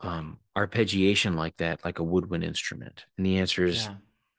um 0.00 0.38
arpeggiation 0.56 1.34
like 1.36 1.56
that 1.56 1.84
like 1.84 1.98
a 1.98 2.02
woodwind 2.04 2.44
instrument 2.44 3.06
and 3.16 3.26
the 3.26 3.38
answer 3.38 3.64
is 3.64 3.84
Yeah. 3.84 3.94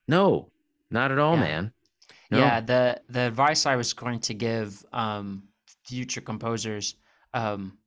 no 0.08 0.52
not 0.92 1.12
at 1.12 1.20
all 1.20 1.36
Yeah. 1.36 1.42
man 1.42 1.74
no. 2.30 2.40
Yeah, 2.40 2.60
the 2.62 3.02
the 3.10 3.22
advice 3.22 3.66
I 3.66 3.76
was 3.76 3.94
going 3.94 4.20
to 4.22 4.34
give 4.34 4.84
um, 4.94 5.44
future 5.86 6.22
composers 6.22 6.96
um, 7.34 7.78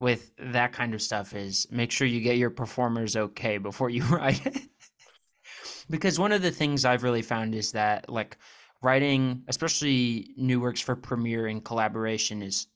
with 0.00 0.32
that 0.38 0.72
kind 0.72 0.94
of 0.94 1.02
stuff 1.02 1.32
is 1.34 1.66
make 1.70 1.90
sure 1.92 2.06
you 2.06 2.20
get 2.20 2.36
your 2.36 2.50
performers 2.50 3.16
okay 3.16 3.58
before 3.58 3.90
you 3.90 4.02
write 4.10 4.44
it. 4.46 4.62
because 5.90 6.18
one 6.18 6.32
of 6.32 6.42
the 6.42 6.50
things 6.50 6.84
I've 6.84 7.02
really 7.02 7.22
found 7.22 7.54
is 7.54 7.72
that 7.72 8.08
like 8.08 8.36
writing, 8.82 9.42
especially 9.48 10.34
new 10.36 10.60
works 10.60 10.80
for 10.80 10.96
premiere 10.96 11.46
and 11.46 11.64
collaboration, 11.64 12.42
is 12.42 12.66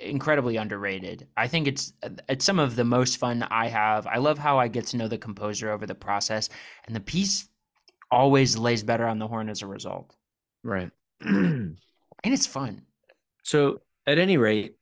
incredibly 0.00 0.56
underrated. 0.56 1.26
I 1.36 1.48
think 1.48 1.68
it's 1.68 1.92
it's 2.28 2.44
some 2.44 2.58
of 2.58 2.76
the 2.76 2.84
most 2.84 3.18
fun 3.18 3.42
I 3.44 3.68
have. 3.68 4.06
I 4.06 4.18
love 4.18 4.38
how 4.38 4.58
I 4.58 4.68
get 4.68 4.86
to 4.88 4.96
know 4.96 5.08
the 5.08 5.18
composer 5.18 5.70
over 5.70 5.86
the 5.86 5.94
process, 5.94 6.48
and 6.86 6.94
the 6.94 7.00
piece 7.00 7.48
always 8.10 8.56
lays 8.56 8.82
better 8.82 9.06
on 9.06 9.18
the 9.18 9.26
horn 9.26 9.48
as 9.48 9.62
a 9.62 9.66
result 9.66 10.14
right 10.62 10.90
and 12.26 12.34
it's 12.34 12.46
fun. 12.46 12.82
So, 13.42 13.80
at 14.06 14.18
any 14.18 14.36
rate, 14.36 14.76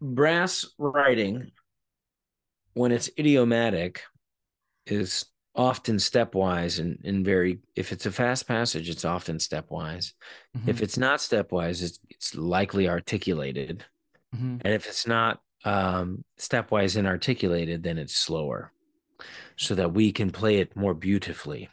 brass 0.00 0.66
writing, 0.78 1.50
when 2.74 2.92
it's 2.92 3.10
idiomatic, 3.18 4.02
is 4.86 5.26
often 5.54 5.96
stepwise 5.96 6.78
and, 6.80 7.00
and 7.04 7.24
very, 7.24 7.60
if 7.76 7.92
it's 7.92 8.06
a 8.06 8.12
fast 8.12 8.46
passage, 8.48 8.88
it's 8.88 9.04
often 9.04 9.36
stepwise. 9.38 10.12
If 10.66 10.80
Mhm, 10.80 10.82
it's 10.82 10.98
not 10.98 11.20
stepwise, 11.20 11.82
it's, 11.82 11.98
it's 12.10 12.34
likely 12.34 12.88
articulated. 12.88 13.84
mhm. 14.32 14.62
And 14.62 14.74
if 14.74 14.86
it's 14.88 15.06
not 15.06 15.42
um, 15.64 16.24
stepwise 16.38 16.96
and 16.96 17.06
articulated, 17.08 17.82
then 17.82 17.98
it's 17.98 18.16
slower 18.16 18.72
so 19.56 19.74
that 19.76 19.94
we 19.94 20.12
can 20.12 20.32
play 20.32 20.58
it 20.58 20.76
more 20.76 20.94
beautifully. 20.94 21.70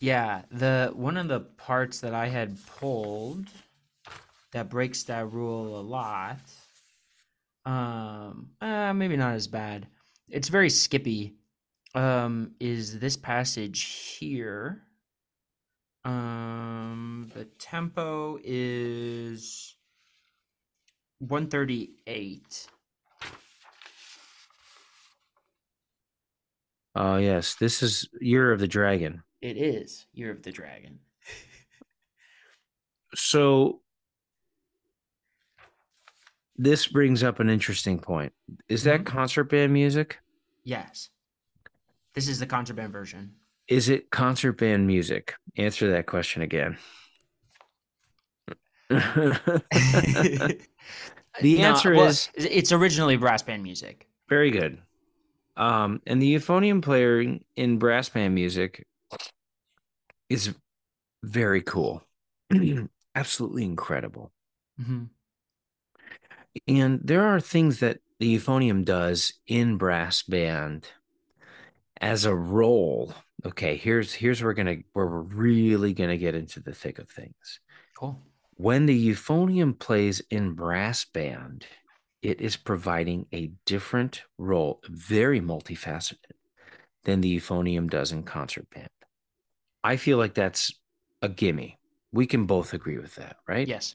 Yeah, 0.00 0.42
the 0.50 0.90
one 0.94 1.16
of 1.16 1.28
the 1.28 1.40
parts 1.40 2.00
that 2.00 2.14
I 2.14 2.26
had 2.28 2.56
pulled 2.66 3.48
that 4.52 4.68
breaks 4.68 5.04
that 5.04 5.32
rule 5.32 5.78
a 5.78 5.82
lot. 5.82 6.40
Um, 7.64 8.50
uh, 8.60 8.92
maybe 8.94 9.16
not 9.16 9.34
as 9.34 9.46
bad. 9.48 9.88
It's 10.28 10.48
very 10.48 10.70
skippy. 10.70 11.37
Um, 11.94 12.54
is 12.60 12.98
this 12.98 13.16
passage 13.16 13.82
here? 14.18 14.82
Um, 16.04 17.30
the 17.34 17.44
tempo 17.44 18.38
is 18.42 19.74
138. 21.20 22.68
Oh 26.94 27.16
yes, 27.16 27.54
this 27.56 27.82
is 27.82 28.08
Year 28.20 28.52
of 28.52 28.60
the 28.60 28.68
Dragon. 28.68 29.22
It 29.40 29.56
is 29.56 30.06
Year 30.12 30.30
of 30.30 30.42
the 30.42 30.52
Dragon. 30.52 30.98
So 33.14 33.80
this 36.56 36.86
brings 36.86 37.22
up 37.22 37.40
an 37.40 37.48
interesting 37.48 37.98
point. 37.98 38.34
Is 38.68 38.84
that 38.84 39.00
Mhm. 39.00 39.06
concert 39.06 39.44
band 39.44 39.72
music? 39.72 40.18
Yes. 40.62 41.08
This 42.18 42.26
is 42.26 42.40
the 42.40 42.46
contraband 42.46 42.92
version. 42.92 43.30
Is 43.68 43.88
it 43.88 44.10
concert 44.10 44.54
band 44.54 44.88
music? 44.88 45.36
Answer 45.56 45.92
that 45.92 46.06
question 46.06 46.42
again. 46.42 46.76
the 48.90 50.58
No, 51.42 51.62
answer 51.62 51.94
well, 51.94 52.08
is 52.08 52.28
it's 52.34 52.72
originally 52.72 53.16
brass 53.16 53.44
band 53.44 53.62
music. 53.62 54.08
very 54.28 54.50
good. 54.50 54.82
Um, 55.56 56.02
and 56.08 56.20
the 56.20 56.34
euphonium 56.34 56.82
player 56.82 57.38
in 57.54 57.78
brass 57.78 58.08
band 58.08 58.34
music 58.34 58.84
is 60.28 60.56
very 61.22 61.62
cool. 61.62 62.02
Absolutely 63.14 63.62
incredible. 63.62 64.32
hmm 64.76 65.04
And 66.66 67.00
there 67.04 67.22
are 67.24 67.40
things 67.40 67.78
that 67.78 68.00
the 68.18 68.36
euphonium 68.36 68.84
does 68.84 69.34
in 69.46 69.76
brass 69.76 70.24
band 70.24 70.88
as 72.00 72.24
a 72.24 72.34
role. 72.34 73.14
Okay, 73.46 73.76
here's 73.76 74.12
here's 74.12 74.40
where 74.40 74.50
we're 74.50 74.54
gonna 74.54 74.76
where 74.92 75.06
we're 75.06 75.20
really 75.20 75.92
gonna 75.92 76.16
get 76.16 76.34
into 76.34 76.60
the 76.60 76.74
thick 76.74 76.98
of 76.98 77.08
things. 77.08 77.60
Cool. 77.98 78.20
When 78.54 78.86
the 78.86 79.08
euphonium 79.10 79.78
plays 79.78 80.20
in 80.30 80.54
brass 80.54 81.04
band, 81.04 81.64
it 82.22 82.40
is 82.40 82.56
providing 82.56 83.26
a 83.32 83.52
different 83.64 84.22
role, 84.36 84.80
very 84.88 85.40
multifaceted, 85.40 86.32
than 87.04 87.20
the 87.20 87.38
euphonium 87.38 87.88
does 87.88 88.10
in 88.10 88.24
concert 88.24 88.68
band. 88.70 88.88
I 89.84 89.96
feel 89.96 90.18
like 90.18 90.34
that's 90.34 90.72
a 91.22 91.28
gimme. 91.28 91.78
We 92.12 92.26
can 92.26 92.46
both 92.46 92.74
agree 92.74 92.98
with 92.98 93.14
that, 93.16 93.36
right? 93.46 93.68
Yes. 93.68 93.94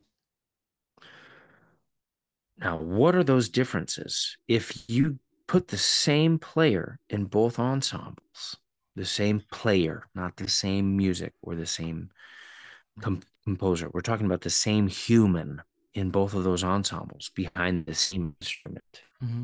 Now, 2.58 2.78
what 2.78 3.16
are 3.16 3.24
those 3.24 3.49
differences? 3.49 4.38
If 4.47 4.89
you 4.89 5.20
put 5.54 5.68
the 5.68 5.78
same 5.78 6.39
player 6.39 6.99
in 7.10 7.26
both 7.26 7.60
ensembles, 7.60 8.58
the 8.95 9.06
same 9.06 9.39
player, 9.51 10.04
not 10.16 10.36
the 10.36 10.49
same 10.49 10.97
music 10.97 11.34
or 11.43 11.56
the 11.56 11.66
same 11.66 12.10
com- 12.99 13.22
composer, 13.43 13.88
we're 13.93 14.01
talking 14.01 14.26
about 14.26 14.41
the 14.41 14.49
same 14.49 14.88
human 14.88 15.62
in 15.93 16.10
both 16.10 16.34
of 16.34 16.43
those 16.43 16.64
ensembles 16.64 17.30
behind 17.36 17.86
the 17.86 17.93
same 17.93 18.36
instrument. 18.41 19.01
Hmm 19.20 19.43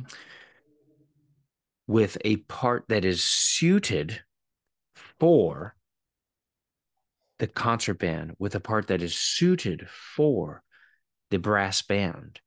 with 1.90 2.20
a 2.24 2.36
part 2.38 2.86
that 2.88 3.04
is 3.04 3.24
suited 3.24 4.22
for 5.20 5.76
the 7.40 7.48
concert 7.48 7.96
band, 7.96 8.36
with 8.38 8.54
a 8.54 8.60
part 8.60 8.86
that 8.86 9.02
is 9.02 9.16
suited 9.16 9.88
for 9.90 10.62
the 11.32 11.40
brass 11.40 11.82
band. 11.82 12.40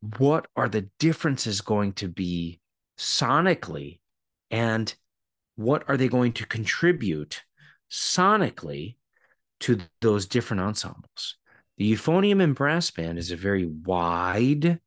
What 0.00 0.46
are 0.56 0.68
the 0.68 0.88
differences 0.98 1.60
going 1.60 1.92
to 1.94 2.08
be 2.08 2.60
sonically, 2.98 4.00
and 4.50 4.94
what 5.56 5.88
are 5.88 5.96
they 5.96 6.08
going 6.08 6.32
to 6.34 6.46
contribute 6.46 7.42
sonically 7.90 8.96
to 9.60 9.80
those 10.00 10.26
different 10.26 10.62
ensembles? 10.62 11.36
The 11.78 11.92
euphonium 11.92 12.42
and 12.42 12.54
brass 12.54 12.90
band 12.90 13.18
is 13.18 13.30
a 13.30 13.36
very 13.36 13.66
wide, 13.66 14.80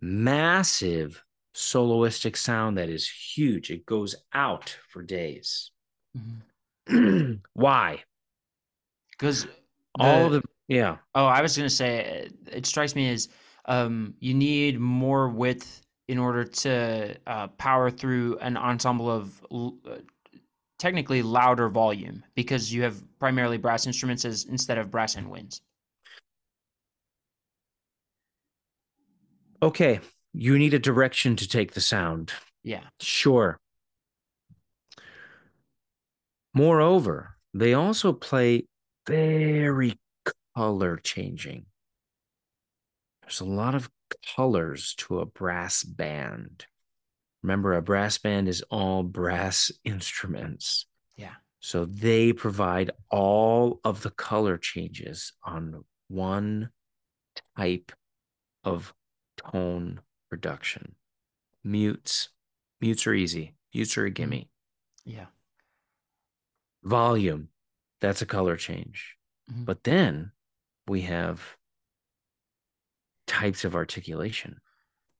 massive 0.00 1.24
soloistic 1.54 2.36
sound 2.36 2.78
that 2.78 2.88
is 2.88 3.08
huge. 3.08 3.70
It 3.70 3.86
goes 3.86 4.14
out 4.32 4.76
for 4.88 5.02
days. 5.02 5.70
hmm 6.14 7.34
Why? 7.54 8.04
Because 9.10 9.46
All 9.98 10.26
of 10.26 10.32
the 10.32 10.42
yeah. 10.68 10.98
Oh, 11.14 11.26
I 11.26 11.42
was 11.42 11.56
gonna 11.56 11.70
say 11.70 12.26
uh, 12.26 12.56
it 12.56 12.66
strikes 12.66 12.94
me 12.94 13.08
as 13.10 13.28
um, 13.66 14.14
you 14.20 14.34
need 14.34 14.80
more 14.80 15.28
width 15.28 15.82
in 16.08 16.18
order 16.18 16.44
to 16.44 17.16
uh, 17.26 17.48
power 17.48 17.90
through 17.90 18.38
an 18.38 18.56
ensemble 18.56 19.10
of 19.10 19.44
l- 19.50 19.76
uh, 19.88 19.96
technically 20.78 21.22
louder 21.22 21.68
volume 21.68 22.22
because 22.34 22.72
you 22.72 22.82
have 22.82 22.96
primarily 23.18 23.58
brass 23.58 23.86
instruments 23.86 24.24
as 24.24 24.44
instead 24.44 24.78
of 24.78 24.90
brass 24.90 25.16
and 25.16 25.30
winds. 25.30 25.62
Okay. 29.62 30.00
You 30.32 30.58
need 30.58 30.74
a 30.74 30.78
direction 30.78 31.34
to 31.36 31.48
take 31.48 31.72
the 31.72 31.80
sound. 31.80 32.32
Yeah. 32.62 32.82
Sure. 33.00 33.56
Moreover, 36.52 37.36
they 37.54 37.74
also 37.74 38.12
play 38.12 38.66
very 39.06 39.98
color 40.54 40.98
changing. 40.98 41.66
There's 43.26 43.40
a 43.40 43.44
lot 43.44 43.74
of 43.74 43.90
colors 44.36 44.94
to 44.98 45.18
a 45.18 45.26
brass 45.26 45.82
band. 45.82 46.64
Remember, 47.42 47.74
a 47.74 47.82
brass 47.82 48.18
band 48.18 48.46
is 48.48 48.62
all 48.70 49.02
brass 49.02 49.72
instruments. 49.84 50.86
Yeah. 51.16 51.34
So 51.58 51.86
they 51.86 52.32
provide 52.32 52.92
all 53.10 53.80
of 53.82 54.02
the 54.02 54.10
color 54.10 54.56
changes 54.58 55.32
on 55.42 55.84
one 56.06 56.70
type 57.56 57.90
of 58.62 58.94
tone 59.36 60.00
production. 60.30 60.94
Mutes. 61.64 62.28
Mutes 62.80 63.08
are 63.08 63.14
easy. 63.14 63.54
Mutes 63.74 63.98
are 63.98 64.04
a 64.04 64.10
gimme. 64.10 64.48
Yeah. 65.04 65.26
Volume. 66.84 67.48
That's 68.00 68.22
a 68.22 68.26
color 68.26 68.56
change. 68.56 69.16
Mhm. 69.50 69.64
But 69.64 69.82
then 69.82 70.30
we 70.86 71.02
have 71.02 71.56
types 73.26 73.64
of 73.64 73.74
articulation. 73.74 74.60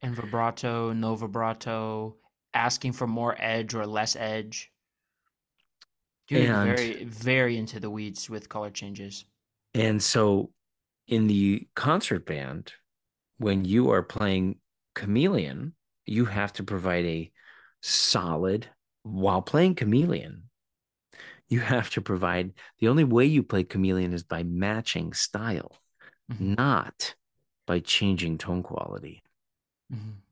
And 0.02 0.14
vibrato, 0.14 0.92
no 0.92 1.14
vibrato, 1.14 2.16
asking 2.54 2.92
for 2.92 3.06
more 3.06 3.34
edge 3.38 3.74
or 3.74 3.86
less 3.86 4.16
edge. 4.16 4.70
Getting 6.28 6.50
And- 6.50 6.76
very, 6.76 7.04
very 7.04 7.56
into 7.56 7.80
the 7.80 7.90
weeds 7.90 8.28
with 8.28 8.48
color 8.48 8.70
changes. 8.70 9.24
And 9.74 10.02
so 10.02 10.52
in 11.06 11.26
the 11.26 11.68
concert 11.74 12.26
band, 12.26 12.72
when 13.38 13.64
you 13.64 13.90
are 13.90 14.02
playing 14.02 14.58
chameleon, 14.94 15.74
you 16.04 16.24
have 16.24 16.52
to 16.54 16.64
provide 16.64 17.04
a 17.04 17.32
solid, 17.82 18.68
while 19.02 19.42
playing 19.42 19.74
chameleon, 19.74 20.44
you 21.48 21.60
have 21.60 21.90
to 21.90 22.00
provide 22.00 22.54
the 22.80 22.88
only 22.88 23.04
way 23.04 23.24
you 23.24 23.42
play 23.42 23.62
chameleon 23.62 24.12
is 24.12 24.24
by 24.24 24.42
matching 24.42 25.12
style, 25.12 25.78
Mhm. 26.32 26.56
not 26.56 27.14
by 27.66 27.80
changing 27.80 28.38
tone 28.38 28.62
quality. 28.62 29.22
Mhm. 29.92 30.22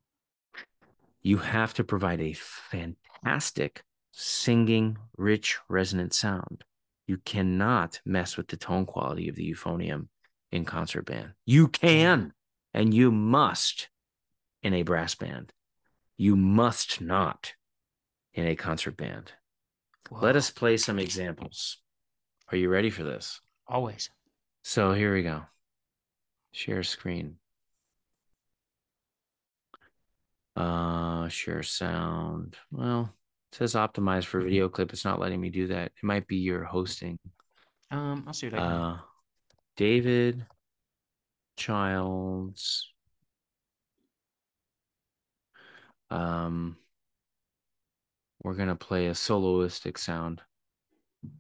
You 1.23 1.39
have 1.39 1.75
to 1.75 1.85
provide 1.85 2.21
a 2.21 2.33
fantastic 2.33 3.83
singing, 4.13 4.99
rich, 5.17 5.59
resonant 5.69 6.15
sound. 6.15 6.65
You 7.07 7.19
cannot 7.19 8.01
mess 8.05 8.37
with 8.37 8.49
the 8.49 8.57
tone 8.57 8.87
quality 8.87 9.29
of 9.29 9.37
the 9.37 9.51
euphonium 9.51 10.09
in 10.51 10.65
concert 10.65 11.03
band. 11.03 11.35
You 11.45 11.69
can 11.69 12.33
and 12.73 12.95
you 12.95 13.11
must 13.11 13.89
in 14.63 14.73
a 14.73 14.83
brass 14.83 15.15
band. 15.15 15.53
You 16.17 16.37
must 16.37 17.01
not 17.01 17.55
in 18.33 18.47
a 18.47 18.57
concert 18.57 18.97
band. 18.97 19.33
Let 20.11 20.37
us 20.37 20.51
play 20.51 20.77
some 20.77 20.99
examples. 20.99 21.79
Are 22.49 22.57
you 22.57 22.69
ready 22.69 22.91
for 22.91 23.03
this? 23.03 23.41
always. 23.67 24.11
So 24.63 24.93
here 24.93 25.15
we 25.15 25.23
go. 25.23 25.47
Share 26.55 26.85
screen. 26.85 27.35
Uh, 30.55 31.27
share 31.29 31.65
sound. 31.65 32.57
Well, 32.71 33.13
it 33.51 33.57
says 33.57 33.75
optimize 33.75 34.25
for 34.25 34.41
video 34.41 34.69
clip. 34.69 34.93
It's 34.93 35.05
not 35.05 35.19
letting 35.19 35.41
me 35.41 35.51
do 35.51 35.67
that. 35.67 35.87
It 35.87 36.05
might 36.05 36.29
be 36.29 36.37
your 36.37 36.63
hosting. 36.63 37.19
Um, 37.91 38.23
I'll 38.29 38.33
see 38.33 38.47
what 38.47 38.55
I 38.55 38.63
can. 38.63 38.71
do. 38.71 38.77
Uh, 38.77 38.99
David 39.77 40.47
Childs. 41.57 42.89
Um, 46.09 46.77
we're 48.45 48.55
gonna 48.55 48.77
play 48.77 49.09
a 49.09 49.13
soloistic 49.13 49.99
sound. 49.99 50.41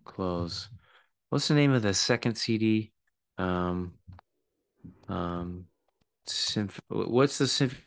close. 0.04 0.68
What's 1.28 1.46
the 1.46 1.54
name 1.54 1.70
of 1.70 1.82
the 1.82 1.94
second 1.94 2.34
CD? 2.34 2.90
Um, 3.38 3.94
um, 5.08 5.66
symph- 6.26 6.80
What's 6.88 7.38
the 7.38 7.46
symph- 7.48 7.86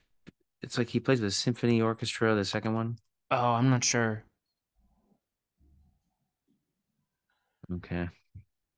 It's 0.61 0.78
like 0.78 0.89
he 0.89 0.99
plays 0.99 1.22
with 1.22 1.30
the 1.30 1.36
symphony 1.36 1.82
orchestra. 1.82 2.36
The 2.36 2.45
second 2.45 2.74
one. 2.74 2.97
Oh, 3.32 3.53
I'm 3.53 3.70
not 3.70 3.84
sure. 3.84 4.24
Okay. 7.74 8.09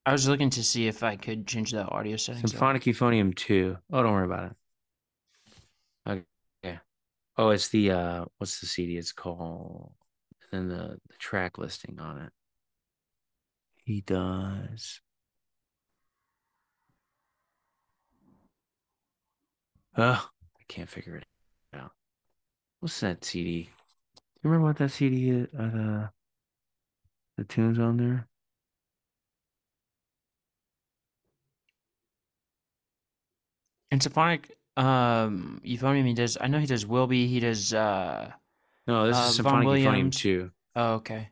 I 0.05 0.11
was 0.11 0.27
looking 0.27 0.49
to 0.51 0.63
see 0.63 0.87
if 0.87 1.03
I 1.03 1.15
could 1.15 1.45
change 1.45 1.71
the 1.71 1.83
audio 1.87 2.17
settings. 2.17 2.45
up. 2.45 2.49
Symphonic 2.49 2.83
Euphonium 2.83 3.35
two. 3.35 3.77
Oh, 3.91 4.01
don't 4.01 4.13
worry 4.13 4.25
about 4.25 4.51
it. 6.05 6.25
Okay. 6.63 6.79
Oh, 7.37 7.49
it's 7.49 7.69
the 7.69 7.91
uh, 7.91 8.25
what's 8.37 8.59
the 8.59 8.65
CD? 8.65 8.97
It's 8.97 9.11
called, 9.11 9.93
and 10.51 10.69
then 10.69 10.77
the, 10.77 10.99
the 11.07 11.17
track 11.19 11.57
listing 11.57 11.99
on 11.99 12.17
it. 12.17 12.31
He 13.85 14.01
does. 14.01 14.99
Oh, 19.97 20.29
I 20.59 20.63
can't 20.67 20.89
figure 20.89 21.15
it 21.15 21.25
out. 21.73 21.91
What's 22.79 22.99
that 23.01 23.23
CD? 23.25 23.63
Do 23.63 23.69
you 24.43 24.49
remember 24.49 24.67
what 24.67 24.77
that 24.77 24.91
CD 24.91 25.29
is? 25.29 25.47
Uh, 25.53 25.69
the 25.69 26.09
the 27.37 27.43
tunes 27.45 27.79
on 27.79 27.97
there? 27.97 28.27
And 33.91 34.01
symphonic 34.01 34.55
um 34.77 35.61
euphonium 35.65 36.05
he 36.05 36.13
does 36.13 36.37
I 36.39 36.47
know 36.47 36.59
he 36.59 36.65
does 36.67 36.85
Wilby, 36.85 37.27
he 37.27 37.39
does 37.39 37.73
uh 37.73 38.31
No, 38.87 39.07
this 39.07 39.17
Uh, 39.17 39.29
is 39.29 39.35
Symphonic 39.35 39.67
Euphonium 39.67 39.83
Williams. 39.83 40.17
two. 40.17 40.51
oh 40.75 40.93
okay. 40.95 41.29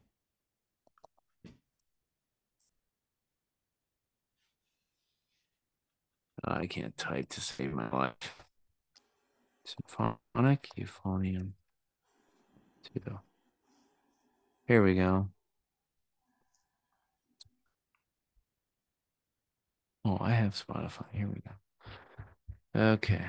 Uh, 6.43 6.55
I 6.61 6.67
can't 6.67 6.95
type 6.97 7.29
to 7.29 7.41
save 7.41 7.73
my 7.73 7.89
life. 7.89 8.46
Symphonic 9.67 10.69
Euphonium. 10.77 11.51
Two. 12.85 13.19
Here 14.65 14.81
we 14.81 14.95
go. 14.95 15.27
Oh, 20.05 20.17
I 20.21 20.31
have 20.31 20.53
Spotify. 20.53 21.05
Here 21.11 21.27
we 21.27 21.41
go. 21.41 21.51
Okay. 22.93 23.25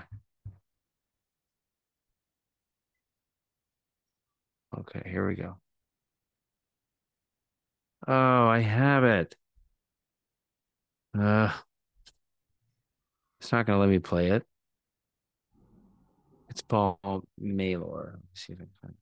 Okay, 4.78 5.02
here 5.10 5.26
we 5.26 5.34
go. 5.34 5.56
Oh, 8.06 8.46
I 8.46 8.60
have 8.60 9.02
it. 9.02 9.34
Uh, 11.18 11.52
it's 13.40 13.50
not 13.50 13.66
gonna 13.66 13.80
let 13.80 13.88
me 13.88 13.98
play 13.98 14.30
it. 14.30 14.44
It's 16.58 16.64
Paul 16.64 16.98
Mealor. 17.40 18.06
Let 18.06 18.14
me 18.14 18.20
see 18.34 18.52
if 18.52 18.58
I 18.58 18.64
can 18.64 18.70
find 18.82 18.94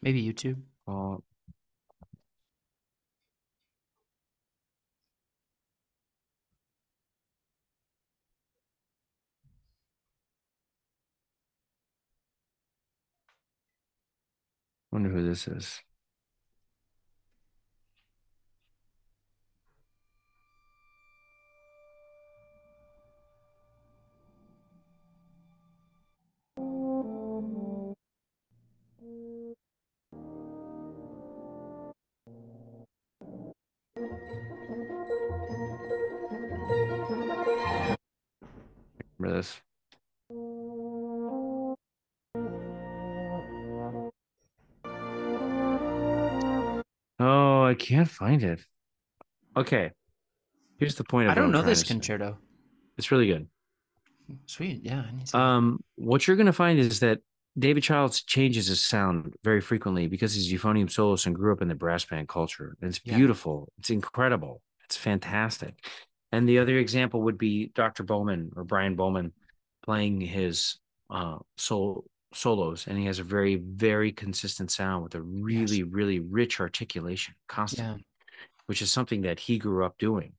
Maybe 0.00 0.24
YouTube. 0.24 0.62
Paul. 0.86 1.22
Wonder 14.90 15.10
who 15.10 15.28
this 15.28 15.46
is. 15.46 15.82
This? 39.32 39.60
Oh, 47.20 47.64
I 47.64 47.74
can't 47.74 48.08
find 48.08 48.42
it. 48.42 48.60
Okay. 49.56 49.90
Here's 50.78 50.96
the 50.96 51.04
point 51.04 51.28
of 51.28 51.32
I 51.32 51.34
don't 51.34 51.52
know 51.52 51.62
this 51.62 51.82
to 51.82 51.86
concerto. 51.88 52.38
It's 52.98 53.10
really 53.10 53.26
good. 53.26 53.48
Sweet. 54.46 54.80
Yeah, 54.82 55.04
to 55.26 55.38
Um, 55.38 55.80
what 55.96 56.26
you're 56.26 56.36
gonna 56.36 56.52
find 56.52 56.78
is 56.78 57.00
that 57.00 57.20
David 57.58 57.82
Childs 57.82 58.22
changes 58.22 58.66
his 58.66 58.80
sound 58.80 59.34
very 59.44 59.60
frequently 59.60 60.08
because 60.08 60.34
he's 60.34 60.52
euphonium 60.52 60.90
soloist 60.90 61.26
and 61.26 61.36
grew 61.36 61.52
up 61.52 61.60
in 61.60 61.68
the 61.68 61.74
brass 61.74 62.04
band 62.04 62.28
culture. 62.28 62.76
And 62.80 62.88
it's 62.88 63.00
Yeah. 63.04 63.16
beautiful. 63.16 63.68
It's 63.78 63.90
incredible. 63.90 64.62
It's 64.84 64.96
fantastic. 64.96 65.84
And 66.32 66.48
the 66.48 66.58
other 66.58 66.78
example 66.78 67.22
would 67.22 67.38
be 67.38 67.70
Dr. 67.74 68.02
Bowman 68.02 68.52
or 68.56 68.64
Brian 68.64 68.96
Bowman 68.96 69.32
playing 69.84 70.20
his 70.20 70.78
uh 71.10 71.38
sol- 71.58 72.04
solos, 72.32 72.86
and 72.86 72.98
he 72.98 73.04
has 73.04 73.18
a 73.18 73.24
very, 73.24 73.56
very 73.56 74.10
consistent 74.10 74.70
sound 74.70 75.02
with 75.04 75.14
a 75.14 75.20
really, 75.20 75.82
really 75.82 76.20
rich 76.20 76.60
articulation 76.60 77.34
constantly, 77.48 78.06
which 78.66 78.80
is 78.80 78.90
something 78.90 79.22
that 79.22 79.38
he 79.38 79.58
grew 79.58 79.84
up 79.84 79.98
doing 79.98 80.32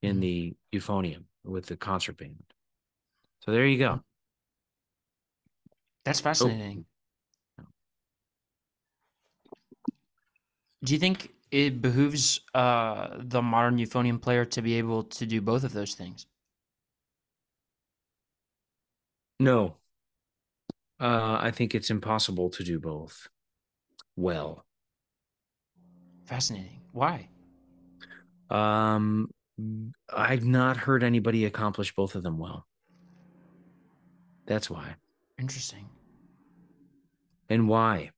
in 0.00 0.16
Mhm. 0.16 0.20
the 0.20 0.56
euphonium 0.72 1.24
with 1.44 1.66
the 1.66 1.76
concert 1.76 2.16
band. 2.16 2.42
So 3.40 3.52
there 3.52 3.66
you 3.66 3.78
go. 3.78 4.02
That's 6.04 6.20
Oh, 6.20 6.24
fascinating. 6.24 6.86
Do 10.82 10.92
you 10.92 10.98
think 10.98 11.32
it 11.54 11.80
behooves 11.80 12.40
uh, 12.52 13.10
the 13.16 13.40
modern 13.40 13.78
euphonium 13.78 14.20
player 14.20 14.44
to 14.44 14.60
be 14.60 14.74
able 14.74 15.04
to 15.04 15.24
do 15.24 15.40
both 15.40 15.62
of 15.62 15.72
those 15.72 15.94
things? 15.94 16.26
No. 19.38 19.76
Uh, 20.98 21.38
I 21.40 21.52
think 21.52 21.76
it's 21.76 21.90
impossible 21.90 22.50
to 22.50 22.64
do 22.64 22.80
both 22.80 23.28
well. 24.16 24.66
Fascinating. 26.26 26.80
Why? 26.90 27.28
Um, 28.50 29.30
I've 30.12 30.44
not 30.44 30.76
heard 30.76 31.04
anybody 31.04 31.44
accomplish 31.44 31.94
both 31.94 32.16
of 32.16 32.24
them 32.24 32.36
well. 32.36 32.66
That's 34.46 34.68
why. 34.68 34.96
Interesting. 35.38 35.88
And 37.48 37.68
why? 37.68 38.10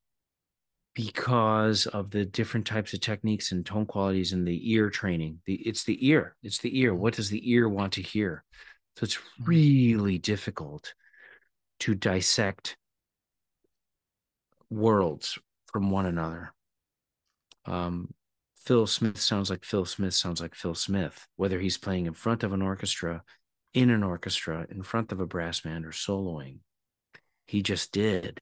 Because 0.96 1.84
of 1.84 2.10
the 2.10 2.24
different 2.24 2.66
types 2.66 2.94
of 2.94 3.00
techniques 3.00 3.52
and 3.52 3.66
tone 3.66 3.84
qualities 3.84 4.32
and 4.32 4.48
the 4.48 4.72
ear 4.72 4.88
training. 4.88 5.40
The 5.44 5.56
it's 5.56 5.84
the 5.84 6.08
ear. 6.08 6.36
It's 6.42 6.56
the 6.56 6.80
ear. 6.80 6.94
What 6.94 7.14
does 7.14 7.28
the 7.28 7.50
ear 7.50 7.68
want 7.68 7.92
to 7.92 8.02
hear? 8.02 8.42
So 8.96 9.04
it's 9.04 9.16
Mhm. 9.16 9.46
really 9.46 10.16
difficult 10.16 10.94
to 11.80 11.94
dissect 11.94 12.78
worlds 14.70 15.38
from 15.70 15.90
one 15.90 16.06
another. 16.06 16.54
Um, 17.66 18.14
Phil 18.64 18.86
Smith 18.86 19.20
sounds 19.20 19.50
like 19.50 19.66
Phil 19.66 19.84
Smith 19.84 20.14
sounds 20.14 20.40
like 20.40 20.54
Phil 20.54 20.74
Smith, 20.74 21.28
whether 21.36 21.60
he's 21.60 21.76
playing 21.76 22.06
in 22.06 22.14
front 22.14 22.42
of 22.42 22.54
an 22.54 22.62
orchestra, 22.62 23.22
in 23.74 23.90
an 23.90 24.02
orchestra, 24.02 24.66
in 24.70 24.82
front 24.82 25.12
of 25.12 25.20
a 25.20 25.26
brass 25.26 25.60
band, 25.60 25.84
or 25.84 25.90
soloing. 25.90 26.60
He 27.46 27.62
just 27.62 27.92
did. 27.92 28.40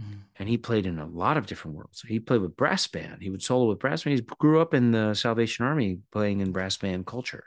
Mhm. 0.00 0.24
And 0.36 0.48
he 0.48 0.58
played 0.58 0.86
in 0.86 0.98
a 0.98 1.06
lot 1.06 1.36
of 1.36 1.46
different 1.46 1.76
worlds. 1.76 2.02
He 2.02 2.18
played 2.18 2.40
with 2.40 2.56
brass 2.56 2.86
band. 2.86 3.22
He 3.22 3.30
would 3.30 3.42
solo 3.42 3.68
with 3.68 3.78
brass 3.78 4.02
band. 4.02 4.18
He 4.18 4.26
grew 4.38 4.60
up 4.60 4.74
in 4.74 4.90
the 4.90 5.14
Salvation 5.14 5.64
Army 5.64 6.00
playing 6.10 6.40
in 6.40 6.52
brass 6.52 6.76
band 6.76 7.06
culture. 7.06 7.44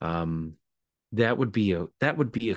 Um, 0.00 0.56
that 1.12 1.38
would 1.38 1.52
be 1.52 1.72
a 1.72 1.86
that 2.00 2.16
would 2.16 2.32
be 2.32 2.52
a 2.52 2.56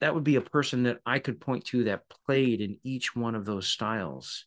that 0.00 0.14
would 0.14 0.24
be 0.24 0.36
a 0.36 0.40
person 0.40 0.82
that 0.84 1.00
I 1.06 1.18
could 1.18 1.40
point 1.40 1.64
to 1.66 1.84
that 1.84 2.08
played 2.26 2.60
in 2.60 2.78
each 2.82 3.14
one 3.16 3.34
of 3.34 3.44
those 3.44 3.66
styles, 3.66 4.46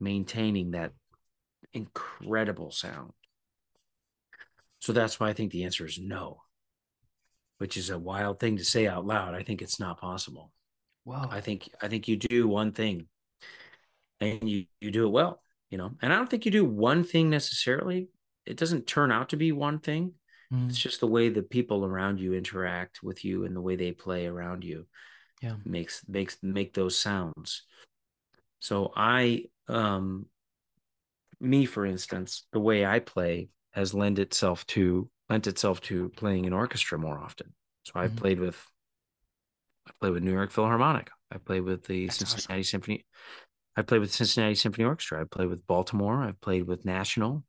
maintaining 0.00 0.70
that 0.72 0.92
incredible 1.72 2.70
sound. 2.70 3.12
So 4.78 4.92
that's 4.92 5.18
why 5.18 5.28
I 5.28 5.32
think 5.32 5.52
the 5.52 5.64
answer 5.64 5.84
is 5.86 5.98
no, 5.98 6.42
which 7.58 7.76
is 7.76 7.90
a 7.90 7.98
wild 7.98 8.38
thing 8.38 8.56
to 8.58 8.64
say 8.64 8.86
out 8.86 9.06
loud. 9.06 9.34
I 9.34 9.42
think 9.42 9.62
it's 9.62 9.80
not 9.80 10.00
possible. 10.00 10.52
Whoa. 11.04 11.28
I 11.30 11.40
think 11.40 11.70
I 11.82 11.88
think 11.88 12.08
you 12.08 12.16
do 12.16 12.48
one 12.48 12.72
thing 12.72 13.08
and 14.20 14.48
you 14.48 14.66
you 14.80 14.90
do 14.90 15.06
it 15.06 15.10
well, 15.10 15.42
you 15.70 15.78
know. 15.78 15.92
And 16.02 16.12
I 16.12 16.16
don't 16.16 16.28
think 16.28 16.44
you 16.44 16.50
do 16.50 16.64
one 16.64 17.04
thing 17.04 17.30
necessarily. 17.30 18.08
It 18.46 18.56
doesn't 18.56 18.86
turn 18.86 19.10
out 19.10 19.30
to 19.30 19.36
be 19.36 19.52
one 19.52 19.78
thing. 19.78 20.14
Mm, 20.52 20.68
It's 20.68 20.78
just 20.78 21.00
the 21.00 21.06
way 21.06 21.28
the 21.28 21.42
people 21.42 21.84
around 21.84 22.20
you 22.20 22.34
interact 22.34 23.02
with 23.02 23.24
you 23.24 23.44
and 23.44 23.54
the 23.54 23.60
way 23.60 23.76
they 23.76 23.92
play 23.92 24.26
around 24.26 24.64
you 24.64 24.86
Yeah. 25.42 25.56
makes 25.64 26.06
makes 26.08 26.38
make 26.42 26.74
those 26.74 26.98
sounds. 26.98 27.62
So 28.60 28.92
I 28.96 29.46
um 29.68 30.26
me, 31.40 31.66
for 31.66 31.84
instance, 31.84 32.46
the 32.52 32.60
way 32.60 32.86
I 32.86 33.00
play 33.00 33.48
has 33.72 33.94
lent 33.94 34.18
itself 34.18 34.66
to 34.68 35.10
lent 35.28 35.46
itself 35.46 35.80
to 35.82 36.10
playing 36.10 36.44
in 36.44 36.52
orchestra 36.52 36.98
more 36.98 37.18
often. 37.18 37.52
So 37.84 37.92
I've 37.96 38.10
Mhm. 38.10 38.16
played 38.16 38.38
with 38.38 38.62
I 39.86 39.90
played 40.00 40.12
with 40.12 40.22
New 40.22 40.32
York 40.32 40.50
Philharmonic. 40.50 41.10
I 41.30 41.38
played 41.38 41.60
with 41.62 41.84
the 41.86 42.06
That's 42.06 42.22
awesome. 42.22 42.38
Cincinnati 42.38 42.62
Symphony. 42.62 43.06
I 43.76 43.82
played 43.82 44.00
with 44.00 44.12
Cincinnati 44.12 44.54
Symphony 44.54 44.84
Orchestra. 44.84 45.20
I 45.20 45.24
played 45.24 45.48
with 45.48 45.66
Baltimore. 45.66 46.22
I've 46.22 46.40
played 46.40 46.66
with 46.66 46.84
National. 46.84 47.44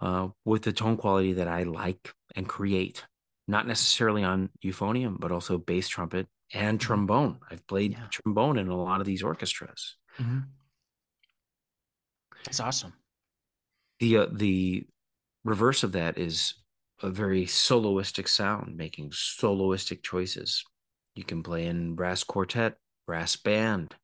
Uh, 0.00 0.28
with 0.44 0.62
the 0.62 0.72
tone 0.72 0.96
quality 0.96 1.32
that 1.34 1.48
I 1.48 1.64
like 1.64 2.12
and 2.36 2.48
create, 2.48 3.04
not 3.48 3.66
necessarily 3.66 4.22
on 4.22 4.48
euphonium, 4.64 5.18
but 5.18 5.32
also 5.32 5.58
bass 5.58 5.88
trumpet 5.88 6.28
and 6.54 6.78
Mhm. 6.78 6.82
trombone. 6.82 7.40
I've 7.50 7.66
played 7.66 7.92
Yeah. 7.92 8.06
trombone 8.08 8.58
in 8.58 8.68
a 8.68 8.76
lot 8.76 9.00
of 9.00 9.06
these 9.06 9.24
orchestras. 9.24 9.96
Mhm. 10.18 10.48
That's 12.44 12.60
awesome. 12.60 12.92
the 14.00 14.16
uh, 14.18 14.26
the 14.32 14.86
reverse 15.42 15.82
of 15.82 15.90
that 15.90 16.16
is 16.18 16.54
a 17.02 17.10
very 17.10 17.46
soloistic 17.46 18.28
sound 18.28 18.76
making 18.76 19.10
soloistic 19.10 20.04
choices 20.04 20.64
you 21.18 21.24
can 21.24 21.42
play 21.42 21.66
in 21.66 21.96
brass 21.96 22.22
quartet 22.22 22.76
brass 23.04 23.34
band. 23.34 23.96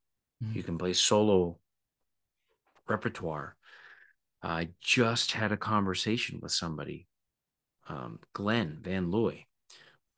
Mhm. 0.43 0.57
you 0.57 0.63
can 0.65 0.77
play 0.77 0.93
solo 0.93 1.61
repertoire. 2.89 3.57
I 4.43 4.71
just 4.81 5.31
had 5.33 5.53
a 5.53 5.57
conversation 5.57 6.41
with 6.41 6.51
somebody 6.51 7.07
um, 7.87 8.19
glenn 8.33 8.81
van 8.83 9.13
looy 9.13 9.47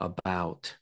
about 0.00 0.76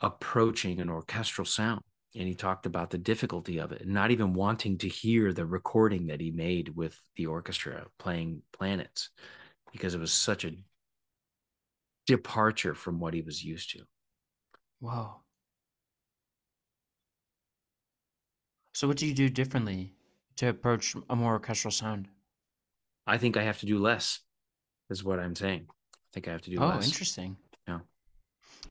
approaching 0.00 0.80
an 0.80 0.88
orchestral 0.88 1.44
sound. 1.44 1.82
And 2.16 2.26
he 2.26 2.34
talked 2.34 2.64
about 2.64 2.90
the 2.90 2.98
difficulty 2.98 3.58
of 3.58 3.72
it 3.72 3.86
not 3.86 4.10
even 4.10 4.32
wanting 4.32 4.78
to 4.78 4.88
hear 4.88 5.32
the 5.32 5.44
recording 5.44 6.06
that 6.06 6.20
he 6.20 6.30
made 6.30 6.70
with 6.70 6.98
the 7.16 7.26
orchestra 7.26 7.86
playing 7.98 8.42
planets 8.52 9.10
because 9.70 9.94
it 9.94 10.00
was 10.00 10.12
such 10.12 10.44
a 10.44 10.56
departure 12.06 12.74
from 12.74 13.00
what 13.00 13.14
he 13.14 13.20
was 13.20 13.44
used 13.44 13.70
to 13.72 13.84
Whoa. 14.84 15.14
So 18.74 18.86
what 18.86 18.98
do 18.98 19.06
you 19.06 19.14
do 19.14 19.30
differently 19.30 19.94
to 20.36 20.48
approach 20.48 20.94
a 21.08 21.16
more 21.16 21.32
orchestral 21.32 21.72
sound? 21.72 22.08
i 23.06 23.18
think 23.18 23.36
i 23.36 23.42
have 23.42 23.58
to 23.58 23.66
do 23.66 23.78
less 23.78 24.20
is 24.88 25.04
what 25.04 25.18
i'm 25.20 25.36
saying 25.36 25.66
i 25.68 26.08
think 26.12 26.26
i 26.26 26.30
have 26.32 26.40
to 26.40 26.50
do 26.50 26.56
oh, 26.58 26.66
less 26.68 26.84
Oh, 26.84 26.86
interesting. 26.86 27.36
Yeah. 27.68 27.80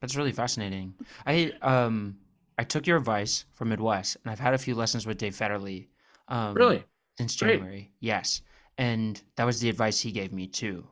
That's 0.00 0.16
really 0.16 0.32
fascinating. 0.32 0.94
I 1.26 1.52
um 1.62 2.18
I 2.58 2.64
took 2.64 2.86
your 2.86 2.98
advice 2.98 3.44
from 3.54 3.70
Midwest 3.70 4.16
and 4.22 4.30
I've 4.30 4.40
had 4.40 4.54
a 4.54 4.58
few 4.58 4.74
lessons 4.76 5.06
with 5.06 5.18
Dave 5.18 5.34
Fedderly. 5.34 5.88
Um 6.28 6.54
really 6.54 6.84
since 7.18 7.36
Great. 7.36 7.58
January. 7.58 7.90
Yes. 8.00 8.42
And 8.78 9.20
that 9.36 9.44
was 9.46 9.60
the 9.60 9.68
advice 9.68 10.00
he 10.00 10.12
gave 10.12 10.32
me 10.32 10.46
too. 10.46 10.86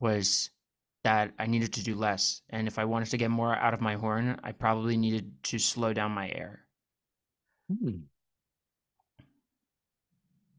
Was 0.00 0.50
that 1.06 1.30
I 1.38 1.46
needed 1.46 1.72
to 1.74 1.84
do 1.84 1.94
less. 1.94 2.42
And 2.50 2.66
if 2.66 2.80
I 2.80 2.84
wanted 2.84 3.10
to 3.10 3.16
get 3.16 3.30
more 3.30 3.54
out 3.54 3.74
of 3.74 3.80
my 3.80 3.94
horn, 3.94 4.40
I 4.42 4.50
probably 4.50 4.96
needed 4.96 5.30
to 5.44 5.58
slow 5.58 5.92
down 5.92 6.10
my 6.10 6.28
air. 6.28 6.66
Hmm. 7.70 7.98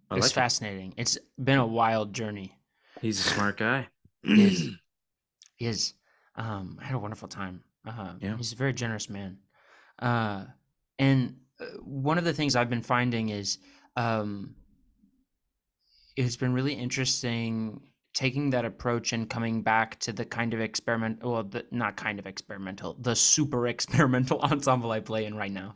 I 0.09 0.15
it's 0.15 0.23
like 0.27 0.31
it. 0.31 0.35
fascinating. 0.35 0.93
It's 0.95 1.17
been 1.37 1.59
a 1.59 1.67
wild 1.67 2.13
journey. 2.13 2.57
he's 3.01 3.19
a 3.19 3.29
smart 3.29 3.57
guy 3.57 3.87
He 4.23 4.43
is. 4.45 4.69
He 5.57 5.65
is. 5.65 5.93
Um, 6.35 6.77
I 6.79 6.85
had 6.85 6.95
a 6.95 6.99
wonderful 6.99 7.27
time. 7.27 7.63
Uh, 7.85 8.13
Yeah. 8.21 8.37
He's 8.37 8.53
a 8.53 8.55
very 8.55 8.73
generous 8.73 9.09
man. 9.09 9.39
Uh, 9.99 10.45
and 10.99 11.35
uh, 11.59 11.65
one 11.83 12.17
of 12.19 12.23
the 12.25 12.33
things 12.33 12.55
I've 12.55 12.69
been 12.69 12.83
finding 12.95 13.29
is 13.29 13.57
um, 13.97 14.55
it's 16.15 16.37
been 16.37 16.53
really 16.53 16.73
interesting 16.73 17.81
taking 18.17 18.49
that 18.49 18.65
approach 18.65 19.13
and 19.13 19.29
coming 19.29 19.61
back 19.61 19.99
to 19.99 20.11
the 20.11 20.25
kind 20.25 20.51
of 20.55 20.59
experiment 20.59 21.23
well 21.23 21.43
the, 21.43 21.63
not 21.69 21.95
kind 21.95 22.17
of 22.17 22.25
experimental 22.25 22.97
the 22.99 23.15
super 23.15 23.67
experimental 23.75 24.39
ensemble 24.39 24.89
i 24.89 24.99
play 24.99 25.25
in 25.25 25.35
right 25.35 25.51
now. 25.51 25.75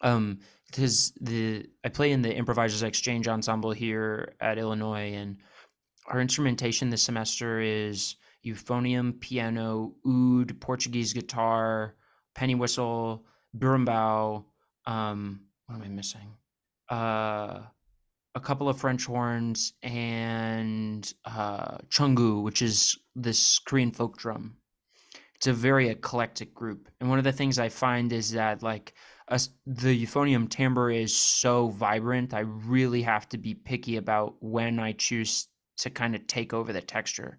Um 0.00 0.38
because 0.70 1.12
the 1.20 1.66
i 1.84 1.88
play 1.88 2.12
in 2.12 2.22
the 2.22 2.32
improvisers 2.32 2.84
exchange 2.84 3.26
ensemble 3.26 3.72
here 3.72 4.34
at 4.40 4.58
illinois 4.58 5.12
and 5.14 5.38
our 6.06 6.20
instrumentation 6.20 6.88
this 6.88 7.02
semester 7.02 7.60
is 7.60 8.14
euphonium 8.44 9.18
piano 9.18 9.92
oud 10.06 10.60
portuguese 10.60 11.12
guitar 11.12 11.96
penny 12.36 12.54
whistle 12.54 13.24
berimbau 13.58 14.44
um 14.86 15.40
what 15.66 15.74
am 15.74 15.82
i 15.82 15.88
missing? 15.88 16.36
Uh 16.88 17.62
a 18.36 18.40
couple 18.40 18.68
of 18.68 18.78
French 18.78 19.06
horns 19.06 19.72
and 19.82 21.14
uh, 21.24 21.78
chungu, 21.88 22.42
which 22.42 22.60
is 22.60 22.96
this 23.14 23.58
Korean 23.58 23.90
folk 23.90 24.18
drum. 24.18 24.58
It's 25.34 25.46
a 25.46 25.54
very 25.54 25.88
eclectic 25.88 26.54
group, 26.54 26.88
and 27.00 27.08
one 27.08 27.18
of 27.18 27.24
the 27.24 27.32
things 27.32 27.58
I 27.58 27.70
find 27.70 28.12
is 28.12 28.32
that 28.32 28.62
like 28.62 28.92
us, 29.28 29.48
the 29.66 30.04
euphonium 30.04 30.48
timbre 30.48 30.90
is 30.90 31.16
so 31.16 31.68
vibrant. 31.68 32.34
I 32.34 32.40
really 32.40 33.02
have 33.02 33.28
to 33.30 33.38
be 33.38 33.54
picky 33.54 33.96
about 33.96 34.34
when 34.40 34.78
I 34.78 34.92
choose 34.92 35.48
to 35.78 35.90
kind 35.90 36.14
of 36.14 36.26
take 36.26 36.52
over 36.52 36.72
the 36.72 36.82
texture, 36.82 37.38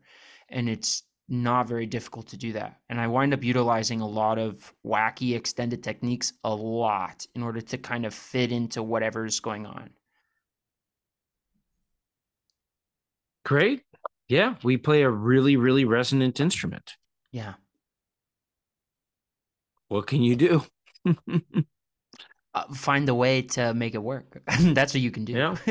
and 0.49 0.67
it's 0.67 1.03
not 1.29 1.67
very 1.67 1.85
difficult 1.85 2.27
to 2.29 2.37
do 2.37 2.53
that. 2.53 2.79
And 2.89 2.99
I 2.99 3.07
wind 3.07 3.33
up 3.33 3.43
utilizing 3.43 4.01
a 4.01 4.07
lot 4.07 4.39
of 4.39 4.73
wacky 4.85 5.35
extended 5.35 5.83
techniques 5.83 6.33
a 6.43 6.55
lot 6.55 7.25
in 7.35 7.43
order 7.43 7.61
to 7.61 7.77
kind 7.77 8.05
of 8.05 8.13
fit 8.13 8.51
into 8.51 8.81
whatever's 8.81 9.39
going 9.39 9.65
on. 9.65 9.91
Great 13.47 13.81
yeah 14.27 14.55
we 14.63 14.75
play 14.77 15.01
a 15.03 15.09
really 15.09 15.55
really 15.55 15.85
resonant 15.85 16.39
instrument 16.39 16.97
Yeah. 17.31 17.53
what 19.87 20.05
can 20.07 20.21
you 20.21 20.35
do 20.35 20.63
uh, 22.53 22.63
find 22.73 23.07
a 23.09 23.15
way 23.15 23.41
to 23.43 23.73
make 23.73 23.93
it 23.95 24.03
work. 24.03 24.41
That's 24.59 24.93
what 24.93 25.01
you 25.01 25.11
can 25.11 25.25
do. 25.25 25.33
Yeah. 25.33 25.55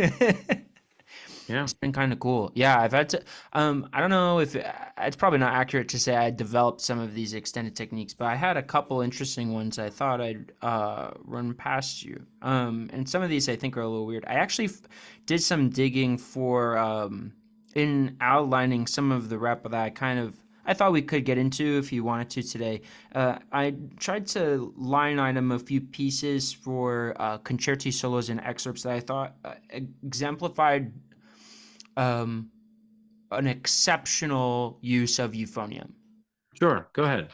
yeah 1.48 1.62
It's 1.62 1.74
been 1.74 1.92
kind 1.92 2.12
of 2.12 2.20
cool. 2.20 2.52
Yeah, 2.54 2.80
I've 2.80 2.92
had 2.92 3.08
to. 3.10 3.22
Um, 3.52 3.88
I 3.92 4.00
don't 4.00 4.10
know 4.10 4.38
if 4.38 4.56
uh, 4.56 4.72
it's 4.98 5.16
probably 5.16 5.38
not 5.38 5.52
accurate 5.52 5.88
to 5.90 5.98
say 5.98 6.16
I 6.16 6.30
developed 6.30 6.80
some 6.80 6.98
of 6.98 7.12
these 7.14 7.34
extended 7.34 7.74
techniques, 7.76 8.14
but 8.14 8.26
I 8.26 8.36
had 8.36 8.56
a 8.56 8.62
couple 8.62 9.00
interesting 9.02 9.52
ones 9.52 9.78
I 9.78 9.90
thought 9.90 10.20
I'd 10.20 10.52
uh, 10.62 11.10
run 11.24 11.54
past 11.54 12.02
you. 12.04 12.24
Um, 12.42 12.88
and 12.92 13.08
some 13.08 13.22
of 13.22 13.30
these 13.30 13.48
I 13.48 13.56
think 13.56 13.76
are 13.76 13.82
a 13.82 13.88
little 13.88 14.06
weird. 14.06 14.24
I 14.26 14.34
actually 14.34 14.66
f- 14.66 14.82
did 15.26 15.42
some 15.42 15.68
digging 15.70 16.16
for 16.18 16.78
um, 16.78 17.32
in 17.76 18.16
outlining 18.22 18.86
some 18.86 19.12
of 19.12 19.28
the 19.28 19.38
rep 19.38 19.62
that 19.62 19.74
I 19.74 19.90
kind 19.90 20.18
of 20.18 20.34
I 20.68 20.74
thought 20.74 20.90
we 20.90 21.02
could 21.02 21.24
get 21.24 21.38
into 21.38 21.78
if 21.78 21.92
you 21.92 22.02
wanted 22.02 22.28
to 22.30 22.42
today. 22.42 22.80
Uh, 23.14 23.38
I 23.52 23.76
tried 24.00 24.26
to 24.28 24.74
line 24.76 25.20
item 25.20 25.52
a 25.52 25.58
few 25.60 25.80
pieces 25.80 26.52
for 26.52 27.14
uh, 27.20 27.38
concerti 27.38 27.92
solos 27.92 28.30
and 28.30 28.40
excerpts 28.40 28.82
that 28.82 28.92
I 28.92 28.98
thought 28.98 29.36
uh, 29.44 29.54
exemplified 30.02 30.92
um, 31.96 32.50
an 33.30 33.46
exceptional 33.46 34.78
use 34.80 35.20
of 35.20 35.32
euphonium. 35.32 35.92
sure 36.58 36.88
go 36.94 37.04
ahead 37.04 37.28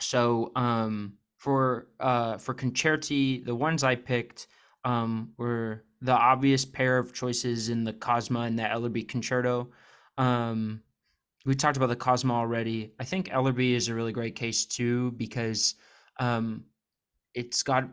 So 0.00 0.50
um, 0.56 1.12
for 1.36 1.88
uh, 2.00 2.38
for 2.38 2.54
concerti, 2.54 3.44
the 3.44 3.54
ones 3.54 3.84
I 3.84 3.94
picked 3.94 4.48
um, 4.84 5.32
were 5.36 5.84
the 6.02 6.12
obvious 6.12 6.64
pair 6.64 6.98
of 6.98 7.12
choices 7.12 7.68
in 7.68 7.84
the 7.84 7.92
Cosma 7.92 8.46
and 8.46 8.58
the 8.58 8.62
Ellerby 8.62 9.08
concerto. 9.08 9.68
Um, 10.18 10.82
we 11.46 11.54
talked 11.54 11.76
about 11.76 11.88
the 11.88 11.96
Cosma 11.96 12.32
already. 12.32 12.92
I 12.98 13.04
think 13.04 13.28
Ellerby 13.28 13.74
is 13.74 13.88
a 13.88 13.94
really 13.94 14.12
great 14.12 14.34
case 14.34 14.66
too 14.66 15.12
because 15.12 15.74
um, 16.18 16.64
it's 17.34 17.62
got. 17.62 17.88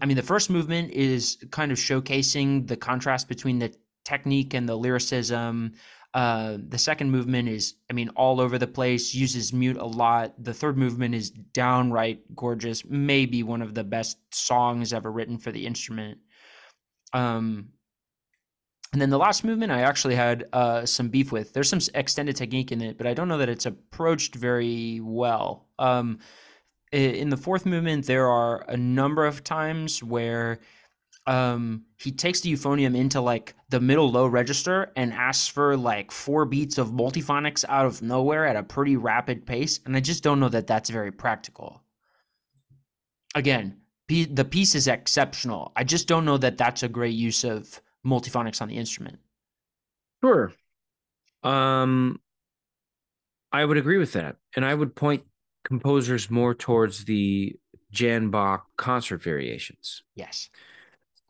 I 0.00 0.06
mean, 0.06 0.16
the 0.16 0.22
first 0.22 0.48
movement 0.48 0.92
is 0.92 1.36
kind 1.50 1.70
of 1.70 1.76
showcasing 1.76 2.66
the 2.66 2.76
contrast 2.76 3.28
between 3.28 3.58
the 3.58 3.74
technique 4.04 4.54
and 4.54 4.68
the 4.68 4.76
lyricism. 4.76 5.72
Uh, 6.14 6.58
the 6.68 6.78
second 6.78 7.10
movement 7.10 7.48
is, 7.48 7.74
I 7.90 7.92
mean, 7.92 8.08
all 8.10 8.40
over 8.40 8.56
the 8.56 8.68
place, 8.68 9.12
uses 9.12 9.52
mute 9.52 9.76
a 9.76 9.84
lot. 9.84 10.32
The 10.42 10.54
third 10.54 10.78
movement 10.78 11.14
is 11.14 11.30
downright 11.30 12.22
gorgeous, 12.36 12.84
maybe 12.84 13.42
one 13.42 13.60
of 13.60 13.74
the 13.74 13.82
best 13.82 14.18
songs 14.32 14.92
ever 14.92 15.10
written 15.10 15.38
for 15.38 15.50
the 15.50 15.66
instrument. 15.66 16.18
Um, 17.14 17.70
and 18.92 19.00
then 19.00 19.10
the 19.10 19.18
last 19.18 19.42
movement, 19.42 19.72
I 19.72 19.80
actually 19.80 20.14
had 20.14 20.44
uh, 20.52 20.84
some 20.84 21.08
beef 21.08 21.32
with. 21.32 21.52
There's 21.52 21.68
some 21.68 21.80
extended 21.94 22.36
technique 22.36 22.70
in 22.70 22.80
it, 22.80 22.98
but 22.98 23.06
I 23.06 23.14
don't 23.14 23.28
know 23.28 23.38
that 23.38 23.48
it's 23.48 23.66
approached 23.66 24.34
very 24.34 25.00
well. 25.02 25.66
Um, 25.78 26.18
in 26.92 27.28
the 27.28 27.36
fourth 27.36 27.66
movement, 27.66 28.06
there 28.06 28.28
are 28.28 28.64
a 28.68 28.76
number 28.76 29.26
of 29.26 29.42
times 29.42 30.02
where 30.02 30.60
um 31.26 31.82
he 31.96 32.12
takes 32.12 32.40
the 32.40 32.52
euphonium 32.52 32.94
into 32.94 33.18
like 33.18 33.54
the 33.70 33.80
middle 33.80 34.10
low 34.10 34.26
register 34.26 34.92
and 34.94 35.10
asks 35.12 35.48
for 35.48 35.74
like 35.74 36.10
four 36.10 36.44
beats 36.44 36.76
of 36.76 36.88
multiphonics 36.88 37.64
out 37.68 37.86
of 37.86 38.02
nowhere 38.02 38.46
at 38.46 38.56
a 38.56 38.62
pretty 38.62 38.96
rapid 38.96 39.46
pace 39.46 39.80
and 39.86 39.96
i 39.96 40.00
just 40.00 40.22
don't 40.22 40.38
know 40.38 40.50
that 40.50 40.66
that's 40.66 40.90
very 40.90 41.10
practical 41.10 41.82
again 43.34 43.74
the 44.08 44.44
piece 44.44 44.74
is 44.74 44.86
exceptional 44.86 45.72
i 45.76 45.82
just 45.84 46.06
don't 46.06 46.24
know 46.24 46.36
that 46.36 46.58
that's 46.58 46.82
a 46.82 46.88
great 46.88 47.14
use 47.14 47.42
of 47.44 47.80
multiphonics 48.04 48.60
on 48.60 48.68
the 48.68 48.76
instrument. 48.76 49.18
Sure. 50.22 50.52
Um, 51.42 52.20
I 53.52 53.64
would 53.64 53.76
agree 53.76 53.98
with 53.98 54.12
that, 54.12 54.36
and 54.56 54.64
I 54.64 54.74
would 54.74 54.94
point 54.94 55.24
composers 55.64 56.30
more 56.30 56.54
towards 56.54 57.04
the 57.04 57.56
Jan 57.90 58.30
Bach 58.30 58.66
concert 58.76 59.22
variations. 59.22 60.02
Yes. 60.14 60.50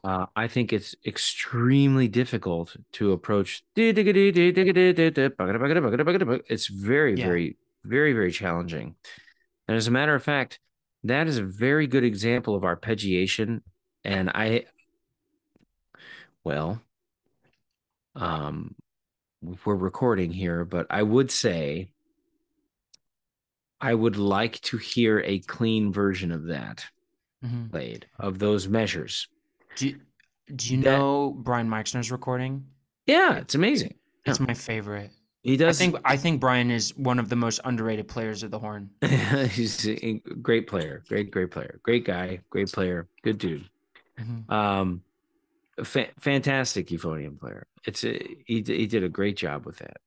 Uh, 0.02 0.26
I 0.36 0.48
think 0.48 0.72
it's 0.72 0.94
extremely 1.06 2.08
difficult 2.08 2.76
to 2.92 3.12
approach. 3.12 3.62
It's 3.76 3.98
very, 6.66 7.14
Yeah. 7.14 7.26
very, 7.26 7.56
very, 7.84 8.12
very 8.12 8.32
challenging. 8.32 8.96
And 9.66 9.76
as 9.76 9.86
a 9.86 9.90
matter 9.90 10.14
of 10.14 10.22
fact, 10.22 10.60
that 11.04 11.26
is 11.28 11.38
a 11.38 11.42
very 11.44 11.86
good 11.86 12.04
example 12.04 12.54
of 12.54 12.62
arpeggiation. 12.62 13.60
And 14.04 14.30
I, 14.30 14.64
well, 16.42 16.80
um, 18.16 18.74
we're 19.64 19.74
recording 19.76 20.32
here, 20.32 20.64
but 20.64 20.86
I 20.90 21.02
would 21.02 21.30
say 21.30 21.88
I 23.80 23.92
would 23.94 24.16
like 24.16 24.60
to 24.62 24.78
hear 24.78 25.20
a 25.20 25.40
clean 25.40 25.92
version 25.92 26.32
of 26.32 26.44
that 26.46 26.86
Mhm. 27.44 27.70
played 27.70 28.06
of 28.18 28.38
those 28.38 28.66
measures. 28.68 29.28
Do 29.76 29.88
you, 29.88 30.00
do 30.54 30.74
you 30.74 30.82
That- 30.82 30.98
know 30.98 31.32
Brian 31.32 31.68
Meixner's 31.68 32.10
recording? 32.10 32.66
Yeah, 33.06 33.36
it's 33.36 33.54
amazing. 33.54 33.98
It's 34.24 34.40
my 34.40 34.54
favorite. 34.54 35.10
He 35.44 35.58
does. 35.58 35.78
I 35.78 35.84
think 35.84 35.96
I 36.06 36.16
think 36.16 36.40
Brian 36.40 36.70
is 36.70 36.96
one 36.96 37.18
of 37.18 37.28
the 37.28 37.36
most 37.36 37.60
underrated 37.64 38.08
players 38.08 38.42
of 38.42 38.50
the 38.50 38.58
horn. 38.58 38.88
he's 39.50 39.86
a 39.86 40.14
great 40.40 40.66
player, 40.66 41.04
great, 41.06 41.30
great 41.30 41.50
player, 41.50 41.80
great 41.82 42.06
guy, 42.06 42.40
great 42.48 42.72
player, 42.72 43.08
good 43.22 43.36
dude. 43.36 43.68
Mhm. 44.18 44.50
Um, 44.50 45.02
fa- 45.82 46.08
fantastic 46.18 46.88
euphonium 46.88 47.38
player. 47.38 47.66
It's 47.84 48.04
a, 48.04 48.18
he 48.46 48.62
he 48.66 48.86
did 48.86 49.04
a 49.04 49.08
great 49.10 49.36
job 49.36 49.66
with 49.66 49.76
that. 49.78 49.98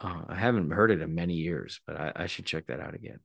Uh, 0.00 0.22
I 0.28 0.36
haven't 0.36 0.70
heard 0.70 0.92
it 0.92 1.00
in 1.00 1.16
many 1.16 1.34
years, 1.34 1.80
but 1.84 1.98
I, 1.98 2.12
I 2.14 2.26
should 2.26 2.46
check 2.46 2.68
that 2.68 2.78
out 2.78 2.94
again. 2.94 3.18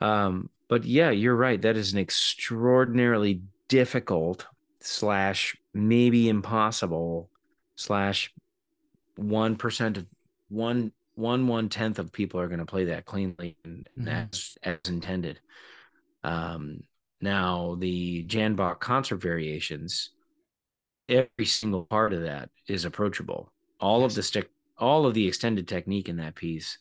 Um, 0.00 0.50
but 0.66 0.84
yeah, 0.84 1.10
you're 1.10 1.36
right. 1.36 1.62
That 1.62 1.76
is 1.76 1.92
an 1.92 2.00
extraordinarily 2.00 3.42
difficult 3.68 4.44
slash 4.80 5.56
maybe 5.72 6.28
impossible 6.28 7.30
slash 7.76 8.32
one 9.14 9.54
percent 9.54 9.96
of 9.98 10.06
one 10.50 10.92
one 11.14 11.48
one 11.48 11.70
tenth 11.70 11.98
of 11.98 12.12
people 12.12 12.40
are 12.40 12.48
going 12.48 12.60
to 12.60 12.66
play 12.66 12.86
that 12.86 13.06
cleanly 13.06 13.56
and 13.64 13.88
Mhm. 13.98 14.08
as 14.32 14.58
as 14.62 14.78
intended. 14.86 15.40
Um, 16.24 16.84
now 17.20 17.76
the 17.76 18.22
Jan 18.24 18.56
Bach 18.56 18.80
concert 18.80 19.16
variations, 19.18 20.10
every 21.08 21.46
single 21.46 21.84
part 21.84 22.12
of 22.12 22.22
that 22.22 22.50
is 22.68 22.84
approachable. 22.84 23.52
All 23.80 24.04
of 24.04 24.14
the 24.14 24.22
stick, 24.22 24.50
all 24.78 25.06
of 25.06 25.14
the 25.14 25.26
extended 25.28 25.68
technique 25.68 26.08
in 26.08 26.16
that 26.18 26.34
piece, 26.34 26.78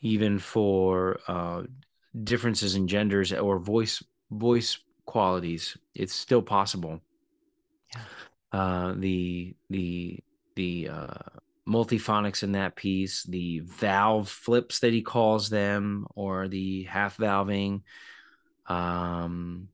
even 0.00 0.38
for 0.38 1.20
uh, 1.28 1.62
differences 2.24 2.74
in 2.74 2.88
genders 2.88 3.32
or 3.32 3.58
voice 3.58 4.02
voice 4.30 4.78
qualities, 5.06 5.76
it's 5.94 6.14
still 6.14 6.42
possible. 6.42 7.00
Yeah. 7.94 8.02
Uh, 8.52 8.94
the 8.96 9.54
the 9.70 10.18
the 10.56 10.88
uh, 10.88 11.18
multiphonics 11.70 12.42
in 12.42 12.52
that 12.52 12.74
piece, 12.76 13.22
the 13.22 13.60
valve 13.60 14.28
flips 14.28 14.80
that 14.80 14.92
he 14.92 15.02
calls 15.02 15.48
them, 15.48 16.06
or 16.16 16.48
the 16.48 16.82
half 16.84 17.16
valving. 17.16 17.82
Um, 18.66 19.68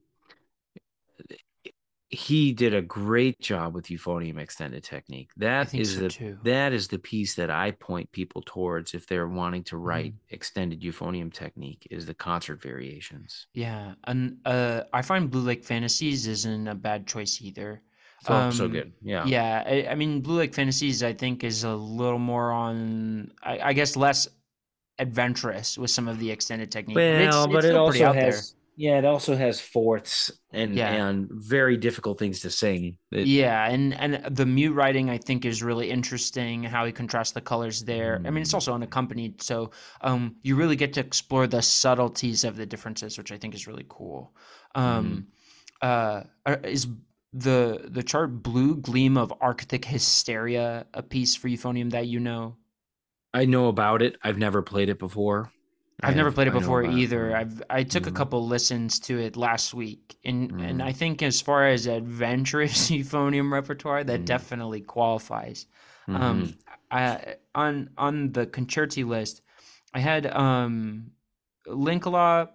he 2.09 2.53
did 2.53 2.73
a 2.73 2.81
great 2.81 3.39
job 3.41 3.73
with 3.73 3.87
euphonium 3.87 4.39
extended 4.39 4.83
technique. 4.83 5.29
That 5.35 5.73
is 5.75 5.95
so 5.95 5.99
the 6.01 6.09
too. 6.09 6.37
that 6.43 6.71
is 6.71 6.87
the 6.87 6.99
piece 6.99 7.35
that 7.35 7.49
I 7.49 7.71
point 7.71 8.09
people 8.13 8.41
towards 8.45 8.93
if 8.93 9.07
they're 9.07 9.27
wanting 9.27 9.63
to 9.65 9.77
write 9.77 10.13
Mm-hmm. 10.13 10.35
extended 10.35 10.81
euphonium 10.81 11.33
technique 11.33 11.85
is 11.91 12.05
the 12.05 12.13
concert 12.13 12.61
variations. 12.61 13.47
Yeah, 13.53 13.95
and 14.05 14.37
uh, 14.45 14.83
I 14.93 15.01
find 15.01 15.29
Blue 15.29 15.41
Lake 15.41 15.65
Fantasies 15.65 16.27
isn't 16.27 16.67
a 16.67 16.75
bad 16.75 17.07
choice 17.07 17.41
either. 17.41 17.81
Oh, 18.27 18.49
so 18.49 18.65
Um, 18.65 18.71
good. 18.71 18.93
Yeah. 19.01 19.25
Yeah, 19.25 19.63
I, 19.65 19.87
I 19.91 19.95
mean, 19.95 20.21
Blue 20.21 20.37
Lake 20.37 20.53
Fantasies, 20.53 21.03
I 21.03 21.13
think, 21.13 21.43
is 21.43 21.63
a 21.63 21.75
little 21.75 22.19
more 22.19 22.51
on, 22.51 23.31
I, 23.43 23.59
I 23.59 23.73
guess, 23.73 23.95
less 23.95 24.27
adventurous 24.99 25.77
with 25.77 25.91
some 25.91 26.07
of 26.07 26.19
the 26.19 26.31
extended 26.31 26.71
technique. 26.71 26.95
Well, 26.97 27.47
but 27.47 27.63
it 27.65 27.75
also 27.75 28.05
out 28.05 28.13
there. 28.15 28.25
has 28.25 28.55
yeah, 28.79 28.99
it 28.99 29.05
also 29.05 29.35
has 29.35 29.59
fourths 29.59 30.29
and 30.53 30.75
Yeah. 30.75 31.07
and 31.07 31.27
very 31.31 31.77
difficult 31.77 32.19
things 32.19 32.41
to 32.41 32.51
sing. 32.51 32.97
It- 33.11 33.25
Yeah, 33.25 33.67
and 33.67 33.93
and 33.95 34.35
the 34.35 34.45
mute 34.45 34.73
writing 34.73 35.09
I 35.09 35.17
think 35.17 35.45
is 35.45 35.63
really 35.63 35.89
interesting. 35.89 36.63
How 36.63 36.85
he 36.85 36.91
contrasts 36.91 37.33
the 37.33 37.41
colors 37.41 37.83
there. 37.83 38.21
I 38.23 38.29
mean, 38.29 38.41
it's 38.43 38.51
Mm. 38.51 38.55
also 38.55 38.73
unaccompanied, 38.73 39.41
so 39.41 39.71
um, 40.01 40.35
you 40.43 40.55
really 40.55 40.75
get 40.75 40.93
to 40.93 40.99
explore 40.99 41.47
the 41.47 41.61
subtleties 41.61 42.43
of 42.43 42.55
the 42.55 42.65
differences, 42.67 43.17
which 43.17 43.31
I 43.31 43.37
think 43.37 43.55
is 43.55 43.65
really 43.67 43.85
cool. 43.89 44.35
Um, 44.75 45.27
uh, 45.81 46.23
is 46.63 46.87
the 47.33 47.87
the 47.89 48.03
chart 48.03 48.43
"Blue 48.43 48.75
Gleam 48.77 49.17
of 49.17 49.33
Arctic 49.41 49.85
Hysteria" 49.85 50.87
a 50.93 51.03
piece 51.03 51.35
for 51.35 51.47
euphonium 51.49 51.91
that 51.91 52.07
you 52.07 52.19
know? 52.19 52.57
I 53.33 53.45
know 53.45 53.67
about 53.69 54.01
it. 54.01 54.17
I've 54.21 54.37
never 54.37 54.61
played 54.61 54.89
it 54.89 54.99
before. 54.99 55.53
I've 56.03 56.15
never 56.15 56.31
played 56.31 56.47
it 56.47 56.51
before 56.51 56.83
about 56.83 56.91
it. 56.93 56.93
either. 56.93 57.35
I've 57.35 57.61
I 57.69 57.83
took 57.83 58.05
a 58.07 58.11
Mhm. 58.11 58.15
couple 58.15 58.45
listens 58.47 58.99
to 59.01 59.17
it 59.19 59.35
last 59.35 59.73
week, 59.73 60.17
and 60.23 60.53
and 60.59 60.81
Mhm. 60.81 60.81
I 60.81 60.91
think 60.91 61.23
as 61.23 61.41
far 61.41 61.67
as 61.67 61.87
adventurous 61.87 62.89
euphonium 62.91 63.51
repertoire, 63.51 64.03
that 64.03 64.25
Mhm. 64.25 64.25
definitely 64.25 64.81
qualifies. 64.81 65.65
Um, 66.13 66.55
I, 66.91 67.35
on 67.55 67.89
on 67.97 68.31
the 68.31 68.45
concerti 68.47 69.05
list, 69.05 69.41
I 69.93 69.99
had 69.99 70.27
um, 70.27 71.11
Linkola 71.67 72.49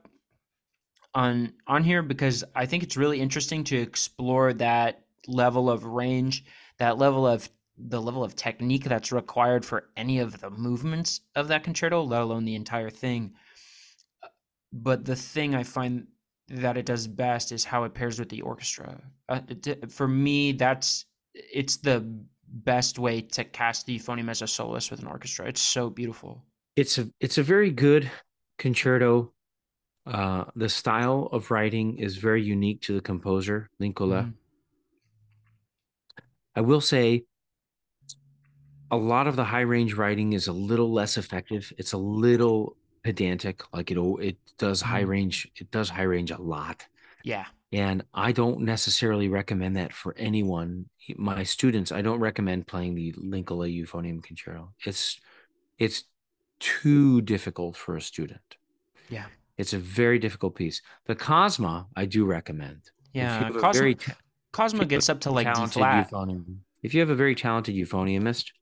on 1.15 1.53
on 1.67 1.85
here 1.85 2.03
because 2.03 2.45
I 2.55 2.67
think 2.67 2.83
it's 2.83 2.97
really 2.97 3.21
interesting 3.21 3.65
to 3.65 3.77
explore 3.77 4.53
that 4.55 5.05
level 5.27 5.71
of 5.71 5.85
range, 5.85 6.45
that 6.79 6.99
level 6.99 7.27
of 7.27 7.49
the 7.79 8.01
level 8.01 8.23
of 8.23 8.37
technique 8.37 8.85
that's 8.85 9.13
required 9.13 9.65
for 9.65 9.91
any 9.97 10.19
of 10.19 10.41
the 10.41 10.51
movements 10.51 11.21
of 11.35 11.49
that 11.49 11.65
concerto, 11.65 12.03
let 12.03 12.23
alone 12.23 12.45
the 12.45 12.55
entire 12.55 12.91
thing. 12.91 13.33
But 14.73 15.05
the 15.05 15.17
thing 15.17 15.55
I 15.55 15.63
find 15.63 16.07
that 16.49 16.77
it 16.77 16.87
does 16.87 17.07
best 17.07 17.53
is 17.53 17.65
how 17.65 17.85
it 17.85 17.95
pairs 17.95 18.19
with 18.19 18.29
the 18.29 18.43
orchestra. 18.43 19.01
Uh, 19.29 19.41
for 19.89 20.09
me, 20.09 20.53
that's 20.53 21.07
it's 21.35 21.77
the 21.79 22.07
best 22.49 22.99
way 22.99 23.23
to 23.23 23.45
cast 23.45 23.87
the 23.87 23.99
euphonium 23.99 24.29
as 24.31 24.43
a 24.43 24.47
soloist 24.47 24.91
with 24.91 25.01
an 25.01 25.07
orchestra. 25.07 25.47
It's 25.47 25.61
so 25.63 25.89
beautiful. 25.89 26.45
it's 26.77 26.99
a 26.99 27.09
it's 27.21 27.39
a 27.39 27.43
very 27.43 27.71
good 27.71 28.11
concerto. 28.59 29.33
Uh, 30.05 30.45
the 30.57 30.69
style 30.69 31.29
of 31.33 31.51
writing 31.51 31.97
is 31.99 32.17
very 32.17 32.43
unique 32.43 32.81
to 32.83 32.95
the 32.95 33.01
composer 33.01 33.71
Linkola. 33.81 34.25
Mhm. 34.25 34.35
I 36.57 36.61
will 36.61 36.81
say 36.81 37.25
a 38.91 38.97
lot 38.97 39.27
of 39.27 39.37
the 39.37 39.45
high 39.45 39.61
range 39.63 39.95
writing 39.95 40.33
is 40.33 40.49
a 40.49 40.53
little 40.53 40.93
less 40.93 41.17
effective. 41.17 41.73
It's 41.79 41.93
a 41.93 41.99
little 41.99 42.77
pedantic, 43.05 43.63
like 43.73 43.91
it 43.91 43.99
it 44.21 44.39
does 44.59 44.81
high 44.83 45.05
Mhm. 45.05 45.09
range. 45.09 45.51
It 45.57 45.71
does 45.71 45.89
high 45.89 46.03
range 46.03 46.31
a 46.31 46.41
lot, 46.41 46.87
Yeah. 47.23 47.47
and 47.73 48.05
I 48.13 48.33
don't 48.33 48.61
necessarily 48.61 49.29
recommend 49.29 49.77
that 49.77 49.93
for 49.93 50.15
anyone. 50.19 50.89
My 51.17 51.43
students, 51.45 51.91
I 51.93 52.03
don't 52.03 52.21
recommend 52.21 52.67
playing 52.67 52.95
the 52.97 53.13
Linkola 53.13 53.69
euphonium 53.73 54.23
concerto. 54.23 54.75
It's 54.85 55.21
it's 55.79 56.05
too 56.61 57.23
difficult 57.23 57.77
for 57.77 57.97
a 57.97 58.01
student. 58.01 58.57
Yeah. 59.09 59.27
It's 59.59 59.73
a 59.73 59.79
very 59.79 60.19
difficult 60.19 60.55
piece. 60.55 60.81
The 61.07 61.15
Cosma, 61.15 61.87
I 61.97 62.07
do 62.07 62.25
recommend. 62.25 62.91
Yeah. 63.13 63.51
Cosma, 63.51 63.73
very 63.75 63.95
ta- 63.95 64.17
Cosma 64.53 64.73
you 64.75 64.79
have 64.81 64.89
gets 64.89 65.09
up 65.09 65.21
to 65.21 65.31
like 65.31 65.47
D 65.55 65.67
flat. 65.67 66.11
euphonium- 66.11 66.59
If 66.83 66.95
you 66.95 67.01
have 67.01 67.11
a 67.11 67.15
very 67.15 67.35
talented 67.35 67.75
euphoniumist, 67.75 68.53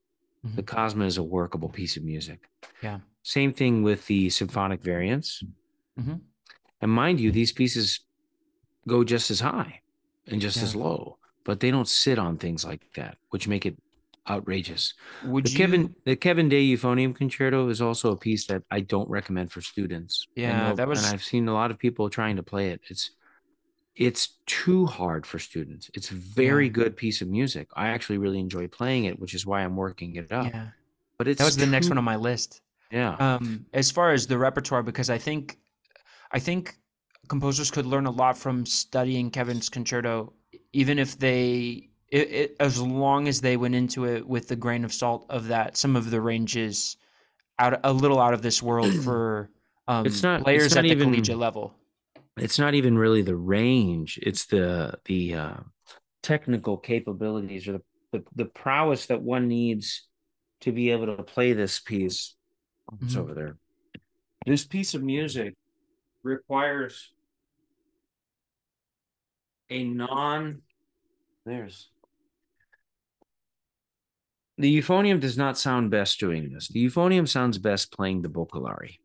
the 0.43 0.63
Mhm. 0.63 0.67
Cosma 0.67 1.07
is 1.07 1.17
a 1.17 1.23
workable 1.23 1.69
piece 1.69 1.97
of 1.97 2.03
music. 2.03 2.49
Yeah. 2.83 3.01
Same 3.23 3.53
thing 3.53 3.83
with 3.83 4.07
the 4.07 4.31
symphonic 4.31 4.83
variants. 4.83 5.43
Mhm. 5.99 6.21
And 6.81 6.91
mind 6.91 7.21
you, 7.21 7.31
these 7.31 7.53
pieces 7.53 8.01
go 8.89 9.05
just 9.05 9.31
as 9.31 9.41
high 9.41 9.83
and 10.27 10.41
just 10.41 10.57
as 10.63 10.75
low, 10.75 11.19
but 11.45 11.61
they 11.61 11.71
don't 11.71 11.89
sit 11.89 12.19
on 12.19 12.37
things 12.39 12.65
like 12.65 12.93
that, 12.95 13.19
which 13.31 13.47
make 13.47 13.65
it 13.67 13.77
outrageous. 14.29 14.95
Would 15.25 15.47
The 15.47 15.51
you? 15.51 15.57
Kevin 15.57 15.95
the 16.05 16.17
Kevin 16.17 16.49
Day 16.49 16.63
Euphonium 16.65 17.15
Concerto 17.15 17.69
is 17.69 17.81
also 17.81 18.13
a 18.13 18.17
piece 18.17 18.47
that 18.47 18.63
I 18.71 18.81
don't 18.81 19.09
recommend 19.09 19.51
for 19.53 19.61
students. 19.61 20.27
Yeah, 20.37 20.69
no- 20.71 20.75
that 20.77 20.89
was- 20.89 21.05
and 21.05 21.13
I've 21.15 21.23
seen 21.25 21.49
a 21.49 21.53
lot 21.55 21.71
of 21.71 21.79
people 21.79 22.09
trying 22.11 22.37
to 22.37 22.43
play 22.43 22.71
it. 22.71 22.81
It's 22.89 23.11
it's 23.97 24.39
too 24.47 24.87
hard 24.87 25.27
for 25.27 25.39
students. 25.39 25.91
It's 25.95 26.11
a 26.11 26.15
very 26.15 26.67
Yeah. 26.67 26.73
good 26.73 26.97
piece 26.97 27.21
of 27.21 27.29
music. 27.29 27.69
I 27.75 27.89
actually 27.89 28.19
really 28.19 28.39
enjoy 28.39 28.67
playing 28.69 29.05
it, 29.05 29.19
which 29.19 29.35
is 29.35 29.45
why 29.45 29.63
I'm 29.63 29.77
working 29.77 30.15
it 30.17 30.31
up. 30.33 30.47
yeah. 30.47 30.69
But 31.19 31.29
it's 31.29 31.39
That 31.39 31.45
was 31.45 31.57
the 31.57 31.67
next 31.67 31.89
one 31.89 31.99
on 31.99 32.05
my 32.05 32.17
list. 32.17 32.63
Yeah. 32.93 33.15
um 33.21 33.67
as 33.73 33.91
far 33.93 34.13
as 34.13 34.27
the 34.27 34.37
repertoire 34.37 34.83
because 34.83 35.11
i 35.11 35.17
think 35.19 35.59
i 36.33 36.41
think 36.41 36.75
composers 37.29 37.71
could 37.71 37.87
learn 37.87 38.07
a 38.07 38.11
lot 38.11 38.37
from 38.37 38.67
studying 38.67 39.31
kevin's 39.31 39.69
concerto 39.69 40.33
even 40.73 40.99
if 40.99 41.17
they 41.17 41.90
it, 42.11 42.31
it, 42.33 42.57
as 42.61 42.81
long 42.81 43.29
as 43.29 43.41
they 43.41 43.57
went 43.57 43.75
into 43.75 44.05
it 44.05 44.27
with 44.27 44.49
the 44.49 44.57
grain 44.57 44.85
of 44.85 44.93
salt 44.93 45.27
of 45.31 45.49
that, 45.49 45.77
some 45.77 45.95
of 45.97 46.11
the 46.11 46.21
ranges 46.21 46.97
out 47.59 47.79
a 47.85 47.93
little 47.93 48.21
out 48.21 48.35
of 48.35 48.43
this 48.43 48.63
world 48.63 48.93
for 49.05 49.51
um, 49.89 50.07
It's 50.07 50.23
not- 50.23 50.41
it's 50.41 50.45
players 50.45 50.75
not 50.75 50.79
at 50.85 50.89
the 50.89 50.91
even- 50.93 51.11
collegiate 51.11 51.39
level. 51.39 51.75
it's 52.37 52.59
not 52.59 52.75
even 52.75 52.97
really 52.97 53.23
the 53.23 53.37
range 53.37 54.19
it's 54.23 54.47
the 54.47 54.95
the 55.05 55.35
uh, 55.35 55.57
technical 56.23 56.77
capabilities 56.77 57.67
or 57.69 57.73
the, 57.73 57.83
the 58.13 58.25
the 58.37 58.45
prowess 58.45 59.07
that 59.07 59.21
one 59.21 59.47
needs 59.49 60.07
to 60.61 60.73
be 60.73 60.91
able 60.91 61.07
to 61.17 61.23
play 61.23 61.53
this 61.53 61.81
piece 61.81 62.35
it's 63.03 63.15
Mhm. 63.15 63.19
over 63.21 63.35
there 63.35 63.57
this 64.47 64.65
piece 64.65 64.95
of 64.95 65.03
music 65.03 65.55
requires 66.23 67.13
a 69.71 69.85
non 69.85 70.63
there's 71.45 71.91
the 74.61 74.79
euphonium 74.81 75.19
does 75.21 75.37
not 75.37 75.59
sound 75.59 75.91
best 75.91 76.21
doing 76.21 76.53
this 76.53 76.69
the 76.69 76.85
euphonium 76.85 77.27
sounds 77.29 77.59
best 77.59 77.93
playing 77.93 78.23
the 78.23 78.29
Boccalari. 78.29 78.99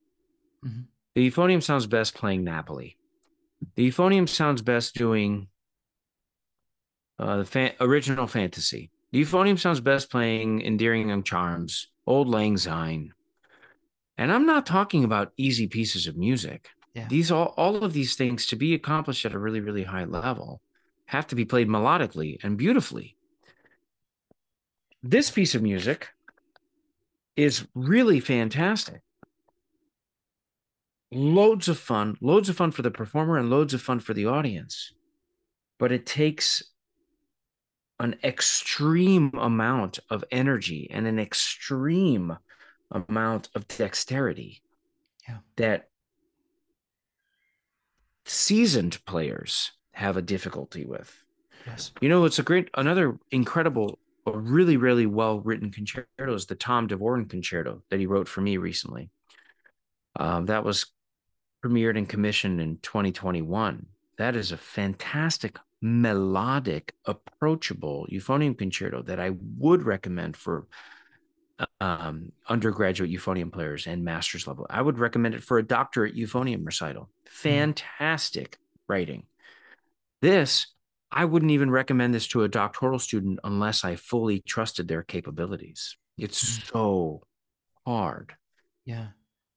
Mhm. 0.65 0.86
the 1.15 1.30
euphonium 1.30 1.61
sounds 1.64 1.88
best 1.88 2.15
playing 2.15 2.44
napoli 2.44 2.98
the 3.76 3.90
euphonium 3.90 4.27
sounds 4.27 4.61
best 4.61 4.95
doing 4.95 5.48
uh, 7.18 7.38
the 7.38 7.45
fan- 7.45 7.73
original 7.80 8.27
fantasy. 8.27 8.91
The 9.11 9.22
euphonium 9.23 9.57
sounds 9.57 9.80
best 9.80 10.11
playing 10.11 10.61
endearing 10.61 11.07
young 11.10 11.23
charms, 11.23 11.88
old 12.06 12.27
lang 12.27 12.57
syne. 12.57 13.14
And 14.18 14.32
I'm 14.32 14.45
not 14.45 14.65
talking 14.65 15.03
about 15.03 15.32
easy 15.38 15.68
pieces 15.68 16.07
of 16.07 16.18
music. 16.18 16.69
Yeah. 16.94 17.07
These 17.07 17.32
all 17.32 17.53
all 17.57 17.84
of 17.84 17.94
these 17.94 18.15
things 18.15 18.45
to 18.48 18.56
be 18.56 18.73
accomplished 18.73 19.26
at 19.26 19.34
a 19.34 19.40
really 19.40 19.61
really 19.61 19.84
high 19.84 20.06
level 20.06 20.61
have 21.06 21.27
to 21.27 21.36
be 21.36 21.45
played 21.45 21.68
melodically 21.69 22.38
and 22.44 22.57
beautifully. 22.57 23.14
This 25.07 25.30
piece 25.30 25.53
of 25.53 25.61
music 25.61 26.10
is 27.36 27.68
really 27.76 28.19
fantastic 28.19 29.02
loads 31.11 31.68
of 31.68 31.77
fun, 31.77 32.18
loads 32.22 32.49
of 32.49 32.57
fun 32.57 32.72
for 32.72 32.82
the 32.82 32.90
performer 32.90 33.38
and 33.38 33.52
loads 33.52 33.76
of 33.76 33.82
fun 33.84 33.99
for 33.99 34.15
the 34.15 34.26
audience. 34.26 34.94
But 35.77 35.91
it 35.91 36.07
takes 36.07 36.64
an 37.99 38.15
extreme 38.23 39.30
amount 39.36 39.99
of 40.10 40.26
energy 40.32 40.90
and 40.91 41.06
an 41.06 41.19
extreme 41.19 42.36
amount 42.90 43.49
of 43.53 43.68
dexterity 43.68 44.64
Yeah. 45.30 45.38
that 45.57 45.90
seasoned 48.26 49.06
players 49.06 49.72
have 49.91 50.18
a 50.18 50.22
difficulty 50.23 50.84
with. 50.84 51.23
Yes. 51.68 51.91
You 52.02 52.10
know, 52.10 52.26
it's 52.26 52.40
a 52.40 52.44
great, 52.44 52.69
another 52.73 53.19
incredible, 53.30 53.99
a 54.26 54.38
really, 54.38 54.77
really 54.77 55.06
well 55.06 55.39
written 55.39 55.72
concerto 55.72 56.34
is 56.34 56.45
the 56.45 56.56
Tom 56.56 56.88
Davoren 56.88 57.30
concerto 57.30 57.84
that 57.89 57.99
he 57.99 58.07
wrote 58.07 58.27
for 58.27 58.41
me 58.41 58.57
recently. 58.57 59.10
Um, 60.18 60.45
that 60.47 60.64
was 60.64 60.88
premiered 61.64 61.97
and 61.97 62.10
commissioned 62.10 62.61
in 62.61 62.77
2021. 62.81 63.85
That 64.18 64.35
is 64.35 64.52
a 64.52 64.57
fantastic, 64.57 65.57
melodic, 65.81 66.93
approachable 67.06 68.07
euphonium 68.11 68.57
concerto 68.57 69.02
that 69.03 69.19
I 69.19 69.31
would 69.57 69.84
recommend 69.84 70.38
for 70.38 70.68
um, 71.80 72.31
undergraduate 72.49 73.11
euphonium 73.11 73.52
players 73.52 73.88
and 73.88 74.03
master's 74.03 74.47
level. 74.47 74.65
I 74.69 74.81
would 74.81 74.99
recommend 74.99 75.35
it 75.35 75.43
for 75.43 75.57
a 75.57 75.64
doctorate 75.64 76.15
euphonium 76.15 76.65
recital. 76.65 77.10
Fantastic 77.26 78.57
writing. 78.88 79.23
This, 80.22 80.68
I 81.15 81.23
wouldn't 81.23 81.51
even 81.51 81.71
recommend 81.71 82.13
this 82.13 82.27
to 82.27 82.43
a 82.43 82.49
doctoral 82.49 82.99
student 82.99 83.39
unless 83.45 83.85
I 83.85 83.95
fully 83.95 84.41
trusted 84.41 84.89
their 84.89 85.01
capabilities. 85.01 85.95
It's 86.17 86.37
so 86.37 87.23
hard. 87.87 88.33
Yeah. 88.83 89.07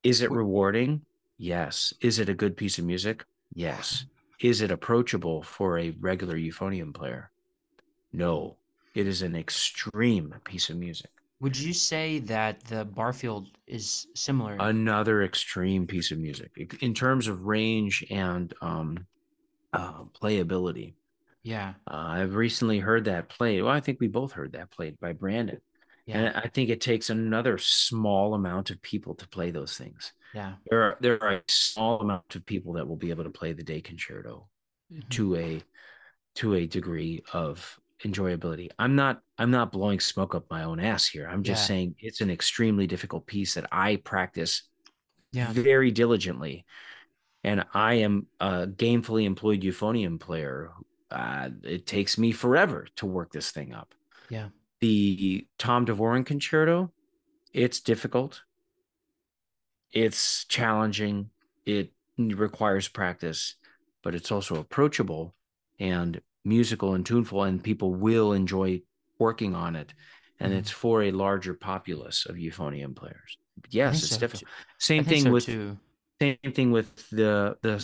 Is 0.04 0.22
it 0.22 0.30
rewarding? 0.30 1.02
Yes. 1.36 1.92
Is 2.00 2.20
it 2.20 2.28
a 2.28 2.34
good 2.34 2.56
piece 2.56 2.78
of 2.78 2.84
music? 2.84 3.24
Yes. 3.52 4.06
Is 4.40 4.60
it 4.60 4.70
approachable 4.70 5.42
for 5.42 5.78
a 5.78 5.90
regular 5.98 6.36
euphonium 6.36 6.94
player? 6.94 7.32
No. 8.12 8.56
It 8.94 9.08
is 9.08 9.22
an 9.22 9.34
extreme 9.34 10.34
piece 10.44 10.70
of 10.70 10.76
music. 10.76 11.10
Would 11.40 11.56
you 11.56 11.72
say 11.72 12.20
that 12.20 12.64
the 12.64 12.84
Barfield 12.84 13.48
is 13.66 14.06
similar? 14.14 14.56
Another 14.60 15.24
extreme 15.24 15.86
piece 15.86 16.10
of 16.12 16.18
music 16.18 16.78
in 16.80 16.94
terms 16.94 17.28
of 17.28 17.46
range 17.46 18.04
and 18.10 18.54
um, 18.60 19.06
uh, 19.72 20.04
playability. 20.20 20.94
Yeah. 21.48 21.74
Uh, 21.90 21.94
I've 22.20 22.34
recently 22.34 22.78
heard 22.78 23.06
that 23.06 23.28
played. 23.28 23.62
Well, 23.62 23.72
I 23.72 23.80
think 23.80 23.98
we 24.00 24.08
both 24.08 24.32
heard 24.32 24.52
that 24.52 24.70
played 24.70 24.98
by 25.00 25.12
Brandon. 25.14 25.60
Yeah. 26.06 26.18
And 26.18 26.36
I 26.36 26.48
think 26.48 26.70
it 26.70 26.80
takes 26.80 27.10
another 27.10 27.58
small 27.58 28.34
amount 28.34 28.70
of 28.70 28.80
people 28.82 29.14
to 29.16 29.28
play 29.28 29.50
those 29.50 29.76
things. 29.76 30.12
yeah. 30.34 30.54
There 30.68 30.82
are 30.82 30.96
there 31.00 31.22
are 31.22 31.36
a 31.36 31.42
small 31.48 32.00
amount 32.00 32.34
of 32.36 32.44
people 32.44 32.74
that 32.74 32.86
will 32.86 32.96
be 32.96 33.10
able 33.10 33.24
to 33.24 33.30
play 33.30 33.52
the 33.54 33.62
day 33.64 33.80
concerto 33.80 34.46
Mhm. 34.92 35.08
to 35.10 35.36
a 35.36 35.62
to 36.36 36.54
a 36.54 36.66
degree 36.66 37.22
of 37.32 37.78
enjoyability. 38.04 38.68
I'm 38.78 38.94
not 38.94 39.22
I'm 39.38 39.50
not 39.50 39.72
blowing 39.72 40.00
smoke 40.00 40.34
up 40.34 40.44
my 40.50 40.64
own 40.64 40.80
ass 40.80 41.06
here. 41.06 41.26
I'm 41.28 41.42
just 41.42 41.62
Yeah. 41.62 41.66
saying 41.68 41.94
it's 41.98 42.20
an 42.20 42.30
extremely 42.30 42.86
difficult 42.86 43.26
piece 43.26 43.54
that 43.54 43.68
I 43.72 43.96
practice 43.96 44.68
Yeah. 45.32 45.52
very 45.52 45.90
diligently. 45.90 46.64
And 47.44 47.64
I 47.74 47.94
am 48.06 48.26
a 48.40 48.66
gamefully 48.66 49.24
employed 49.24 49.62
euphonium 49.62 50.18
player. 50.18 50.70
Uh, 51.10 51.50
it 51.62 51.86
takes 51.86 52.18
me 52.18 52.32
forever 52.32 52.86
to 52.96 53.06
work 53.06 53.32
this 53.32 53.50
thing 53.50 53.72
up. 53.72 53.94
Yeah. 54.28 54.48
The 54.80 55.46
Tom 55.58 55.86
Davoren 55.86 56.24
concerto, 56.24 56.92
it's 57.52 57.80
difficult. 57.80 58.42
It's 59.92 60.44
challenging. 60.44 61.30
It 61.64 61.92
requires 62.18 62.88
practice, 62.88 63.54
but 64.02 64.14
it's 64.14 64.30
also 64.30 64.56
approachable 64.56 65.34
and 65.80 66.20
musical 66.44 66.94
and 66.94 67.04
tuneful, 67.04 67.44
and 67.44 67.62
people 67.62 67.94
will 67.94 68.32
enjoy 68.32 68.82
working 69.18 69.54
on 69.54 69.76
it. 69.76 69.94
And 70.40 70.52
Mhm. 70.52 70.58
it's 70.58 70.70
for 70.70 71.02
a 71.02 71.10
larger 71.10 71.54
populace 71.54 72.26
of 72.26 72.36
euphonium 72.36 72.94
players. 72.94 73.38
Yes, 73.70 74.02
it's 74.02 74.12
so, 74.12 74.18
difficult. 74.18 74.50
Same 74.78 75.04
thing 75.04 75.24
so 75.24 75.32
with 75.32 75.46
too. 75.46 75.78
same 76.20 76.52
thing 76.52 76.70
with 76.70 77.08
the 77.10 77.56
the 77.62 77.80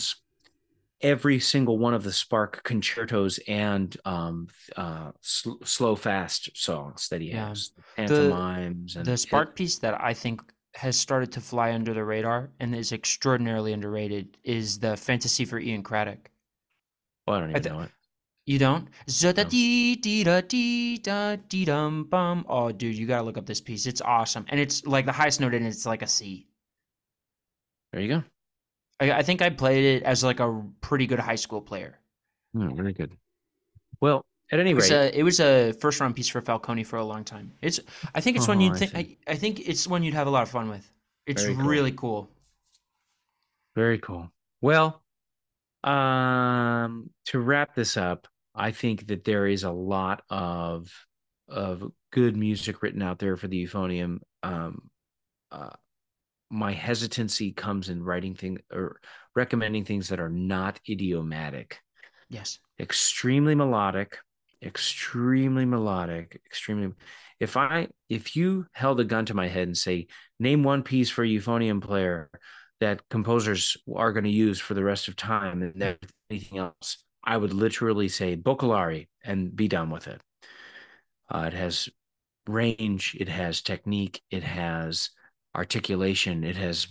every 1.05 1.39
single 1.39 1.79
one 1.79 1.95
of 1.95 2.03
the 2.03 2.11
Sparke 2.11 2.63
concertos 2.65 3.39
and 3.47 3.97
um 4.05 4.49
uh 4.77 5.13
sl- 5.21 5.63
slow 5.65 5.95
fast 5.95 6.51
songs 6.57 7.09
that 7.11 7.21
he 7.21 7.29
Yeah. 7.29 7.49
has 7.49 7.71
pantomimes 7.97 8.97
and 8.97 9.05
The 9.07 9.13
Sparke 9.17 9.55
piece 9.55 9.79
that 9.79 10.01
I 10.03 10.15
think 10.15 10.41
has 10.75 10.99
started 10.99 11.31
to 11.33 11.41
fly 11.41 11.73
under 11.73 11.95
the 11.95 12.03
radar 12.05 12.51
and 12.59 12.75
is 12.75 12.91
extraordinarily 12.91 13.73
underrated 13.73 14.39
is 14.43 14.79
the 14.81 14.97
Fantasy 14.97 15.45
for 15.45 15.61
Ian 15.61 15.85
Craddock. 15.85 16.31
Oh, 17.29 17.35
I 17.35 17.41
don't 17.41 17.51
even 17.51 17.63
th- 17.63 17.73
know 17.73 17.81
it. 17.83 17.91
You 18.47 18.59
don't? 18.59 18.89
No. 19.23 19.33
dee 19.45 19.95
dee 19.97 20.25
da 20.25 20.41
dee 20.41 20.99
da 20.99 21.37
dee 21.37 21.65
dum 21.65 22.05
bum. 22.05 22.45
Oh, 22.49 22.73
dude, 22.73 22.97
you 22.97 23.07
gotta 23.07 23.23
look 23.23 23.39
up 23.39 23.47
this 23.47 23.61
piece. 23.61 23.87
It's 23.87 24.01
awesome, 24.03 24.45
and 24.49 24.59
it's 24.61 24.85
like 24.85 25.07
the 25.07 25.13
highest 25.13 25.41
note 25.41 25.55
in 25.55 25.65
it's 25.65 25.87
like 25.87 26.03
a 26.03 26.07
C. 26.07 26.49
There 27.93 28.03
you 28.03 28.09
go. 28.09 28.25
I, 29.01 29.13
I 29.13 29.23
think 29.23 29.43
I 29.43 29.51
played 29.51 29.85
it 29.85 30.03
as 30.05 30.25
like 30.25 30.41
a 30.41 30.63
pretty 30.81 31.07
good 31.07 31.19
high 31.19 31.35
school 31.37 31.61
player. 31.61 31.99
Hmm, 32.55 32.75
very 32.77 32.93
good. 32.93 33.17
Well, 34.01 34.25
at 34.53 34.61
any 34.61 34.73
It 34.73 34.75
rate, 34.75 34.91
a 34.91 35.19
it 35.19 35.23
was 35.23 35.41
a 35.41 35.73
first 35.75 36.01
round 36.01 36.17
piece 36.17 36.29
for 36.29 36.41
Falcone 36.41 36.85
for 36.85 36.99
a 36.99 37.05
long 37.05 37.25
time. 37.25 37.53
It's 37.63 37.81
I 38.15 38.21
think 38.21 38.37
it's 38.37 38.49
one 38.49 38.61
Oh, 38.61 38.61
you'd 38.61 38.77
think. 38.77 38.95
I, 38.95 39.17
I 39.27 39.37
think 39.37 39.61
it's 39.69 39.87
one 39.87 40.03
you'd 40.03 40.15
have 40.15 40.27
a 40.27 40.31
lot 40.31 40.43
of 40.43 40.51
fun 40.51 40.69
with. 40.69 40.91
It's 41.27 41.43
Very 41.43 41.57
cool. 41.57 41.65
really 41.65 41.93
cool. 41.93 42.31
very 43.75 43.99
cool. 43.99 44.31
Well, 44.61 45.03
um, 45.85 47.11
to 47.27 47.41
wrap 47.41 47.75
this 47.75 47.97
up, 47.97 48.29
I 48.55 48.71
think 48.73 49.09
that 49.09 49.25
there 49.25 49.47
is 49.47 49.65
a 49.65 49.71
lot 49.73 50.23
of 50.31 50.91
of 51.49 51.93
good 52.13 52.37
music 52.37 52.83
written 52.83 53.03
out 53.03 53.19
there 53.19 53.37
for 53.37 53.49
the 53.49 53.65
euphonium. 53.67 54.21
Um, 54.43 54.91
uh, 55.51 55.71
my 56.51 56.73
hesitancy 56.73 57.53
comes 57.53 57.89
in 57.89 58.03
writing 58.03 58.35
things 58.35 58.61
or 58.73 59.01
recommending 59.35 59.85
things 59.85 60.09
that 60.09 60.21
are 60.21 60.29
not 60.29 60.81
idiomatic, 60.89 61.81
Yes. 62.29 62.59
extremely 62.79 63.55
melodic, 63.55 64.19
extremely 64.63 65.65
melodic, 65.65 66.41
extremely. 66.47 66.93
If 67.41 67.57
I 67.57 67.89
if 68.09 68.37
you 68.37 68.67
held 68.73 69.01
a 69.01 69.05
gun 69.05 69.27
to 69.27 69.35
my 69.35 69.49
head 69.49 69.67
and 69.69 69.77
say, 69.77 70.07
name 70.39 70.63
one 70.63 70.83
piece 70.83 71.11
for 71.11 71.25
a 71.25 71.29
euphonium 71.29 71.83
player 71.83 72.31
that 72.81 73.09
composers 73.09 73.77
are 73.95 74.13
going 74.13 74.25
to 74.25 74.31
use 74.31 74.61
for 74.61 74.75
the 74.75 74.85
rest 74.85 75.09
of 75.09 75.17
time 75.17 75.63
and 75.63 75.75
then 75.75 75.97
anything 76.31 76.59
else, 76.59 77.05
I 77.25 77.37
would 77.37 77.53
literally 77.53 78.09
say 78.09 78.37
Boccalari 78.37 79.09
and 79.25 79.55
be 79.55 79.69
done 79.69 79.91
with 79.91 80.07
it. 80.07 80.21
Uh, 81.31 81.45
it 81.47 81.53
has 81.55 81.89
range, 82.47 83.17
it 83.19 83.29
has 83.29 83.63
technique, 83.63 84.21
it 84.31 84.43
has 84.43 85.11
articulation, 85.55 86.45
it 86.45 86.57
has 86.57 86.89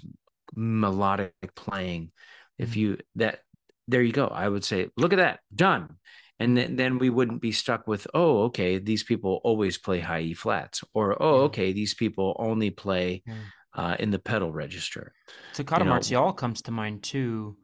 melodic 0.56 1.34
playing. 1.56 2.12
If 2.58 2.72
Mhm. 2.72 2.76
you 2.76 2.98
that 3.16 3.40
there 3.88 4.02
you 4.02 4.14
go. 4.14 4.28
I 4.28 4.48
would 4.48 4.64
say, 4.64 4.90
look 4.98 5.14
at 5.14 5.18
that, 5.18 5.40
done. 5.54 5.98
and 6.40 6.58
then, 6.58 6.76
then 6.78 6.98
we 6.98 7.10
wouldn't 7.12 7.42
be 7.42 7.52
stuck 7.52 7.86
with 7.88 8.08
oh 8.14 8.44
okay 8.46 8.80
these 8.80 9.04
people 9.04 9.40
always 9.44 9.78
play 9.78 10.00
high 10.00 10.22
e 10.22 10.34
flats 10.34 10.84
or 10.94 11.16
oh 11.22 11.38
Yeah. 11.38 11.44
okay 11.44 11.74
these 11.74 11.94
people 11.94 12.36
only 12.40 12.72
play 12.72 13.22
Yeah. 13.26 13.34
uh, 13.76 13.96
in 14.00 14.10
the 14.10 14.18
pedal 14.20 14.52
register 14.52 15.14
Toccata 15.54 15.82
you 15.82 15.86
know- 15.86 15.92
Martial 15.92 16.34
comes 16.34 16.62
to 16.64 16.72
mind 16.72 17.04
too. 17.04 17.56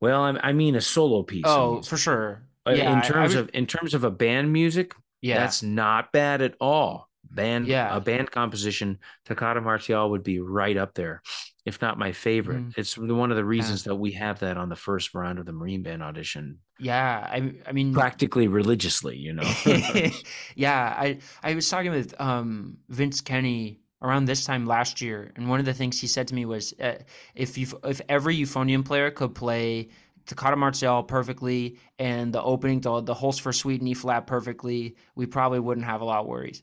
well 0.00 0.22
i, 0.22 0.30
I 0.50 0.52
mean 0.52 0.74
a 0.76 0.80
solo 0.82 1.22
piece 1.22 1.44
Oh, 1.46 1.80
for 1.82 1.96
sure. 1.96 2.46
Uh, 2.66 2.72
Yeah, 2.72 2.92
in 2.92 2.98
I- 2.98 3.00
I 3.00 3.08
terms 3.08 3.34
was- 3.34 3.42
of 3.48 3.50
in 3.54 3.66
terms 3.66 3.94
of 3.94 4.04
a 4.04 4.10
band 4.10 4.52
music 4.52 4.94
yeah, 5.22 5.38
that's 5.38 5.62
not 5.62 6.12
bad 6.12 6.42
at 6.42 6.54
all 6.60 7.08
band 7.34 7.66
Yeah. 7.66 7.96
a 7.96 8.00
band 8.00 8.30
composition 8.30 8.98
toccata 9.24 9.60
martial 9.60 10.10
would 10.10 10.22
be 10.22 10.40
right 10.40 10.76
up 10.76 10.94
there 10.94 11.22
if 11.64 11.80
not 11.80 11.98
my 11.98 12.12
favorite 12.12 12.62
Mhm. 12.64 12.72
it's 12.76 12.98
one 12.98 13.30
of 13.30 13.36
the 13.36 13.44
reasons 13.44 13.84
that 13.84 13.94
we 13.94 14.12
have 14.12 14.40
that 14.40 14.56
on 14.56 14.68
the 14.68 14.76
first 14.76 15.14
round 15.14 15.38
of 15.38 15.46
the 15.46 15.52
marine 15.52 15.82
band 15.82 16.02
audition 16.02 16.58
yeah. 16.78 17.28
I 17.30 17.54
I 17.66 17.72
mean, 17.72 17.92
practically 17.94 18.48
religiously 18.48 19.16
you 19.16 19.32
know 19.32 19.48
yeah, 20.56 20.94
I 20.98 21.18
I 21.42 21.54
was 21.54 21.68
talking 21.68 21.92
with 21.92 22.14
um, 22.20 22.78
Vince 22.88 23.20
Kenny 23.20 23.80
around 24.02 24.24
this 24.24 24.44
time 24.44 24.66
last 24.66 25.00
year, 25.00 25.30
and 25.36 25.48
one 25.48 25.60
of 25.60 25.66
the 25.66 25.74
things 25.74 26.00
he 26.00 26.08
said 26.08 26.26
to 26.28 26.34
me 26.34 26.44
was, 26.44 26.74
uh, 26.80 26.96
if 27.34 27.56
you 27.56 27.66
if 27.84 28.00
every 28.08 28.36
euphonium 28.36 28.84
player 28.84 29.10
could 29.10 29.34
play 29.34 29.90
Toccata 30.26 30.56
Martial 30.56 31.02
perfectly 31.02 31.78
and 31.98 32.32
the 32.32 32.42
opening 32.42 32.80
the 32.80 33.00
the 33.00 33.14
for 33.14 33.52
in 33.70 33.86
E 33.86 33.94
flat 33.94 34.26
perfectly, 34.26 34.96
we 35.14 35.26
probably 35.26 35.60
wouldn't 35.60 35.86
have 35.86 36.00
a 36.00 36.04
lot 36.04 36.20
of 36.20 36.26
worries, 36.26 36.62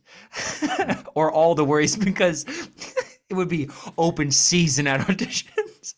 or 1.16 1.32
all 1.32 1.56
the 1.56 1.66
worries 1.66 1.96
because 2.10 2.46
it 3.30 3.34
would 3.34 3.50
be 3.50 3.70
open 3.98 4.32
season 4.32 4.88
at 4.88 5.02
auditions. 5.02 5.94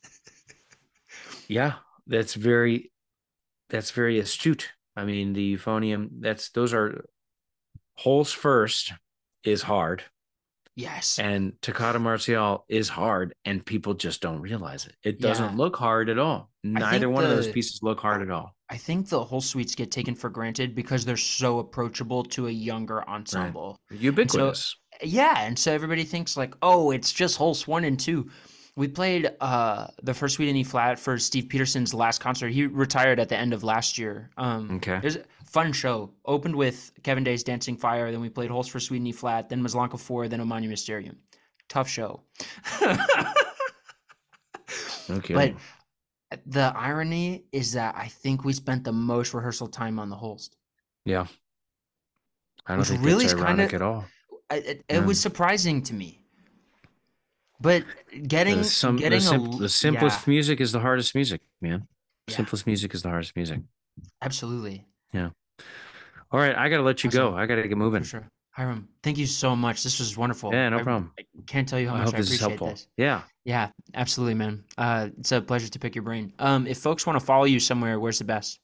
Yeah, 1.48 1.74
that's 2.08 2.34
very 2.34 2.92
that's 3.70 3.92
very 3.92 4.20
astute. 4.20 4.70
I 4.96 5.06
mean, 5.06 5.34
the 5.34 5.58
euphonium, 5.58 6.10
that's 6.20 6.50
those 6.50 6.74
are 6.74 7.06
Holst 7.96 8.36
first 8.36 8.94
is 9.44 9.62
hard 9.62 10.04
yes, 10.76 11.20
and 11.20 11.54
Toccata 11.62 12.00
Martial 12.00 12.66
is 12.70 12.90
hard 12.90 13.34
and 13.46 13.66
people 13.66 13.94
just 13.94 14.22
don't 14.22 14.42
realize 14.42 14.86
it. 14.86 14.96
It 15.04 15.20
doesn't 15.20 15.52
Yeah. 15.52 15.58
look 15.58 15.76
hard 15.76 16.10
at 16.10 16.20
all. 16.20 16.51
Neither 16.64 17.10
one 17.10 17.24
of 17.24 17.30
those 17.32 17.48
pieces 17.48 17.80
look 17.82 18.00
hard 18.00 18.22
at 18.22 18.30
all. 18.30 18.56
I 18.70 18.78
think 18.78 19.10
the 19.10 19.24
whole 19.24 19.42
suites 19.42 19.74
get 19.76 19.92
taken 19.92 20.14
for 20.16 20.30
granted 20.30 20.76
because 20.76 21.04
they're 21.06 21.18
so 21.18 21.60
approachable 21.60 22.24
to 22.26 22.48
a 22.48 22.52
younger 22.52 23.08
ensemble. 23.10 23.80
Ubiquitous. 23.90 24.76
Yeah, 25.04 25.42
and 25.46 25.58
so 25.58 25.74
everybody 25.74 26.04
thinks 26.04 26.38
like, 26.38 26.54
oh, 26.62 26.92
it's 26.92 27.12
just 27.12 27.38
Holst 27.38 27.68
one 27.68 27.84
and 27.84 28.00
two. 28.00 28.30
We 28.78 28.88
played 28.88 29.32
uh 29.42 29.88
the 30.04 30.14
first 30.14 30.36
suite 30.36 30.48
in 30.50 30.56
E 30.56 30.64
flat 30.64 30.98
for 31.00 31.18
Steve 31.18 31.50
Peterson's 31.50 31.94
last 31.94 32.20
concert. 32.22 32.50
He 32.50 32.68
retired 32.68 33.20
at 33.20 33.28
the 33.28 33.36
end 33.38 33.54
of 33.54 33.64
last 33.64 33.98
year. 33.98 34.30
Um 34.38 34.70
Okay. 34.76 35.00
was 35.04 35.18
a 35.18 35.24
fun 35.46 35.74
show. 35.74 36.12
Opened 36.26 36.56
with 36.56 36.92
Kevin 37.04 37.24
Day's 37.24 37.44
Dancing 37.44 37.76
Fire, 37.76 38.12
then 38.12 38.22
we 38.22 38.30
played 38.30 38.50
Holst 38.52 38.72
for 38.72 38.80
Suite 38.80 39.02
in 39.02 39.08
E 39.08 39.12
flat, 39.12 39.50
then 39.50 39.62
Maslanka 39.62 40.00
4, 40.00 40.28
then 40.30 40.40
O 40.40 40.46
Magnum 40.46 40.70
Mysterium. 40.70 41.18
Tough 41.68 41.90
show. 41.90 42.22
okay. 45.10 45.34
But 45.34 45.54
the 46.45 46.72
irony 46.76 47.45
is 47.52 47.74
that 47.74 47.95
I 47.95 48.08
think 48.08 48.44
we 48.45 48.53
spent 48.53 48.84
the 48.84 48.91
most 48.94 49.34
rehearsal 49.34 49.68
time 49.68 49.99
on 49.99 50.10
the 50.10 50.16
Holst. 50.16 50.56
yeah. 51.06 51.26
I 52.68 52.74
don't 52.74 52.80
which 52.80 52.90
think 52.90 53.03
really 53.03 53.24
that's 53.26 53.34
is 53.34 53.40
kinda- 53.40 53.48
ironic 53.64 53.74
at 53.74 53.82
all. 53.82 54.06
It, 54.52 54.66
it 54.68 54.86
Yeah. 54.90 54.99
was 55.06 55.20
surprising 55.20 55.82
to 55.84 55.94
me. 55.95 56.20
But 57.60 57.84
getting 58.28 58.58
The, 58.60 58.64
some, 58.64 58.98
getting 58.98 59.20
the, 59.20 59.26
a 59.26 59.30
sim- 59.30 59.58
the 59.58 59.70
simplest 59.70 60.28
yeah, 60.28 60.32
music 60.32 60.62
is 60.62 60.72
the 60.72 60.80
hardest 60.80 61.16
music, 61.16 61.41
man. 61.60 61.88
Yeah. 62.28 62.36
Simplest 62.36 62.66
music 62.68 62.94
is 62.94 63.02
the 63.02 63.10
hardest 63.10 63.36
music. 63.36 63.62
absolutely 64.22 64.86
Yeah. 65.14 65.30
All 66.32 66.40
right, 66.40 66.56
I 66.56 66.70
gotta 66.70 66.84
let 66.84 67.03
you 67.03 67.10
go. 67.10 67.36
I 67.36 67.45
gotta 67.45 67.64
get 67.64 67.72
for 67.72 67.78
moving. 67.78 68.03
sure. 68.03 68.28
Hiram, 68.52 68.90
thank 69.02 69.18
you 69.18 69.26
so 69.28 69.56
much. 69.56 69.82
This 69.84 69.99
was 69.99 70.18
wonderful. 70.18 70.53
Yeah, 70.53 70.69
no 70.69 70.80
I- 70.80 70.84
problem. 70.84 71.11
I 71.18 71.23
can't 71.48 71.68
tell 71.68 71.80
you 71.80 71.88
how 71.90 71.95
I 71.95 71.99
much 72.06 72.14
I 72.14 72.18
this 72.18 72.32
is 72.32 72.36
appreciate 72.41 72.49
helpful. 72.49 72.68
this. 72.69 72.88
Yeah. 72.98 73.22
Yeah, 73.45 73.69
absolutely, 73.95 74.34
man. 74.36 74.64
Uh, 74.78 75.10
it's 75.18 75.32
a 75.32 75.41
pleasure 75.41 75.69
to 75.69 75.80
pick 75.80 75.95
your 75.95 76.03
brain. 76.03 76.34
Um, 76.38 76.68
if 76.68 76.78
folks 76.78 77.07
want 77.07 77.18
to 77.19 77.26
follow 77.26 77.45
you 77.45 77.60
somewhere, 77.60 77.99
where's 77.99 78.19
the 78.19 78.26
best? 78.26 78.60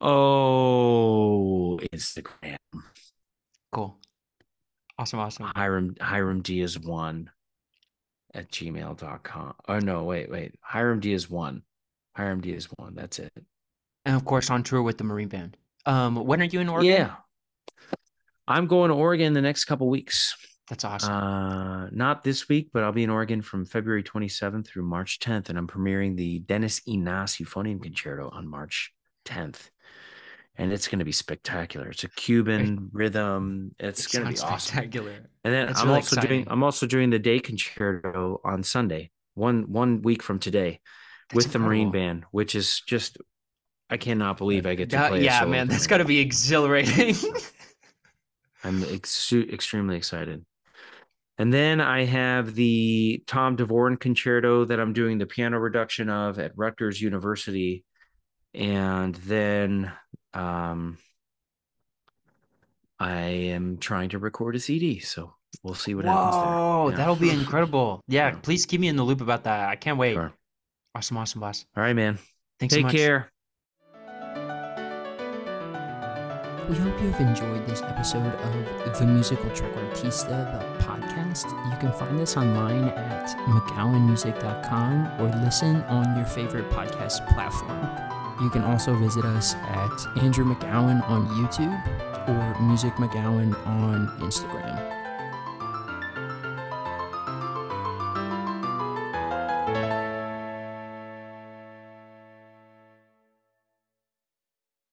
Oh, 0.00 1.78
Instagram. 1.94 2.56
Cool. 3.72 3.96
Awesome, 4.98 5.18
awesome. 5.20 5.50
Hiram 5.56 5.96
Hiram 6.00 6.42
Diaz 6.42 6.78
one 6.78 7.30
at 8.34 8.50
gmail.com. 8.50 9.54
Oh 9.68 9.78
no, 9.78 10.04
wait, 10.04 10.30
wait. 10.30 10.54
Hiram 10.60 11.00
Diaz 11.00 11.30
one. 11.30 11.62
Hiram 12.14 12.40
Diaz 12.40 12.68
one. 12.76 12.94
That's 12.94 13.18
it. 13.18 13.32
And 14.04 14.14
of 14.14 14.24
course, 14.24 14.50
on 14.50 14.62
tour 14.62 14.82
with 14.82 14.98
the 14.98 15.04
Marine 15.04 15.28
Band. 15.28 15.56
Um, 15.86 16.16
when 16.16 16.40
are 16.42 16.44
you 16.44 16.60
in 16.60 16.68
Oregon? 16.68 16.90
Yeah. 16.92 17.14
I'm 18.46 18.66
going 18.66 18.90
to 18.90 18.94
Oregon 18.96 19.32
the 19.32 19.40
next 19.42 19.64
couple 19.64 19.88
weeks. 19.88 20.36
That's 20.68 20.84
awesome. 20.84 21.12
Uh 21.12 21.86
not 21.90 22.24
this 22.24 22.48
week, 22.48 22.70
but 22.72 22.82
I'll 22.84 22.92
be 22.92 23.04
in 23.04 23.10
Oregon 23.10 23.42
from 23.42 23.66
February 23.66 24.02
27th 24.02 24.66
through 24.66 24.84
March 24.84 25.18
10th, 25.20 25.50
and 25.50 25.58
I'm 25.58 25.66
premiering 25.66 26.16
the 26.16 26.38
Dennis 26.40 26.80
Enas 26.88 27.36
Euphonium 27.36 27.82
Concerto 27.82 28.30
on 28.32 28.48
March 28.48 28.92
10th. 29.26 29.68
And 30.56 30.72
it's 30.72 30.86
going 30.88 31.00
to 31.00 31.04
be 31.04 31.12
spectacular. 31.12 31.88
It's 31.88 32.04
a 32.04 32.08
Cuban 32.08 32.88
rhythm. 32.92 33.74
It's 33.80 34.06
It 34.06 34.12
going 34.12 34.24
to 34.26 34.32
be 34.32 34.38
awesome. 34.46 34.60
spectacular. 34.74 35.10
And 35.42 35.52
then 35.52 35.66
That's 35.66 35.80
I'm 35.80 35.88
really 35.88 35.96
also 35.98 36.20
doing. 36.20 36.44
I'm 36.48 36.62
also 36.62 36.86
doing 36.86 37.10
the 37.10 37.18
day 37.18 37.40
concerto 37.40 38.40
on 38.44 38.62
Sunday, 38.62 39.10
one 39.34 39.70
one 39.72 40.00
week 40.02 40.22
from 40.22 40.38
today, 40.38 40.80
That's 41.28 41.44
with 41.44 41.52
the 41.52 41.58
Marine. 41.58 41.90
Band, 41.90 42.24
which 42.30 42.54
is 42.54 42.80
just 42.86 43.18
I 43.90 43.96
cannot 43.98 44.38
believe 44.38 44.64
I 44.64 44.76
get 44.76 44.90
to 44.90 44.96
That- 44.96 45.10
play. 45.10 45.24
yeah, 45.24 45.44
man, 45.44 45.66
that's 45.68 45.86
got 45.88 45.98
to 45.98 46.04
be 46.04 46.20
exhilarating. 46.26 47.16
I'm 48.64 48.82
ex- 48.84 49.32
extremely 49.32 49.96
excited. 49.96 50.44
And 51.36 51.52
then 51.52 51.80
I 51.80 52.04
have 52.04 52.54
the 52.54 53.22
Tom 53.26 53.56
Davoren 53.56 53.98
concerto 53.98 54.64
that 54.66 54.78
I'm 54.80 54.92
doing 54.92 55.18
the 55.18 55.26
piano 55.26 55.58
reduction 55.58 56.08
of 56.08 56.38
at 56.38 56.52
Rutgers 56.56 57.00
University, 57.02 57.84
and 58.54 59.14
then 59.16 59.92
um, 60.32 60.96
I 63.00 63.18
am 63.20 63.78
trying 63.78 64.10
to 64.10 64.18
record 64.18 64.54
a 64.56 64.60
CD. 64.60 65.00
So 65.00 65.34
we'll 65.64 65.74
see 65.74 65.94
what 65.94 66.04
happens 66.04 66.34
there. 66.36 66.44
Whoa, 66.44 66.88
Yeah. 66.90 66.96
that'll 66.96 67.16
be 67.16 67.30
incredible. 67.40 68.00
Yeah, 68.06 68.28
Yeah. 68.28 68.38
please 68.40 68.64
keep 68.64 68.80
me 68.80 68.88
in 68.88 68.96
the 68.96 69.02
loop 69.02 69.20
about 69.20 69.44
that. 69.44 69.68
I 69.68 69.76
can't 69.76 69.98
wait. 69.98 70.14
Sure. 70.14 70.32
Awesome, 70.94 71.16
awesome, 71.16 71.40
boss. 71.40 71.66
All 71.76 71.82
right, 71.82 71.94
man. 71.96 72.18
Thanks 72.60 72.74
so 72.74 72.78
Take 72.78 72.84
much. 72.84 72.94
care. 72.94 73.32
We 76.68 76.76
hope 76.76 76.98
you 77.02 77.10
have 77.10 77.20
enjoyed 77.20 77.66
this 77.66 77.82
episode 77.82 78.34
of 78.34 78.98
The 78.98 79.04
Musical 79.04 79.50
Trequartista, 79.50 80.28
the 80.28 80.82
podcast. 80.82 81.50
You 81.70 81.76
can 81.78 81.92
find 81.92 82.18
us 82.20 82.38
online 82.38 82.84
at 82.84 83.36
McGowanmusic.com 83.48 85.20
or 85.20 85.28
listen 85.44 85.82
on 85.82 86.16
your 86.16 86.24
favorite 86.24 86.70
podcast 86.70 87.26
platform. 87.34 87.86
You 88.42 88.48
can 88.48 88.62
also 88.62 88.94
visit 88.94 89.26
us 89.26 89.54
at 89.54 90.22
Andrew 90.22 90.46
McGowan 90.46 91.06
on 91.08 91.26
YouTube 91.28 92.28
or 92.28 92.62
Music 92.62 92.94
McGowan 92.94 93.54
on 93.66 94.08
Instagram. 94.20 94.83